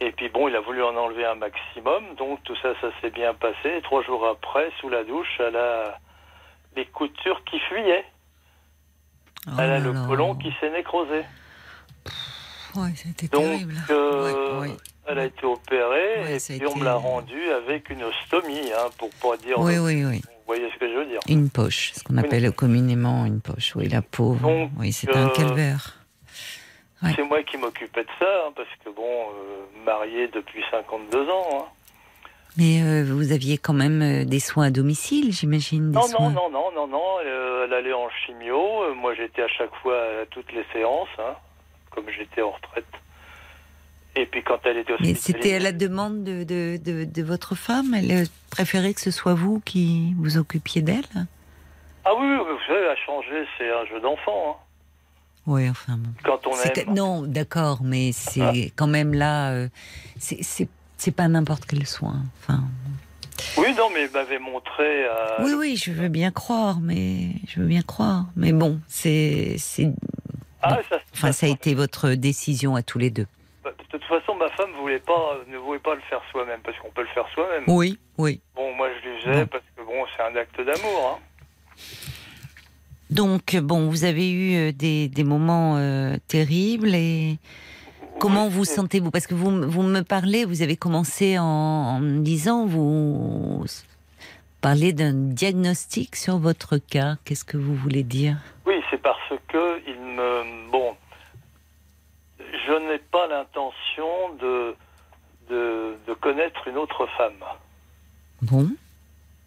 Et 0.00 0.10
puis, 0.12 0.28
bon, 0.28 0.48
il 0.48 0.56
a 0.56 0.60
voulu 0.60 0.82
en 0.82 0.96
enlever 0.96 1.24
un 1.24 1.36
maximum. 1.36 2.02
Donc, 2.18 2.42
tout 2.44 2.56
ça, 2.62 2.70
ça 2.80 2.88
s'est 3.00 3.10
bien 3.10 3.32
passé. 3.34 3.76
Et 3.78 3.82
trois 3.82 4.02
jours 4.02 4.26
après, 4.26 4.70
sous 4.80 4.88
la 4.88 5.04
douche, 5.04 5.40
elle 5.40 5.56
a 5.56 5.98
les 6.76 6.86
coutures 6.86 7.42
qui 7.44 7.58
fuyaient. 7.60 8.04
Oh 9.46 9.50
elle 9.58 9.64
a 9.70 9.78
là 9.78 9.78
le 9.78 9.92
là. 9.92 10.04
côlon 10.08 10.34
qui 10.34 10.52
s'est 10.60 10.70
nécrosé. 10.70 11.22
Ouais, 12.76 12.90
c'était 12.96 13.28
Donc, 13.28 13.42
terrible. 13.44 13.74
euh, 13.90 14.58
Ouais, 14.60 14.68
ouais. 14.68 14.76
elle 15.06 15.18
a 15.20 15.24
été 15.26 15.44
opérée. 15.46 16.22
Ouais, 16.22 16.36
et 16.36 16.58
puis, 16.58 16.66
on 16.66 16.76
me 16.76 16.84
l'a 16.84 16.94
rendue 16.96 17.50
avec 17.50 17.88
une 17.88 18.02
ostomie, 18.02 18.72
hein, 18.72 18.88
pour 18.98 19.10
pas 19.22 19.36
dire. 19.36 19.58
Oui, 19.58 19.78
oui, 19.78 20.04
oui. 20.04 20.20
Vous 20.26 20.42
voyez 20.54 20.68
ce 20.74 20.78
que 20.78 20.88
je 20.90 20.94
veux 20.98 21.06
dire 21.06 21.20
Une 21.28 21.48
poche, 21.50 21.92
ce 21.94 22.02
qu'on 22.02 22.16
appelle 22.18 22.50
communément 22.52 23.24
une 23.26 23.40
poche. 23.40 23.76
Oui, 23.76 23.88
la 23.88 24.02
pauvre. 24.02 24.40
Donc, 24.40 24.70
oui, 24.78 24.92
c'était 24.92 25.16
un 25.16 25.28
euh, 25.28 25.34
calvaire. 25.36 25.94
Ouais. 27.04 27.12
C'est 27.16 27.22
moi 27.22 27.42
qui 27.42 27.56
m'occupais 27.56 28.02
de 28.02 28.08
ça, 28.18 28.26
hein, 28.46 28.52
parce 28.56 28.68
que 28.84 28.90
bon, 28.90 29.02
euh, 29.02 29.84
marié 29.84 30.28
depuis 30.28 30.62
52 30.70 31.28
ans. 31.28 31.48
hein. 31.52 31.64
Mais 32.56 32.82
euh, 32.82 33.04
vous 33.04 33.32
aviez 33.32 33.58
quand 33.58 33.72
même 33.72 34.00
euh, 34.00 34.24
des 34.24 34.38
soins 34.38 34.66
à 34.66 34.70
domicile, 34.70 35.32
j'imagine. 35.32 35.90
Non, 35.90 36.02
soins. 36.02 36.30
non, 36.30 36.48
non, 36.48 36.50
non, 36.50 36.70
non, 36.74 36.86
non. 36.86 37.02
euh, 37.24 37.64
elle 37.66 37.72
allait 37.74 37.92
en 37.92 38.08
chimio. 38.24 38.94
moi, 38.94 39.14
j'étais 39.14 39.42
à 39.42 39.48
chaque 39.48 39.74
fois 39.82 39.96
à 40.22 40.26
toutes 40.26 40.52
les 40.52 40.64
séances, 40.72 41.08
hein, 41.18 41.34
comme 41.90 42.04
j'étais 42.16 42.42
en 42.42 42.52
retraite. 42.52 42.86
Et 44.16 44.26
puis 44.26 44.44
quand 44.44 44.58
elle 44.64 44.76
était 44.78 44.92
hospitalisée. 44.92 45.20
c'était 45.20 45.54
à 45.54 45.58
la 45.58 45.72
demande 45.72 46.22
de, 46.22 46.44
de, 46.44 46.76
de, 46.76 47.02
de 47.04 47.22
votre 47.24 47.56
femme 47.56 47.94
Elle 47.94 48.26
préférait 48.48 48.94
que 48.94 49.00
ce 49.00 49.10
soit 49.10 49.34
vous 49.34 49.58
qui 49.58 50.14
vous 50.20 50.38
occupiez 50.38 50.82
d'elle? 50.82 51.02
Ah 52.04 52.14
oui, 52.16 52.24
oui, 52.24 52.36
vous 52.36 52.64
savez, 52.72 52.86
à 52.86 52.94
changer, 52.94 53.44
c'est 53.58 53.68
un 53.68 53.84
jeu 53.86 53.98
d'enfant. 53.98 54.60
Oui, 55.46 55.68
enfin. 55.68 55.98
Quand 56.24 56.46
on 56.46 56.52
aime. 56.56 56.94
Non, 56.94 57.22
d'accord, 57.22 57.80
mais 57.82 58.12
c'est 58.12 58.72
quand 58.76 58.86
même 58.86 59.12
là. 59.14 59.50
euh, 59.52 59.68
c'est- 60.18 60.66
pas 61.14 61.28
n'importe 61.28 61.66
quel 61.66 61.86
soin. 61.86 62.22
Enfin, 62.40 62.64
Oui, 63.58 63.74
non, 63.76 63.90
mais 63.92 64.04
il 64.06 64.10
m'avait 64.10 64.38
montré. 64.38 65.04
euh, 65.06 65.10
oui, 65.44 65.52
oui, 65.58 65.76
je 65.76 65.92
veux 65.92 66.08
bien 66.08 66.30
croire, 66.30 66.80
mais 66.80 67.28
je 67.46 67.60
veux 67.60 67.66
bien 67.66 67.82
croire. 67.82 68.24
Mais 68.36 68.52
bon, 68.52 68.80
c'est, 68.88 69.56
c'est, 69.58 69.90
Ah, 70.62 70.78
ça, 70.88 70.96
enfin, 71.12 71.32
ça 71.32 71.44
a 71.46 71.50
été 71.50 71.74
votre 71.74 72.10
décision 72.10 72.74
à 72.74 72.82
tous 72.82 72.98
les 72.98 73.10
deux. 73.10 73.26
De 73.64 73.70
toute 73.90 74.04
façon, 74.04 74.34
ma 74.36 74.48
femme 74.50 74.70
voulait 74.80 74.98
pas, 74.98 75.36
ne 75.48 75.58
voulait 75.58 75.78
pas 75.78 75.94
le 75.94 76.00
faire 76.08 76.20
soi-même, 76.32 76.60
parce 76.64 76.76
qu'on 76.78 76.90
peut 76.90 77.02
le 77.02 77.08
faire 77.08 77.26
soi-même. 77.34 77.64
Oui, 77.66 77.98
oui. 78.18 78.40
Bon, 78.56 78.74
moi, 78.74 78.88
je 79.02 79.08
lui 79.08 79.20
faisais 79.20 79.40
Bon. 79.44 79.46
parce 79.48 79.64
que 79.76 79.82
bon, 79.82 80.04
c'est 80.16 80.22
un 80.22 80.36
acte 80.36 80.56
d'amour. 80.56 81.18
Hein. 81.18 81.22
Donc, 83.10 83.56
bon, 83.56 83.88
vous 83.88 84.04
avez 84.04 84.30
eu 84.30 84.56
euh, 84.56 84.72
des, 84.72 85.08
des 85.08 85.24
moments 85.24 85.76
euh, 85.76 86.16
terribles 86.26 86.94
et 86.94 87.38
comment 88.18 88.48
vous 88.48 88.64
sentez-vous? 88.64 89.10
Parce 89.10 89.26
que 89.26 89.34
vous, 89.34 89.50
vous 89.70 89.82
me 89.82 90.02
parlez, 90.02 90.44
vous 90.44 90.62
avez 90.62 90.76
commencé 90.76 91.38
en, 91.38 91.44
en 91.44 92.00
me 92.00 92.20
disant, 92.20 92.66
vous 92.66 93.64
parlez 94.60 94.92
d'un 94.94 95.12
diagnostic 95.12 96.16
sur 96.16 96.38
votre 96.38 96.78
cas. 96.78 97.16
Qu'est-ce 97.24 97.44
que 97.44 97.58
vous 97.58 97.74
voulez 97.74 98.02
dire? 98.02 98.38
Oui, 98.66 98.76
c'est 98.90 99.02
parce 99.02 99.32
que 99.48 99.80
il 99.86 100.00
me 100.00 100.70
bon, 100.72 100.96
je 102.38 102.88
n'ai 102.88 102.98
pas 102.98 103.26
l'intention 103.28 104.34
de, 104.40 104.74
de 105.50 105.94
de 106.06 106.14
connaître 106.14 106.66
une 106.66 106.78
autre 106.78 107.06
femme. 107.18 107.44
Bon, 108.40 108.70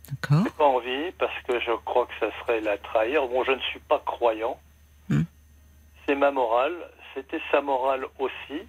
d'accord. 0.10 0.44
J'ai 0.44 0.52
pas 0.52 0.66
envie 0.66 1.12
parce 1.18 1.42
que 1.48 1.60
je 1.60 1.72
crois 1.86 2.06
que 2.08 2.14
ça 2.20 2.32
serait 2.40 2.62
la 2.62 2.78
trahir. 2.78 3.28
Bon, 3.28 3.44
je 3.44 3.52
ne 3.52 3.60
suis 3.60 3.80
pas 3.80 4.02
croyant. 4.06 4.60
Hmm. 5.10 5.24
C'est 6.06 6.16
ma 6.16 6.32
morale. 6.32 6.76
C'était 7.14 7.42
sa 7.52 7.62
morale 7.62 8.06
aussi. 8.20 8.62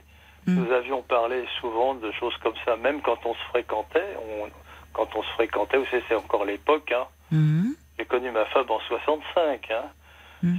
Mm. 0.47 0.55
nous 0.55 0.73
avions 0.73 1.03
parlé 1.03 1.45
souvent 1.61 1.95
de 1.95 2.11
choses 2.13 2.37
comme 2.39 2.55
ça, 2.65 2.77
même 2.77 3.03
quand 3.03 3.19
on 3.27 3.35
se 3.35 3.43
fréquentait. 3.51 4.17
On, 4.17 4.49
quand 4.95 5.15
on 5.15 5.23
se 5.23 5.29
fréquentait, 5.33 5.77
vous 5.77 5.85
savez, 5.87 6.03
c'est 6.09 6.15
encore 6.15 6.45
l'époque. 6.45 6.91
Hein. 6.93 7.07
Mhm. 7.31 7.75
J'ai 7.99 8.07
connu 8.07 8.31
ma 8.31 8.47
femme 8.47 8.71
en 8.71 8.81
65. 8.81 9.71
Hein. 9.71 9.85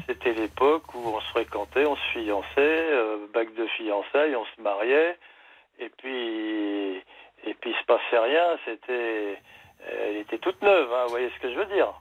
C'était 0.07 0.33
l'époque 0.33 0.93
où 0.93 0.99
on 1.07 1.21
se 1.21 1.29
fréquentait, 1.29 1.85
on 1.85 1.95
se 1.95 2.01
fiançait, 2.11 2.43
euh, 2.57 3.27
bac 3.33 3.47
de 3.55 3.65
fiançailles, 3.67 4.35
on 4.35 4.43
se 4.43 4.61
mariait, 4.61 5.17
et 5.79 5.89
puis 5.97 6.97
et 7.45 7.53
puis 7.53 7.71
il 7.71 7.75
se 7.75 7.85
passait 7.85 8.19
rien. 8.19 8.57
C'était, 8.65 9.41
elle 9.87 10.17
était 10.17 10.37
toute 10.37 10.61
neuve. 10.61 10.91
Hein, 10.93 11.03
vous 11.05 11.11
voyez 11.11 11.29
ce 11.29 11.41
que 11.41 11.51
je 11.51 11.57
veux 11.57 11.65
dire 11.65 11.93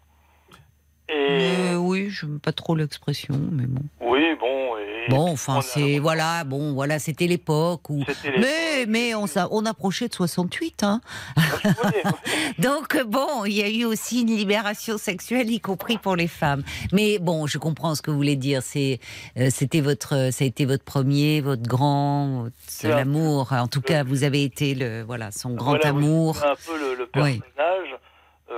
Et 1.10 1.72
Euh, 1.72 1.76
oui, 1.76 2.10
je 2.10 2.26
n'aime 2.26 2.38
pas 2.40 2.52
trop 2.52 2.74
l'expression, 2.76 3.34
mais 3.52 3.66
bon. 3.66 3.80
oui, 4.00 4.24
bon. 4.38 4.76
Et, 4.78 4.88
Bon, 5.10 5.28
on 5.28 5.32
enfin, 5.32 5.62
c'est 5.62 5.98
voilà, 6.00 6.44
bon, 6.44 6.74
voilà, 6.74 6.98
c'était 6.98 7.26
l'époque 7.26 7.88
où. 7.88 8.04
Mais 8.38 8.84
mais 8.86 9.14
on 9.14 9.24
on 9.50 9.64
approchait 9.64 10.08
de 10.08 10.12
68, 10.14 10.82
hein. 10.82 11.00
Donc 12.58 13.02
bon, 13.06 13.44
il 13.46 13.52
y 13.54 13.62
a 13.62 13.70
eu 13.70 13.84
aussi 13.84 14.20
une 14.22 14.28
libération 14.36 14.98
sexuelle, 14.98 15.50
y 15.50 15.60
compris 15.60 15.96
pour 15.98 16.14
les 16.16 16.26
femmes. 16.28 16.62
Mais 16.92 17.18
bon, 17.18 17.46
je 17.46 17.56
comprends 17.58 17.94
ce 17.94 18.02
que 18.02 18.10
vous 18.10 18.16
voulez 18.18 18.36
dire. 18.36 18.62
C'est, 18.62 19.00
euh, 19.38 19.48
c'était 19.50 19.80
votre, 19.80 20.30
ça 20.30 20.44
a 20.44 20.46
été 20.46 20.66
votre 20.66 20.84
premier, 20.84 21.40
votre 21.40 21.62
grand, 21.62 22.42
votre 22.42 22.56
seul 22.68 22.92
un- 22.92 22.98
amour. 22.98 23.52
En 23.52 23.68
tout 23.68 23.80
cas, 23.80 24.04
vous 24.04 24.24
avez 24.24 24.44
été 24.44 24.74
le, 24.74 25.02
voilà, 25.02 25.30
son 25.30 25.54
grand 25.54 25.70
Voilà, 25.70 25.88
amour. 25.88 26.36
un 26.44 26.54
peu 26.66 26.78
le, 26.78 26.94
le 26.96 27.06
personnage. 27.06 27.96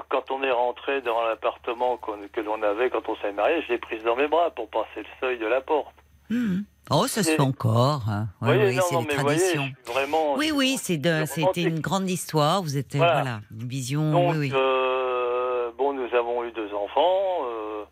Quand 0.09 0.31
on 0.31 0.43
est 0.43 0.51
rentré 0.51 1.01
dans 1.03 1.23
l'appartement 1.23 1.97
qu'on- 1.97 2.29
que 2.33 2.41
l'on 2.41 2.63
avait 2.63 2.91
quand 2.91 3.09
on 3.09 3.17
s'est 3.17 3.33
marié, 3.33 3.63
je 3.63 3.73
l'ai 3.73 3.79
prise 3.79 4.03
dans 4.05 4.17
mes 4.17 4.29
bras 4.29 4.51
pour 4.51 4.69
passer 4.69 4.99
le 4.99 5.07
seuil 5.21 5.39
de 5.39 5.47
la 5.47 5.61
porte. 5.61 5.95
Mhm. 6.31 6.65
Oh, 6.93 7.07
ça 7.07 7.23
se 7.23 7.31
fait 7.33 7.41
encore. 7.41 8.03
hein. 8.09 8.27
Voyez, 8.41 8.67
oui, 8.67 8.77
non, 8.77 8.83
c'est 8.89 8.95
non, 8.97 9.03
des 9.03 9.15
voyez, 9.17 9.39
traditions. 9.39 9.63
suis 9.63 9.93
vraiment. 9.93 10.35
Oui, 10.35 10.51
oui, 10.53 10.77
c'était 10.79 11.63
une 11.63 11.81
grande 11.81 12.09
histoire. 12.11 12.63
Vous 12.63 12.77
euh, 12.77 12.99
Voilà. 12.99 13.13
voilà, 13.23 13.41
une 13.53 13.69
vision. 13.69 14.11
Donc, 14.11 14.33
oui, 14.33 14.39
oui. 14.39 14.53
euh, 14.55 15.71
bon, 15.79 15.93
nous 15.93 16.13
avons 16.17 16.45
eu 16.45 16.51
deux 16.53 16.73
enfants, 16.75 17.45
euh, 17.45 17.85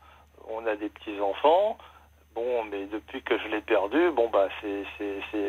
on 0.51 0.67
a 0.67 0.75
des 0.77 0.89
petits 0.89 1.21
enfants. 1.21 1.79
Bon, 2.35 2.65
mais 2.71 2.87
depuis 2.87 3.21
que 3.23 3.37
je 3.39 3.49
l'ai 3.49 3.61
perdu, 3.61 4.11
bon 4.13 4.29
bah 4.33 4.49
c'est, 4.61 4.85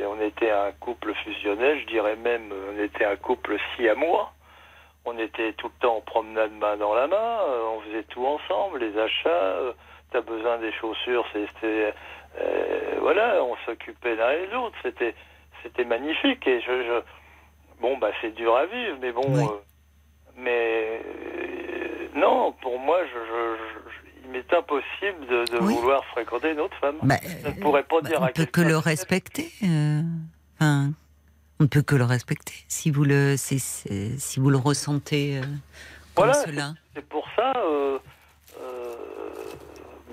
on 0.07 0.19
était 0.21 0.49
un 0.49 0.71
couple 0.79 1.13
fusionnel, 1.23 1.79
je 1.81 1.85
dirais 1.87 2.15
même, 2.15 2.51
euh, 2.51 2.73
on 2.75 2.83
était 2.83 3.05
un 3.05 3.15
couple 3.15 3.57
si 3.75 3.83
moi. 3.95 4.31
On 5.05 5.17
était 5.17 5.53
tout 5.53 5.67
le 5.67 5.73
temps 5.81 5.97
en 5.97 6.01
promenade 6.01 6.51
main 6.51 6.77
dans 6.77 6.93
la 6.93 7.07
main, 7.07 7.15
euh, 7.47 7.63
on 7.75 7.81
faisait 7.81 8.03
tout 8.03 8.25
ensemble, 8.25 8.79
les 8.79 8.97
achats. 8.97 9.29
euh, 9.29 9.73
T'as 10.11 10.21
besoin 10.21 10.57
des 10.57 10.71
chaussures, 10.73 11.23
c'était, 11.33 11.93
euh, 12.39 12.95
voilà, 12.99 13.43
on 13.43 13.55
s'occupait 13.65 14.15
l'un 14.15 14.31
et 14.31 14.47
l'autre. 14.47 14.75
C'était, 14.81 15.13
c'était 15.61 15.85
magnifique 15.85 16.45
et 16.47 16.61
je, 16.61 16.65
je 16.83 17.01
bon 17.79 17.95
bah 17.99 18.09
c'est 18.19 18.33
dur 18.33 18.55
à 18.55 18.65
vivre, 18.65 18.97
mais 18.99 19.11
bon. 19.11 19.35
Oui. 19.35 19.43
euh, 19.43 19.57
mais 20.35 21.01
euh, 21.05 22.07
non, 22.15 22.53
pour 22.61 22.79
moi, 22.79 22.99
je, 23.05 23.19
je- 23.19 23.57
je- 23.91 24.25
il 24.25 24.31
m'est 24.31 24.51
impossible 24.53 25.27
de, 25.27 25.45
de 25.45 25.59
Oui. 25.59 25.73
vouloir 25.75 26.03
fréquenter 26.05 26.51
une 26.51 26.59
autre 26.61 26.77
femme. 26.77 26.97
Bah, 27.03 27.15
je 27.43 27.47
ne 27.47 27.53
pourrais 27.53 27.83
pas 27.83 28.01
bah, 28.01 28.09
dire 28.09 28.21
on 28.21 28.25
à 28.25 28.29
peut 28.29 28.45
que 28.45 28.61
le 28.61 28.77
respecter. 28.77 29.51
euh, 29.63 30.01
enfin, 30.59 30.89
on 31.59 31.63
ne 31.63 31.67
peut 31.67 31.81
que 31.81 31.95
le 31.95 32.05
respecter 32.05 32.53
si 32.67 32.89
vous 32.91 33.03
le, 33.03 33.35
si 33.37 34.39
vous 34.39 34.49
le 34.49 34.57
ressentez 34.57 35.37
euh, 35.37 35.41
comme 36.15 36.25
Voilà, 36.25 36.33
cela. 36.33 36.73
C'est 36.95 37.05
pour 37.07 37.27
ça. 37.35 37.53
euh, 37.57 37.99
euh, 38.61 38.95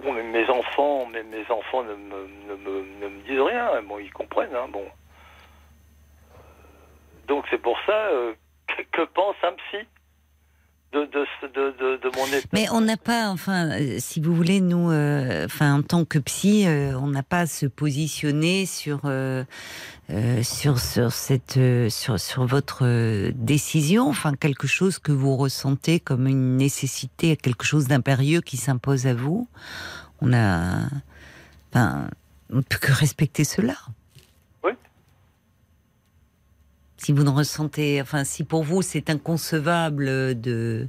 bon, 0.02 0.12
mes 0.12 0.48
enfants, 0.50 1.06
mes, 1.06 1.22
mes 1.22 1.48
enfants 1.50 1.84
ne 1.84 1.94
me, 1.94 2.28
ne, 2.48 2.54
me, 2.56 2.84
ne 3.00 3.08
me 3.08 3.20
disent 3.28 3.40
rien. 3.40 3.80
Bon, 3.82 3.98
ils 3.98 4.12
comprennent. 4.12 4.54
Hein, 4.54 4.68
bon. 4.72 4.84
Donc 7.28 7.44
c'est 7.50 7.58
pour 7.62 7.78
ça. 7.86 8.08
que, 8.66 8.82
que 8.92 9.02
pense 9.02 9.36
un 9.42 9.52
psy? 9.52 9.86
De, 11.04 12.16
mon 12.16 12.26
état 12.26 12.48
Mais 12.52 12.68
on 12.70 12.80
n'a 12.80 12.96
pas, 12.96 13.28
enfin, 13.28 13.70
euh, 13.70 13.96
si 13.98 14.20
vous 14.20 14.34
voulez, 14.34 14.60
nous, 14.60 14.90
euh, 14.90 15.44
enfin, 15.46 15.74
en 15.74 15.82
tant 15.82 16.04
que 16.04 16.18
psy, 16.18 16.66
euh, 16.66 16.98
on 16.98 17.08
n'a 17.08 17.22
pas 17.22 17.40
à 17.40 17.46
se 17.46 17.66
positionner 17.66 18.66
sur 18.66 19.02
sur 20.42 20.78
sur 20.78 21.12
cette 21.12 21.58
sur 21.88 22.20
sur 22.20 22.46
votre 22.46 23.30
décision, 23.32 24.08
enfin, 24.08 24.34
quelque 24.34 24.66
chose 24.66 24.98
que 24.98 25.12
vous 25.12 25.36
ressentez 25.36 26.00
comme 26.00 26.26
une 26.26 26.56
nécessité, 26.56 27.36
quelque 27.36 27.64
chose 27.64 27.88
d'impérieux 27.88 28.40
qui 28.40 28.56
s'impose 28.56 29.06
à 29.06 29.14
vous. 29.14 29.48
On 30.20 30.32
a, 30.32 30.86
enfin, 31.72 32.08
on 32.50 32.56
ne 32.56 32.62
peut 32.62 32.78
que 32.80 32.92
respecter 32.92 33.44
cela. 33.44 33.74
Si 36.98 37.12
vous 37.12 37.24
ne 37.24 37.30
ressentez, 37.30 38.00
enfin, 38.00 38.24
si 38.24 38.42
pour 38.44 38.62
vous 38.64 38.82
c'est 38.82 39.10
inconcevable 39.10 40.40
de 40.40 40.88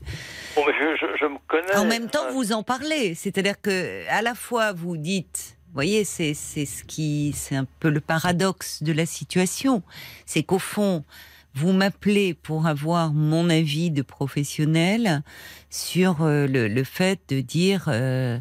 Bon, 0.55 0.63
mais 0.65 0.73
je, 0.79 0.95
je, 0.99 1.05
je 1.19 1.25
me 1.25 1.37
connais. 1.47 1.75
en 1.75 1.85
même 1.85 2.09
temps, 2.09 2.31
vous 2.31 2.53
en 2.53 2.63
parlez. 2.63 3.13
C'est-à-dire 3.13 3.59
que, 3.61 4.07
à 4.09 4.21
la 4.21 4.33
fois, 4.33 4.71
vous 4.71 4.95
dites, 4.97 5.57
vous 5.67 5.73
voyez, 5.73 6.05
c'est 6.05 6.33
c'est 6.33 6.65
ce 6.65 6.83
qui, 6.85 7.33
c'est 7.35 7.55
un 7.55 7.65
peu 7.79 7.89
le 7.89 7.99
paradoxe 7.99 8.83
de 8.83 8.93
la 8.93 9.05
situation, 9.05 9.83
c'est 10.25 10.43
qu'au 10.43 10.59
fond, 10.59 11.03
vous 11.53 11.73
m'appelez 11.73 12.33
pour 12.35 12.67
avoir 12.67 13.11
mon 13.11 13.49
avis 13.49 13.91
de 13.91 14.01
professionnel 14.01 15.23
sur 15.69 16.21
euh, 16.21 16.47
le, 16.47 16.67
le 16.67 16.83
fait 16.83 17.19
de 17.29 17.41
dire, 17.41 17.85
euh, 17.89 18.39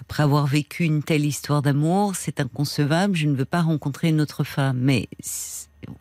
après 0.00 0.24
avoir 0.24 0.46
vécu 0.46 0.84
une 0.84 1.02
telle 1.02 1.24
histoire 1.24 1.62
d'amour, 1.62 2.16
c'est 2.16 2.40
inconcevable, 2.40 3.14
je 3.16 3.28
ne 3.28 3.34
veux 3.36 3.44
pas 3.44 3.62
rencontrer 3.62 4.08
une 4.08 4.20
autre 4.20 4.44
femme. 4.44 4.78
Mais 4.78 5.08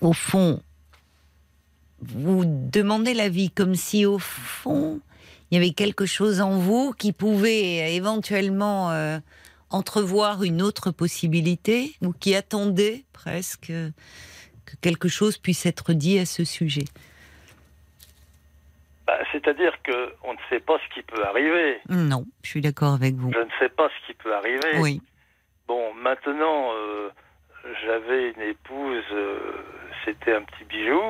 au 0.01 0.13
fond, 0.13 0.61
vous 2.01 2.43
demandez 2.45 3.13
l'avis 3.13 3.51
comme 3.51 3.75
si, 3.75 4.05
au 4.05 4.19
fond, 4.19 4.99
il 5.49 5.55
y 5.55 5.57
avait 5.57 5.73
quelque 5.73 6.05
chose 6.05 6.41
en 6.41 6.57
vous 6.57 6.93
qui 6.93 7.13
pouvait 7.13 7.93
éventuellement 7.93 8.91
euh, 8.91 9.19
entrevoir 9.69 10.43
une 10.43 10.61
autre 10.61 10.91
possibilité 10.91 11.93
ou 12.01 12.11
qui 12.11 12.35
attendait 12.35 13.03
presque 13.13 13.69
euh, 13.69 13.89
que 14.65 14.75
quelque 14.81 15.07
chose 15.07 15.37
puisse 15.37 15.65
être 15.65 15.93
dit 15.93 16.19
à 16.19 16.25
ce 16.25 16.43
sujet. 16.43 16.85
Bah, 19.07 19.17
C'est-à-dire 19.31 19.73
que 19.83 20.13
on 20.23 20.33
ne 20.33 20.39
sait 20.49 20.59
pas 20.59 20.77
ce 20.77 20.93
qui 20.93 21.03
peut 21.03 21.23
arriver. 21.25 21.79
Non, 21.89 22.25
je 22.43 22.49
suis 22.49 22.61
d'accord 22.61 22.93
avec 22.93 23.15
vous. 23.15 23.31
Je 23.33 23.39
ne 23.39 23.51
sais 23.59 23.69
pas 23.69 23.89
ce 23.89 24.07
qui 24.07 24.13
peut 24.13 24.33
arriver. 24.33 24.79
Oui. 24.79 25.01
Bon, 25.67 25.93
maintenant, 25.93 26.71
euh, 26.73 27.09
j'avais 27.85 28.31
une 28.31 28.41
épouse, 28.41 29.03
euh, 29.11 29.37
c'était 30.05 30.33
un 30.33 30.43
petit 30.43 30.65
bijou. 30.65 31.01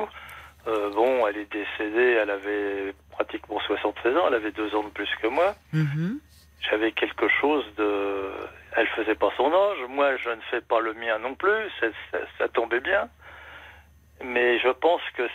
Euh, 0.68 0.90
bon, 0.90 1.26
elle 1.26 1.38
est 1.38 1.50
décédée, 1.52 2.12
elle 2.22 2.30
avait 2.30 2.94
pratiquement 3.10 3.58
76 3.60 4.16
ans, 4.16 4.28
elle 4.28 4.34
avait 4.34 4.52
deux 4.52 4.74
ans 4.76 4.84
de 4.84 4.90
plus 4.90 5.08
que 5.20 5.26
moi. 5.26 5.54
Mhm. 5.72 6.20
J'avais 6.60 6.92
quelque 6.92 7.28
chose 7.28 7.64
de... 7.76 8.30
Elle 8.76 8.86
faisait 8.88 9.16
pas 9.16 9.30
son 9.36 9.52
âge, 9.52 9.78
moi 9.88 10.16
je 10.16 10.30
ne 10.30 10.40
fais 10.50 10.60
pas 10.60 10.78
le 10.80 10.94
mien 10.94 11.18
non 11.18 11.34
plus, 11.34 11.68
ça, 11.80 11.88
ça- 12.12 12.26
ça 12.38 12.48
tombait 12.48 12.80
bien. 12.80 13.08
Mais 14.22 14.60
je 14.60 14.68
pense 14.68 15.02
que 15.16 15.28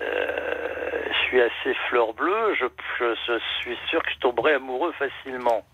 euh, 0.00 1.04
je 1.08 1.18
suis 1.28 1.40
assez 1.40 1.74
fleur 1.88 2.14
bleue, 2.14 2.54
je, 2.54 2.64
je- 2.98 3.14
je 3.26 3.38
suis 3.60 3.76
sûr 3.88 4.02
que 4.02 4.10
je 4.10 4.18
tomberai 4.18 4.54
amoureux 4.54 4.92
facilement. 4.92 5.64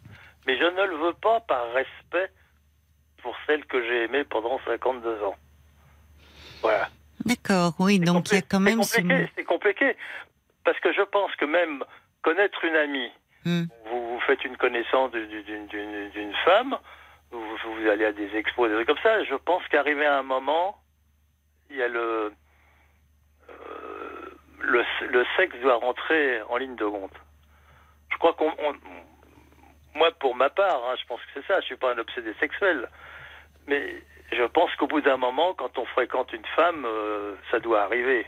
Mais 0.47 0.59
je 0.59 0.65
ne 0.65 0.82
le 0.85 0.97
veux 0.97 1.12
pas 1.15 1.40
par 1.40 1.73
respect 1.73 2.31
pour 3.23 3.36
celle 3.47 3.65
que 3.66 3.82
j'ai 3.82 4.05
aimée 4.05 4.24
pendant 4.24 4.61
52 4.66 5.23
ans. 5.23 5.36
Voilà. 6.62 6.89
D'accord, 7.24 7.74
oui, 7.78 7.99
donc 7.99 8.31
il 8.31 8.35
y 8.36 8.39
a 8.39 8.43
quand 8.43 8.61
même 8.61 8.82
C'est 8.82 8.97
ce... 8.97 9.03
compliqué, 9.03 9.31
c'est 9.36 9.45
compliqué. 9.45 9.97
Parce 10.65 10.78
que 10.81 10.93
je 10.93 11.03
pense 11.03 11.35
que 11.36 11.45
même 11.45 11.85
connaître 12.23 12.65
une 12.65 12.77
amie, 12.77 13.11
Hmm. 13.45 13.65
vous, 13.86 14.15
vous 14.15 14.20
faites 14.27 14.45
une 14.45 14.57
connaissance 14.57 15.12
du- 15.12 15.27
du- 15.28 15.43
d'une- 15.69 16.35
femme, 16.45 16.77
vous, 17.31 17.40
vous 17.40 17.89
allez 17.89 18.05
à 18.05 18.12
des 18.12 18.35
expos, 18.36 18.69
des 18.69 18.74
trucs 18.74 18.89
comme 18.89 18.99
ça, 19.03 19.23
je 19.24 19.35
pense 19.36 19.62
qu'arrivé 19.69 20.05
à 20.07 20.19
un 20.19 20.23
moment, 20.24 20.77
il 21.70 21.77
y 21.77 21.82
a 21.82 21.89
le, 21.89 22.32
euh, 23.49 24.31
le, 24.61 24.85
le 25.11 25.24
sexe 25.36 25.57
doit 25.61 25.77
rentrer 25.77 26.43
en 26.49 26.57
ligne 26.57 26.74
de 26.77 26.85
compte. 26.86 27.15
Je 28.12 28.19
crois 28.19 28.35
qu'on... 28.35 28.53
on- 28.59 28.74
moi, 29.95 30.11
pour 30.20 30.35
ma 30.36 30.51
part, 30.51 30.82
hein, 30.90 30.95
je 31.01 31.07
pense 31.07 31.20
que 31.20 31.27
c'est 31.35 31.47
ça, 31.47 31.61
je 31.61 31.66
suis 31.66 31.77
pas 31.77 31.93
un 31.95 31.99
obsédé 31.99 32.32
sexuel. 32.40 32.89
Mais 33.66 33.95
je 34.33 34.45
pense 34.53 34.71
qu'au 34.79 34.87
bout 34.87 35.01
d'un 35.01 35.17
moment, 35.17 35.55
quand 35.57 35.79
on 35.79 35.85
fréquente 35.87 36.33
une 36.33 36.45
femme, 36.57 36.85
euh, 36.85 37.35
ça 37.51 37.61
doit 37.61 37.83
arriver. 37.83 38.27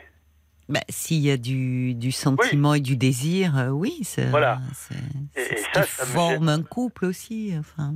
Bah, 0.68 0.80
S'il 0.88 1.18
y 1.18 1.30
a 1.30 1.36
du, 1.36 1.94
du 1.94 2.12
sentiment 2.12 2.74
et 2.74 2.80
du 2.80 2.96
désir, 2.96 3.58
euh, 3.58 3.68
oui, 3.70 4.04
ça, 4.04 4.26
Voilà. 4.26 4.58
Et- 5.36 5.40
et 5.40 5.56
ça, 5.74 5.82
forme 5.82 6.48
un 6.48 6.62
couple 6.62 7.06
aussi. 7.06 7.52
Enfin. 7.58 7.94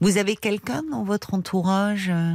Vous 0.00 0.18
avez 0.18 0.34
quelqu'un 0.36 0.82
dans 0.90 1.04
votre 1.04 1.34
entourage 1.34 2.10
euh, 2.12 2.32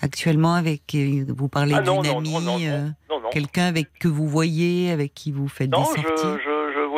actuellement 0.00 0.54
avec 0.54 0.82
vous 1.28 1.48
parlez 1.48 1.74
Ah 1.76 1.82
d'une 1.82 2.06
amie, 2.06 2.68
quelqu'un 3.32 3.64
avec 3.66 3.88
que 3.98 4.06
vous 4.08 4.28
voyez, 4.28 4.90
avec 4.92 5.12
qui 5.14 5.32
vous 5.32 5.48
faites 5.48 5.70
Non, 5.70 5.80
des 5.80 6.02
sorties? 6.02 6.22
je, 6.22 6.38
je 6.44 6.53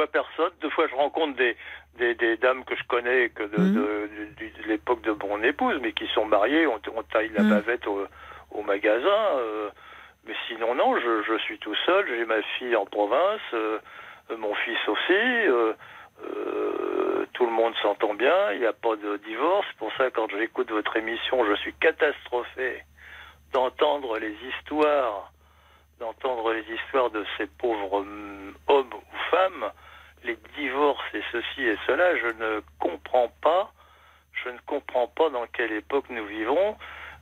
personne. 0.07 0.51
Deux 0.61 0.71
fois, 0.71 0.87
je 0.89 0.95
rencontre 0.95 1.37
des, 1.37 1.57
des, 1.99 2.15
des 2.15 2.37
dames 2.37 2.65
que 2.65 2.75
je 2.77 2.85
connais 2.89 3.29
que 3.31 3.43
de, 3.45 3.57
Mhm. 3.59 3.73
de, 3.73 4.09
de- 4.39 4.63
de 4.63 4.69
l'époque 4.69 5.03
de 5.03 5.13
mon 5.27 5.43
épouse, 5.43 5.79
mais 5.81 5.93
qui 5.93 6.07
sont 6.09 6.25
mariées. 6.27 6.67
On, 6.67 6.81
on 6.95 7.03
taille 7.05 7.31
la 7.31 7.43
Mhm. 7.43 7.51
bavette 7.51 7.87
au, 7.87 8.07
au 8.53 8.63
magasin. 8.63 9.39
euh, 9.39 9.71
mais 10.27 10.35
sinon, 10.49 10.75
non, 10.75 10.99
je, 10.99 11.23
je 11.23 11.39
suis 11.39 11.59
tout 11.59 11.75
seul. 11.87 12.07
J'ai 12.09 12.25
ma 12.25 12.43
fille 12.59 12.75
en 12.75 12.85
province, 12.87 13.41
euh, 13.55 13.79
mon 14.37 14.55
fils 14.55 14.79
aussi. 14.89 15.13
euh, 15.13 15.73
euh, 16.25 17.27
tout 17.35 17.45
le 17.47 17.53
monde 17.53 17.75
s'entend 17.83 18.15
bien. 18.15 18.53
Il 18.53 18.61
n'y 18.61 18.67
a 18.67 18.73
pas 18.73 18.97
de 18.97 19.19
divorce. 19.19 19.67
Pour 19.79 19.93
ça, 19.97 20.11
quand 20.11 20.29
j'écoute 20.31 20.71
votre 20.71 20.97
émission, 20.97 21.45
je 21.47 21.55
suis 21.57 21.75
catastrophé 21.75 22.83
d'entendre 23.53 24.19
les 24.19 24.35
histoires, 24.49 25.31
d'entendre 26.01 26.53
les 26.53 26.65
histoires 26.75 27.11
de 27.11 27.25
ces 27.37 27.47
pauvres 27.47 27.99
hum, 28.01 28.55
hommes 28.69 28.93
ou 28.95 29.17
femmes, 29.31 29.71
les 30.27 30.39
divorces 30.57 31.05
et 31.15 31.23
ceci 31.33 31.63
et 31.63 31.79
cela. 31.87 32.17
Je 32.19 32.27
ne 32.27 32.61
comprends 32.79 33.29
pas. 33.41 33.73
Je 34.45 34.51
ne 34.51 34.59
comprends 34.67 35.09
pas 35.09 35.31
dans 35.31 35.47
quelle 35.47 35.73
époque 35.73 36.05
nous 36.11 36.27
vivons. 36.27 36.77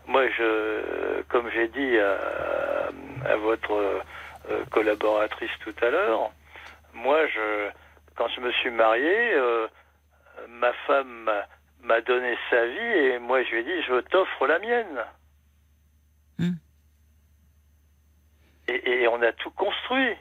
Moi, 0.07 0.29
je, 0.31 1.23
comme 1.29 1.49
j'ai 1.51 1.69
dit 1.69 1.99
à, 1.99 2.19
à 3.25 3.37
votre 3.37 3.73
euh, 4.51 4.65
collaboratrice 4.71 5.51
tout 5.61 5.75
à 5.81 5.91
l'heure, 5.91 6.31
moi, 6.93 7.27
je, 7.29 7.71
quand 8.17 8.29
je 8.29 8.41
me 8.41 8.53
suis 8.53 8.71
marié, 8.71 9.33
euh, 9.35 9.67
ma 10.49 10.73
femme 10.87 11.31
m'a- 11.83 12.01
donné 12.03 12.37
sa 12.51 12.67
vie 12.67 12.79
et 12.79 13.19
moi, 13.19 13.43
je 13.45 13.51
lui 13.51 13.59
ai 13.61 13.63
dit, 13.65 13.83
je 13.87 14.01
t'offre 14.01 14.47
la 14.47 14.59
mienne. 14.59 15.05
Hmm. 16.39 16.55
Et, 18.69 19.03
et 19.03 19.09
on 19.09 19.23
a 19.23 19.33
tout 19.33 19.51
construit. 19.51 20.15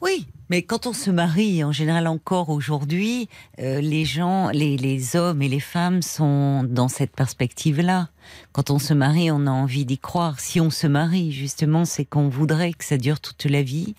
Oui, 0.00 0.26
mais 0.50 0.62
quand 0.62 0.86
on 0.86 0.92
se 0.92 1.10
marie, 1.10 1.62
en 1.62 1.72
général 1.72 2.06
encore 2.06 2.48
aujourd'hui, 2.48 3.28
euh, 3.58 3.80
les 3.80 4.04
gens, 4.04 4.50
les, 4.50 4.76
les 4.76 5.16
hommes 5.16 5.42
et 5.42 5.48
les 5.48 5.60
femmes 5.60 6.02
sont 6.02 6.64
dans 6.64 6.88
cette 6.88 7.14
perspective-là. 7.14 8.08
Quand 8.52 8.70
on 8.70 8.78
se 8.78 8.94
marie, 8.94 9.30
on 9.30 9.46
a 9.46 9.50
envie 9.50 9.84
d'y 9.84 9.98
croire. 9.98 10.40
Si 10.40 10.60
on 10.60 10.70
se 10.70 10.86
marie, 10.86 11.32
justement, 11.32 11.84
c'est 11.84 12.04
qu'on 12.04 12.28
voudrait 12.28 12.72
que 12.72 12.84
ça 12.84 12.96
dure 12.96 13.20
toute 13.20 13.44
la 13.44 13.62
vie. 13.62 13.94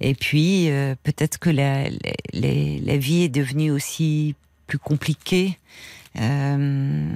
Et 0.00 0.14
puis, 0.14 0.70
euh, 0.70 0.94
peut-être 1.02 1.38
que 1.38 1.50
la, 1.50 1.88
la, 1.90 1.90
la- 2.32 2.96
vie 2.96 3.22
est 3.22 3.28
devenue 3.28 3.70
aussi 3.70 4.34
plus 4.66 4.78
compliquée. 4.78 5.58
Euh, 6.20 7.10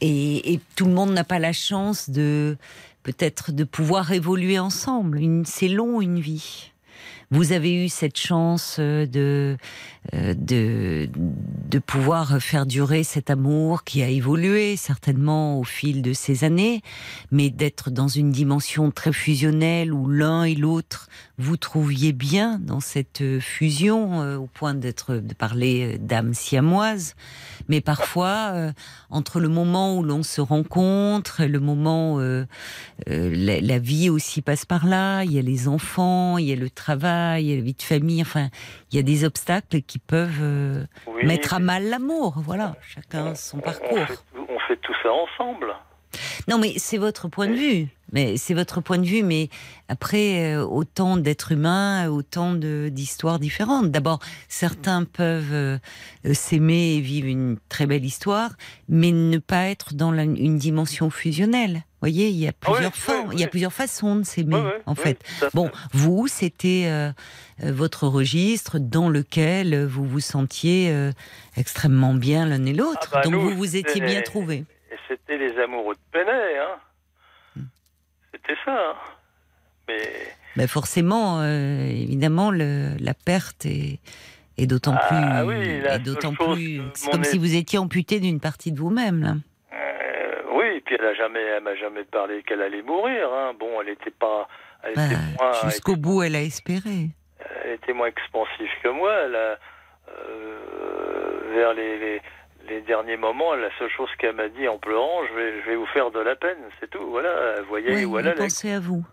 et, 0.00 0.52
et 0.54 0.60
tout 0.76 0.86
le 0.86 0.92
monde 0.92 1.12
n'a 1.12 1.24
pas 1.24 1.38
la 1.38 1.52
chance 1.52 2.10
de 2.10 2.56
peut-être 3.02 3.52
de 3.52 3.64
pouvoir 3.64 4.12
évoluer 4.12 4.58
ensemble. 4.58 5.20
C'est 5.44 5.68
long 5.68 6.00
une 6.00 6.20
vie. 6.20 6.71
Vous 7.32 7.52
avez 7.52 7.72
eu 7.72 7.88
cette 7.88 8.18
chance 8.18 8.76
euh, 8.78 9.06
de, 9.06 9.56
euh, 10.12 10.34
de, 10.36 11.08
de 11.16 11.78
pouvoir 11.78 12.42
faire 12.42 12.66
durer 12.66 13.04
cet 13.04 13.30
amour 13.30 13.84
qui 13.84 14.02
a 14.02 14.08
évolué 14.08 14.76
certainement 14.76 15.58
au 15.58 15.64
fil 15.64 16.02
de 16.02 16.12
ces 16.12 16.44
années, 16.44 16.82
mais 17.30 17.48
d'être 17.48 17.90
dans 17.90 18.06
une 18.06 18.32
dimension 18.32 18.90
très 18.90 19.14
fusionnelle 19.14 19.94
où 19.94 20.10
l'un 20.10 20.44
et 20.44 20.54
l'autre 20.54 21.08
vous 21.38 21.56
trouviez 21.56 22.12
bien 22.12 22.58
dans 22.60 22.80
cette 22.80 23.22
euh, 23.22 23.40
fusion 23.40 24.20
euh, 24.22 24.36
au 24.36 24.46
point 24.46 24.74
d'être 24.74 25.14
de 25.16 25.34
parler 25.34 25.94
euh, 25.94 25.98
d'âme 25.98 26.34
siamoise. 26.34 27.14
Mais 27.68 27.80
parfois, 27.80 28.50
euh, 28.52 28.72
entre 29.10 29.40
le 29.40 29.48
moment 29.48 29.96
où 29.96 30.02
l'on 30.02 30.22
se 30.22 30.40
rencontre, 30.40 31.44
le 31.44 31.58
moment 31.60 32.18
euh, 32.20 32.44
euh, 33.08 33.30
la, 33.34 33.60
la 33.60 33.78
vie 33.78 34.10
aussi 34.10 34.42
passe 34.42 34.64
par 34.66 34.86
là. 34.86 35.22
Il 35.24 35.32
y 35.32 35.38
a 35.38 35.42
les 35.42 35.68
enfants, 35.68 36.38
il 36.38 36.46
y 36.46 36.52
a 36.52 36.56
le 36.56 36.70
travail, 36.70 37.44
il 37.44 37.50
y 37.50 37.52
a 37.54 37.56
la 37.56 37.62
vie 37.62 37.74
de 37.74 37.82
famille. 37.82 38.20
Enfin, 38.22 38.48
il 38.90 38.96
y 38.96 38.98
a 38.98 39.02
des 39.02 39.24
obstacles 39.24 39.80
qui 39.82 39.98
peuvent 39.98 40.40
euh, 40.42 40.84
Oui, 41.06 41.24
mettre 41.26 41.54
à 41.54 41.58
mal 41.60 41.88
l'amour. 41.88 42.34
Voilà, 42.38 42.76
chacun 42.82 43.34
son 43.34 43.58
on 43.58 43.60
parcours. 43.60 44.06
fait, 44.06 44.18
on 44.36 44.58
fait 44.68 44.76
tout 44.82 44.94
ça 45.02 45.08
ensemble. 45.12 45.72
Non, 46.48 46.58
mais 46.58 46.74
c'est 46.76 46.98
votre 46.98 47.28
point 47.28 47.48
de 47.48 47.54
vue. 47.54 47.88
Mais 48.14 48.36
c'est 48.36 48.52
votre 48.52 48.82
point 48.82 48.98
de 48.98 49.06
vue. 49.06 49.22
Mais 49.22 49.48
après, 49.88 50.52
euh, 50.54 50.64
autant 50.64 51.16
d'êtres 51.16 51.52
humains, 51.52 52.08
autant 52.08 52.52
d'histoires 52.54 53.38
différentes. 53.38 53.90
D'abord, 53.90 54.18
certains 54.48 55.04
peuvent 55.04 55.52
euh, 55.52 55.78
s'aimer 56.34 56.96
et 56.96 57.00
vivre 57.00 57.26
une 57.28 57.56
très 57.70 57.86
belle 57.86 58.04
histoire, 58.04 58.50
mais 58.88 59.12
ne 59.12 59.38
pas 59.38 59.68
être 59.68 59.94
dans 59.94 60.12
la- 60.12 60.24
une 60.24 60.58
dimension 60.58 61.08
fusionnelle. 61.08 61.76
Vous 61.76 62.08
voyez, 62.08 62.28
il 62.28 62.36
y 62.36 62.48
a 62.48 62.52
plusieurs 62.52 62.92
oui, 62.92 62.98
formes, 63.00 63.30
il 63.32 63.38
y 63.40 63.44
a 63.44 63.48
plusieurs 63.48 63.72
façons 63.72 64.16
de 64.16 64.24
s'aimer, 64.24 64.60
en 64.86 64.94
fait. 64.96 65.18
Bon, 65.54 65.70
vous, 65.92 66.26
c'était 66.26 66.84
euh, 66.86 67.12
votre 67.62 68.08
registre 68.08 68.78
dans 68.80 69.08
lequel 69.08 69.86
vous 69.86 70.04
vous 70.04 70.18
sentiez 70.20 70.88
euh, 70.90 71.12
extrêmement 71.56 72.12
bien 72.12 72.44
l'un 72.44 72.64
et 72.66 72.72
l'autre. 72.74 73.08
Ah 73.12 73.14
bah, 73.14 73.20
Donc 73.22 73.34
nous, 73.34 73.40
vous 73.40 73.56
vous 73.56 73.76
étiez 73.76 74.00
bien 74.00 74.20
trouvés. 74.22 74.64
Et 74.92 74.96
c'était 75.08 75.38
les 75.38 75.58
amoureux 75.58 75.94
de 75.94 76.00
Penet, 76.12 76.58
hein. 76.58 76.76
Hmm. 77.56 77.62
C'était 78.32 78.56
ça. 78.64 78.90
hein. 78.90 78.94
Mais 80.56 80.66
forcément, 80.66 81.40
euh, 81.40 81.80
évidemment, 81.86 82.50
le, 82.50 82.94
la 83.00 83.14
perte 83.14 83.66
est, 83.66 83.98
est 84.58 84.66
d'autant 84.66 84.94
Ah 84.96 85.42
plus, 85.42 85.48
oui, 85.48 85.68
est 85.68 85.98
d'autant 85.98 86.34
plus. 86.34 86.80
C'est 86.94 87.10
comme 87.10 87.24
si 87.24 87.38
vous 87.38 87.54
étiez 87.56 87.78
amputé 87.78 88.20
d'une 88.20 88.38
partie 88.40 88.70
de 88.72 88.78
vous-même. 88.78 89.40
euh, 89.72 90.42
oui, 90.52 90.80
puis 90.84 90.96
elle 90.98 91.06
a 91.06 91.14
jamais, 91.14 91.40
elle 91.42 91.62
m'a 91.62 91.74
jamais 91.76 92.04
parlé 92.04 92.42
qu'elle 92.42 92.62
allait 92.62 92.82
mourir. 92.82 93.28
Hein. 93.32 93.52
Bon, 93.58 93.80
elle 93.82 93.88
était 93.90 94.10
pas, 94.10 94.46
elle 94.82 94.94
Jusqu'au 95.64 95.96
bout, 95.96 96.22
elle 96.22 96.36
a 96.36 96.42
espéré. 96.42 97.08
elle 97.64 97.72
était 97.72 97.92
moins 97.92 98.08
expansive 98.08 98.70
que 98.82 98.88
moi. 98.88 99.12
Elle 99.24 99.36
a, 99.36 99.58
euh, 100.08 101.52
vers 101.54 101.74
les, 101.74 101.98
les, 101.98 102.22
les 102.72 102.80
derniers 102.82 103.16
moments, 103.16 103.54
la 103.54 103.68
seule 103.78 103.90
chose 103.90 104.08
qu'elle 104.18 104.34
m'a 104.34 104.48
dit 104.48 104.66
en 104.66 104.78
pleurant, 104.78 105.26
je 105.28 105.34
vais, 105.34 105.62
je 105.62 105.66
vais 105.70 105.76
vous 105.76 105.86
faire 105.86 106.10
de 106.10 106.20
la 106.20 106.36
peine, 106.36 106.58
c'est 106.80 106.88
tout. 106.88 107.06
Voilà, 107.10 107.60
voyez 107.68 107.94
Oui, 107.94 108.04
où 108.04 108.18
elle 108.18 108.34
pensait 108.34 108.72
à 108.72 108.80
vous 108.80 109.04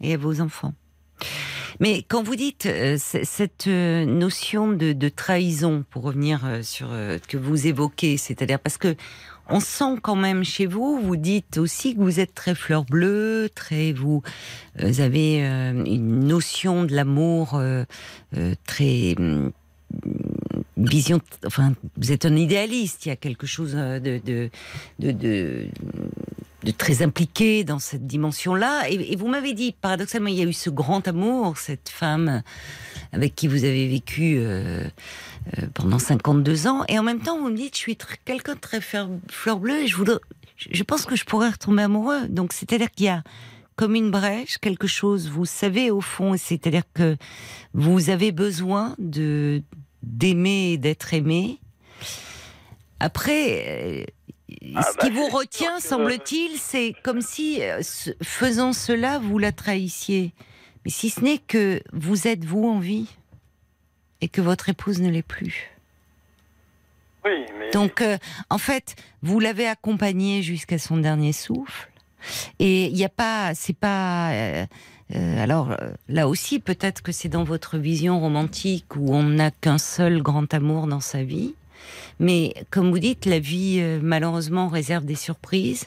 et 0.00 0.14
à 0.14 0.16
vos 0.16 0.40
enfants. 0.40 0.74
Mais 1.80 2.02
quand 2.02 2.22
vous 2.22 2.36
dites 2.36 2.66
euh, 2.66 2.96
cette 2.98 3.66
euh, 3.66 4.04
notion 4.04 4.68
de, 4.68 4.92
de 4.92 5.08
trahison, 5.08 5.84
pour 5.90 6.04
revenir 6.04 6.44
euh, 6.44 6.62
sur 6.62 6.88
euh, 6.92 7.18
que 7.28 7.36
vous 7.36 7.66
évoquez, 7.66 8.16
c'est-à-dire 8.16 8.60
parce 8.60 8.78
que 8.78 8.94
on 9.48 9.60
sent 9.60 9.98
quand 10.02 10.16
même 10.16 10.42
chez 10.42 10.66
vous, 10.66 10.98
vous 11.00 11.16
dites 11.16 11.58
aussi 11.58 11.94
que 11.94 12.00
vous 12.00 12.18
êtes 12.20 12.34
très 12.34 12.54
fleur 12.54 12.84
bleue, 12.84 13.50
très 13.54 13.92
vous, 13.92 14.22
vous 14.78 15.00
avez 15.00 15.44
euh, 15.44 15.84
une 15.84 16.26
notion 16.26 16.84
de 16.84 16.94
l'amour 16.94 17.60
très 18.66 19.14
hum, 19.18 19.52
vision, 20.76 21.20
enfin, 21.46 21.74
vous 21.96 22.12
êtes 22.12 22.24
un 22.24 22.36
idéaliste. 22.36 23.06
Il 23.06 23.10
y 23.10 23.12
a 23.12 23.16
quelque 23.16 23.46
chose 23.46 23.74
euh, 23.76 24.00
de 24.00 24.18
de, 24.18 24.50
de, 24.98 25.68
de, 26.62 26.70
très 26.72 27.02
impliqué 27.02 27.64
dans 27.64 27.78
cette 27.78 28.06
dimension-là. 28.06 28.88
Et, 28.90 29.16
vous 29.16 29.28
m'avez 29.28 29.52
dit, 29.52 29.72
paradoxalement, 29.72 30.28
il 30.28 30.36
y 30.36 30.42
a 30.42 30.44
eu 30.44 30.52
ce 30.52 30.70
grand 30.70 31.06
amour, 31.06 31.58
cette 31.58 31.88
femme 31.88 32.42
avec 33.12 33.34
qui 33.34 33.46
vous 33.46 33.64
avez 33.64 33.86
vécu 33.88 34.36
euh, 34.38 34.84
euh, 35.58 35.66
pendant 35.74 35.98
52 35.98 36.66
ans. 36.66 36.84
Et 36.88 36.98
en 36.98 37.02
même 37.02 37.20
temps, 37.20 37.38
vous 37.38 37.48
me 37.48 37.56
dites, 37.56 37.74
je 37.74 37.80
suis 37.80 37.98
quelqu'un 38.24 38.54
de 38.54 38.60
très 38.60 38.80
fleur, 38.80 39.08
bleue 39.58 39.82
et 39.82 39.86
je, 39.86 39.96
voudrais, 39.96 40.18
je 40.56 40.82
pense 40.82 41.04
que 41.04 41.16
je 41.16 41.24
pourrais 41.24 41.50
retomber 41.50 41.82
amoureux. 41.82 42.26
Donc, 42.28 42.52
c'est-à-dire 42.52 42.90
qu'il 42.90 43.06
y 43.06 43.10
a 43.10 43.22
comme 43.76 43.94
une 43.94 44.10
brèche, 44.10 44.58
quelque 44.58 44.86
chose, 44.86 45.28
vous 45.28 45.46
savez 45.46 45.90
au 45.90 46.00
fond, 46.00 46.36
c'est-à-dire 46.36 46.84
que 46.94 47.16
vous 47.72 48.08
avez 48.08 48.30
besoin 48.30 48.94
de 48.98 49.62
d'aimer 50.04 50.72
et 50.72 50.78
d'être 50.78 51.14
aimé. 51.14 51.58
Après, 53.00 53.64
euh, 53.68 54.04
Ah 54.76 54.82
ce 54.82 54.96
bah, 54.96 55.04
qui 55.04 55.10
vous 55.10 55.28
retient, 55.28 55.80
semble-t-il, 55.80 56.58
c'est 56.58 56.94
comme 57.02 57.20
si, 57.20 57.62
euh, 57.62 57.80
faisant 58.22 58.72
cela, 58.72 59.18
vous 59.18 59.38
la 59.38 59.52
trahissiez. 59.52 60.32
Mais 60.84 60.90
si 60.90 61.10
ce 61.10 61.20
n'est 61.20 61.38
que 61.38 61.80
vous 61.92 62.26
êtes 62.28 62.44
vous 62.44 62.64
en 62.64 62.78
vie 62.78 63.08
et 64.20 64.28
que 64.28 64.40
votre 64.40 64.68
épouse 64.68 65.00
ne 65.00 65.10
l'est 65.10 65.22
plus. 65.22 65.70
Oui, 67.24 67.46
mais 67.58 67.70
Donc, 67.70 68.02
euh, 68.02 68.18
en 68.50 68.58
fait, 68.58 68.96
vous 69.22 69.40
l'avez 69.40 69.66
accompagnée 69.66 70.42
jusqu'à 70.42 70.78
son 70.78 70.98
dernier 70.98 71.32
souffle. 71.32 71.90
Et 72.58 72.86
il 72.86 72.94
n'y 72.94 73.04
a 73.04 73.08
pas, 73.10 73.54
c'est 73.54 73.76
pas. 73.76 74.30
euh, 74.32 74.66
euh, 75.14 75.42
alors 75.42 75.72
euh, 75.72 75.90
là 76.08 76.28
aussi, 76.28 76.60
peut-être 76.60 77.02
que 77.02 77.12
c'est 77.12 77.28
dans 77.28 77.44
votre 77.44 77.76
vision 77.76 78.20
romantique 78.20 78.96
où 78.96 79.14
on 79.14 79.22
n'a 79.22 79.50
qu'un 79.50 79.78
seul 79.78 80.22
grand 80.22 80.52
amour 80.54 80.86
dans 80.86 81.00
sa 81.00 81.22
vie. 81.22 81.54
Mais 82.18 82.54
comme 82.70 82.90
vous 82.90 82.98
dites, 82.98 83.26
la 83.26 83.38
vie 83.38 83.78
euh, 83.80 84.00
malheureusement 84.02 84.68
réserve 84.68 85.04
des 85.04 85.14
surprises, 85.14 85.86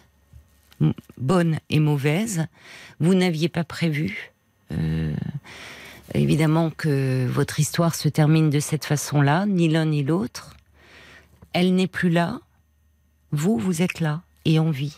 bonnes 1.18 1.58
et 1.70 1.80
mauvaises. 1.80 2.46
Vous 3.00 3.16
n'aviez 3.16 3.50
pas 3.50 3.64
prévu. 3.64 4.32
euh, 4.72 5.16
évidemment 6.14 6.70
que 6.70 7.26
votre 7.28 7.60
histoire 7.60 7.96
se 7.96 8.10
termine 8.10 8.50
de 8.50 8.60
cette 8.60 8.86
façon-là, 8.86 9.46
ni 9.46 9.68
l'un 9.68 9.86
ni 9.86 10.04
l'autre. 10.04 10.56
Elle 11.54 11.76
n'est 11.76 11.88
plus 11.88 12.10
là. 12.10 12.40
Vous, 13.32 13.58
vous 13.58 13.82
êtes 13.82 14.00
là 14.00 14.22
et 14.46 14.60
en 14.60 14.70
vie. 14.70 14.96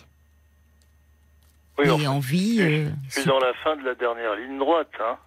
Oui, 1.80 1.88
et 1.88 1.92
enfin, 1.92 2.10
en 2.10 2.20
vie. 2.20 2.58
je, 2.60 2.64
euh, 2.88 2.90
je 3.10 3.20
suis 3.22 3.26
dans 3.30 3.40
la 3.40 3.54
fin 3.64 3.76
de 3.76 3.84
la 3.84 3.96
dernière 3.96 4.36
ligne 4.36 4.58
droite. 4.60 4.92
Hein. 5.02 5.18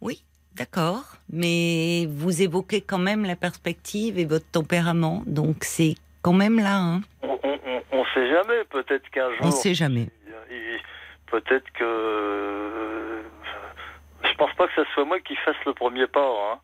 Oui, 0.00 0.22
d'accord. 0.56 1.04
Mais 1.32 2.06
vous 2.08 2.42
évoquez 2.42 2.80
quand 2.82 2.98
même 2.98 3.24
la 3.24 3.36
perspective 3.36 4.18
et 4.18 4.24
votre 4.24 4.48
tempérament. 4.50 5.22
Donc 5.26 5.56
c'est 5.64 5.94
quand 6.22 6.32
même 6.34 6.58
là. 6.58 6.76
Hein. 6.78 7.00
On, 7.22 7.38
on 7.92 8.04
sait 8.14 8.28
jamais, 8.30 8.64
peut-être 8.70 9.08
qu'un 9.10 9.28
jour. 9.36 9.38
On 9.46 9.50
sait 9.50 9.74
jamais. 9.74 10.08
Peut-être 11.30 11.70
que. 11.72 11.84
euh, 11.84 13.20
Je 14.24 14.34
pense 14.36 14.52
pas 14.54 14.66
que 14.66 14.72
ce 14.76 14.84
soit 14.94 15.04
moi 15.04 15.20
qui 15.20 15.36
fasse 15.36 15.56
le 15.66 15.74
premier 15.74 16.06
pas, 16.06 16.26
hein. 16.26 16.58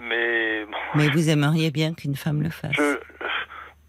Mais 0.00 0.64
bon, 0.64 0.76
Mais 0.96 1.08
vous 1.08 1.28
aimeriez 1.30 1.70
bien 1.70 1.92
qu'une 1.94 2.16
femme 2.16 2.42
le 2.42 2.50
fasse. 2.50 2.72
je, 2.72 2.96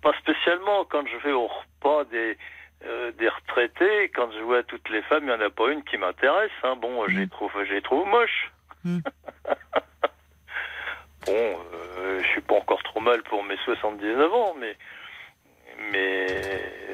pas 0.01 0.11
spécialement 0.21 0.83
quand 0.89 1.03
je 1.07 1.17
vais 1.27 1.31
au 1.33 1.47
repas 1.47 2.03
des, 2.11 2.37
euh, 2.85 3.11
des 3.13 3.29
retraités, 3.29 4.09
quand 4.09 4.31
je 4.31 4.39
vois 4.39 4.63
toutes 4.63 4.89
les 4.89 5.01
femmes, 5.03 5.23
il 5.23 5.27
n'y 5.27 5.31
en 5.33 5.41
a 5.41 5.49
pas 5.49 5.69
une 5.71 5.83
qui 5.83 5.97
m'intéresse. 5.97 6.51
Hein. 6.63 6.75
Bon, 6.75 7.07
je 7.07 7.17
les 7.19 7.27
trouve, 7.27 7.51
je 7.67 7.73
les 7.73 7.81
trouve 7.81 8.07
moches. 8.07 8.51
Bon, 11.25 11.31
euh, 11.31 12.19
je 12.21 12.27
suis 12.27 12.41
pas 12.41 12.55
encore 12.55 12.83
trop 12.83 12.99
mal 12.99 13.23
pour 13.23 13.43
mes 13.45 13.55
79 13.63 14.33
ans, 14.33 14.55
mais 14.59 14.75
mais 15.91 16.27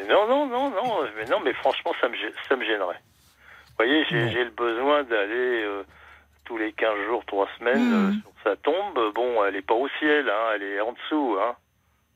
non, 0.07 0.27
non, 0.27 0.45
non, 0.45 0.69
non, 0.69 1.03
mais 1.17 1.25
non, 1.25 1.39
mais 1.43 1.53
franchement, 1.53 1.93
ça 1.99 2.07
me 2.09 2.15
ça 2.47 2.55
me 2.55 2.63
gênerait. 2.63 3.01
Vous 3.69 3.75
voyez, 3.85 4.05
j'ai 4.05 4.43
le 4.43 4.51
besoin 4.51 5.03
d'aller 5.03 5.63
euh, 5.63 5.83
tous 6.45 6.57
les 6.59 6.73
15 6.73 6.95
jours, 7.07 7.25
3 7.25 7.47
semaines 7.57 8.09
Mm. 8.09 8.21
sur 8.21 8.31
sa 8.43 8.55
tombe. 8.57 9.13
Bon, 9.15 9.43
elle 9.45 9.55
est 9.55 9.63
pas 9.65 9.73
au 9.73 9.87
ciel, 9.99 10.29
hein, 10.29 10.51
elle 10.55 10.63
est 10.63 10.79
en 10.81 10.91
dessous, 10.93 11.37
hein. 11.41 11.55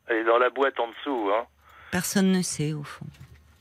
Elle 0.08 0.18
est 0.18 0.24
dans 0.26 0.38
la 0.38 0.50
boîte 0.52 0.80
en 0.80 0.90
dessous, 0.90 1.32
hein. 1.34 1.46
Personne 1.92 2.32
ne 2.32 2.42
sait, 2.44 2.74
au 2.74 2.84
fond. 2.84 3.06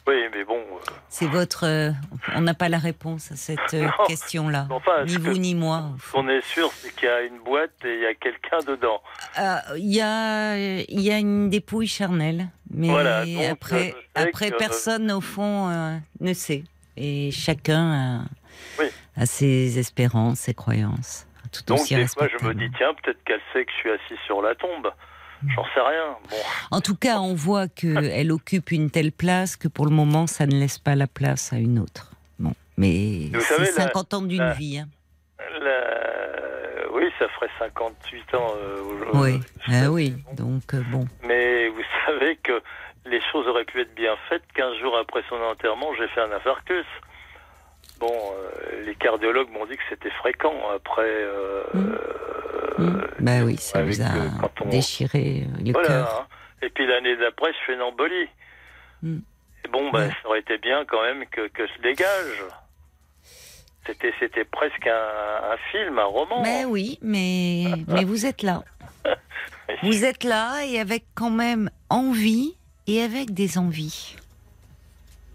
Oui, 0.06 0.16
mais 0.34 0.44
bon. 0.44 0.58
euh, 0.58 0.90
C'est 1.08 1.26
votre. 1.28 1.64
euh, 1.64 1.90
on 2.34 2.40
n'a 2.40 2.54
pas 2.54 2.68
la 2.68 2.78
réponse 2.78 3.30
à 3.30 3.36
cette 3.36 3.74
euh, 3.74 3.82
Non. 3.98 4.04
question-là. 4.06 4.66
Enfin, 4.70 5.04
ni 5.04 5.16
vous 5.16 5.32
ni 5.38 5.54
moi. 5.54 5.90
qu'on 6.12 6.28
est 6.28 6.44
sûr, 6.44 6.70
c'est 6.72 6.92
qu'il 6.96 7.08
y 7.08 7.12
a 7.12 7.22
une 7.22 7.38
boîte 7.38 7.70
et 7.84 7.94
il 7.94 8.00
y 8.02 8.06
a 8.06 8.14
quelqu'un 8.14 8.58
dedans. 8.66 9.00
Il 9.76 9.94
y, 9.94 10.00
a, 10.00 10.56
il 10.56 11.00
y 11.00 11.12
a 11.12 11.18
une 11.18 11.50
dépouille 11.50 11.86
charnelle, 11.86 12.48
mais 12.70 12.88
Voilà, 12.88 13.24
donc, 13.24 13.44
après, 13.50 13.94
après 14.16 14.50
que- 14.50 14.56
personne 14.58 15.10
au 15.12 15.20
fond 15.20 16.00
ne 16.20 16.32
sait. 16.32 16.64
Et 16.96 17.30
chacun 17.30 17.92
a, 17.92 18.20
Oui. 18.80 18.86
a 19.16 19.24
ses 19.26 19.78
espérances, 19.78 20.40
ses 20.40 20.54
croyances. 20.54 21.26
Tout 21.52 21.62
Donc 21.66 21.80
aussi 21.80 21.94
des 21.94 22.06
fois, 22.08 22.28
je 22.28 22.44
me 22.46 22.54
dis, 22.54 22.70
tiens, 22.76 22.92
peut-être 23.02 23.22
qu'elle 23.24 23.40
sait 23.52 23.64
que 23.64 23.70
je 23.72 23.76
suis 23.76 23.90
assis 23.90 24.20
sur 24.26 24.40
la 24.42 24.54
tombe. 24.54 24.90
J'en 25.54 25.64
sais 25.74 25.80
rien. 25.80 26.16
Bon, 26.30 26.36
En 26.70 26.80
tout 26.80 26.96
cas, 26.96 27.18
on 27.20 27.34
voit 27.34 27.68
qu'elle 27.68 28.30
occupe 28.32 28.70
une 28.70 28.90
telle 28.90 29.12
place 29.12 29.56
que 29.56 29.68
pour 29.68 29.84
le 29.86 29.90
moment, 29.92 30.26
ça 30.26 30.46
ne 30.46 30.52
laisse 30.52 30.78
pas 30.78 30.94
la 30.94 31.06
place 31.06 31.52
à 31.52 31.56
une 31.58 31.78
autre. 31.78 32.12
Bon, 32.38 32.52
mais 32.76 33.28
c'est 33.32 33.40
savez, 33.40 33.64
la- 33.66 33.72
50 33.72 34.14
ans 34.14 34.22
d'une 34.22 34.38
la- 34.38 34.52
vie. 34.54 34.78
hein. 34.78 34.88
la- 35.60 36.90
oui, 36.92 37.04
ça 37.18 37.28
ferait 37.30 37.50
58 37.58 38.34
ans 38.34 38.52
euh, 38.56 38.82
aujourd'hui. 38.82 39.20
Oui, 39.34 39.40
ah 39.68 39.90
oui. 39.90 40.14
Donc 40.34 40.74
euh, 40.74 40.82
bon, 40.90 41.06
Mais 41.26 41.68
vous 41.68 41.82
savez 42.06 42.36
que 42.36 42.62
les 43.06 43.20
choses 43.32 43.46
auraient 43.48 43.64
pu 43.64 43.80
être 43.80 43.94
bien 43.94 44.14
faites. 44.28 44.42
15 44.54 44.76
jours 44.78 44.96
après 44.98 45.22
son 45.28 45.36
enterrement, 45.36 45.88
j'ai 45.98 46.06
fait 46.08 46.20
un 46.20 46.32
infarctus. 46.32 46.86
Bon, 48.02 48.10
euh, 48.12 48.82
les 48.84 48.96
cardiologues 48.96 49.48
m'ont 49.50 49.64
dit 49.66 49.76
que 49.76 49.82
c'était 49.88 50.10
fréquent. 50.10 50.52
Après, 50.74 51.02
euh, 51.06 51.62
Mm. 51.72 51.78
euh, 51.78 51.98
Hmm. 52.78 53.00
bah 53.20 53.44
oui, 53.44 53.56
ça 53.58 53.82
vous 53.84 54.00
a 54.02 54.06
euh, 54.06 54.28
on- 54.64 54.68
déchiré 54.68 55.44
le 55.64 55.70
voilà. 55.72 55.86
cœur. 55.88 56.20
hein. 56.22 56.26
Et 56.62 56.68
puis 56.70 56.84
l'année 56.86 57.16
d'après, 57.16 57.52
je 57.52 57.58
fais 57.66 57.74
une 57.74 57.82
embolie. 57.82 58.28
Mm. 59.02 59.18
Et 59.64 59.68
bon, 59.68 59.90
ben, 59.92 60.00
Ouais. 60.00 60.08
ça 60.20 60.28
aurait 60.28 60.40
été 60.40 60.58
bien 60.58 60.84
quand 60.84 61.00
même 61.02 61.24
que, 61.26 61.46
que 61.48 61.64
je 61.66 61.82
dégage. 61.82 62.42
C'était, 63.86 64.12
c'était 64.18 64.44
presque 64.44 64.86
un, 64.86 65.52
un 65.52 65.56
film, 65.70 65.98
un 65.98 66.04
roman. 66.04 66.42
Mais 66.42 66.64
oui, 66.64 66.98
mais, 67.02 67.64
mais 67.88 68.04
vous 68.04 68.26
êtes 68.26 68.42
là. 68.42 68.62
Vous 69.84 70.04
êtes 70.04 70.24
là 70.24 70.64
et 70.64 70.78
avec 70.80 71.04
quand 71.14 71.30
même 71.30 71.70
envie 71.88 72.56
et 72.88 73.00
avec 73.02 73.32
des 73.32 73.58
envies. 73.58 74.16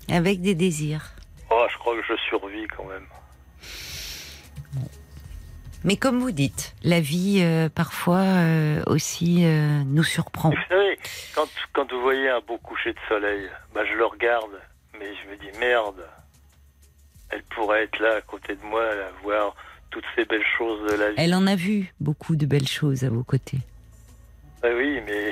Avec 0.09 0.41
des 0.41 0.55
désirs. 0.55 1.11
Oh, 1.49 1.65
je 1.71 1.77
crois 1.77 1.95
que 1.95 2.03
je 2.07 2.15
survis 2.27 2.67
quand 2.67 2.85
même. 2.85 3.05
Mais 5.83 5.95
comme 5.95 6.19
vous 6.19 6.31
dites, 6.31 6.75
la 6.83 6.99
vie 6.99 7.39
euh, 7.41 7.69
parfois 7.69 8.19
euh, 8.19 8.83
aussi 8.87 9.45
euh, 9.45 9.83
nous 9.85 10.03
surprend. 10.03 10.51
Et 10.51 10.55
Vous 10.55 10.61
savez, 10.67 10.99
quand, 11.33 11.47
quand 11.73 11.91
vous 11.91 12.01
voyez 12.01 12.29
un 12.29 12.41
beau 12.41 12.57
coucher 12.57 12.93
de 12.93 12.99
soleil, 13.07 13.47
bah, 13.73 13.85
je 13.85 13.93
le 13.93 14.05
regarde, 14.05 14.59
mais 14.99 15.05
je 15.05 15.29
me 15.29 15.37
dis 15.37 15.57
merde, 15.59 16.03
elle 17.29 17.43
pourrait 17.43 17.83
être 17.83 17.99
là 17.99 18.15
à 18.15 18.21
côté 18.21 18.55
de 18.55 18.63
moi, 18.63 18.83
là, 18.95 19.09
voir 19.23 19.55
toutes 19.89 20.03
ces 20.15 20.25
belles 20.25 20.45
choses 20.57 20.91
de 20.91 20.97
la 20.97 21.09
vie. 21.11 21.15
Elle 21.17 21.33
en 21.33 21.47
a 21.47 21.55
vu 21.55 21.93
beaucoup 22.01 22.35
de 22.35 22.45
belles 22.45 22.67
choses 22.67 23.03
à 23.03 23.09
vos 23.09 23.23
côtés. 23.23 23.59
Bah 24.61 24.69
oui, 24.75 24.99
mais 25.05 25.31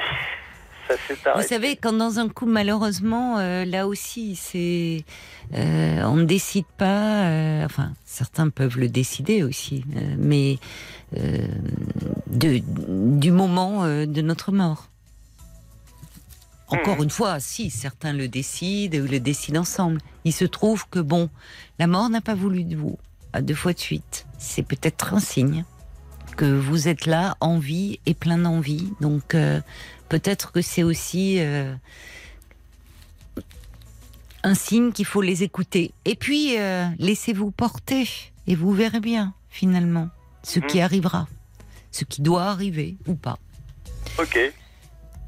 ça 0.88 0.95
s'est 1.07 1.16
Vous 1.36 1.48
savez, 1.48 1.76
quand 1.76 1.94
dans 1.94 2.20
un 2.20 2.28
couple, 2.30 2.52
malheureusement, 2.52 3.38
euh, 3.40 3.66
là 3.66 3.88
aussi, 3.88 4.36
c'est, 4.36 5.03
euh, 5.56 6.03
on 6.03 6.16
ne 6.16 6.26
décide 6.26 6.66
pas. 6.78 7.26
euh, 7.26 7.66
enfin, 7.66 7.94
certains 8.06 8.49
peuvent 8.49 8.78
le 8.78 8.90
décider 8.90 9.44
aussi, 9.44 9.84
mais 10.18 10.57
de, 11.14 12.62
du 13.20 13.32
moment 13.32 13.86
de 13.86 14.22
notre 14.22 14.52
mort. 14.52 14.90
Encore 16.68 16.98
Mhm. 16.98 17.03
une 17.03 17.10
fois, 17.12 17.40
si 17.40 17.70
certains 17.70 18.14
le 18.14 18.28
décident 18.28 18.98
ou 18.99 19.07
le 19.07 19.20
décident 19.20 19.62
ensemble, 19.62 19.99
il 20.24 20.34
se 20.34 20.45
trouve 20.45 20.88
que 20.90 20.99
bon, 20.99 21.30
la 21.80 21.86
mort 21.88 22.10
n'a 22.10 22.22
pas 22.22 22.34
voulu 22.36 22.64
de 22.64 22.76
vous 22.76 22.98
à 23.34 23.41
deux 23.41 23.53
fois 23.53 23.74
de 23.74 23.80
suite. 23.80 24.26
C'est 24.40 24.64
peut-être 24.64 25.14
un 25.14 25.20
signe 25.20 25.64
que 26.38 26.45
vous 26.60 26.88
êtes 26.88 27.06
là 27.06 27.38
en 27.40 27.60
vie 27.60 27.99
et 28.07 28.14
plein 28.16 28.40
d'envie. 28.40 28.91
Donc 28.99 29.36
euh, 29.36 29.62
peut-être 30.10 30.52
que 30.52 30.61
c'est 30.61 30.84
aussi 30.84 31.40
euh, 31.40 31.73
un 34.44 34.56
signe 34.56 34.91
qu'il 34.91 35.06
faut 35.06 35.22
les 35.22 35.44
écouter. 35.44 35.91
Et 36.06 36.15
puis 36.15 36.57
euh, 36.60 36.86
laissez-vous 36.99 37.52
porter 37.52 38.07
et 38.48 38.56
vous 38.56 38.72
verrez 38.73 38.99
bien 38.99 39.34
finalement 39.49 40.10
ce 40.44 40.60
qui 40.60 40.77
Mhm. 40.77 40.84
arrivera, 40.84 41.27
ce 41.91 42.03
qui 42.06 42.22
doit 42.22 42.44
arriver 42.45 42.98
ou 43.07 43.15
pas. 43.15 43.38
Ok. 44.19 44.38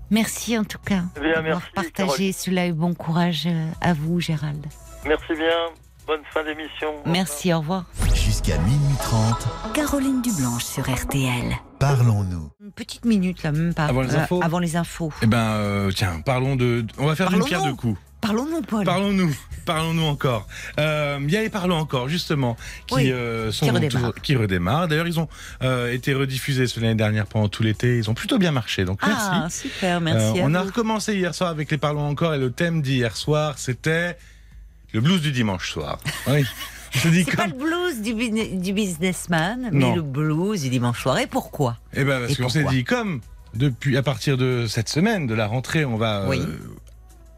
Merci 0.09 0.57
en 0.57 0.63
tout 0.63 0.79
cas 0.79 1.03
Eh 1.17 1.19
bien, 1.19 1.33
d'avoir 1.41 1.59
merci, 1.75 1.91
partagé 1.91 2.31
cela 2.31 2.65
et 2.65 2.71
bon 2.71 2.93
courage 2.93 3.45
euh, 3.47 3.69
à 3.81 3.93
vous 3.93 4.19
Gérald. 4.21 4.65
Merci 5.05 5.33
bien. 5.35 5.86
Bonne 6.07 6.21
fin 6.33 6.43
d'émission. 6.43 6.87
Merci, 7.05 7.53
au 7.53 7.59
revoir. 7.59 7.83
Jusqu'à 8.15 8.57
minuit 8.59 8.95
30, 9.01 9.73
Caroline 9.73 10.21
Dublanche 10.21 10.63
sur 10.63 10.89
RTL. 10.89 11.55
parlons-nous. 11.79 12.49
Une 12.63 12.71
petite 12.71 13.03
minute 13.05 13.43
là, 13.43 13.51
même 13.51 13.73
pas. 13.73 13.85
Avant 13.85 14.01
les 14.01 14.15
Euh, 14.15 14.19
infos 14.21 14.41
avant 14.41 14.59
les 14.59 14.75
infos. 14.77 15.11
Eh 15.21 15.27
ben, 15.27 15.37
euh, 15.37 15.91
tiens, 15.93 16.21
parlons 16.25 16.55
de. 16.55 16.85
On 16.97 17.05
va 17.07 17.15
faire 17.15 17.25
une 17.27 17.39
Parlons-nous. 17.39 17.45
pierre 17.45 17.63
deux 17.63 17.73
coups. 17.75 17.99
Parlons-nous, 18.21 18.61
Paul. 18.63 18.83
Parlons-nous, 18.83 19.35
parlons-nous 19.65 20.03
encore. 20.05 20.47
Euh, 20.79 21.19
Il 21.21 21.29
y 21.29 21.37
a 21.37 21.41
les 21.41 21.49
parlons 21.49 21.75
encore, 21.77 22.09
justement, 22.09 22.55
qui 22.87 22.95
Oui, 22.95 23.11
euh, 23.11 23.51
sont 23.51 23.65
qui 23.65 23.71
redémarrent. 23.71 23.91
toujours- 23.91 24.15
qui 24.15 24.35
redémarrent. 24.35 24.87
D'ailleurs, 24.87 25.07
ils 25.07 25.19
ont 25.19 25.27
euh, 25.61 25.93
été 25.93 26.13
rediffusés 26.15 26.65
l'année 26.77 26.95
dernière 26.95 27.27
pendant 27.27 27.47
tout 27.47 27.61
l'été. 27.63 27.97
Ils 27.97 28.09
ont 28.09 28.13
plutôt 28.15 28.37
bien 28.39 28.51
marché, 28.51 28.85
donc 28.85 28.99
merci. 29.05 29.27
Ah, 29.29 29.47
super, 29.49 30.01
merci. 30.01 30.39
Euh, 30.39 30.43
à 30.43 30.45
on 30.45 30.53
a 30.55 30.61
recommencé 30.61 31.15
hier 31.15 31.35
soir 31.35 31.49
avec 31.51 31.69
les 31.69 31.77
parlons 31.77 32.07
encore 32.07 32.33
et 32.33 32.39
le 32.39 32.51
thème 32.51 32.81
d'hier 32.81 33.15
soir, 33.15 33.53
c'était 33.59 34.17
le 34.93 35.01
blues 35.01 35.21
du 35.21 35.31
dimanche 35.31 35.71
soir. 35.71 35.99
Oui. 36.27 36.45
Je 36.91 37.09
dis 37.09 37.25
C'est 37.25 37.35
pas 37.35 37.47
le 37.47 37.53
blues 37.53 38.01
du, 38.01 38.13
bus- 38.13 38.59
du 38.61 38.73
businessman, 38.73 39.69
Non. 39.73 39.89
mais 39.89 39.95
le 39.95 40.01
blues 40.01 40.61
du 40.63 40.69
dimanche 40.69 41.01
soir. 41.01 41.17
Et 41.19 41.27
pourquoi? 41.27 41.77
Eh 41.93 42.03
ben, 42.05 42.21
parce 42.21 42.37
qu'on 42.37 42.49
s'est 42.49 42.63
dit, 42.63 42.83
comme 42.85 43.19
depuis, 43.53 43.97
à 43.97 44.03
partir 44.03 44.37
de 44.37 44.65
cette 44.67 44.87
semaine, 44.89 45.27
de 45.27 45.33
la 45.35 45.47
rentrée, 45.47 45.83
on 45.85 45.97
va. 45.97 46.21
euh, 46.21 46.45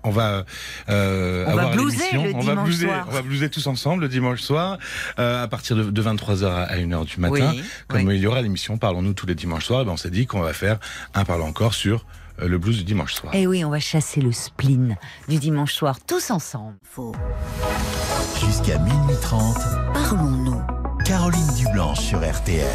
on 0.03 0.11
va 0.11 0.45
euh, 0.89 1.43
On 1.47 1.55
va 1.55 1.61
avoir 1.63 1.75
blueser 1.75 1.97
l'émission. 2.13 2.23
le 2.23 2.33
on 2.35 2.39
va 2.39 2.51
dimanche 2.51 2.65
bluser, 2.67 2.85
soir. 2.87 3.07
on 3.09 3.11
va 3.11 3.49
tous 3.49 3.67
ensemble 3.67 4.03
le 4.03 4.07
dimanche 4.09 4.39
soir 4.41 4.77
euh, 5.17 5.43
à 5.43 5.47
partir 5.47 5.75
de, 5.75 6.01
23h 6.01 6.45
à 6.45 6.77
1h 6.77 7.05
du 7.05 7.19
matin. 7.19 7.51
Oui, 7.53 7.63
Comme 7.89 8.03
oui. 8.03 8.15
il 8.15 8.21
y 8.21 8.27
aura 8.27 8.41
l'émission 8.41 8.77
Parlons-nous 8.77 9.13
tous 9.13 9.25
les 9.25 9.35
dimanches 9.35 9.65
soirs, 9.65 9.81
eh 9.81 9.85
ben 9.85 9.91
on 9.91 9.97
s'est 9.97 10.09
dit 10.11 10.25
qu'on 10.25 10.39
va 10.41 10.53
faire 10.53 10.79
un 11.15 11.25
parlant 11.25 11.47
encore 11.47 11.73
sur 11.73 11.95
euh, 11.97 12.03
le 12.41 12.57
blues 12.57 12.77
du 12.77 12.83
dimanche 12.83 13.13
soir. 13.13 13.33
Eh 13.35 13.47
oui, 13.47 13.63
on 13.63 13.69
va 13.69 13.79
chasser 13.79 14.21
le 14.21 14.31
spleen 14.31 14.97
du 15.27 15.37
dimanche 15.37 15.73
soir, 15.73 15.97
tous 16.05 16.31
ensemble. 16.31 16.77
Faux. 16.83 17.13
Jusqu'à 18.45 18.77
minuit 18.79 19.15
30, 19.21 19.57
Parlons-nous. 19.93 20.61
Caroline 21.05 21.47
Dublanche 21.55 21.99
sur 21.99 22.19
RTL. 22.19 22.67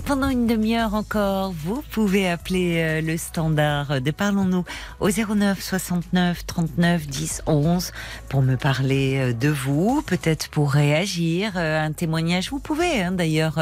Pendant 0.00 0.28
une 0.28 0.48
demi-heure 0.48 0.94
encore, 0.94 1.52
vous 1.52 1.82
pouvez 1.92 2.28
appeler 2.28 2.78
euh, 2.78 3.00
le 3.00 3.16
standard 3.16 4.00
de 4.00 4.10
Parlons-nous 4.10 4.64
au 4.98 5.08
09 5.08 5.62
69 5.62 6.44
39 6.46 7.06
10 7.06 7.42
11 7.46 7.92
pour 8.28 8.42
me 8.42 8.56
parler 8.56 9.18
euh, 9.18 9.32
de 9.32 9.48
vous, 9.48 10.02
peut-être 10.02 10.48
pour 10.48 10.72
réagir, 10.72 11.52
euh, 11.56 11.80
un 11.80 11.92
témoignage. 11.92 12.50
Vous 12.50 12.58
pouvez, 12.58 13.02
hein, 13.02 13.12
d'ailleurs, 13.12 13.60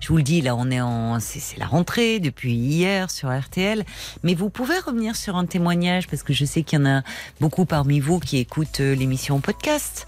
je 0.00 0.08
vous 0.08 0.18
le 0.18 0.22
dis, 0.22 0.42
là, 0.42 0.54
on 0.54 0.70
est 0.70 0.82
en, 0.82 1.18
c'est 1.18 1.58
la 1.58 1.66
rentrée 1.66 2.20
depuis 2.20 2.52
hier 2.52 3.10
sur 3.10 3.34
RTL, 3.36 3.84
mais 4.22 4.34
vous 4.34 4.50
pouvez 4.50 4.78
revenir 4.78 5.16
sur 5.16 5.36
un 5.36 5.46
témoignage 5.46 6.08
parce 6.08 6.22
que 6.22 6.34
je 6.34 6.44
sais 6.44 6.62
qu'il 6.62 6.78
y 6.78 6.82
en 6.82 6.86
a 6.86 7.02
beaucoup 7.40 7.64
parmi 7.64 8.00
vous 8.00 8.20
qui 8.20 8.36
écoutent 8.36 8.80
l'émission 8.80 9.40
podcast 9.40 10.06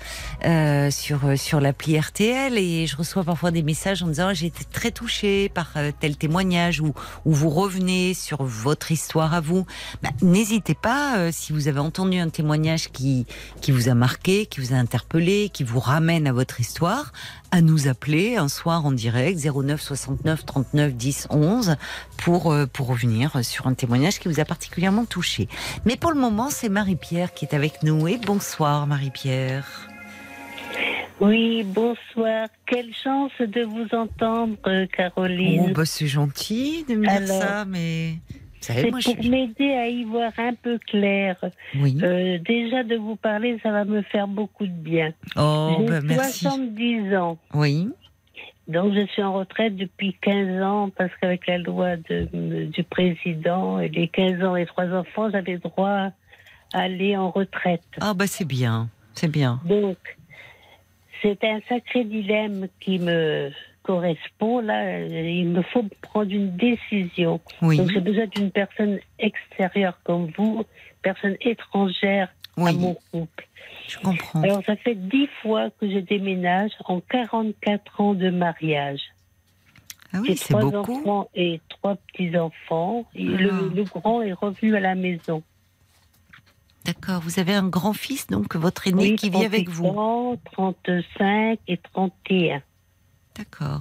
sur 0.91 1.21
sur 1.37 1.61
l'appli 1.61 1.99
RTL 1.99 2.59
et 2.59 2.87
je 2.87 2.97
reçois 2.97 3.25
parfois 3.25 3.51
des 3.51 3.63
messages 3.63 4.03
en 4.03 4.09
disant 4.09 4.29
ah, 4.29 4.35
j'ai 4.35 4.47
été 4.47 4.65
très 4.65 4.91
touchée 4.91 5.49
par 5.49 5.62
euh, 5.77 5.93
tel 5.99 6.17
témoignage 6.17 6.81
ou, 6.81 6.95
vous 7.25 7.51
revenez 7.51 8.15
sur 8.15 8.43
votre 8.45 8.93
histoire 8.93 9.35
à 9.35 9.41
vous, 9.41 9.67
bah, 10.03 10.11
n'hésitez 10.21 10.75
pas, 10.75 11.19
euh, 11.19 11.31
si 11.33 11.53
vous 11.53 11.69
avez 11.69 11.81
entendu 11.81 12.19
un 12.19 12.29
témoignage 12.29 12.91
qui, 12.91 13.27
qui 13.61 13.73
vous 13.73 13.89
a 13.89 13.95
marqué, 13.95 14.47
qui 14.47 14.61
vous 14.61 14.73
a 14.75 14.77
interpellé, 14.77 15.51
qui 15.53 15.65
vous 15.65 15.81
ramène 15.81 16.27
à 16.27 16.33
votre 16.33 16.61
histoire, 16.61 17.13
à 17.51 17.61
nous 17.61 17.87
appeler 17.87 18.37
un 18.37 18.49
soir 18.49 18.85
en 18.87 18.93
direct 18.93 19.39
09 19.45 19.81
69 19.81 20.47
39 20.47 20.95
10 20.95 21.27
11 21.31 21.77
pour 22.17 22.51
euh, 22.51 22.67
pour 22.67 22.87
revenir 22.87 23.45
sur 23.45 23.67
un 23.67 23.75
témoignage 23.75 24.19
qui 24.19 24.29
vous 24.29 24.41
a 24.41 24.45
particulièrement 24.45 25.05
touché. 25.05 25.49
Mais 25.85 25.97
pour 25.97 26.13
le 26.13 26.21
moment, 26.21 26.49
c'est 26.51 26.69
Marie-Pierre 26.69 27.35
qui 27.35 27.45
est 27.45 27.55
avec 27.55 27.83
nous 27.83 28.09
et 28.09 28.19
bonsoir 28.19 28.87
Marie-Pierre. 28.87 29.92
Oui, 31.23 31.63
bonsoir. 31.63 32.49
Quelle 32.67 32.93
chance 32.93 33.31
de 33.39 33.63
vous 33.63 33.87
entendre, 33.97 34.57
Caroline. 34.87 35.67
Oh, 35.69 35.73
bah, 35.73 35.85
c'est 35.85 36.09
gentil 36.09 36.85
de 36.89 36.97
me 36.97 37.07
dire 37.07 37.29
ça, 37.29 37.65
mais. 37.65 38.15
C'est 38.61 38.91
pour 38.91 38.99
m'aider 39.25 39.71
à 39.73 39.87
y 39.89 40.03
voir 40.05 40.33
un 40.39 40.55
peu 40.55 40.79
clair. 40.79 41.37
Oui. 41.77 41.97
Euh, 42.03 42.39
déjà 42.39 42.83
de 42.83 42.97
vous 42.97 43.17
parler, 43.17 43.59
ça 43.63 43.71
va 43.71 43.85
me 43.85 44.03
faire 44.03 44.27
beaucoup 44.27 44.67
de 44.67 44.73
bien. 44.73 45.13
Oh, 45.37 45.77
J'ai 45.79 45.87
bah, 45.87 46.01
merci. 46.03 46.41
70 46.41 47.17
ans. 47.17 47.39
Oui. 47.55 47.89
Donc 48.69 48.95
je 48.95 49.07
suis 49.07 49.23
en 49.23 49.33
retraite 49.35 49.77
depuis 49.77 50.17
15 50.23 50.63
ans 50.63 50.91
parce 50.97 51.11
qu'avec 51.21 51.47
la 51.49 51.59
loi 51.59 51.97
de, 51.97 52.67
du 52.67 52.85
président 52.85 53.81
et 53.81 53.89
les 53.89 54.07
15 54.07 54.45
ans 54.45 54.55
et 54.55 54.67
trois 54.67 54.87
enfants, 54.87 55.29
j'avais 55.31 55.59
droit 55.59 55.89
à 55.89 56.13
aller 56.73 57.17
en 57.17 57.31
retraite. 57.31 57.83
Ah 58.01 58.15
bah 58.15 58.29
c'est 58.29 58.45
bien, 58.45 58.89
c'est 59.15 59.31
bien. 59.31 59.61
Donc 59.65 59.99
c'est 61.23 61.43
un 61.45 61.61
sacré 61.69 62.05
dilemme 62.05 62.67
qui 62.81 62.99
me 62.99 63.51
correspond. 63.83 64.61
Là, 64.61 65.01
il 65.01 65.49
me 65.49 65.63
faut 65.63 65.85
prendre 66.03 66.31
une 66.31 66.57
décision. 66.57 67.41
Oui. 67.63 67.77
Donc, 67.79 67.91
j'ai 67.91 68.01
besoin 68.01 68.27
d'une 68.27 68.51
personne 68.51 68.99
extérieure 69.19 69.99
comme 70.05 70.31
vous, 70.37 70.65
personne 71.03 71.37
étrangère 71.41 72.29
à 72.57 72.73
mon 72.73 72.97
couple. 73.13 73.47
Je 73.89 73.99
comprends. 73.99 74.43
Alors, 74.43 74.63
ça 74.65 74.77
fait 74.77 74.95
dix 74.95 75.29
fois 75.43 75.71
que 75.81 75.91
je 75.91 75.99
déménage 75.99 76.71
en 76.85 77.01
44 77.01 78.01
ans 78.01 78.15
de 78.15 78.31
mariage. 78.31 79.01
Ah 80.13 80.19
oui, 80.21 80.37
c'est 80.37 80.53
beaucoup. 80.55 80.71
Trois 80.71 80.99
enfants 80.99 81.29
et 81.35 81.61
trois 81.71 81.97
petits-enfants. 81.97 83.07
Le, 83.15 83.49
Ah. 83.51 83.75
le 83.75 83.85
grand 83.85 84.23
est 84.23 84.35
revenu 84.35 84.77
à 84.77 84.81
la 84.81 84.95
maison. 84.95 85.43
D'accord. 86.85 87.21
Vous 87.21 87.39
avez 87.39 87.55
un 87.55 87.69
grand-fils, 87.69 88.27
donc 88.27 88.57
votre 88.57 88.89
aîné 88.89 89.11
Oui, 89.11 89.17
qui 89.17 89.31
vit 89.31 89.45
avec 89.45 89.67
38 89.67 89.73
vous. 89.73 89.87
ans, 89.87 90.37
35 90.53 91.59
et 91.69 91.77
31. 91.77 92.63
D'accord. 93.37 93.81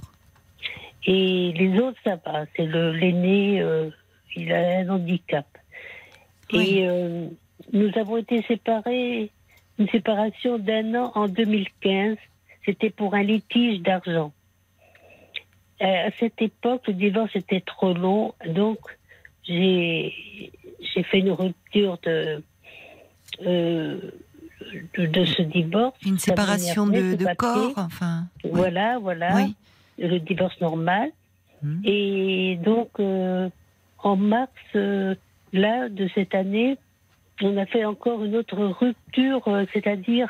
Et 1.04 1.52
les 1.52 1.78
autres, 1.80 1.98
ça 2.04 2.16
va. 2.24 2.44
C'est 2.56 2.66
le 2.66 2.92
l'aîné, 2.92 3.60
euh, 3.60 3.90
il 4.36 4.52
a 4.52 4.78
un 4.78 4.88
handicap. 4.88 5.46
Et 6.52 6.86
euh, 6.86 7.26
nous 7.72 7.90
avons 7.96 8.18
été 8.18 8.42
séparés, 8.42 9.30
une 9.78 9.88
séparation 9.88 10.58
d'un 10.58 10.94
an 10.94 11.12
en 11.14 11.28
2015. 11.28 12.16
C'était 12.64 12.90
pour 12.90 13.14
un 13.14 13.22
litige 13.22 13.80
d'argent. 13.80 14.32
Euh, 15.80 16.06
à 16.06 16.10
cette 16.20 16.40
époque, 16.40 16.86
le 16.86 16.94
divorce 16.94 17.34
était 17.34 17.60
trop 17.62 17.92
long, 17.92 18.34
donc 18.46 18.78
j'ai 19.44 20.14
fait 21.10 21.18
une 21.18 21.32
rupture 21.32 21.98
de 22.04 22.42
euh, 23.46 23.98
de, 24.96 25.06
de 25.06 25.24
ce 25.24 25.42
divorce. 25.42 25.94
Une 26.04 26.18
séparation 26.18 26.86
de, 26.86 27.16
corps, 27.36 27.72
enfin. 27.76 28.24
Voilà, 28.44 28.98
voilà. 28.98 29.34
Oui. 29.36 29.54
Le 29.98 30.18
divorce 30.18 30.58
normal. 30.60 31.10
Hmm. 31.62 31.80
Et 31.84 32.58
donc, 32.64 32.88
euh, 32.98 33.48
en 34.02 34.16
mars, 34.16 34.50
euh, 34.74 35.14
là, 35.52 35.88
de 35.88 36.08
cette 36.14 36.34
année, 36.34 36.76
on 37.42 37.56
a 37.56 37.66
fait 37.66 37.84
encore 37.84 38.24
une 38.24 38.34
autre 38.36 38.56
rupture, 38.64 39.42
c'est-à-dire, 39.72 40.28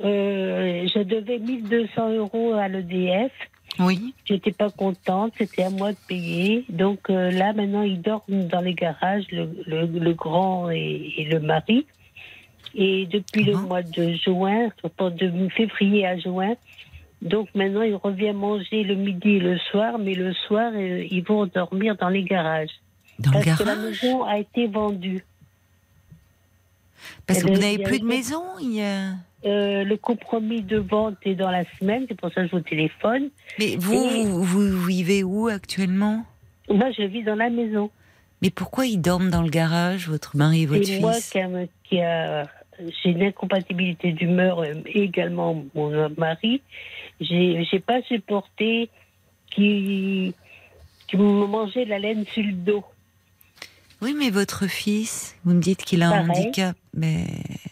je 0.00 1.02
devais 1.02 1.38
1200 1.38 2.10
euros 2.12 2.52
à 2.54 2.68
l'EDF. 2.68 3.32
Oui. 3.80 4.14
J'étais 4.24 4.52
pas 4.52 4.70
contente, 4.70 5.32
c'était 5.38 5.62
à 5.62 5.70
moi 5.70 5.92
de 5.92 5.98
payer. 6.08 6.64
Donc 6.68 7.10
euh, 7.10 7.30
là, 7.30 7.52
maintenant, 7.52 7.82
ils 7.82 8.00
dorment 8.00 8.46
dans 8.48 8.60
les 8.60 8.74
garages, 8.74 9.24
le, 9.30 9.48
le- 9.66 9.86
le 9.86 10.14
grand 10.14 10.70
et, 10.70 11.12
et 11.18 11.24
le 11.26 11.38
mari. 11.40 11.86
Et 12.80 13.06
depuis 13.06 13.42
le 13.42 13.56
Mhm. 13.56 13.66
mois 13.66 13.82
de 13.82 14.12
juin, 14.12 14.68
de 15.00 15.48
février 15.48 16.06
à 16.06 16.16
juin, 16.16 16.54
donc 17.22 17.48
maintenant, 17.54 17.82
ils 17.82 17.96
reviennent 17.96 18.36
manger 18.36 18.84
le 18.84 18.94
midi 18.94 19.30
et 19.30 19.40
le 19.40 19.58
soir, 19.70 19.98
mais 19.98 20.14
le 20.14 20.32
soir, 20.32 20.70
euh, 20.74 21.04
ils 21.10 21.24
vont 21.24 21.46
dormir 21.46 21.96
dans 21.96 22.08
les 22.08 22.22
garages. 22.22 22.70
Dans 23.18 23.32
le 23.32 23.42
Parce 23.44 23.58
que 23.58 23.64
la 23.64 23.74
garage? 23.74 23.90
maison 24.02 24.22
a 24.22 24.38
été 24.38 24.68
vendue. 24.68 25.24
Parce 27.26 27.42
que 27.42 27.50
vous 27.50 27.58
n'avez 27.58 27.78
plus 27.82 27.98
de 27.98 28.04
maison. 28.04 28.42
Il 28.60 28.74
y 28.74 28.82
a... 28.82 29.14
Euh, 29.44 29.82
le 29.84 29.96
compromis 29.96 30.62
de 30.62 30.78
vente 30.78 31.16
est 31.24 31.34
dans 31.34 31.50
la 31.50 31.64
semaine, 31.78 32.04
c'est 32.08 32.18
pour 32.20 32.32
ça 32.32 32.42
que 32.42 32.48
je 32.48 32.52
vous 32.56 32.60
téléphone. 32.62 33.30
Mais 33.58 33.76
vous, 33.76 33.94
Et- 33.94 34.24
vous, 34.24 34.42
vous 34.44 34.86
vivez 34.86 35.22
où 35.24 35.48
actuellement? 35.48 36.24
Moi, 36.68 36.90
je 36.96 37.02
vis 37.02 37.22
dans 37.24 37.34
la 37.36 37.50
maison. 37.50 37.90
Mais 38.42 38.50
pourquoi 38.50 38.86
ils 38.86 39.00
dorment 39.00 39.30
dans 39.30 39.42
le 39.42 39.48
garage, 39.50 40.08
votre 40.08 40.36
mari 40.36 40.62
et 40.62 40.66
votre 40.66 40.84
C'est 40.86 40.92
fils? 40.92 41.00
moi 41.00 41.12
qui 41.32 41.38
a, 41.40 41.48
qui 41.84 42.00
a- 42.00 42.48
j'ai 42.80 43.10
une 43.10 43.22
incompatibilité 43.22 44.12
d'humeur 44.12 44.60
euh, 44.60 44.74
et 44.86 45.02
également 45.02 45.64
mon 45.74 46.08
mari. 46.16 46.62
J'ai, 47.20 47.64
j'ai 47.64 47.80
pas 47.80 48.02
supporté 48.02 48.90
qui, 49.50 50.34
qui 51.08 51.16
me 51.16 51.46
mangeait 51.46 51.84
la 51.84 51.98
laine 51.98 52.24
sur 52.26 52.42
le 52.42 52.52
dos. 52.52 52.84
Oui, 54.00 54.14
mais 54.16 54.30
votre 54.30 54.68
fils, 54.68 55.36
vous 55.44 55.54
me 55.54 55.60
dites 55.60 55.84
qu'il 55.84 56.02
a 56.02 56.10
un 56.10 56.28
handicap, 56.28 56.76
mais 56.94 57.24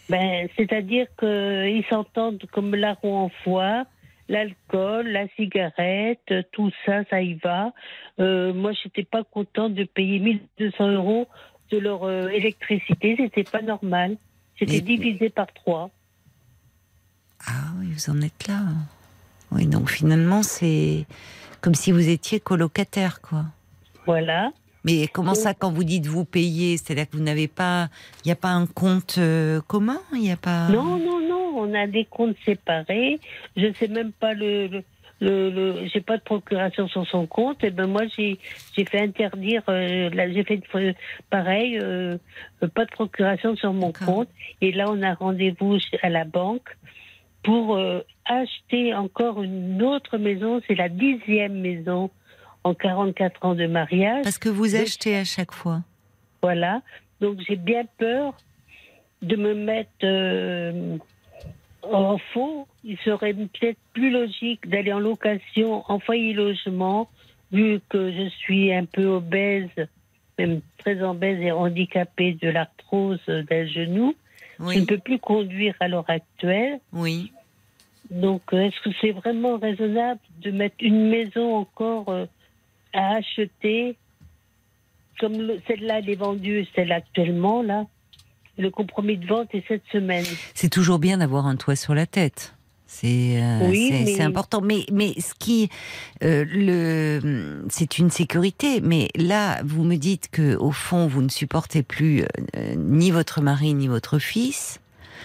Ben, 0.09 0.49
c'est-à-dire 0.57 1.07
qu'ils 1.17 1.85
s'entendent 1.89 2.43
comme 2.51 2.75
larron 2.75 3.17
en 3.17 3.29
foire. 3.43 3.85
L'alcool, 4.27 5.07
la 5.07 5.25
cigarette, 5.37 6.33
tout 6.51 6.69
ça, 6.85 7.05
ça 7.09 7.21
y 7.21 7.35
va. 7.35 7.71
Euh, 8.19 8.53
moi, 8.53 8.73
j'étais 8.73 9.05
pas 9.05 9.23
contente 9.23 9.73
de 9.73 9.85
payer 9.85 10.19
1200 10.19 10.91
euros 10.91 11.27
de 11.71 11.77
leur 11.77 12.03
euh, 12.03 12.27
électricité. 12.27 13.15
C'était 13.17 13.49
pas 13.49 13.61
normal. 13.61 14.17
C'était 14.59 14.81
divisé 14.81 15.29
par 15.29 15.47
trois. 15.53 15.89
ah 17.45 17.71
oui, 17.79 17.91
vous 17.91 18.09
en 18.09 18.21
êtes 18.21 18.47
là. 18.47 18.61
Oui, 19.51 19.65
donc 19.65 19.89
finalement 19.89 20.43
c'est 20.43 21.05
comme 21.61 21.75
si 21.75 21.91
vous 21.91 22.09
étiez 22.09 22.39
colocataire, 22.39 23.21
quoi. 23.21 23.45
Voilà. 24.05 24.51
Mais 24.83 25.07
comment 25.07 25.35
ça, 25.35 25.53
quand 25.53 25.71
vous 25.71 25.83
dites 25.83 26.07
vous 26.07 26.23
payez, 26.23 26.77
c'est-à-dire 26.77 27.09
que 27.09 27.17
vous 27.17 27.23
n'avez 27.23 27.49
pas, 27.49 27.89
il 28.23 28.29
n'y 28.29 28.31
a 28.31 28.37
pas 28.37 28.51
un 28.51 28.65
compte 28.65 29.15
euh, 29.17 29.59
commun, 29.67 29.99
il 30.13 30.21
n'y 30.21 30.31
a 30.31 30.37
pas. 30.37 30.69
Non, 30.69 30.97
non, 30.97 31.19
non, 31.19 31.57
on 31.57 31.73
a 31.73 31.87
des 31.87 32.05
comptes 32.05 32.37
séparés. 32.45 33.19
Je 33.57 33.73
sais 33.73 33.89
même 33.89 34.13
pas 34.13 34.33
le. 34.33 34.67
le, 34.67 34.83
le, 35.19 35.49
le- 35.49 35.87
j'ai 35.87 36.01
pas 36.01 36.17
de 36.17 36.21
procuration 36.23 36.87
sur 36.87 37.07
son 37.07 37.25
compte. 37.27 37.63
Et 37.63 37.71
ben 37.71 37.87
moi 37.87 38.03
j'ai 38.15 38.37
j'ai 38.75 38.85
fait 38.85 39.01
interdire. 39.01 39.63
euh, 39.69 40.09
j'ai 40.33 40.43
fait 40.43 40.61
euh, 40.75 40.93
pareil, 41.29 41.79
euh, 41.81 42.17
euh, 42.63 42.67
pas 42.67 42.85
de 42.85 42.91
procuration 42.91 43.55
sur 43.55 43.73
mon 43.73 43.91
compte. 43.91 44.29
Et 44.61 44.71
là 44.71 44.85
on 44.89 45.01
a 45.01 45.13
rendez-vous 45.13 45.77
à 46.03 46.09
la 46.09 46.23
banque 46.25 46.69
pour 47.43 47.77
euh, 47.77 48.01
acheter 48.25 48.93
encore 48.93 49.41
une 49.41 49.81
autre 49.81 50.17
maison. 50.17 50.61
C'est 50.67 50.75
la 50.75 50.89
dixième 50.89 51.59
maison 51.61 52.09
en 52.63 52.73
44 52.73 53.45
ans 53.45 53.55
de 53.55 53.65
mariage. 53.67 54.23
Parce 54.23 54.37
que 54.37 54.49
vous 54.49 54.75
achetez 54.75 55.15
à 55.15 55.23
chaque 55.23 55.51
fois. 55.53 55.81
Voilà. 56.41 56.81
Donc 57.21 57.39
j'ai 57.47 57.55
bien 57.55 57.83
peur 57.97 58.33
de 59.23 59.35
me 59.35 59.55
mettre 59.55 59.89
euh, 60.03 60.97
en 61.93 62.17
faux. 62.33 62.67
Il 62.83 62.97
serait 62.99 63.33
peut-être 63.33 63.79
plus 63.93 64.09
logique 64.11 64.67
d'aller 64.67 64.93
en 64.93 64.99
location 64.99 65.83
en 65.91 65.99
foyer 65.99 66.33
logement, 66.33 67.09
vu 67.51 67.79
que 67.89 68.11
je 68.11 68.29
suis 68.29 68.73
un 68.73 68.85
peu 68.85 69.05
obèse, 69.05 69.69
même 70.37 70.61
très 70.77 71.01
obèse 71.01 71.39
et 71.41 71.51
handicapée 71.51 72.33
de 72.33 72.49
l'arthrose 72.49 73.23
d'un 73.25 73.65
genou. 73.67 74.15
Je 74.59 74.63
ne 74.63 74.69
Oui, 74.69 74.85
peux 74.85 74.97
plus 74.97 75.19
conduire 75.19 75.75
à 75.79 75.87
l'heure 75.87 76.09
actuelle. 76.09 76.79
oui. 76.93 77.31
Donc, 78.09 78.53
euh, 78.53 78.61
est-ce 78.61 78.79
que 78.81 78.89
c'est 79.01 79.11
vraiment 79.11 79.57
raisonnable 79.57 80.21
de 80.39 80.51
mettre 80.51 80.77
une 80.79 81.09
maison 81.09 81.55
encore 81.57 82.07
euh, 82.07 82.25
à 82.93 83.15
acheter, 83.15 83.97
comme 85.19 85.41
le- 85.41 85.61
celle-là, 85.67 85.99
elle 85.99 86.09
est 86.09 86.15
vendue, 86.15 86.65
celle 86.73 86.93
actuellement, 86.93 87.61
là? 87.61 87.85
Le 88.57 88.69
compromis 88.69 89.17
de 89.17 89.25
vente 89.27 89.49
est 89.53 89.63
cette 89.67 89.83
semaine. 89.91 90.25
C'est 90.55 90.69
toujours 90.69 90.99
bien 90.99 91.17
d'avoir 91.19 91.45
un 91.47 91.55
toit 91.55 91.75
sur 91.75 91.93
la 91.93 92.05
tête. 92.05 92.53
C'est 92.89 93.41
euh, 93.43 93.67
Oui, 93.69 93.89
c'est- 93.91 94.17
mais- 94.17 94.21
important. 94.21 94.61
Mais, 94.61 94.85
mais 94.91 95.13
ce 95.19 95.33
qui. 95.37 95.69
euh, 96.23 96.45
le, 96.47 97.65
c'est 97.69 97.97
une 97.97 98.09
sécurité. 98.09 98.79
Mais 98.81 99.09
là, 99.15 99.59
vous 99.65 99.83
me 99.83 99.95
dites 99.97 100.29
que 100.31 100.55
au 100.55 100.71
fond, 100.71 101.05
vous 101.07 101.21
ne 101.21 101.29
supportez 101.29 101.83
plus 101.83 102.23
euh, 102.55 102.75
ni 102.77 103.11
votre 103.11 103.41
mari 103.41 103.73
ni 103.73 103.87
votre 103.87 104.19
fils. 104.19 104.79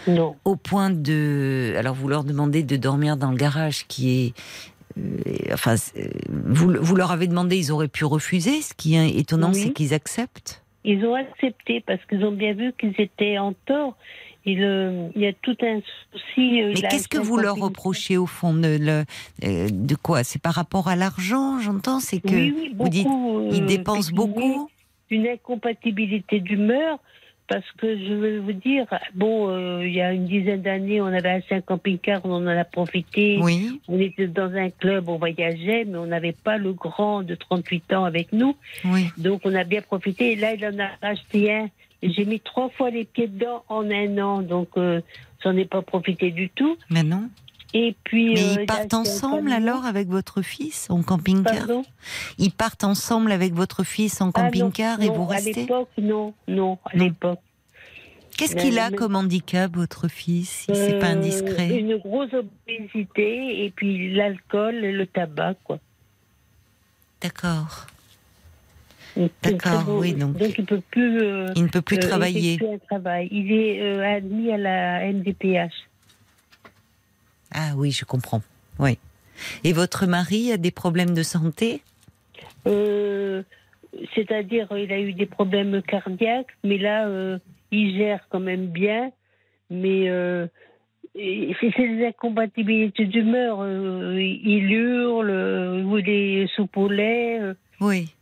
Non. 0.08 0.34
Au 0.44 0.56
point 0.56 0.90
de. 0.90 1.74
Alors, 1.78 1.94
vous 1.94 2.08
leur 2.08 2.24
demandez 2.24 2.64
de 2.64 2.76
dormir 2.76 3.16
dans 3.16 3.30
le 3.30 3.36
garage 3.36 3.86
qui 3.86 4.34
est. 4.96 5.52
enfin, 5.52 5.76
vous, 6.28 6.72
vous 6.80 6.96
leur 6.96 7.12
avez 7.12 7.28
demandé, 7.28 7.56
ils 7.56 7.70
auraient 7.70 7.86
pu 7.88 8.04
refuser. 8.04 8.60
Ce 8.60 8.74
qui 8.74 8.96
est 8.96 9.10
étonnant, 9.16 9.52
Oui. 9.54 9.62
c'est 9.62 9.72
qu'ils 9.72 9.94
acceptent. 9.94 10.61
Ils 10.84 11.04
ont 11.06 11.14
accepté 11.14 11.80
parce 11.80 12.04
qu'ils 12.06 12.24
ont 12.24 12.32
bien 12.32 12.54
vu 12.54 12.72
qu'ils 12.78 12.94
étaient 12.98 13.38
en 13.38 13.52
tort. 13.66 13.96
Il, 14.44 14.60
euh, 14.64 15.08
il 15.14 15.22
y 15.22 15.26
a 15.28 15.32
tout 15.32 15.56
un 15.62 15.80
souci. 16.12 16.60
euh, 16.62 16.72
Mais 16.74 16.82
qu'est-ce 16.82 17.06
que 17.06 17.18
vous 17.18 17.36
leur 17.36 17.54
reprochez 17.56 18.16
au 18.16 18.26
fond 18.26 18.52
de, 18.54 18.76
le- 18.80 19.04
euh, 19.44 19.68
de 19.70 19.94
quoi? 19.94 20.24
C'est 20.24 20.42
par 20.42 20.54
rapport 20.54 20.88
à 20.88 20.96
l'argent, 20.96 21.60
j'entends 21.60 22.00
C'est 22.00 22.18
que 22.20 22.28
Oui, 22.34 22.52
oui, 22.56 22.74
vous 22.76 22.88
dites 22.88 23.06
ils 23.52 23.62
euh, 23.62 23.66
dépensent 23.66 24.12
beaucoup. 24.12 24.68
Une 25.10 25.28
incompatibilité 25.28 26.40
d'humeur. 26.40 26.98
Parce 27.52 27.70
que 27.76 27.98
je 27.98 28.14
vais 28.14 28.38
vous 28.38 28.54
dire, 28.54 28.86
bon, 29.14 29.50
euh, 29.50 29.86
il 29.86 29.92
y 29.92 30.00
a 30.00 30.14
une 30.14 30.24
dizaine 30.24 30.62
d'années, 30.62 31.02
on 31.02 31.06
avait 31.08 31.28
acheté 31.28 31.56
un 31.56 31.60
camping-car, 31.60 32.22
on 32.24 32.36
en 32.36 32.46
a 32.46 32.64
profité. 32.64 33.40
Oui. 33.42 33.78
On 33.88 34.00
était 34.00 34.26
dans 34.26 34.54
un 34.54 34.70
club, 34.70 35.10
on 35.10 35.18
voyageait, 35.18 35.84
mais 35.84 35.98
on 35.98 36.06
n'avait 36.06 36.32
pas 36.32 36.56
le 36.56 36.72
grand 36.72 37.22
de 37.22 37.34
38 37.34 37.92
ans 37.92 38.04
avec 38.04 38.32
nous. 38.32 38.56
Oui. 38.86 39.08
Donc 39.18 39.42
on 39.44 39.54
a 39.54 39.64
bien 39.64 39.82
profité. 39.82 40.32
Et 40.32 40.36
là, 40.36 40.54
il 40.54 40.64
en 40.64 40.78
a 40.78 40.88
racheté 41.02 41.52
un. 41.52 41.68
J'ai 42.02 42.24
mis 42.24 42.40
trois 42.40 42.70
fois 42.70 42.88
les 42.88 43.04
pieds 43.04 43.28
dedans 43.28 43.64
en 43.68 43.90
un 43.90 44.16
an, 44.16 44.40
donc 44.40 44.70
euh, 44.78 45.02
j'en 45.44 45.54
ai 45.54 45.66
pas 45.66 45.82
profité 45.82 46.30
du 46.30 46.48
tout. 46.48 46.78
Mais 46.88 47.02
non. 47.02 47.28
Et 47.74 47.96
puis. 48.04 48.34
Mais 48.34 48.40
euh, 48.40 48.44
ils 48.44 48.52
il 48.54 48.60
a 48.60 48.66
partent 48.66 48.94
ensemble 48.94 49.50
alors 49.52 49.84
avec 49.86 50.08
votre 50.08 50.42
fils 50.42 50.88
en 50.90 51.02
camping-car? 51.02 51.66
Ils 52.38 52.52
partent 52.52 52.84
ensemble 52.84 53.32
avec 53.32 53.54
votre 53.54 53.82
fils 53.84 54.20
en 54.20 54.28
Ah, 54.28 54.32
camping-car 54.42 55.00
et 55.00 55.08
vous 55.08 55.24
À 55.24 55.34
restez? 55.34 55.52
l'époque, 55.62 55.90
non, 55.98 56.34
non, 56.48 56.78
à 56.84 56.96
l'époque. 56.96 57.40
Qu'est-ce 58.36 58.56
qu'il 58.56 58.78
a 58.78 58.90
comme 58.90 59.14
handicap, 59.14 59.74
votre 59.76 60.08
fils, 60.08 60.48
si 60.66 60.74
c'est 60.74 60.98
pas 60.98 61.08
Euh, 61.08 61.16
indiscret 61.16 61.68
Une 61.78 61.96
grosse 61.98 62.30
obésité 62.32 63.64
et 63.64 63.70
puis 63.70 64.12
l'alcool 64.14 64.76
et 64.84 64.92
le 64.92 65.06
tabac, 65.06 65.54
quoi. 65.64 65.78
D'accord. 67.20 67.86
D'accord, 69.42 69.84
oui, 69.98 70.14
donc- 70.14 70.36
il 70.58 70.64
peut 70.64 70.80
plus. 70.90 71.20
euh, 71.22 71.52
Il 71.54 71.64
ne 71.64 71.68
peut 71.68 71.82
plus 71.82 71.98
euh, 71.98 72.00
travailler. 72.00 72.54
effectuer 72.54 72.74
un 72.74 72.78
travail. 72.78 73.28
Il 73.30 73.52
est 73.52 73.80
euh, 73.82 74.16
admis 74.16 74.50
à 74.50 74.56
la 74.56 75.04
MDPH. 75.04 75.72
Ah 77.54 77.72
oui, 77.76 77.90
je 77.90 78.04
comprends. 78.04 78.42
Oui. 78.78 78.98
Et 79.64 79.72
votre 79.72 80.06
mari 80.06 80.52
a 80.52 80.56
des 80.56 80.70
problèmes 80.70 81.14
de 81.14 81.22
santé? 81.22 81.82
Euh, 82.66 83.42
C'est-à-dire, 84.14 84.68
il 84.76 84.92
a 84.92 85.00
eu 85.00 85.12
des 85.12 85.26
problèmes 85.26 85.82
cardiaques, 85.82 86.56
mais 86.64 86.78
là, 86.78 87.06
euh, 87.06 87.38
il 87.70 87.96
gère 87.96 88.26
quand 88.30 88.40
même 88.40 88.66
bien. 88.66 89.10
Mais 89.70 90.08
euh, 90.08 90.46
c'est 91.14 91.74
des 91.78 92.06
incompatibilités 92.06 93.06
d'humeur. 93.06 93.66
il 94.18 94.72
hurle, 94.72 95.30
ou 95.86 96.00
des 96.00 96.48
soupes 96.54 96.76
au 96.76 96.88
lait. 96.88 97.38
euh. 97.40 97.54
Oui. 97.80 98.14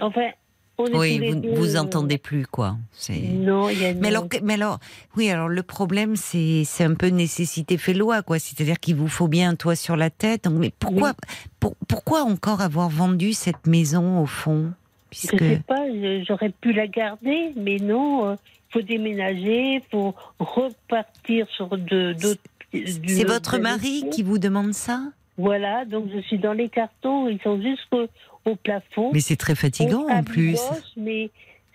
Enfin, 0.00 0.22
est 0.22 0.34
Oui, 0.78 1.18
les 1.18 1.32
vous, 1.32 1.54
vous 1.54 1.76
euh, 1.76 1.80
entendez 1.80 2.18
plus, 2.18 2.46
quoi. 2.46 2.76
Non, 3.10 3.68
il 3.68 3.80
y 3.80 3.84
a 3.86 3.94
Mais 3.94 4.08
alors, 4.08 4.26
mais 4.42 4.54
alors, 4.54 4.78
oui, 5.16 5.30
alors 5.30 5.48
le 5.48 5.62
problème, 5.62 6.16
c'est, 6.16 6.62
c'est 6.64 6.84
un 6.84 6.94
peu 6.94 7.08
nécessité 7.08 7.78
fait 7.78 7.94
loi, 7.94 8.22
quoi. 8.22 8.38
C'est-à-dire 8.38 8.80
qu'il 8.80 8.96
vous 8.96 9.08
faut 9.08 9.28
bien 9.28 9.50
un 9.50 9.54
toit 9.54 9.76
sur 9.76 9.96
la 9.96 10.10
tête. 10.10 10.44
Donc, 10.44 10.54
mais 10.54 10.72
pourquoi, 10.78 11.12
pour- 11.60 11.76
pourquoi 11.86 12.22
encore 12.22 12.60
avoir 12.62 12.88
vendu 12.88 13.32
cette 13.32 13.66
maison 13.66 14.20
au 14.20 14.26
fond? 14.26 14.72
Je 15.12 15.18
Puisque 15.28 15.38
sais 15.38 15.62
pas, 15.66 15.86
je- 15.88 16.24
j'aurais 16.26 16.48
pu 16.50 16.72
la 16.72 16.86
garder, 16.86 17.52
mais 17.54 17.76
non, 17.76 18.32
il 18.32 18.38
faut 18.70 18.82
déménager, 18.82 19.74
il 19.74 19.82
faut 19.90 20.14
repartir 20.38 21.46
sur 21.54 21.68
de 21.76 22.14
d'autres. 22.14 22.40
c'est 22.72 23.24
votre 23.26 23.58
mari 23.58 24.04
qui 24.10 24.22
vous 24.22 24.38
demande 24.38 24.72
ça? 24.72 25.02
Voilà, 25.38 25.84
donc 25.84 26.06
je 26.14 26.20
suis 26.20 26.38
dans 26.38 26.52
les 26.52 26.68
cartons, 26.68 27.28
ils 27.28 27.40
sont 27.42 27.60
jusqu'au 27.60 28.06
au 28.44 28.56
plafond. 28.56 29.10
Mais 29.12 29.20
c'est 29.20 29.36
très 29.36 29.54
fatigant 29.54 30.06
en 30.08 30.22
plus. 30.22 30.54
taboche, 30.56 30.84
Mais 30.96 31.30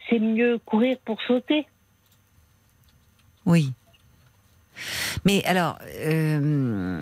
c'est 0.10 0.20
mieux 0.20 0.60
courir 0.66 0.98
pour 1.06 1.22
sauter. 1.24 1.66
Oui. 3.46 3.72
Mais 5.26 5.44
alors, 5.46 5.80
euh, 6.02 7.02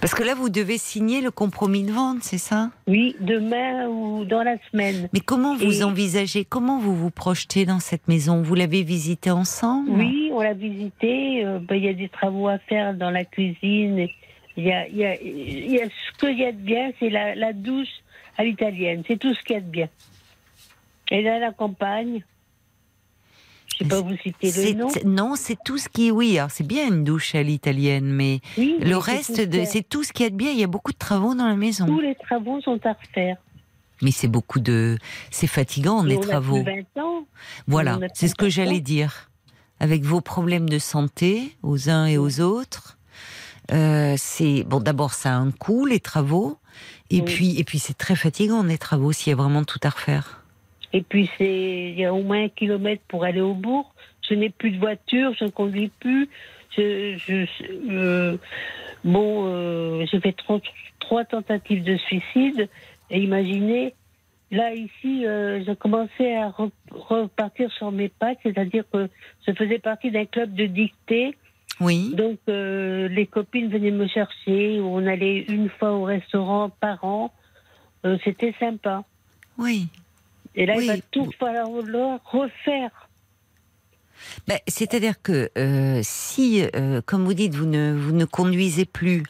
parce 0.00 0.14
que 0.14 0.22
là, 0.24 0.34
vous 0.34 0.50
devez 0.50 0.76
signer 0.78 1.20
le 1.20 1.30
compromis 1.30 1.84
de 1.84 1.92
vente, 1.92 2.18
c'est 2.22 2.36
ça? 2.38 2.70
Oui, 2.88 3.14
demain 3.20 3.86
ou 3.86 4.24
dans 4.24 4.42
la 4.42 4.56
semaine. 4.70 5.08
Mais 5.12 5.20
comment 5.20 5.56
vous 5.56 5.82
envisagez, 5.84 6.44
comment 6.44 6.78
vous 6.78 6.94
vous 6.96 7.10
projetez 7.10 7.64
dans 7.64 7.78
cette 7.78 8.08
maison? 8.08 8.42
Vous 8.42 8.54
l'avez 8.56 8.82
visitée 8.82 9.30
ensemble? 9.30 9.90
Oui, 9.92 10.30
on 10.34 10.40
l'a 10.40 10.54
visité. 10.54 11.44
euh, 11.46 11.58
ben, 11.60 11.76
Il 11.76 11.84
y 11.84 11.88
a 11.88 11.94
des 11.94 12.08
travaux 12.08 12.48
à 12.48 12.58
faire 12.58 12.94
dans 12.94 13.10
la 13.10 13.24
cuisine. 13.24 14.08
Il 14.56 14.64
y 14.64 14.72
a, 14.72 14.86
il 14.88 14.96
y 14.96 15.04
a, 15.04 15.20
il 15.20 15.70
y 15.72 15.80
a 15.80 15.86
ce 15.88 16.18
qu'il 16.18 16.38
y 16.38 16.44
a 16.44 16.52
de 16.52 16.58
bien, 16.58 16.90
c'est 17.00 17.08
la, 17.10 17.34
la 17.34 17.52
douche 17.52 17.88
à 18.36 18.44
l'italienne. 18.44 19.02
C'est 19.06 19.18
tout 19.18 19.34
ce 19.34 19.42
qu'il 19.42 19.54
y 19.54 19.58
a 19.58 19.62
de 19.62 19.66
bien. 19.70 19.88
Et 21.10 21.22
là, 21.22 21.38
la 21.38 21.52
campagne. 21.52 22.24
Je 23.78 23.84
ne 23.84 23.88
sais 23.90 23.96
pas 23.96 24.00
vous 24.02 24.16
citer 24.18 24.72
le 24.72 24.78
nom. 24.78 24.88
Non, 25.06 25.34
c'est 25.36 25.56
tout 25.64 25.78
ce 25.78 25.88
qui. 25.88 26.10
Oui, 26.10 26.38
alors 26.38 26.50
c'est 26.50 26.66
bien 26.66 26.86
une 26.88 27.04
douche 27.04 27.34
à 27.34 27.42
l'italienne, 27.42 28.04
mais 28.12 28.40
Oui, 28.58 28.76
le 28.80 28.96
reste, 28.96 29.36
c'est 29.64 29.88
tout 29.88 30.04
ce 30.04 30.12
qu'il 30.12 30.24
y 30.24 30.26
a 30.26 30.30
de 30.30 30.36
bien. 30.36 30.50
Il 30.52 30.58
y 30.58 30.64
a 30.64 30.66
beaucoup 30.68 30.92
de 30.92 30.98
travaux 30.98 31.34
dans 31.34 31.48
la 31.48 31.56
maison. 31.56 31.86
Tous 31.86 32.00
les 32.00 32.14
travaux 32.14 32.60
sont 32.60 32.78
à 32.86 32.92
refaire. 32.92 33.36
Mais 34.02 34.10
c'est 34.10 34.28
beaucoup 34.28 34.60
de. 34.60 34.98
C'est 35.30 35.46
fatigant, 35.46 36.02
les 36.02 36.16
on 36.16 36.20
travaux. 36.20 36.58
a 36.58 36.64
plus 36.64 36.84
20 36.94 37.02
ans. 37.02 37.26
Voilà, 37.66 37.98
c'est 38.14 38.28
ce 38.28 38.34
que 38.34 38.44
30 38.44 38.46
ans. 38.46 38.50
j'allais 38.50 38.80
dire. 38.80 39.30
Avec 39.80 40.02
vos 40.02 40.20
problèmes 40.20 40.68
de 40.68 40.78
santé, 40.78 41.56
aux 41.62 41.88
uns 41.90 42.06
et 42.06 42.16
aux 42.16 42.40
autres, 42.40 42.98
euh, 43.72 44.14
c'est 44.16 44.64
bon. 44.64 44.80
D'abord, 44.80 45.12
ça 45.14 45.30
a 45.30 45.36
un 45.36 45.50
coût 45.50 45.86
les 45.86 46.00
travaux, 46.00 46.58
et 47.10 47.16
Oui. 47.20 47.22
puis 47.24 47.60
et 47.60 47.64
puis 47.64 47.78
c'est 47.78 47.96
très 47.96 48.16
fatigant 48.16 48.62
les 48.62 48.78
travaux 48.78 49.12
s'il 49.12 49.30
y 49.30 49.34
a 49.34 49.36
vraiment 49.36 49.64
tout 49.64 49.80
à 49.82 49.90
refaire. 49.90 50.42
Et 50.92 51.02
puis, 51.02 51.30
c'est 51.38 51.90
il 51.90 51.98
y 51.98 52.04
a 52.04 52.12
au 52.12 52.22
moins 52.22 52.44
un 52.44 52.48
kilomètre 52.48 53.02
pour 53.08 53.24
aller 53.24 53.40
au 53.40 53.54
bourg. 53.54 53.94
Je 54.28 54.34
n'ai 54.34 54.50
plus 54.50 54.70
de 54.72 54.78
voiture, 54.78 55.32
je 55.38 55.44
ne 55.44 55.50
conduis 55.50 55.90
plus. 56.00 56.28
Je, 56.76 57.16
je, 57.18 57.46
euh, 57.90 58.36
bon, 59.04 59.44
euh, 59.46 60.04
j'ai 60.10 60.20
fait 60.20 60.32
trois, 60.32 60.60
trois 61.00 61.24
tentatives 61.24 61.82
de 61.82 61.96
suicide. 61.96 62.68
Et 63.10 63.20
imaginez, 63.20 63.94
là, 64.50 64.74
ici, 64.74 65.26
euh, 65.26 65.62
je 65.66 65.72
commençais 65.72 66.36
à 66.36 66.48
re- 66.50 66.70
repartir 66.90 67.70
sur 67.72 67.90
mes 67.90 68.08
pattes, 68.08 68.38
c'est-à-dire 68.42 68.84
que 68.92 69.08
je 69.46 69.52
faisais 69.52 69.78
partie 69.78 70.10
d'un 70.10 70.24
club 70.26 70.54
de 70.54 70.66
dictée. 70.66 71.34
Oui. 71.82 72.14
Donc, 72.14 72.38
euh, 72.48 73.08
les 73.08 73.26
copines 73.26 73.68
venaient 73.68 73.90
me 73.90 74.06
chercher. 74.06 74.80
On 74.80 75.06
allait 75.06 75.40
une 75.48 75.68
fois 75.68 75.92
au 75.92 76.04
restaurant 76.04 76.70
par 76.70 77.02
an. 77.04 77.32
Euh, 78.04 78.16
C'était 78.24 78.54
sympa. 78.58 79.04
Oui. 79.58 79.88
Et 80.54 80.66
là, 80.66 80.74
Oui. 80.76 80.84
il 80.84 80.88
va 80.88 80.96
tout 81.10 81.30
falloir 81.38 82.20
refaire. 82.24 83.01
Ben, 84.46 84.58
C'est-à-dire 84.66 85.20
que 85.22 85.50
euh, 85.56 86.00
si, 86.02 86.62
euh, 86.74 87.00
comme 87.04 87.24
vous 87.24 87.34
dites, 87.34 87.54
vous 87.54 87.66
ne, 87.66 87.92
vous 87.92 88.12
ne 88.12 88.24
conduisez 88.24 88.84
plus, 88.84 89.22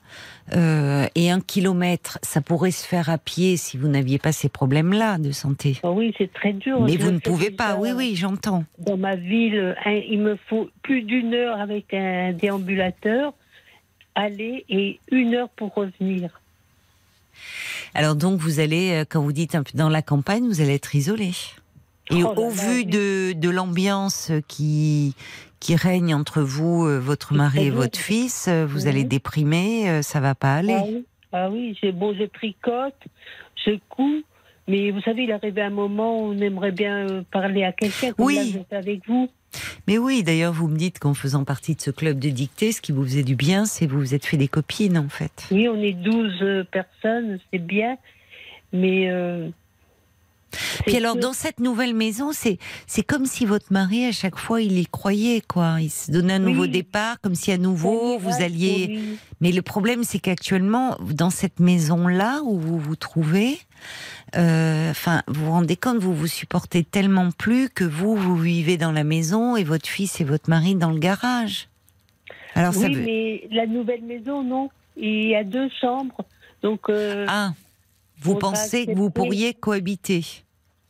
euh, 0.55 1.07
et 1.15 1.31
un 1.31 1.41
kilomètre, 1.41 2.19
ça 2.23 2.41
pourrait 2.41 2.71
se 2.71 2.87
faire 2.87 3.09
à 3.11 3.19
pied 3.19 3.57
si 3.57 3.77
vous 3.77 3.89
n'aviez 3.89 4.19
pas 4.19 4.33
ces 4.33 4.49
problèmes-là 4.49 5.19
de 5.19 5.33
santé. 5.33 5.79
Ah 5.83 5.91
oui, 5.91 6.15
c'est 6.19 6.33
très 6.33 6.53
dur. 6.53 6.81
Mais 6.81 6.97
vous 6.97 7.11
ne 7.11 7.19
pouvez 7.19 7.51
pas, 7.51 7.77
oui, 7.77 7.91
oui, 7.95 8.17
j'entends. 8.17 8.65
Dans 8.79 8.97
ma 8.97 9.17
ville, 9.17 9.77
il 9.87 10.19
me 10.19 10.37
faut 10.49 10.69
plus 10.83 11.03
d'une 11.03 11.35
heure 11.35 11.61
avec 11.61 11.95
un 11.95 12.33
déambulateur, 12.33 13.35
aller 14.15 14.65
et 14.69 14.99
une 15.11 15.35
heure 15.35 15.49
pour 15.51 15.75
revenir. 15.75 16.41
Alors 17.95 18.17
donc 18.17 18.41
vous 18.41 18.61
allez, 18.61 19.05
quand 19.09 19.23
vous 19.23 19.33
dites 19.33 19.55
un 19.55 19.63
peu 19.63 19.73
dans 19.77 19.89
la 19.89 20.03
campagne, 20.03 20.47
vous 20.47 20.61
allez 20.61 20.75
être 20.75 20.95
isolé. 20.95 21.33
Et 22.11 22.23
Oh 22.25 22.33
au 22.37 22.51
vu 22.51 22.85
de, 22.85 23.33
de 23.33 23.49
l'ambiance 23.49 24.33
qui, 24.49 25.15
qui 25.61 25.77
règne 25.77 26.15
entre 26.15 26.43
vous, 26.43 26.85
euh, 26.85 26.99
votre 26.99 27.33
mari 27.33 27.67
et 27.67 27.71
votre 27.71 27.99
fils, 27.99 28.47
euh, 28.49 28.67
vous 28.67 28.87
allez 28.89 29.05
déprimer, 29.05 29.89
euh, 29.89 30.03
ça 30.03 30.21
va 30.21 30.35
pas 30.35 30.55
aller. 30.57 30.75
Ah 30.77 30.85
oui, 30.87 31.05
ah 31.33 31.51
oui 31.51 31.79
j'ai 31.81 31.93
bon, 31.93 32.13
je 32.19 32.25
tricote, 32.25 32.97
je 33.65 33.79
couds, 33.89 34.23
mais 34.69 34.91
vous 34.91 35.01
savez, 35.03 35.23
il 35.25 35.33
arrive 35.33 35.59
un 35.59 35.71
moment 35.71 36.19
où 36.19 36.33
on 36.33 36.39
aimerait 36.39 36.73
bien 36.73 37.25
parler 37.31 37.65
à 37.65 37.73
quelqu'un, 37.73 38.13
Oui. 38.19 38.57
là, 38.71 38.79
avec 38.79 39.07
vous. 39.07 39.29
Mais 39.87 39.99
oui, 39.99 40.23
d'ailleurs, 40.23 40.53
vous 40.53 40.69
me 40.69 40.77
dites 40.77 40.99
qu'en 40.99 41.15
faisant 41.15 41.45
partie 41.45 41.75
de 41.75 41.81
ce 41.81 41.91
club 41.91 42.19
de 42.19 42.31
dictée, 42.31 42.73
ce 42.73 42.81
qui 42.81 42.93
vous 42.93 43.05
faisait 43.05 43.23
du 43.25 43.37
bien, 43.37 43.65
c'est 43.65 43.87
que 43.87 43.93
vous 43.93 44.01
vous 44.01 44.15
êtes 44.15 44.25
fait 44.27 44.37
des 44.37 44.49
copines, 44.49 44.97
en 44.99 45.09
fait. 45.09 45.47
Oui, 45.51 45.69
on 45.69 45.81
est 45.81 45.93
12 45.93 46.33
euh, 46.43 46.65
personnes, 46.65 47.39
c'est 47.53 47.59
bien. 47.65 47.97
Mais. 48.73 49.09
euh, 49.11 49.49
Puis 50.87 50.97
alors, 50.97 51.17
dans 51.17 51.33
cette 51.33 51.61
nouvelle 51.61 51.95
maison, 51.95 52.33
c'est 52.33 52.59
c'est 52.87 53.03
comme 53.03 53.27
si 53.27 53.47
votre 53.47 53.73
mari, 53.73 54.05
à 54.07 54.13
chaque 54.13 54.39
fois, 54.39 54.61
il 54.61 54.79
y 54.79 54.87
croyait, 54.87 55.43
quoi. 55.47 55.77
Il 55.81 55.91
se 55.91 56.11
donnait 56.11 56.35
un 56.35 56.39
nouveau 56.39 56.63
Oui. 56.63 56.69
départ, 56.71 57.21
comme 57.21 57.35
si 57.35 57.53
à 57.53 57.59
nouveau, 57.59 58.19
vous 58.19 58.43
alliez... 58.43 59.01
Mais 59.41 59.51
le 59.51 59.63
problème, 59.63 60.05
c'est 60.05 60.21
qu'actuellement, 60.21 60.97
dans 61.01 61.31
cette 61.31 61.59
maison-là 61.59 62.43
où 62.45 62.59
vous 62.61 62.79
vous 62.79 62.95
trouvez, 62.97 63.59
euh, 64.37 64.91
enfin, 64.91 65.23
vous 65.27 65.47
vous 65.47 65.51
rendez 65.51 65.77
compte, 65.77 65.99
vous 65.99 66.15
vous 66.15 66.29
supportez 66.29 66.85
tellement 66.85 67.31
plus 67.33 67.69
que 67.69 67.83
vous, 67.85 68.15
vous 68.15 68.37
vivez 68.37 68.77
dans 68.77 68.93
la 68.93 69.03
maison 69.05 69.57
et 69.57 69.65
votre 69.65 69.89
fils 69.89 70.21
et 70.21 70.25
votre 70.25 70.49
mari 70.49 70.77
dans 70.77 70.91
le 70.91 70.99
garage. 71.01 71.69
Alors, 72.55 72.73
ça 72.73 72.87
oui, 72.87 72.95
veut... 72.95 73.03
mais 73.03 73.49
la 73.51 73.67
nouvelle 73.67 74.03
maison, 74.03 74.45
non. 74.45 74.71
Il 74.97 75.29
y 75.29 75.35
a 75.35 75.43
deux 75.43 75.69
chambres. 75.81 76.25
Donc, 76.63 76.83
euh, 76.89 77.25
Ah, 77.29 77.53
vous 78.23 78.37
pensez 78.37 78.87
que 78.87 78.93
vous 78.93 79.11
pourriez 79.11 79.55
cohabiter? 79.55 80.25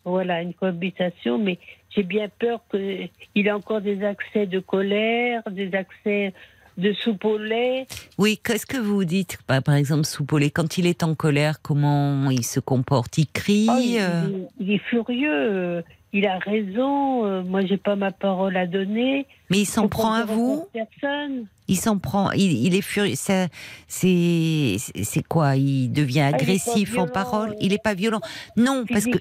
Voilà, 0.05 0.43
une 0.43 0.55
cohabitation. 0.55 1.39
Mais 1.39 1.59
j'ai 1.91 2.03
bien 2.03 2.29
peur 2.29 2.61
qu'il 2.71 3.47
ait 3.47 3.53
encore 3.53 3.81
des 3.81 4.05
accès 4.05 4.47
de 4.47 4.61
colère, 4.61 5.43
des 5.51 5.75
accès 5.75 6.33
de 6.79 6.93
soupe 6.95 7.25
au 7.25 7.39
lait. 7.39 7.87
Oui, 8.19 8.41
qu'est-ce 8.43 8.67
que 8.67 8.79
vous 8.79 9.05
dites 9.05 9.39
Bah, 9.47 9.61
Par 9.61 9.75
exemple, 9.75 10.05
Soupolé, 10.05 10.51
quand 10.51 10.79
il 10.79 10.87
est 10.87 11.03
en 11.03 11.15
colère, 11.15 11.61
comment 11.61 12.31
il 12.31 12.45
se 12.45 12.61
comporte? 12.61 13.19
Il 13.19 13.27
crie 13.27 13.67
Oh, 13.71 13.79
il, 13.79 13.99
euh, 14.01 14.47
il 14.59 14.73
est 14.73 14.79
furieux. 14.79 15.83
Il 16.13 16.27
a 16.27 16.39
raison. 16.39 17.25
euh, 17.25 17.43
Moi, 17.43 17.65
j'ai 17.65 17.79
pas 17.79 17.97
ma 17.97 18.11
parole 18.11 18.57
à 18.57 18.67
donner. 18.67 19.27
Mais 19.51 19.61
il 19.61 19.67
s'en 19.67 19.89
prend 19.89 20.13
à 20.13 20.25
vous 20.25 20.67
Personne. 20.73 21.47
Il 21.69 21.77
s'en 21.77 21.99
prend, 21.99 22.31
il, 22.33 22.67
il 22.67 22.75
est 22.75 22.83
furieux. 22.83 23.15
C'est, 23.17 23.49
c'est 23.89 25.27
quoi? 25.27 25.57
Il 25.57 25.91
devient 25.93 26.21
Ah, 26.21 26.29
il 26.31 26.35
agressif 26.35 26.91
en 26.91 27.05
violent, 27.05 27.13
parole? 27.13 27.51
euh, 27.51 27.55
Il 27.61 27.71
n'est 27.71 27.79
pas 27.79 27.95
violent. 27.95 28.21
Non, 28.57 28.85
parce 28.87 29.07
que 29.07 29.19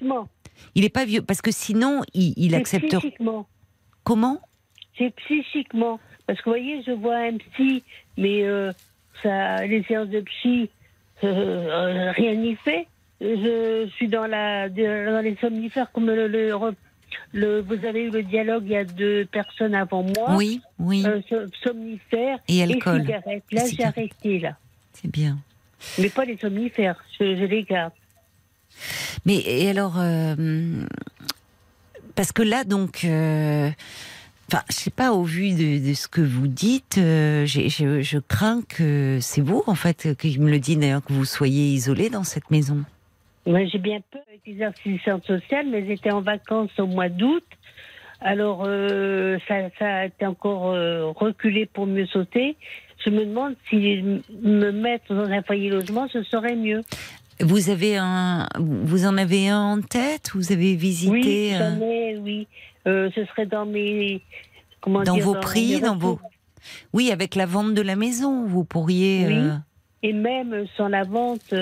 il 0.74 0.84
est 0.84 0.90
pas 0.90 1.04
vieux. 1.04 1.22
Parce 1.22 1.40
que 1.40 1.50
sinon, 1.50 2.02
il, 2.14 2.34
il 2.36 2.50
C'est 2.50 2.56
accepte. 2.56 2.88
psychiquement. 2.98 3.46
Comment? 4.04 4.40
C'est 4.98 5.14
psychiquement. 5.16 5.98
Parce 6.26 6.38
que 6.40 6.44
vous 6.44 6.56
voyez, 6.56 6.82
je 6.86 6.92
vois 6.92 7.16
un 7.16 7.36
psy, 7.38 7.82
mais 8.18 8.42
euh, 8.44 8.70
ça, 9.22 9.64
les 9.66 9.82
séances 9.84 10.08
de 10.08 10.20
psy, 10.20 10.68
euh, 11.24 12.10
rien 12.12 12.34
n'y 12.34 12.54
fait. 12.56 12.86
Je 13.22 13.88
suis 13.96 14.08
dans, 14.08 14.26
la, 14.26 14.68
dans 14.68 15.22
les 15.22 15.36
somnifères 15.40 15.90
comme 15.92 16.06
le, 16.06 16.26
le, 16.26 16.50
le- 17.32 17.60
vous 17.62 17.86
avez 17.86 18.04
eu 18.04 18.10
le 18.10 18.22
dialogue, 18.24 18.64
il 18.66 18.72
y 18.72 18.76
a 18.76 18.84
deux 18.84 19.24
personnes 19.26 19.74
avant 19.74 20.02
moi. 20.02 20.34
Oui, 20.36 20.60
oui, 20.80 21.04
Euh, 21.06 21.20
so- 21.28 21.46
somnifères 21.62 22.38
Et 22.48 22.62
alcool. 22.62 23.02
cigarettes. 23.02 23.44
Là, 23.52 23.62
j'ai 23.70 23.84
arrêté, 23.84 24.38
là. 24.40 24.56
c'est 24.92 25.10
bien. 25.10 25.38
Mais 25.98 26.08
pas 26.10 26.24
les 26.24 26.36
somnifères, 26.36 27.02
je, 27.18 27.36
je 27.36 27.44
les 27.44 27.62
garde. 27.62 27.92
Mais 29.24 29.36
et 29.36 29.68
alors, 29.70 29.94
euh, 29.98 30.84
parce 32.14 32.32
que 32.32 32.42
là, 32.42 32.64
donc, 32.64 33.04
euh, 33.04 33.68
enfin, 34.48 34.62
je 34.70 34.74
sais 34.74 34.90
pas, 34.90 35.12
au 35.12 35.22
vu 35.22 35.52
de, 35.52 35.86
de 35.88 35.94
ce 35.94 36.08
que 36.08 36.20
vous 36.20 36.46
dites, 36.48 36.98
euh, 36.98 37.46
je 37.46 38.18
crains 38.18 38.62
que 38.68 39.18
c'est 39.20 39.40
vous, 39.42 39.62
en 39.66 39.74
fait, 39.74 40.16
qui 40.18 40.38
me 40.38 40.50
le 40.50 40.58
dit 40.58 40.76
d'ailleurs, 40.76 41.04
que 41.04 41.12
vous 41.12 41.24
soyez 41.24 41.66
isolé 41.72 42.10
dans 42.10 42.24
cette 42.24 42.50
maison. 42.50 42.82
Moi, 43.46 43.64
j'ai 43.66 43.78
bien 43.78 44.00
peur 44.10 44.22
avec 44.28 44.40
les 44.46 44.62
assistantes 44.62 45.24
sociales, 45.26 45.66
mais 45.68 45.84
j'étais 45.86 46.12
en 46.12 46.20
vacances 46.20 46.70
au 46.78 46.86
mois 46.86 47.08
d'août. 47.08 47.44
Alors, 48.20 48.62
euh, 48.66 49.38
ça, 49.48 49.54
ça 49.78 49.94
a 49.96 50.04
été 50.06 50.24
encore 50.26 50.70
euh, 50.70 51.06
reculé 51.10 51.66
pour 51.66 51.86
mieux 51.86 52.06
sauter. 52.06 52.56
Je 53.04 53.10
me 53.10 53.24
demande 53.24 53.56
si 53.68 54.00
me 54.30 54.70
mettre 54.70 55.12
dans 55.12 55.24
un 55.24 55.42
foyer 55.42 55.70
logement, 55.70 56.06
ce 56.12 56.22
serait 56.22 56.54
mieux. 56.54 56.82
Vous 57.40 57.70
avez 57.70 57.96
un, 57.96 58.46
vous 58.60 59.06
en 59.06 59.16
avez 59.18 59.48
un 59.48 59.58
en 59.60 59.80
tête? 59.80 60.30
Vous 60.34 60.52
avez 60.52 60.76
visité 60.76 61.10
oui, 61.12 61.54
euh, 61.54 61.58
j'en 61.58 61.84
ai, 61.84 62.16
oui. 62.18 62.46
Euh, 62.86 63.10
ce 63.14 63.24
serait 63.24 63.46
dans 63.46 63.66
mes. 63.66 64.22
Comment 64.80 65.02
dans 65.02 65.14
dire, 65.14 65.24
vos 65.24 65.34
mes 65.34 65.40
prix, 65.40 65.80
dans 65.80 65.96
vos. 65.96 66.20
Oui, 66.92 67.10
avec 67.10 67.34
la 67.34 67.46
vente 67.46 67.74
de 67.74 67.82
la 67.82 67.96
maison, 67.96 68.46
vous 68.46 68.62
pourriez. 68.62 69.24
Oui. 69.26 69.34
euh, 69.34 69.56
Et 70.04 70.12
même 70.12 70.66
sans 70.76 70.86
la 70.86 71.02
vente, 71.02 71.52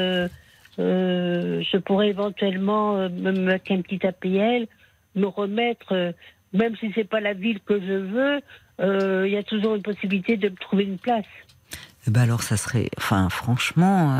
euh, 0.80 1.62
je 1.70 1.76
pourrais 1.78 2.08
éventuellement 2.08 2.96
euh, 2.96 3.08
me 3.08 3.30
mettre 3.32 3.70
un 3.72 3.82
petit 3.82 4.04
APL, 4.06 4.66
me 5.14 5.26
remettre, 5.26 5.92
euh, 5.92 6.12
même 6.52 6.74
si 6.76 6.90
c'est 6.94 7.04
pas 7.08 7.20
la 7.20 7.34
ville 7.34 7.60
que 7.60 7.80
je 7.80 7.92
veux, 7.92 8.40
il 9.26 9.30
y 9.30 9.36
a 9.36 9.42
toujours 9.42 9.74
une 9.74 9.82
possibilité 9.82 10.36
de 10.38 10.48
me 10.48 10.56
trouver 10.56 10.84
une 10.84 10.96
place. 10.98 11.26
eh 12.06 12.10
ben 12.10 12.22
alors, 12.22 12.42
ça 12.42 12.56
serait. 12.56 12.88
Enfin, 12.96 13.28
franchement, 13.28 14.16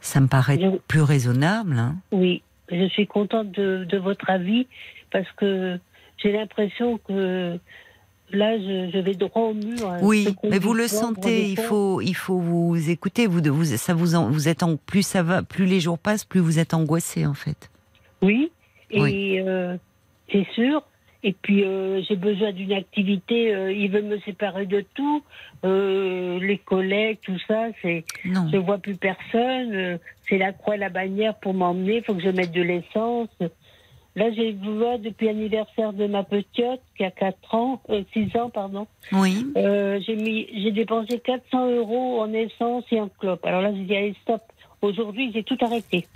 ça 0.00 0.20
me 0.20 0.26
paraît 0.26 0.58
Je- 0.60 0.76
plus 0.88 1.02
raisonnable. 1.02 1.78
hein. 1.78 1.94
Oui, 2.10 2.42
je 2.70 2.88
suis 2.88 3.06
contente 3.06 3.52
de, 3.52 3.84
de 3.84 3.96
votre 3.96 4.28
avis 4.28 4.66
parce 5.12 5.30
que 5.36 5.78
j'ai 6.18 6.32
l'impression 6.32 6.98
que 6.98 7.58
là, 8.30 8.58
je, 8.58 8.90
je 8.92 8.98
vais 8.98 9.14
droit 9.14 9.42
au 9.42 9.54
mur. 9.54 9.88
hein. 9.90 9.98
Oui, 10.02 10.28
mais 10.48 10.58
vous 10.58 10.74
le 10.74 10.88
sentez. 10.88 11.48
Il 11.48 11.58
faut, 11.58 12.00
il 12.00 12.14
faut 12.14 12.38
vous 12.38 12.90
écouter. 12.90 13.26
Vous, 13.26 13.40
vous, 13.44 13.64
ça 13.64 13.94
vous, 13.94 14.14
en- 14.14 14.30
vous 14.30 14.48
êtes 14.48 14.62
en, 14.62 14.76
plus 14.76 15.02
ça 15.06 15.22
va, 15.22 15.42
plus 15.42 15.66
les 15.66 15.80
jours 15.80 15.98
passent, 15.98 16.24
plus 16.24 16.40
vous 16.40 16.58
êtes 16.58 16.74
angoissé 16.74 17.26
en 17.26 17.34
fait. 17.34 17.70
Oui, 18.22 18.50
et 18.90 19.00
Oui. 19.00 19.40
euh, 19.40 19.76
c'est 20.32 20.46
sûr. 20.54 20.82
Et 21.26 21.32
puis 21.40 21.64
euh, 21.64 22.02
j'ai 22.06 22.16
besoin 22.16 22.52
d'une 22.52 22.72
activité. 22.72 23.54
euh, 23.54 23.72
ils 23.72 23.90
veulent 23.90 24.04
me 24.04 24.18
séparer 24.20 24.66
de 24.66 24.84
tout, 24.94 25.22
euh, 25.64 26.38
les 26.38 26.58
collègues, 26.58 27.18
tout 27.22 27.38
ça. 27.48 27.68
C'est, 27.80 28.04
Non. 28.26 28.46
je 28.52 28.58
vois 28.58 28.76
plus 28.78 28.96
personne. 28.96 29.98
c'est 30.28 30.36
la 30.38 30.52
croix 30.52 30.74
et 30.74 30.78
la 30.78 30.90
bannière 30.90 31.34
pour 31.36 31.54
m'emmener. 31.54 31.96
Il 31.98 32.04
faut 32.04 32.14
que 32.14 32.22
je 32.22 32.28
mette 32.28 32.52
de 32.52 32.60
l'essence. 32.62 33.28
Là, 34.16 34.30
j'ai 34.32 34.52
vois 34.52 34.96
depuis 34.98 35.26
l'anniversaire 35.26 35.92
de 35.92 36.06
ma 36.06 36.22
petite 36.22 36.80
qui 36.96 37.02
a 37.04 37.10
4 37.10 37.54
ans, 37.54 37.82
euh, 37.90 38.04
6 38.12 38.36
ans, 38.36 38.48
pardon. 38.48 38.86
Oui. 39.10 39.44
Euh, 39.56 39.98
j'ai 40.06 40.14
mis, 40.14 40.46
j'ai 40.54 40.70
dépensé 40.70 41.18
400 41.18 41.70
euros 41.72 42.20
en 42.20 42.32
essence 42.32 42.84
et 42.92 43.00
en 43.00 43.08
clope. 43.08 43.44
Alors 43.44 43.60
là, 43.60 43.72
j'ai 43.74 43.82
dit 43.82 43.96
allez 43.96 44.14
stop. 44.22 44.40
Aujourd'hui, 44.82 45.32
j'ai 45.34 45.42
tout 45.42 45.58
arrêté. 45.60 46.06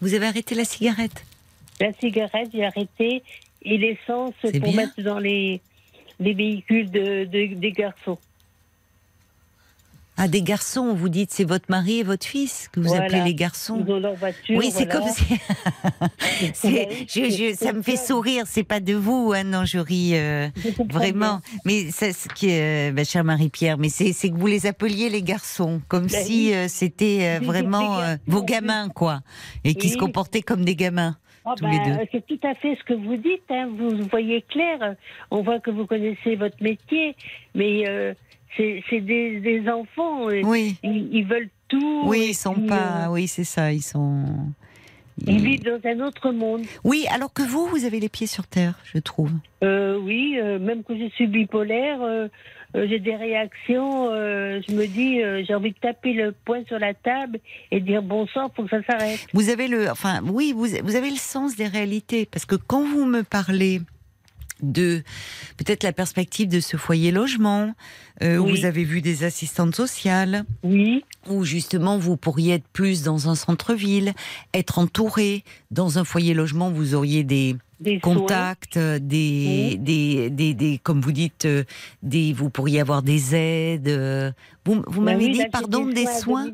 Vous 0.00 0.14
avez 0.14 0.26
arrêté 0.26 0.54
la 0.54 0.64
cigarette? 0.64 1.24
La 1.80 1.92
cigarette, 1.94 2.50
j'ai 2.54 2.64
arrêté. 2.64 3.22
Et 3.62 3.78
l'essence 3.78 4.34
pour 4.42 4.50
bien. 4.52 4.76
mettre 4.76 5.00
dans 5.02 5.18
les, 5.18 5.60
les 6.20 6.34
véhicules 6.34 6.90
de, 6.90 7.24
de- 7.24 7.54
des 7.54 7.72
garçons. 7.72 8.18
Ah, 10.16 10.28
des 10.28 10.42
garçons. 10.42 10.94
Vous 10.94 11.08
dites 11.08 11.32
c'est 11.32 11.44
votre 11.44 11.66
mari 11.68 11.98
et 11.98 12.02
votre 12.04 12.24
fils 12.26 12.68
que 12.72 12.78
vous 12.80 12.86
Voilà. 12.88 13.04
appelez 13.06 13.22
les 13.22 13.34
garçons. 13.34 13.82
Ils 13.86 13.92
ont 13.92 13.98
leur 13.98 14.14
voiture. 14.14 14.56
Oui, 14.56 14.70
c'est 14.70 14.84
voilà. 14.84 15.00
comme 15.00 15.08
si. 15.12 15.24
Je- 17.08 17.30
je- 17.30 17.54
ça 17.56 17.72
me 17.72 17.82
fait 17.82 17.96
sourire. 17.96 18.44
C'est 18.46 18.62
pas 18.64 18.80
de 18.80 18.94
vous, 18.94 19.32
hein, 19.34 19.44
non, 19.44 19.64
je 19.64 19.78
ris 19.78 20.12
euh, 20.14 20.48
vraiment. 20.90 21.40
Mais 21.64 21.90
ça, 21.90 22.12
ce 22.12 22.28
qui 22.28 22.48
euh, 22.50 22.92
bah, 22.92 23.04
chère 23.04 23.24
Marie-Pierre, 23.24 23.78
mais 23.78 23.88
c'est 23.88 24.12
que 24.12 24.36
vous 24.36 24.46
les 24.46 24.66
appeliez 24.66 25.08
les 25.10 25.22
garçons, 25.22 25.80
comme 25.88 26.06
Ben 26.06 26.24
si 26.24 26.54
euh, 26.54 26.66
c'était 26.68 27.38
euh, 27.42 27.44
vraiment 27.44 27.98
euh, 27.98 28.16
vos 28.26 28.42
gamins, 28.42 28.88
quoi, 28.90 29.20
et 29.64 29.74
qui 29.74 29.86
Oui. 29.88 29.92
se 29.94 29.98
comportaient 29.98 30.42
comme 30.42 30.64
des 30.64 30.76
gamins. 30.76 31.16
Tous 31.58 31.66
les 31.66 31.78
ben, 31.78 31.98
deux. 31.98 32.04
C'est 32.10 32.26
tout 32.26 32.40
à 32.46 32.54
fait 32.54 32.74
ce 32.80 32.84
que 32.84 32.94
vous 32.94 33.16
dites. 33.16 33.42
hein. 33.50 33.68
Vous 33.76 33.90
voyez 34.10 34.42
clair. 34.48 34.94
On 35.30 35.42
voit 35.42 35.60
que 35.60 35.70
vous 35.70 35.86
connaissez 35.86 36.36
votre 36.36 36.56
métier. 36.62 37.14
Mais 37.54 37.84
euh, 37.86 38.14
c'est 38.56 39.00
des, 39.00 39.40
des 39.40 39.68
enfants. 39.68 40.28
euh, 40.30 40.42
Oui, 40.44 40.76
Ils, 40.82 41.08
ils 41.12 41.24
veulent 41.26 41.48
tout. 41.68 42.02
oui, 42.06 42.26
ils 42.30 42.34
sont 42.34 42.54
pas. 42.54 43.04
euh, 43.06 43.10
Oui, 43.12 43.26
c'est 43.28 43.44
ça, 43.44 43.72
ils 43.72 43.82
sont. 43.82 44.24
ils 45.26 45.40
vivent 45.42 45.64
dans 45.64 45.80
un 45.84 46.00
autre 46.00 46.30
monde. 46.32 46.62
Oui, 46.84 47.06
alors 47.10 47.32
que 47.32 47.42
vous, 47.42 47.66
vous 47.66 47.84
avez 47.84 48.00
les 48.00 48.08
pieds 48.08 48.26
sur 48.26 48.46
terre, 48.46 48.78
je 48.92 48.98
trouve. 48.98 49.30
Euh, 49.62 49.98
oui, 49.98 50.36
euh, 50.40 50.58
même 50.58 50.82
que 50.84 50.96
je 50.98 51.08
suis 51.14 51.26
bipolaire, 51.26 52.00
euh, 52.02 52.28
j'ai 52.74 52.98
des 52.98 53.14
réactions. 53.14 54.10
je 54.10 54.72
me 54.74 54.86
dis, 54.86 55.20
j'ai 55.46 55.54
envie 55.54 55.70
de 55.70 55.78
taper 55.78 56.12
le 56.12 56.32
poing 56.44 56.64
sur 56.66 56.78
la 56.80 56.92
table 56.92 57.38
et 57.70 57.78
dire 57.80 58.02
bon 58.02 58.26
sang, 58.26 58.50
faut 58.54 58.64
que 58.64 58.70
ça 58.70 58.82
s'arrête. 58.82 59.24
Vous 59.32 59.48
avez 59.48 59.68
le, 59.68 59.88
enfin, 59.88 60.20
oui, 60.24 60.52
vous, 60.52 60.66
vous 60.82 60.96
avez 60.96 61.10
le 61.10 61.16
sens 61.16 61.54
des 61.54 61.68
réalités, 61.68 62.26
parce 62.26 62.44
que 62.44 62.56
quand 62.56 62.82
vous 62.84 63.04
me 63.04 63.22
parlez 63.22 63.80
de 64.72 65.02
peut-être 65.56 65.82
la 65.82 65.92
perspective 65.92 66.48
de 66.48 66.60
ce 66.60 66.76
foyer 66.76 67.10
logement, 67.10 67.74
euh, 68.22 68.38
où 68.38 68.46
vous 68.46 68.64
avez 68.64 68.84
vu 68.84 69.00
des 69.00 69.24
assistantes 69.24 69.74
sociales, 69.74 70.44
Oui, 70.62 71.04
où 71.28 71.44
justement 71.44 71.98
vous 71.98 72.16
pourriez 72.16 72.54
être 72.54 72.68
plus 72.72 73.02
dans 73.02 73.28
un 73.28 73.34
centre-ville, 73.34 74.12
être 74.52 74.78
entouré. 74.78 75.44
Dans 75.70 75.98
un 75.98 76.04
foyer 76.04 76.34
logement, 76.34 76.70
vous 76.70 76.94
auriez 76.94 77.24
des 77.24 77.56
des 77.80 77.98
contacts, 78.00 78.76
euh, 78.76 78.98
des, 78.98 79.70
Oui. 79.72 79.78
des, 79.78 80.30
des, 80.30 80.54
des, 80.54 80.78
comme 80.78 81.00
vous 81.00 81.12
dites, 81.12 81.44
euh, 81.44 81.64
des, 82.02 82.32
vous 82.32 82.50
pourriez 82.50 82.80
avoir 82.80 83.02
des 83.02 83.34
aides. 83.34 83.88
euh, 83.88 84.30
Vous, 84.64 84.82
vous 84.86 85.00
Ben 85.00 85.12
m'avez 85.12 85.26
oui, 85.26 85.32
dit, 85.32 85.40
j'ai 85.40 85.48
pardon, 85.48 85.86
des 85.86 86.06
soins, 86.06 86.50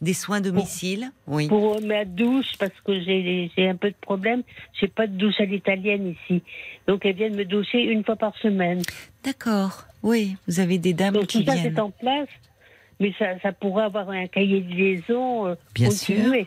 des 0.00 0.14
soins 0.14 0.40
domicile. 0.40 1.10
Oui. 1.26 1.48
Pour 1.48 1.80
ma 1.82 2.04
douche, 2.04 2.52
parce 2.58 2.72
que 2.84 3.00
j'ai 3.02 3.50
un 3.68 3.76
peu 3.76 3.90
de 3.90 3.96
problème, 4.00 4.42
j'ai 4.80 4.88
pas 4.88 5.06
de 5.06 5.16
douche 5.16 5.40
à 5.40 5.44
l'italienne 5.44 6.14
ici. 6.24 6.42
Donc 6.86 7.04
elles 7.04 7.16
viennent 7.16 7.36
me 7.36 7.44
doucher 7.44 7.82
une 7.82 8.04
fois 8.04 8.16
par 8.16 8.36
semaine. 8.38 8.82
D'accord. 9.24 9.84
Oui, 10.02 10.36
vous 10.48 10.60
avez 10.60 10.78
des 10.78 10.94
dames 10.94 11.14
Donc 11.14 11.26
qui 11.26 11.44
tout 11.44 11.50
ça 11.50 11.56
c'est 11.60 11.78
en 11.78 11.90
place, 11.90 12.28
mais 13.00 13.12
ça, 13.18 13.38
ça 13.42 13.52
pourrait 13.52 13.84
avoir 13.84 14.08
un 14.08 14.26
cahier 14.28 14.60
de 14.62 14.72
liaison 14.72 15.54
Bien 15.74 15.88
continué. 15.90 16.46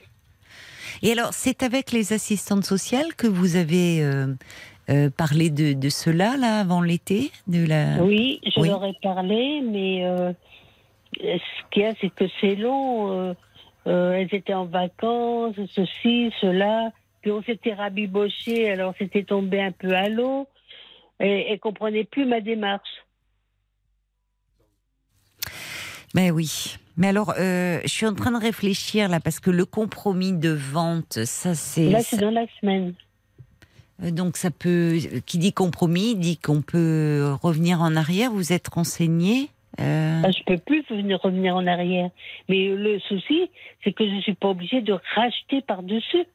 Et 1.05 1.11
alors, 1.11 1.33
c'est 1.33 1.63
avec 1.63 1.91
les 1.91 2.13
assistantes 2.13 2.63
sociales 2.63 3.13
que 3.15 3.27
vous 3.27 3.57
avez 3.57 4.01
euh, 4.01 4.27
euh, 4.89 5.09
parlé 5.09 5.49
de, 5.49 5.73
de 5.73 5.89
cela, 5.89 6.37
là, 6.37 6.59
avant 6.61 6.81
l'été 6.81 7.29
de 7.47 7.67
la... 7.67 8.01
Oui, 8.01 8.39
je 8.45 8.61
Oui. 8.61 8.69
leur 8.69 8.85
ai 8.85 8.93
parlé, 9.03 9.61
mais 9.61 10.05
euh, 10.05 10.31
ce 11.19 11.69
qu'il 11.71 11.83
y 11.83 11.85
a, 11.85 11.93
c'est 11.99 12.09
que 12.09 12.23
c'est 12.39 12.55
long. 12.55 13.35
elles 13.85 14.33
étaient 14.33 14.53
en 14.53 14.65
vacances, 14.65 15.55
ceci, 15.75 16.31
cela. 16.39 16.93
Puis 17.21 17.31
on 17.31 17.43
s'était 17.43 17.73
rabiboché, 17.73 18.71
alors 18.71 18.93
c'était 18.97 19.23
tombé 19.23 19.61
un 19.61 19.73
peu 19.73 19.91
à 19.93 20.07
l'eau. 20.07 20.47
Et 21.19 21.51
elles 21.51 21.59
comprenaient 21.59 22.05
plus 22.05 22.25
ma 22.25 22.39
démarche. 22.39 23.03
Mais 26.15 26.31
oui. 26.31 26.77
Mais 26.97 27.07
alors, 27.07 27.33
euh, 27.39 27.79
je 27.83 27.87
suis 27.89 28.05
en 28.05 28.13
train 28.13 28.31
de 28.31 28.37
réfléchir 28.37 29.09
là 29.09 29.19
parce 29.19 29.39
que 29.39 29.49
le 29.49 29.65
compromis 29.65 30.33
de 30.33 30.49
vente, 30.51 31.23
ça 31.25 31.55
c'est. 31.55 31.89
Là, 31.89 32.01
c'est 32.01 32.17
dans 32.17 32.29
la 32.31 32.45
semaine. 32.59 32.93
Euh, 34.03 34.11
Donc 34.11 34.37
ça 34.37 34.51
peut. 34.51 34.99
Qui 35.25 35.37
dit 35.39 35.53
compromis 35.53 36.15
dit 36.15 36.37
qu'on 36.37 36.61
peut 36.61 37.35
revenir 37.41 37.81
en 37.81 37.95
arrière. 37.95 38.31
Vous 38.31 38.53
êtes 38.53 38.67
renseigné 38.67 39.49
euh, 39.79 40.21
Ah, 40.23 40.29
je 40.29 40.43
peux 40.45 40.59
plus 40.59 40.83
venir 40.89 41.19
revenir 41.21 41.55
en 41.55 41.65
arrière. 41.65 42.11
Mais 42.47 42.67
le 42.67 42.99
souci, 42.99 43.49
c'est 43.83 43.91
que 43.91 44.07
je 44.07 44.21
suis 44.21 44.35
pas 44.35 44.49
obligée 44.49 44.81
de 44.81 44.93
racheter 45.15 45.61
par-dessus. 45.61 46.25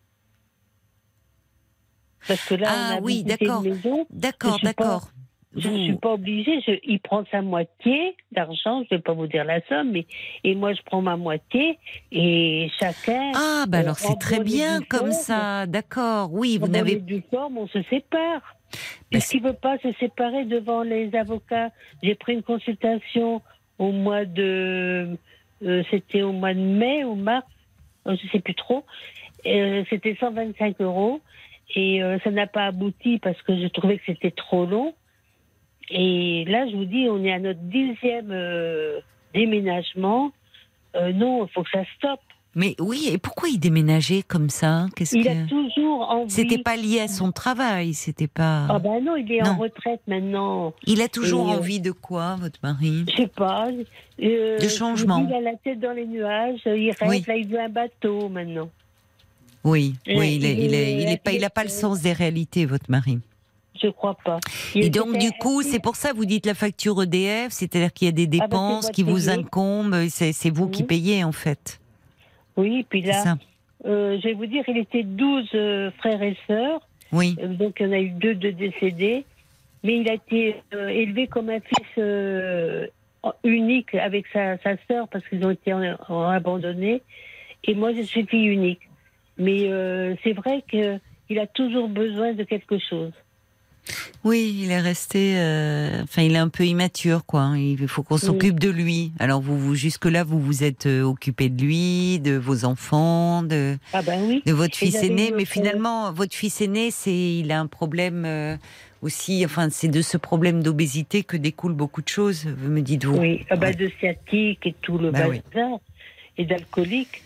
Parce 2.27 2.45
que 2.47 2.55
là, 2.57 2.67
Ah 2.69 2.91
on 2.95 2.99
a 2.99 3.01
oui, 3.01 3.23
d'accord. 3.23 3.63
une 3.65 3.75
maison. 3.75 4.07
D'accord, 4.11 4.59
d'accord. 4.63 5.11
Je 5.57 5.69
ne 5.69 5.79
suis 5.85 5.95
pas 5.95 6.13
obligée. 6.13 6.61
Je, 6.67 6.73
il 6.85 7.01
prend 7.01 7.25
sa 7.31 7.41
moitié 7.43 8.15
d'argent. 8.33 8.83
Je 8.89 8.95
ne 8.95 8.99
vais 8.99 9.03
pas 9.03 9.15
vous 9.15 9.27
dire 9.27 9.45
la 9.45 9.61
somme, 9.67 9.93
mais 9.93 10.07
et 10.45 10.55
moi 10.55 10.75
je 10.75 10.83
prends 10.85 11.01
ma 11.01 11.17
moitié 11.17 11.79
et 12.13 12.71
chacun. 12.79 13.33
Ah, 13.35 13.65
bah 13.67 13.79
alors 13.79 13.97
c'est 13.99 14.19
très 14.19 14.41
bien 14.41 14.81
comme 14.83 15.11
forme, 15.11 15.13
ça. 15.13 15.67
D'accord. 15.67 16.31
Oui, 16.33 16.59
vous 16.59 16.69
n'avez. 16.69 16.97
due 16.97 17.23
forme, 17.31 17.59
on 17.59 17.67
se 17.69 17.83
sépare. 17.85 18.43
Bah, 18.71 18.79
Puisqu'il 19.11 19.43
ne 19.43 19.49
veut 19.49 19.55
pas 19.55 19.79
se 19.79 19.91
séparer 19.93 20.45
devant 20.45 20.83
les 20.83 21.15
avocats. 21.17 21.71
J'ai 22.03 22.15
pris 22.15 22.35
une 22.35 22.43
consultation 22.43 23.41
au 23.79 23.91
mois 23.91 24.27
de. 24.27 25.17
euh, 25.65 25.83
C'était 25.91 26.23
au 26.23 26.33
mois 26.33 26.53
de 26.53 26.61
mai 26.61 27.05
ou 27.05 27.15
mars, 27.15 27.47
euh, 28.07 28.15
je 28.21 28.27
ne 28.27 28.31
sais 28.33 28.41
plus 28.41 28.55
trop. 28.55 28.85
Euh, 29.47 29.83
C'était 29.89 30.15
125 30.21 30.79
euros. 30.83 31.21
Et 31.75 32.03
euh, 32.03 32.19
ça 32.25 32.31
n'a 32.31 32.47
pas 32.47 32.67
abouti 32.67 33.19
parce 33.19 33.41
que 33.43 33.57
je 33.59 33.67
trouvais 33.69 33.97
que 33.97 34.05
c'était 34.07 34.31
trop 34.31 34.67
long. 34.67 34.95
Et 35.91 36.45
là, 36.47 36.69
je 36.71 36.77
vous 36.77 36.85
dis, 36.85 37.07
on 37.11 37.23
est 37.25 37.33
à 37.33 37.39
notre 37.39 37.61
dixième 37.61 38.31
euh, 38.31 39.01
déménagement. 39.35 40.31
Euh, 40.97 41.13
non, 41.13 41.47
il 41.47 41.53
faut 41.53 41.63
que 41.63 41.71
ça 41.73 41.83
stoppe. 41.97 42.21
Mais 42.55 42.75
oui, 42.81 43.09
et 43.13 43.19
pourquoi 43.19 43.51
il 43.51 43.59
déménageait 43.61 44.23
comme 44.23 44.49
ça? 44.51 44.87
Qu'est-ce 44.97 45.17
Il 45.17 45.25
que 45.25 45.29
a 45.29 45.47
toujours 45.47 46.11
envie. 46.11 46.31
C'était 46.31 46.59
pas 46.59 46.77
lié 46.77 47.01
à 47.01 47.09
son 47.09 47.31
travail, 47.31 47.95
c'était 47.95 48.27
pas. 48.27 48.67
Ah 48.69 48.79
ben 48.79 49.05
non, 49.05 49.17
il 49.17 49.31
est 49.31 49.47
en 49.47 49.57
retraite 49.59 50.01
maintenant. 50.09 50.73
Il 50.87 51.01
a 51.03 51.09
toujours 51.09 51.51
Et, 51.51 51.53
euh, 51.55 51.59
envie 51.59 51.81
de 51.81 51.93
quoi, 51.93 52.37
votre 52.41 52.59
mari? 52.63 53.05
Je 53.11 53.17
sais 53.23 53.27
pas. 53.29 53.69
euh, 54.23 54.59
De 54.59 54.69
changement. 54.69 55.25
Il 55.29 55.35
a 55.35 55.41
la 55.41 55.57
tête 55.57 55.79
dans 55.79 55.93
les 55.93 56.07
nuages. 56.07 56.61
Il 56.67 56.91
rêve. 56.99 57.09
Oui. 57.09 57.23
Là, 57.29 57.37
il 57.37 57.47
veut 57.47 57.61
un 57.61 57.69
bateau 57.69 58.29
maintenant. 58.29 58.71
Oui, 59.63 59.95
Et 60.07 60.19
oui, 60.19 60.37
il 60.37 60.45
est, 60.47 60.53
il 60.55 60.59
il 60.65 60.75
est, 60.75 60.93
est- 60.93 61.03
il 61.03 61.09
est 61.13 61.23
pas, 61.23 61.33
il 61.33 61.45
a 61.45 61.51
pas 61.51 61.65
le 61.65 61.69
sens 61.69 62.01
des 62.01 62.13
réalités, 62.13 62.65
votre 62.65 62.91
mari. 62.91 63.19
Je 63.83 63.89
crois 63.89 64.17
pas. 64.25 64.39
Et 64.75 64.91
donc, 64.91 65.19
du 65.19 65.31
coup, 65.33 65.63
c'est 65.63 65.79
pour 65.81 65.97
ça, 65.97 66.13
vous 66.13 66.25
dites 66.25 66.47
la 66.47 66.55
facture 66.55 67.03
EDF, 67.03 67.51
c'est-à-dire 67.51 67.93
qu'il 67.93 68.07
y 68.07 68.09
a 68.09 68.13
des 68.13 68.29
Ah 68.41 68.47
dépenses 68.47 68.91
qui 68.91 69.03
vous 69.03 69.29
incombent, 69.31 70.07
c'est 70.09 70.51
vous 70.51 70.69
qui 70.69 70.83
payez, 70.83 71.23
en 71.25 71.33
fait. 71.33 71.81
Oui, 72.57 72.85
puis 72.89 73.03
C'est 73.03 73.09
là, 73.09 73.37
euh, 73.87 74.19
je 74.21 74.29
vais 74.29 74.35
vous 74.35 74.47
dire, 74.47 74.65
il 74.67 74.79
était 74.79 75.05
12 75.05 75.49
euh, 75.55 75.91
frères 75.99 76.23
et 76.23 76.37
sœurs. 76.49 76.81
Oui. 77.13 77.37
Euh, 77.41 77.47
Donc, 77.49 77.77
il 77.79 77.87
y 77.87 77.89
en 77.89 77.93
a 77.93 78.01
eu 78.01 78.11
deux 78.11 78.35
de 78.35 78.51
décédés. 78.51 79.25
Mais 79.85 79.99
il 79.99 80.09
a 80.11 80.15
été 80.15 80.57
élevé 80.73 81.29
comme 81.29 81.51
un 81.51 81.61
fils 81.61 82.05
unique 83.45 83.95
avec 83.95 84.27
sa, 84.33 84.59
sa 84.59 84.77
sœur 84.89 85.07
parce 85.09 85.27
qu'ils 85.29 85.45
ont 85.45 85.51
été 85.51 85.73
en- 85.73 85.97
en 86.09 86.23
abandonnés. 86.29 87.03
Et 87.65 87.75
moi, 87.75 87.93
je 87.93 88.03
suis 88.03 88.27
fille 88.27 88.47
unique. 88.47 88.81
Mais 89.39 89.69
c'est 90.25 90.33
vrai 90.33 90.65
qu'il 90.69 91.39
a 91.39 91.47
toujours 91.47 91.89
besoin 91.89 92.33
de 92.33 92.43
quelque 92.43 92.79
chose. 92.79 93.13
Oui, 94.25 94.61
il 94.63 94.71
est 94.71 94.81
resté. 94.81 95.35
euh, 95.37 96.03
Enfin, 96.03 96.23
il 96.23 96.35
est 96.35 96.39
un 96.39 96.49
peu 96.49 96.65
immature, 96.65 97.25
quoi. 97.25 97.53
Il 97.57 97.87
faut 97.89 98.03
qu'on 98.03 98.19
s'occupe 98.19 98.59
de 98.61 98.69
lui. 98.71 99.13
Alors, 99.19 99.41
vous, 99.41 99.59
vous 99.59 99.75
jusque-là, 99.75 100.25
vous 100.25 100.41
vous 100.41 100.65
êtes 100.65 100.87
euh, 100.87 101.03
occupé 101.03 101.49
de 101.49 101.63
lui, 101.63 102.19
de 102.21 102.37
vos 102.37 102.65
enfants, 102.65 103.43
de, 103.43 103.79
Ah 103.93 104.03
ben 104.03 104.23
oui. 104.27 104.43
de 104.45 104.53
votre 104.53 104.77
fils 104.77 104.97
aîné. 104.97 105.33
Mais 105.37 105.45
finalement, 105.45 106.13
votre 106.13 106.35
fils 106.35 106.61
aîné, 106.61 106.91
c'est, 106.91 107.39
il 107.39 107.51
a 107.53 107.61
un 107.61 107.67
problème 107.67 108.25
euh, 108.27 108.57
aussi. 109.03 109.45
Enfin, 109.45 109.69
c'est 109.71 109.89
de 109.89 110.03
ce 110.03 110.17
problème 110.17 110.63
d'obésité 110.63 111.23
que 111.23 111.37
découlent 111.37 111.75
beaucoup 111.75 112.03
de 112.03 112.09
choses. 112.09 112.45
Me 112.47 112.81
dites 112.83 113.05
vous. 113.05 113.17
Oui, 113.19 113.47
ah 113.51 113.57
ben 113.57 113.69
Ouais. 113.69 113.75
de 113.75 113.91
sciatique 113.99 114.67
et 114.67 114.75
tout 114.83 114.99
le 114.99 115.11
oui. 115.11 115.41
bazar. 115.53 115.79
Et 116.37 116.45
d'alcoolique. 116.45 117.23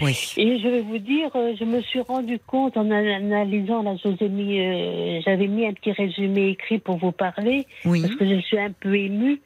Oui. 0.00 0.32
Et 0.36 0.58
je 0.58 0.68
vais 0.68 0.80
vous 0.80 0.98
dire, 0.98 1.30
euh, 1.34 1.54
je 1.58 1.64
me 1.64 1.80
suis 1.82 2.00
rendu 2.00 2.38
compte 2.38 2.76
en 2.76 2.90
analysant, 2.90 3.82
là, 3.82 3.94
je 4.02 4.08
vous 4.08 4.16
ai 4.20 4.28
mis, 4.28 4.58
euh, 4.60 5.20
j'avais 5.24 5.46
mis 5.46 5.66
un 5.66 5.72
petit 5.74 5.92
résumé 5.92 6.48
écrit 6.48 6.78
pour 6.78 6.96
vous 6.96 7.12
parler, 7.12 7.66
Oui. 7.84 8.02
parce 8.02 8.14
que 8.16 8.28
je 8.28 8.40
suis 8.40 8.58
un 8.58 8.72
peu 8.72 8.94
émue. 8.96 9.40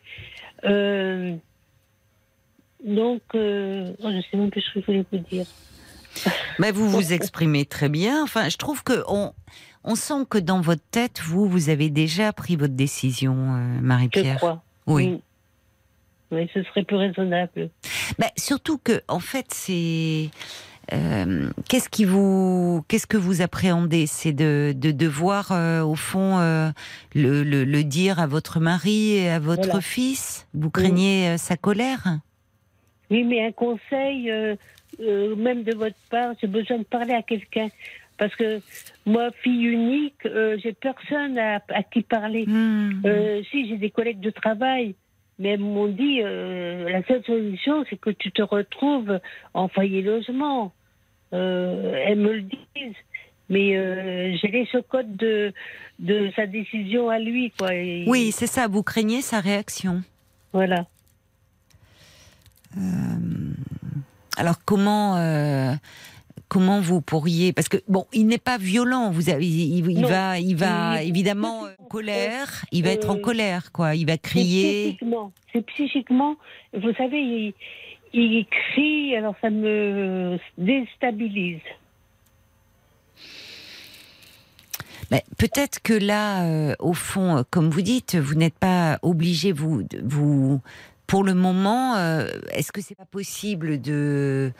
Euh, 0.64 1.35
donc, 2.85 3.23
euh, 3.35 3.93
oh, 4.02 4.09
je 4.10 4.20
sais 4.31 4.36
même 4.36 4.51
plus 4.51 4.60
ce 4.62 4.74
que 4.74 4.81
je 4.81 4.86
voulais 4.86 5.05
vous 5.12 5.18
dire. 5.18 5.47
Mais 6.59 6.70
vous 6.73 6.89
vous 6.89 7.12
exprimez 7.12 7.66
très 7.66 7.89
bien. 7.89 8.23
Enfin, 8.23 8.48
je 8.48 8.56
trouve 8.56 8.82
que 8.82 9.02
on, 9.09 9.32
on 9.85 9.94
sent 9.97 10.24
que 10.31 10.39
dans 10.39 10.60
votre 10.60 10.85
tête, 10.90 11.20
vous, 11.23 11.47
vous 11.47 11.68
avez 11.68 11.90
déjà 11.90 12.32
pris 12.32 12.56
votre 12.56 12.74
décision, 12.74 13.35
Je 13.35 13.82
Marie-Pierre. 13.85 14.36
crois. 14.36 14.62
Oui. 14.86 15.20
Oui, 16.37 16.51
ce 16.53 16.63
serait 16.65 16.85
plus 16.85 16.97
raisonnable. 16.97 17.71
Bah, 18.19 18.27
surtout 18.37 18.77
que, 18.77 19.01
en 19.09 19.21
fait, 19.21 19.47
c'est 19.49 20.29
euh, 20.93 21.49
qu'est-ce 21.67 21.89
qui 21.89 22.05
vous, 22.05 22.85
qu'est-ce 22.89 23.07
que 23.07 23.17
vous 23.17 23.41
appréhendez, 23.41 24.07
c'est 24.07 24.35
de, 24.35 24.75
de 24.77 24.91
devoir 24.91 25.51
euh, 25.51 25.83
au 25.83 25.95
fond 25.95 26.39
euh, 26.39 26.69
le, 27.15 27.43
le, 27.43 27.65
le 27.65 27.85
dire 27.85 28.21
à 28.21 28.27
votre 28.27 28.61
mari 28.61 29.15
et 29.17 29.31
à 29.31 29.39
votre 29.39 29.65
Voilà. 29.65 29.81
fils? 29.81 30.47
Vous 30.53 30.71
craignez 30.71 31.39
sa 31.39 31.57
colère? 31.57 32.19
Oui, 33.11 33.25
mais 33.25 33.47
un 33.47 33.53
conseil, 33.53 34.31
même 35.01 35.63
de 35.63 35.75
votre 35.75 35.97
part, 36.11 36.35
j'ai 36.41 36.49
besoin 36.49 36.79
de 36.79 36.85
parler 36.85 37.15
à 37.15 37.23
quelqu'un. 37.23 37.69
Parce 38.19 38.35
que 38.37 38.61
moi, 39.07 39.31
fille 39.43 39.65
unique, 39.65 40.27
j'ai 40.63 40.73
personne 40.75 41.39
à, 41.39 41.63
à 41.69 41.83
qui 41.83 42.03
parler. 42.03 42.45
Hmm. 42.47 43.03
Si, 43.51 43.69
j'ai 43.69 43.79
des 43.79 43.91
collègues 43.91 44.21
de 44.21 44.31
travail. 44.31 44.95
Mais 45.39 45.51
elles 45.51 45.61
m'ont 45.61 45.89
dit, 45.89 46.21
euh, 46.23 46.89
la 46.89 47.03
seule 47.07 47.23
solution, 47.25 47.85
c'est 47.91 48.01
que 48.01 48.11
tu 48.11 48.33
te 48.33 48.41
retrouves 48.43 49.21
en 49.55 49.69
foyer 49.69 50.01
logement. 50.03 50.73
Euh, 51.33 51.95
elles 52.07 52.19
me 52.19 52.33
le 52.33 52.43
disent. 52.43 52.95
Mais 53.49 53.77
euh, 53.77 54.35
j'ai 54.41 54.49
les 54.49 54.67
chocottes 54.67 55.15
de, 55.17 55.53
de 55.99 56.31
sa 56.35 56.47
décision 56.47 57.11
à 57.11 57.19
lui. 57.19 57.53
Quoi. 57.59 57.75
Et- 57.75 58.05
Oui, 58.09 58.33
c'est 58.33 58.47
ça. 58.47 58.67
Vous 58.67 58.83
craignez 58.83 59.21
sa 59.23 59.41
réaction. 59.41 60.03
Voilà. 60.53 60.87
Alors 64.37 64.57
comment 64.65 65.17
euh, 65.17 65.73
comment 66.48 66.81
vous 66.81 67.01
pourriez 67.01 67.52
parce 67.52 67.68
que 67.68 67.78
bon, 67.89 68.06
il 68.12 68.27
n'est 68.27 68.39
pas 68.39 68.59
violent. 68.59 69.10
Vous 69.10 69.31
avez, 69.31 69.47
il, 69.47 69.82
va, 70.06 70.39
il 70.39 70.56
va 70.56 71.02
Il- 71.02 71.09
évidemment 71.09 71.62
en 71.78 71.85
colère. 71.85 72.64
Il 72.73 72.85
va 72.85 72.90
être 72.90 73.10
en 73.10 73.16
Euh, 73.16 73.20
colère, 73.20 73.73
quoi. 73.73 73.94
Il 73.94 74.06
va 74.06 74.16
crier. 74.18 74.85
psychiquement. 74.93 75.32
C'est 75.52 75.64
psychiquement. 75.66 76.36
Vous 76.73 76.93
savez, 76.94 77.55
il, 78.12 78.47
crie, 78.47 79.14
alors 79.16 79.35
ça 79.40 79.51
me 79.51 80.39
déstabilise. 80.59 81.60
Peut-être 85.39 85.81
que 85.82 85.93
là, 85.93 86.44
euh, 86.47 86.74
au 86.81 86.93
fond, 86.93 87.36
euh, 87.39 87.43
comme 87.51 87.70
vous 87.70 87.82
dites, 87.82 88.16
vous 88.16 88.35
n'êtes 88.35 88.59
pas 88.59 88.98
obligé, 89.02 89.52
vous, 89.52 89.85
vous, 90.02 90.60
pour 91.06 91.23
le 91.23 91.35
moment, 91.35 91.94
euh, 91.97 92.27
est-ce 92.52 92.73
que 92.73 92.81
c'est 92.81 92.97
pas 92.97 93.05
possible 93.05 93.81
de 93.81 94.52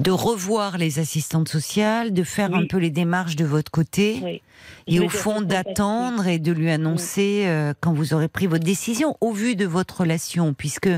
de 0.00 0.10
revoir 0.10 0.78
les 0.78 0.98
assistantes 0.98 1.48
sociales, 1.48 2.12
de 2.12 2.22
faire 2.22 2.50
Oui. 2.52 2.58
un 2.62 2.66
peu 2.66 2.78
les 2.78 2.90
démarches 2.90 3.36
de 3.36 3.44
votre 3.44 3.70
côté, 3.70 4.20
Oui. 4.22 4.42
Et 4.86 4.98
au 5.00 5.08
fond 5.08 5.40
d'attendre 5.40 6.26
et 6.26 6.38
de 6.38 6.52
lui 6.52 6.70
annoncer 6.70 7.44
euh, 7.46 7.72
quand 7.80 7.92
vous 7.92 8.12
aurez 8.12 8.28
pris 8.28 8.46
votre 8.46 8.64
décision, 8.64 9.16
au 9.20 9.32
vu 9.32 9.54
de 9.56 9.66
votre 9.66 10.00
relation, 10.00 10.52
puisque, 10.54 10.88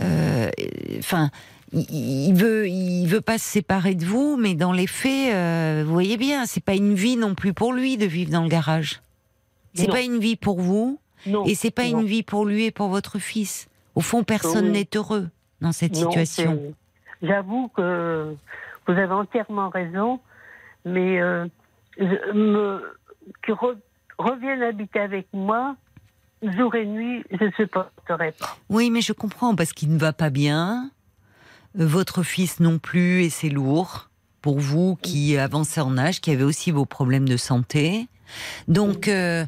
euh, 0.00 0.50
enfin. 0.98 1.30
il- 1.72 2.28
il 2.28 2.34
veut, 2.34 2.68
il 2.68 3.06
veut 3.06 3.20
pas 3.20 3.36
se 3.38 3.46
séparer 3.48 3.94
de 3.94 4.04
vous, 4.04 4.36
mais 4.36 4.54
dans 4.54 4.72
les 4.72 4.86
faits, 4.86 5.32
euh, 5.34 5.82
vous 5.86 5.92
voyez 5.92 6.16
bien, 6.16 6.46
c'est 6.46 6.62
pas 6.62 6.74
une 6.74 6.94
vie 6.94 7.16
non 7.16 7.34
plus 7.34 7.52
pour 7.52 7.72
lui 7.72 7.96
de 7.96 8.06
vivre 8.06 8.30
dans 8.30 8.42
le 8.42 8.48
garage. 8.48 9.00
C'est 9.74 9.88
pas 9.88 10.02
une 10.02 10.18
vie 10.18 10.36
pour 10.36 10.60
vous, 10.60 10.98
Non. 11.26 11.44
et 11.46 11.54
c'est 11.56 11.70
pas 11.72 11.88
non. 11.88 12.00
une 12.00 12.06
vie 12.06 12.22
pour 12.22 12.44
lui 12.46 12.64
et 12.66 12.70
pour 12.70 12.88
votre 12.88 13.18
fils. 13.18 13.66
Au 13.96 14.00
fond, 14.00 14.22
personne 14.24 14.70
n'est 14.72 14.88
heureux 14.94 15.28
dans 15.60 15.72
cette 15.72 15.94
Non, 15.94 16.10
situation. 16.10 16.60
J'avoue 17.24 17.68
que 17.68 18.34
vous 18.86 18.92
avez 18.92 19.12
entièrement 19.12 19.68
raison, 19.70 20.20
mais 20.84 21.20
euh, 21.20 21.46
je- 21.98 22.32
me, 22.32 22.96
qui 23.44 23.52
re- 23.52 23.78
revienne 24.18 24.62
habiter 24.62 25.00
avec 25.00 25.26
moi, 25.32 25.76
jour 26.42 26.74
et 26.74 26.84
nuit, 26.86 27.24
je 27.30 27.44
ne 27.44 27.50
supporterai 27.52 28.32
pas. 28.32 28.56
Oui, 28.68 28.90
mais 28.90 29.00
je 29.00 29.12
comprends 29.12 29.54
parce 29.54 29.72
qu'il 29.72 29.92
ne 29.92 29.98
va 29.98 30.12
pas 30.12 30.30
bien. 30.30 30.90
Votre 31.74 32.22
fils 32.22 32.60
non 32.60 32.78
plus, 32.78 33.22
et 33.24 33.30
c'est 33.30 33.48
lourd 33.48 34.08
pour 34.42 34.60
vous 34.60 34.96
qui 34.96 35.38
avancez 35.38 35.80
en 35.80 35.96
âge, 35.96 36.20
qui 36.20 36.30
avez 36.30 36.44
aussi 36.44 36.70
vos 36.70 36.84
problèmes 36.84 37.28
de 37.28 37.36
santé. 37.38 38.06
Donc, 38.68 39.08
euh, 39.08 39.44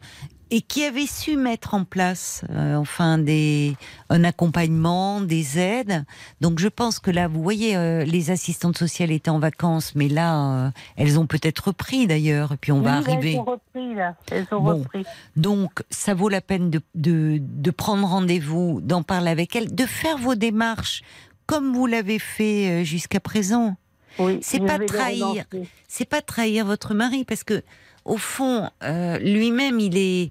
et 0.51 0.60
qui 0.60 0.85
avez 0.85 1.06
su 1.06 1.36
mettre 1.36 1.74
en 1.74 1.85
place, 1.85 2.44
euh, 2.51 2.77
enfin, 2.77 3.18
des, 3.18 3.77
un 4.10 4.23
accompagnement, 4.23 5.20
des 5.20 5.59
aides. 5.59 6.05
Donc, 6.40 6.59
je 6.60 6.68
pense 6.68 6.98
que 7.01 7.10
là, 7.10 7.27
vous 7.27 7.43
voyez, 7.43 7.77
euh, 7.77 8.05
les 8.05 8.31
assistantes 8.31 8.78
sociales 8.78 9.10
étaient 9.10 9.31
en 9.31 9.40
vacances, 9.40 9.94
mais 9.97 10.09
là, 10.09 10.66
euh, 10.66 10.70
elles 10.97 11.18
ont 11.18 11.27
peut-être 11.27 11.68
repris 11.68 12.06
d'ailleurs, 12.06 12.52
et 12.52 12.56
puis 12.56 12.70
on 12.70 12.81
va 12.81 12.94
arriver. 12.94 13.32
Elles 13.32 13.40
ont 13.40 13.44
repris, 13.44 13.94
là. 13.94 14.14
Elles 14.31 14.47
ont 14.52 14.60
Bon. 14.60 14.78
repris. 14.78 15.05
Donc, 15.35 15.82
ça 15.90 16.14
vaut 16.14 16.28
la 16.28 16.40
peine 16.40 16.70
de, 16.70 16.81
de, 16.94 17.39
de 17.40 17.70
prendre 17.70 18.06
rendez-vous, 18.06 18.81
d'en 18.82 19.02
parler 19.02 19.31
avec 19.31 19.56
elle, 19.56 19.74
de 19.74 19.85
faire 19.86 20.18
vos 20.18 20.36
démarches 20.36 21.02
comme 21.47 21.73
vous 21.74 21.86
l'avez 21.86 22.18
fait 22.18 22.82
euh, 22.82 22.85
jusqu'à 22.85 23.20
présent. 23.20 23.77
Oui, 24.18 24.39
C'est 24.43 24.60
pas 24.60 24.78
trahir. 24.78 25.44
C'est 25.89 26.09
pas 26.09 26.23
trahir 26.23 26.64
votre 26.64 26.94
mari 26.94 27.24
parce 27.24 27.44
que, 27.44 27.62
au 28.06 28.16
fond, 28.16 28.70
euh, 28.82 29.18
lui-même, 29.18 29.80
il 29.80 29.96
est, 29.98 30.30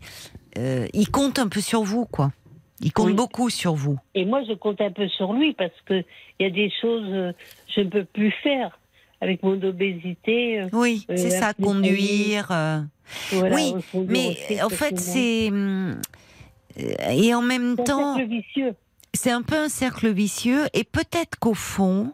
euh, 0.57 0.88
il 0.93 1.10
compte 1.11 1.39
un 1.39 1.47
peu 1.47 1.61
sur 1.61 1.84
vous, 1.84 2.06
quoi. 2.06 2.31
Il 2.81 2.91
compte 2.91 3.07
Oui. 3.07 3.14
beaucoup 3.14 3.49
sur 3.49 3.73
vous. 3.76 3.97
Et 4.15 4.26
moi, 4.26 4.41
je 4.47 4.53
compte 4.53 4.81
un 4.81 4.91
peu 4.91 5.07
sur 5.07 5.34
lui 5.34 5.53
parce 5.53 5.72
que 5.85 6.03
il 6.39 6.43
y 6.43 6.45
a 6.45 6.49
des 6.49 6.72
choses 6.81 7.07
euh, 7.07 7.31
je 7.73 7.81
ne 7.81 7.89
peux 7.89 8.06
plus 8.06 8.31
faire 8.43 8.80
avec 9.22 9.43
mon 9.43 9.61
obésité. 9.64 10.65
Oui, 10.73 11.06
c'est 11.10 11.30
ça, 11.30 11.53
conduire. 11.53 12.47
voilà, 13.31 13.56
oui, 13.56 13.73
mais 14.07 14.61
en 14.61 14.69
fait, 14.69 14.99
c'est 14.99 15.52
et 17.10 17.34
en 17.34 17.41
même 17.41 17.77
temps, 17.77 18.18
c'est 19.14 19.31
un 19.31 19.41
peu 19.41 19.56
un 19.56 19.69
cercle 19.69 20.11
vicieux 20.11 20.65
et 20.73 20.84
peut-être 20.84 21.39
qu'au 21.39 21.53
fond, 21.53 22.11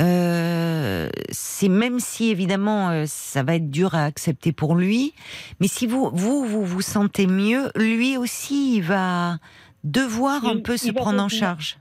euh, 0.00 1.08
c'est 1.30 1.68
même 1.68 2.00
si 2.00 2.30
évidemment 2.30 2.90
euh, 2.90 3.04
ça 3.06 3.42
va 3.42 3.54
être 3.56 3.70
dur 3.70 3.94
à 3.94 4.04
accepter 4.04 4.52
pour 4.52 4.74
lui, 4.74 5.14
mais 5.60 5.68
si 5.68 5.86
vous 5.86 6.10
vous 6.12 6.44
vous 6.44 6.64
vous 6.64 6.82
sentez 6.82 7.26
mieux, 7.26 7.70
lui 7.76 8.16
aussi 8.16 8.76
il 8.76 8.82
va 8.82 9.38
devoir 9.84 10.44
un 10.46 10.54
Il- 10.56 10.62
peu 10.62 10.76
se 10.76 10.86
il 10.88 10.94
prendre 10.94 11.22
en 11.22 11.28
charge. 11.28 11.78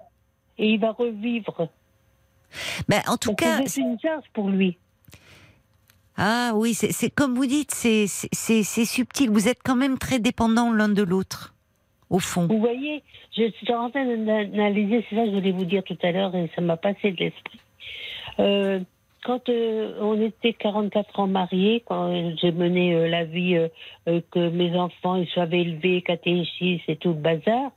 Et 0.60 0.74
il 0.74 0.80
va 0.80 0.92
revivre. 0.92 1.70
Ben, 2.88 3.02
en 3.08 3.18
tout 3.18 3.34
cas, 3.34 3.62
c'est 3.66 3.82
une 3.82 4.00
charge 4.00 4.26
pour 4.34 4.48
lui. 4.50 4.78
ah 6.16 6.52
oui, 6.54 6.76
c'est 6.76 7.10
comme 7.10 7.34
vous 7.34 7.48
dites, 7.48 7.72
c'est 7.74 8.06
subtil. 8.86 9.32
Vous 9.32 9.48
êtes 9.48 9.62
quand 9.66 9.76
même 9.76 9.98
très 9.98 10.20
dépendants 10.20 10.72
l'un 10.72 10.90
de 10.90 11.02
l'autre, 11.02 11.56
au 12.12 12.20
fond. 12.20 12.46
Vous 12.46 12.60
voyez, 12.60 13.02
je 13.36 13.50
suis 13.54 13.74
en 13.74 13.90
train 13.90 14.06
d'analyser, 14.06 15.04
c'est 15.10 15.16
ça 15.16 15.24
que 15.24 15.32
je 15.32 15.36
voulais 15.36 15.52
vous 15.52 15.66
dire 15.66 15.84
tout 15.84 15.98
à 16.04 16.12
l'heure 16.12 16.36
et 16.36 16.52
ça 16.56 16.62
m'a 16.62 16.78
passé 16.78 17.12
de 17.12 17.18
l'esprit. 17.18 17.60
Euh, 18.40 18.80
quand 19.24 19.48
euh, 19.50 19.94
on 20.02 20.20
était 20.22 20.54
44 20.54 21.20
ans 21.22 21.28
mariés, 21.28 21.84
quand 21.86 22.36
j'ai 22.42 22.52
mené 22.52 22.94
euh, 22.94 23.08
la 23.08 23.24
vie 23.24 23.56
euh, 23.56 23.70
euh, 24.08 24.22
que 24.32 24.50
mes 24.50 24.76
enfants 24.78 25.16
ils 25.16 25.28
soient 25.28 25.48
élevés, 25.52 26.02
catéchistes 26.02 26.84
et 26.88 26.98
tout 26.98 27.10
le 27.10 27.16
bazar, 27.16 27.72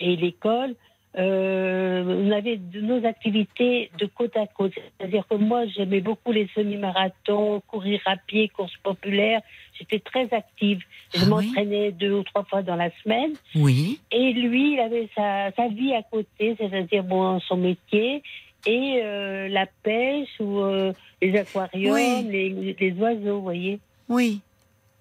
et 0.00 0.14
l'école, 0.16 0.74
euh, 1.16 2.04
on 2.06 2.30
avait 2.30 2.58
de 2.58 2.80
nos 2.80 3.04
activités 3.04 3.90
de 3.98 4.06
côte 4.06 4.36
à 4.36 4.46
côte. 4.46 4.72
C'est-à-dire 4.76 5.26
que 5.28 5.34
moi, 5.34 5.66
j'aimais 5.66 6.00
beaucoup 6.00 6.30
les 6.30 6.48
semi-marathons, 6.54 7.60
courir 7.66 8.00
à 8.06 8.16
pied, 8.16 8.48
courses 8.48 8.76
populaires. 8.84 9.40
J'étais 9.78 9.98
très 9.98 10.32
active. 10.32 10.80
Je 11.14 11.20
Ah 11.20 11.24
oui 11.24 11.28
m'entraînais 11.48 11.90
deux 11.90 12.12
ou 12.12 12.22
trois 12.22 12.44
fois 12.44 12.62
dans 12.62 12.76
la 12.76 12.90
semaine. 13.02 13.32
Oui. 13.56 14.00
Et 14.12 14.32
lui, 14.32 14.74
il 14.74 14.80
avait 14.80 15.08
sa, 15.16 15.50
sa 15.52 15.68
vie 15.68 15.94
à 15.94 16.02
côté, 16.02 16.54
c'est-à-dire 16.58 17.02
bon, 17.02 17.40
son 17.40 17.56
métier 17.56 18.22
et 18.66 19.00
euh, 19.02 19.48
la 19.48 19.66
pêche 19.82 20.28
ou 20.40 20.58
euh, 20.60 20.92
les 21.22 21.36
aquariums, 21.38 21.92
Oui. 21.94 22.26
les, 22.28 22.76
les 22.78 22.92
oiseaux, 23.00 23.36
vous 23.36 23.42
voyez. 23.42 23.78
Oui. 24.08 24.40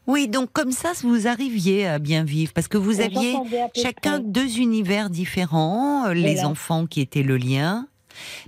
Oui, 0.06 0.28
donc 0.30 0.52
comme 0.54 0.72
ça, 0.72 0.94
vous 1.04 1.28
arriviez 1.28 1.86
à 1.86 2.00
bien 2.00 2.24
vivre, 2.24 2.54
parce 2.54 2.68
que 2.70 2.78
vous 2.78 3.02
On 3.02 3.04
aviez 3.06 3.34
chacun 3.76 4.20
deux 4.20 4.60
univers 4.60 5.10
différents, 5.10 6.06
euh, 6.08 6.14
les 6.14 6.36
Voilà. 6.36 6.48
enfants 6.50 6.86
qui 6.86 7.02
étaient 7.02 7.24
le 7.24 7.36
lien. 7.38 7.88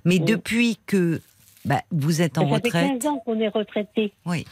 Mais 0.05 0.15
Oui. 0.15 0.21
depuis 0.21 0.77
que 0.85 1.21
bah, 1.65 1.81
vous 1.91 2.21
êtes 2.21 2.37
en 2.37 2.43
Ça 2.43 2.47
fait 2.47 2.53
retraite, 2.67 3.01
15 3.01 3.05
ans 3.11 3.17
qu'on 3.25 3.39
est 3.39 3.49
retraité. 3.49 4.13
oui. 4.25 4.45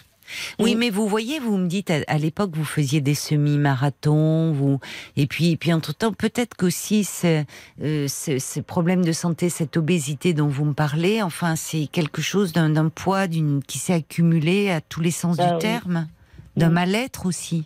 Oui, 0.60 0.76
mais 0.76 0.90
vous 0.90 1.08
voyez, 1.08 1.40
vous 1.40 1.58
me 1.58 1.68
dites 1.68 1.90
à, 1.92 2.00
à 2.08 2.18
l'époque 2.18 2.52
vous 2.54 2.66
faisiez 2.66 3.02
des 3.02 3.16
semi-marathons, 3.16 4.52
vous 4.52 4.80
et 5.16 5.28
puis 5.28 5.52
et 5.52 5.58
puis 5.58 5.74
entre 5.74 5.94
temps 5.94 6.14
peut-être 6.14 6.56
qu'aussi 6.56 7.04
ce, 7.04 7.44
euh, 7.82 8.08
ce, 8.08 8.40
ce 8.40 8.60
problème 8.60 9.04
de 9.06 9.12
santé, 9.12 9.50
cette 9.50 9.78
obésité 9.78 10.34
dont 10.34 10.48
vous 10.48 10.66
me 10.66 10.74
parlez, 10.74 11.22
enfin 11.22 11.56
c'est 11.56 11.88
quelque 11.88 12.22
chose 12.22 12.54
d'un 12.54 12.90
poids 12.90 13.28
qui 13.28 13.78
s'est 13.78 13.94
accumulé 13.94 14.70
à 14.72 14.82
tous 14.82 15.02
les 15.02 15.12
sens 15.12 15.38
Ah 15.40 15.48
du 15.48 15.54
oui. 15.56 15.60
terme, 15.60 16.08
d'un 16.56 16.68
Oui. 16.68 16.74
mal-être 16.74 17.26
aussi. 17.26 17.66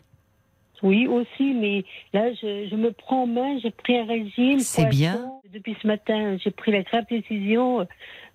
Oui, 0.83 1.07
aussi, 1.07 1.53
mais 1.53 1.83
là, 2.13 2.31
je, 2.33 2.67
je 2.69 2.75
me 2.75 2.91
prends 2.91 3.23
en 3.23 3.27
main, 3.27 3.59
j'ai 3.61 3.71
pris 3.71 3.97
un 3.97 4.05
régime. 4.05 4.59
C'est 4.59 4.85
bien. 4.85 5.31
Depuis 5.53 5.75
ce 5.81 5.87
matin, 5.87 6.37
j'ai 6.43 6.51
pris 6.51 6.71
la 6.71 6.81
grave 6.83 7.03
décision. 7.09 7.85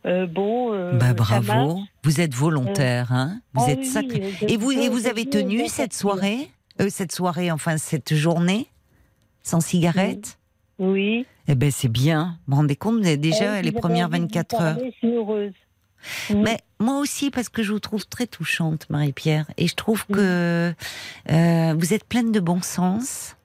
euh, 0.04 0.26
bon, 0.26 0.72
euh, 0.72 0.92
bah 0.92 1.12
bravo, 1.14 1.46
marche. 1.76 1.88
vous 2.04 2.20
êtes 2.20 2.34
volontaire, 2.34 3.10
hein 3.12 3.40
Vous 3.54 3.64
Ah 3.66 3.70
êtes 3.72 3.78
oui, 3.80 3.84
sacré. 3.86 4.32
Et 4.48 4.56
vous 4.56 4.70
et 4.70 4.88
vous 4.88 5.06
avez 5.08 5.24
tenu 5.26 5.56
bien 5.56 5.68
cette 5.68 5.92
soirée, 5.94 6.48
euh, 6.80 6.88
cette 6.88 7.12
soirée, 7.12 7.50
enfin 7.50 7.78
cette 7.78 8.14
journée, 8.14 8.66
sans 9.42 9.60
cigarette? 9.60 10.38
Oui. 10.78 11.26
Eh 11.48 11.54
ben 11.54 11.70
c'est 11.70 11.88
bien. 11.88 12.36
Vous 12.46 12.52
vous 12.54 12.60
rendez 12.60 12.76
compte 12.76 12.96
vous 13.00 13.06
avez 13.06 13.16
déjà 13.16 13.62
les 13.62 13.72
premières 13.72 14.06
envie 14.08 14.18
de 14.20 14.24
vous 14.24 14.28
24 14.34 14.54
heures. 14.60 14.74
parler, 14.76 14.90
Je 14.92 14.96
suis 14.98 15.16
heureuse. 15.16 15.52
Mais 16.34 16.58
moi 16.78 16.98
aussi, 16.98 17.30
parce 17.30 17.48
que 17.48 17.62
je 17.62 17.72
vous 17.72 17.80
trouve 17.80 18.06
très 18.06 18.26
touchante, 18.26 18.88
Marie-Pierre. 18.90 19.46
Et 19.56 19.66
je 19.66 19.74
trouve 19.74 20.06
que 20.06 20.74
euh, 21.30 21.74
vous 21.78 21.94
êtes 21.94 22.04
pleine 22.04 22.32
de 22.32 22.40
bon 22.40 22.62
sens. 22.62 23.36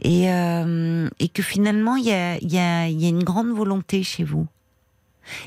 Et, 0.00 0.32
euh, 0.32 1.08
et 1.20 1.28
que 1.28 1.42
finalement, 1.42 1.96
il 1.96 2.06
y 2.06 2.12
a, 2.12 2.36
y, 2.38 2.58
a, 2.58 2.88
y 2.88 3.04
a 3.04 3.08
une 3.08 3.22
grande 3.22 3.50
volonté 3.50 4.02
chez 4.02 4.24
vous. 4.24 4.46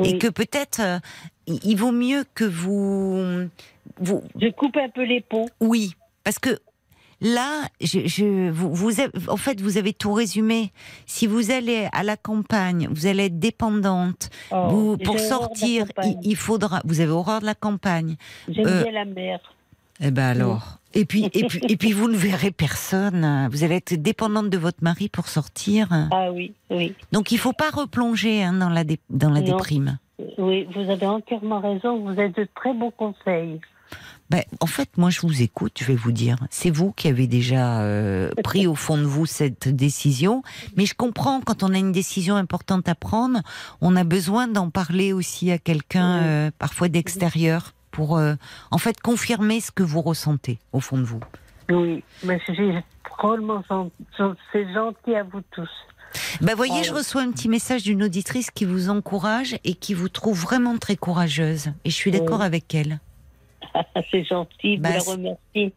Et 0.04 0.18
que 0.18 0.28
peut-être, 0.28 0.80
euh, 0.80 1.00
il 1.48 1.76
vaut 1.76 1.92
mieux 1.92 2.24
que 2.34 2.46
vous, 2.46 3.50
vous. 3.98 4.24
Je 4.40 4.50
coupe 4.52 4.78
un 4.78 4.90
peu 4.90 5.04
les 5.04 5.20
ponts. 5.22 5.50
Oui, 5.60 5.96
parce 6.24 6.40
que 6.40 6.60
là, 7.22 7.64
je, 7.82 8.02
je, 8.08 8.50
vous, 8.50 8.74
vous 8.74 9.00
avez- 9.00 9.12
en 9.30 9.38
fait, 9.38 9.62
vous 9.62 9.78
avez 9.78 9.94
tout 9.94 10.14
résumé. 10.14 10.72
Si 11.06 11.28
vous 11.28 11.52
allez 11.52 11.88
à 11.92 12.04
la 12.04 12.18
campagne, 12.18 12.88
vous 12.92 13.06
allez 13.08 13.26
être 13.26 13.40
dépendante. 13.40 14.30
Oh, 14.52 14.68
vous, 14.70 14.98
pour 14.98 15.20
sortir, 15.20 15.86
il, 16.24 16.36
faudra. 16.36 16.82
Vous 16.86 17.00
avez 17.02 17.12
horreur 17.12 17.42
de 17.42 17.46
la 17.46 17.56
campagne. 17.56 18.16
J'aime 18.50 18.68
euh, 18.68 18.84
bien 18.84 18.92
la 18.92 19.06
mer. 19.06 19.40
Eh 20.02 20.12
ben 20.12 20.26
alors. 20.26 20.80
Et 20.94 21.04
puis, 21.06 21.30
et 21.34 21.44
puis, 21.48 21.60
et 21.70 21.76
puis, 21.78 21.92
vous 21.92 22.08
ne 22.10 22.16
verrez 22.16 22.52
personne. 22.52 23.50
Vous 23.52 23.64
allez 23.66 23.76
être 23.76 23.94
dépendante 23.96 24.50
de 24.50 24.58
votre 24.58 24.82
mari 24.82 25.10
pour 25.10 25.28
sortir. 25.28 25.88
Ah 26.12 26.32
oui, 26.32 26.54
oui. 26.70 26.94
Donc, 27.12 27.32
il 27.34 27.38
faut 27.38 27.52
pas 27.54 27.70
replonger 27.70 28.44
hein, 28.44 28.54
dans 28.54 28.70
la 28.70 28.84
dé- 28.86 29.00
dans 29.10 29.30
la 29.30 29.42
Non. 29.42 29.46
déprime. 29.58 29.98
Oui, 30.38 30.68
vous 30.74 30.90
avez 30.90 31.06
entièrement 31.06 31.60
raison. 31.60 32.00
Vous 32.00 32.18
êtes 32.20 32.36
de 32.38 32.48
très 32.56 32.74
bons 32.74 32.92
conseils. 32.92 33.60
Ben, 34.30 34.42
en 34.60 34.66
fait, 34.66 34.98
moi, 34.98 35.10
je 35.10 35.22
vous 35.22 35.44
écoute. 35.44 35.78
Je 35.80 35.86
vais 35.86 35.96
vous 35.96 36.12
dire, 36.12 36.38
c'est 36.50 36.72
vous 36.72 36.92
qui 36.92 37.08
avez 37.08 37.28
déjà 37.28 37.82
euh, 37.82 38.32
pris 38.44 38.66
au 38.66 38.76
fond 38.76 38.98
de 38.98 39.04
vous 39.04 39.26
cette 39.26 39.68
décision. 39.68 40.42
Mais 40.76 40.86
je 40.86 40.96
comprends 40.96 41.42
quand 41.42 41.62
on 41.64 41.74
a 41.74 41.78
une 41.78 41.92
décision 41.92 42.36
importante 42.36 42.90
à 42.90 42.96
prendre, 42.96 43.42
on 43.82 43.96
a 43.96 44.04
besoin 44.04 44.48
d'en 44.48 44.70
parler 44.70 45.14
aussi 45.14 45.52
à 45.52 45.60
quelqu'un, 45.60 46.24
euh, 46.24 46.52
parfois 46.58 46.88
d'extérieur, 46.88 47.74
pour 47.92 48.18
euh, 48.18 48.34
en 48.72 48.78
fait 48.78 49.00
confirmer 49.00 49.62
ce 49.62 49.72
que 49.72 49.84
vous 49.84 50.02
ressentez 50.02 50.60
au 50.74 50.80
fond 50.80 50.98
de 50.98 51.04
vous. 51.04 51.22
Oui, 51.70 52.04
mais 52.24 52.42
c'est 52.46 52.56
drôlement 53.10 53.64
gentil 54.18 55.16
à 55.16 55.24
vous 55.24 55.42
tous. 55.52 55.70
Ben 56.42 56.56
voyez, 56.56 56.84
je 56.84 56.94
reçois 56.94 57.22
un 57.22 57.32
petit 57.32 57.50
message 57.50 57.84
d'une 57.84 58.04
auditrice 58.04 58.52
qui 58.52 58.66
vous 58.66 58.90
encourage 58.90 59.58
et 59.64 59.74
qui 59.74 59.94
vous 59.94 60.10
trouve 60.10 60.40
vraiment 60.40 60.78
très 60.78 60.96
courageuse. 60.96 61.74
Et 61.84 61.90
je 61.90 61.96
suis 61.96 62.12
d'accord 62.12 62.42
avec 62.42 62.74
elle. 62.74 63.00
c'est 64.12 64.24
gentil, 64.24 64.78
Bah, 64.78 64.90
vous 64.90 64.96
la 64.96 65.00
c'est- 65.02 65.12
remercie. 65.12 65.74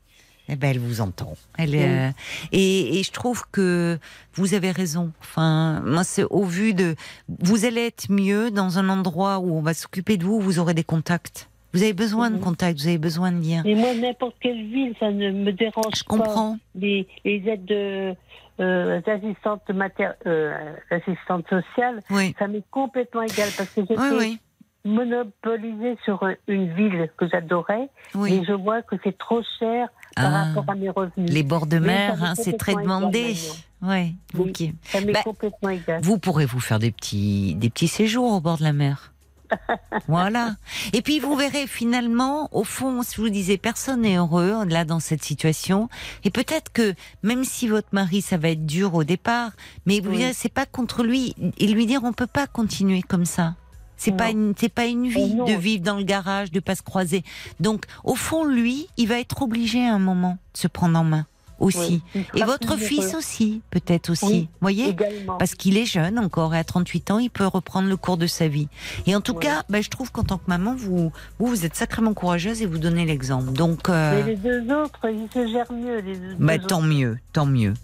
Eh 0.50 0.56
ben, 0.56 0.70
elle 0.70 0.78
vous 0.78 1.02
entend. 1.02 1.34
Elle, 1.58 1.70
Oui. 1.70 1.82
euh, 1.82 2.08
et, 2.52 2.98
et 2.98 3.02
je 3.02 3.10
trouve 3.12 3.42
que 3.52 3.98
vous 4.32 4.54
avez 4.54 4.70
raison. 4.70 5.12
Enfin, 5.20 5.82
moi, 5.84 6.04
c'est 6.04 6.24
au 6.24 6.42
vu 6.44 6.72
de, 6.72 6.94
vous 7.40 7.66
allez 7.66 7.82
être 7.86 8.10
mieux 8.10 8.50
dans 8.50 8.78
un 8.78 8.88
endroit 8.88 9.40
où 9.40 9.54
on 9.58 9.60
va 9.60 9.74
s'occuper 9.74 10.16
de 10.16 10.24
vous, 10.24 10.36
où 10.36 10.40
vous 10.40 10.58
aurez 10.58 10.72
des 10.72 10.84
contacts. 10.84 11.50
Vous 11.74 11.82
avez 11.82 11.92
besoin 11.92 12.30
de 12.30 12.36
Mhm. 12.36 12.40
contacts, 12.40 12.80
vous 12.80 12.86
avez 12.88 12.96
besoin 12.96 13.30
de 13.30 13.40
lire. 13.40 13.60
Mais 13.66 13.74
moi, 13.74 13.92
n'importe 13.94 14.36
quelle 14.40 14.64
ville, 14.68 14.94
ça 14.98 15.10
ne 15.10 15.32
me 15.32 15.52
dérange 15.52 15.92
Je 15.98 16.02
pas. 16.04 16.16
comprends. 16.16 16.56
Les, 16.74 17.06
les 17.26 17.42
aides 17.46 17.66
de, 17.66 18.14
euh, 18.58 19.02
d'assistantes 19.02 19.68
mater- 19.68 20.12
euh, 20.26 20.54
assistantes 20.90 21.44
sociales, 21.50 22.02
Oui, 22.08 22.34
ça 22.38 22.48
m'est 22.48 22.64
complètement 22.70 23.20
égal 23.20 23.50
parce 23.54 23.68
que 23.68 23.82
j'étais 23.82 23.98
oui, 24.00 24.08
oui. 24.18 24.38
Monopolisé 24.84 25.96
sur 26.04 26.24
une 26.46 26.72
ville 26.74 27.10
que 27.16 27.28
j'adorais, 27.28 27.88
Oui. 28.14 28.32
et 28.34 28.44
je 28.44 28.52
vois 28.52 28.82
que 28.82 28.96
c'est 29.04 29.16
trop 29.18 29.42
cher 29.58 29.88
par 30.16 30.34
Ah. 30.34 30.44
rapport 30.44 30.64
à 30.68 30.74
mes 30.74 30.88
revenus. 30.90 31.30
Les 31.30 31.42
bords 31.42 31.66
de 31.66 31.78
Mais 31.78 31.86
mer, 32.08 32.22
hein, 32.24 32.34
c'est 32.34 32.56
très 32.56 32.74
demandé. 32.74 33.34
Ouais, 33.82 34.12
Oui. 34.34 34.74
Ça 34.84 35.00
m'est 35.00 35.12
Bah, 35.12 35.22
complètement 35.22 35.68
égal. 35.70 36.00
Vous 36.02 36.18
pourrez 36.18 36.46
vous 36.46 36.60
faire 36.60 36.78
des 36.78 36.90
petits, 36.90 37.54
des 37.54 37.70
petits 37.70 37.86
séjours 37.88 38.32
au 38.32 38.40
bord 38.40 38.58
de 38.58 38.64
la 38.64 38.72
mer. 38.72 39.12
voilà. 40.08 40.56
Et 40.92 41.00
puis 41.00 41.20
vous 41.20 41.34
verrez 41.34 41.66
finalement, 41.66 42.48
au 42.52 42.64
fond, 42.64 43.02
si 43.02 43.16
je 43.16 43.20
vous 43.22 43.28
disais, 43.30 43.56
personne 43.56 44.02
n'est 44.02 44.16
heureux 44.16 44.64
là 44.66 44.84
dans 44.84 45.00
cette 45.00 45.22
situation. 45.22 45.88
Et 46.24 46.30
peut-être 46.30 46.70
que 46.72 46.94
même 47.22 47.44
si 47.44 47.66
votre 47.68 47.88
mari, 47.92 48.20
ça 48.20 48.36
va 48.36 48.50
être 48.50 48.66
dur 48.66 48.94
au 48.94 49.04
départ, 49.04 49.52
mais 49.86 50.00
vous 50.00 50.10
Oui. 50.10 50.16
direz, 50.18 50.32
c'est 50.34 50.52
pas 50.52 50.66
contre 50.66 51.02
lui 51.02 51.34
et 51.58 51.66
lui 51.68 51.86
dire, 51.86 52.00
on 52.04 52.12
peut 52.12 52.26
pas 52.26 52.46
continuer 52.46 53.00
comme 53.02 53.24
ça. 53.24 53.54
C'est 53.98 54.16
pas 54.16 54.30
une, 54.30 54.54
c'est 54.56 54.68
pas 54.68 54.86
une 54.86 55.08
vie 55.08 55.34
non. 55.34 55.44
de 55.44 55.52
vivre 55.52 55.82
dans 55.82 55.96
le 55.96 56.04
garage, 56.04 56.50
de 56.50 56.60
pas 56.60 56.74
se 56.74 56.82
croiser. 56.82 57.24
Donc, 57.60 57.84
au 58.04 58.14
fond, 58.14 58.44
lui, 58.44 58.86
il 58.96 59.08
va 59.08 59.18
être 59.18 59.42
obligé 59.42 59.84
à 59.86 59.92
un 59.92 59.98
moment 59.98 60.38
de 60.54 60.58
se 60.58 60.68
prendre 60.68 60.98
en 60.98 61.04
main 61.04 61.26
aussi. 61.58 62.02
Oui. 62.14 62.24
Et 62.34 62.42
votre 62.44 62.76
fils 62.76 63.06
heureux. 63.06 63.18
aussi, 63.18 63.62
peut-être 63.70 64.10
aussi. 64.10 64.24
Oui, 64.26 64.48
voyez 64.60 64.88
Également. 64.90 65.36
parce 65.38 65.54
qu'il 65.54 65.76
est 65.76 65.86
jeune 65.86 66.18
encore 66.18 66.54
et 66.54 66.58
à 66.58 66.64
38 66.64 67.10
ans, 67.10 67.18
il 67.18 67.30
peut 67.30 67.46
reprendre 67.46 67.88
le 67.88 67.96
cours 67.96 68.16
de 68.16 68.26
sa 68.26 68.48
vie. 68.48 68.68
Et 69.06 69.14
en 69.16 69.20
tout 69.20 69.34
Ouais. 69.34 69.42
cas, 69.44 69.62
bah, 69.68 69.80
je 69.80 69.88
trouve 69.90 70.10
qu'en 70.12 70.24
tant 70.24 70.38
que 70.38 70.44
maman, 70.48 70.74
vous, 70.76 71.12
vous, 71.38 71.46
vous 71.46 71.64
êtes 71.64 71.74
sacrément 71.74 72.14
courageuse 72.14 72.62
et 72.62 72.66
vous 72.66 72.78
donnez 72.78 73.04
l'exemple. 73.06 73.52
Donc, 73.52 73.88
euh, 73.88 74.22
Mais 74.24 74.30
les 74.32 74.36
deux 74.36 74.72
autres, 74.74 75.00
ils 75.10 75.28
se 75.32 75.46
gèrent 75.52 75.72
mieux. 75.72 75.98
Les 76.00 76.16
deux 76.16 76.34
bah, 76.38 76.58
tant 76.58 76.82
mieux, 76.82 77.18
tant 77.32 77.46
mieux. 77.46 77.74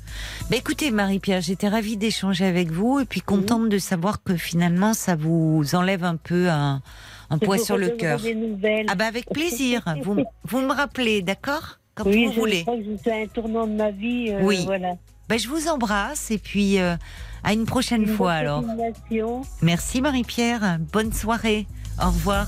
Bah, 0.51 0.57
écoutez, 0.57 0.91
Marie-Pierre, 0.91 1.41
j'étais 1.41 1.69
ravie 1.69 1.97
d'échanger 1.97 2.45
avec 2.45 2.71
vous 2.71 3.01
et 3.01 3.05
puis 3.05 3.21
contente 3.21 3.69
de 3.69 3.79
savoir 3.79 4.23
que 4.23 4.37
finalement, 4.37 4.95
ça 4.95 5.17
vous 5.17 5.63
enlève 5.75 6.05
un 6.05 6.17
peu 6.17 6.49
un, 6.49 6.81
un 7.31 7.39
poids 7.39 7.59
sur 7.59 7.77
le 7.77 7.89
cœur. 7.91 8.21
Ah 8.89 8.95
bah 8.95 9.07
avec 9.07 9.27
plaisir. 9.31 9.83
vous, 10.03 10.25
vous 10.45 10.61
me 10.61 10.73
rappelez, 10.73 11.23
d'accord? 11.23 11.79
Quand 11.95 12.07
oui, 12.07 12.27
vous 12.27 12.33
je 12.33 12.41
voulez. 12.41 12.62
crois 12.62 12.77
que 12.77 12.85
je 12.85 12.97
suis 12.97 13.11
à 13.11 13.16
un 13.16 13.27
tournant 13.27 13.66
de 13.66 13.73
ma 13.75 13.91
vie. 13.91 14.31
euh, 14.31 14.41
Oui. 14.43 14.62
Voilà. 14.65 14.95
Bah, 15.29 15.37
je 15.39 15.49
vous 15.49 15.69
embrasse 15.69 16.31
et 16.31 16.39
puis 16.39 16.79
euh, 16.81 16.97
à 17.45 17.53
une 17.53 17.65
prochaine 17.66 18.03
Une 18.03 18.09
fois 18.09 18.33
alors. 18.33 18.62
Merci 19.62 20.01
Marie-Pierre, 20.03 20.79
bonne 20.93 21.12
soirée, 21.12 21.66
au 22.03 22.07
revoir. 22.07 22.47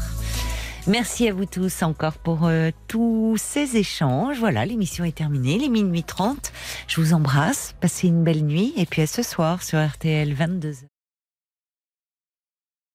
Merci 0.86 1.26
à 1.28 1.32
vous 1.32 1.46
tous 1.46 1.82
encore 1.82 2.12
pour 2.14 2.40
euh, 2.44 2.70
tous 2.86 3.36
ces 3.38 3.76
échanges. 3.76 4.38
Voilà, 4.38 4.64
l'émission 4.66 5.04
est 5.04 5.16
terminée, 5.16 5.58
les 5.58 5.68
minuit 5.68 6.04
30. 6.04 6.52
Je 6.86 7.00
vous 7.00 7.12
embrasse, 7.12 7.74
passez 7.80 8.06
une 8.08 8.22
belle 8.22 8.44
nuit 8.44 8.72
et 8.76 8.86
puis 8.86 9.02
à 9.02 9.06
ce 9.08 9.22
soir 9.22 9.62
sur 9.62 9.84
RTL 9.84 10.32
22h. 10.32 10.84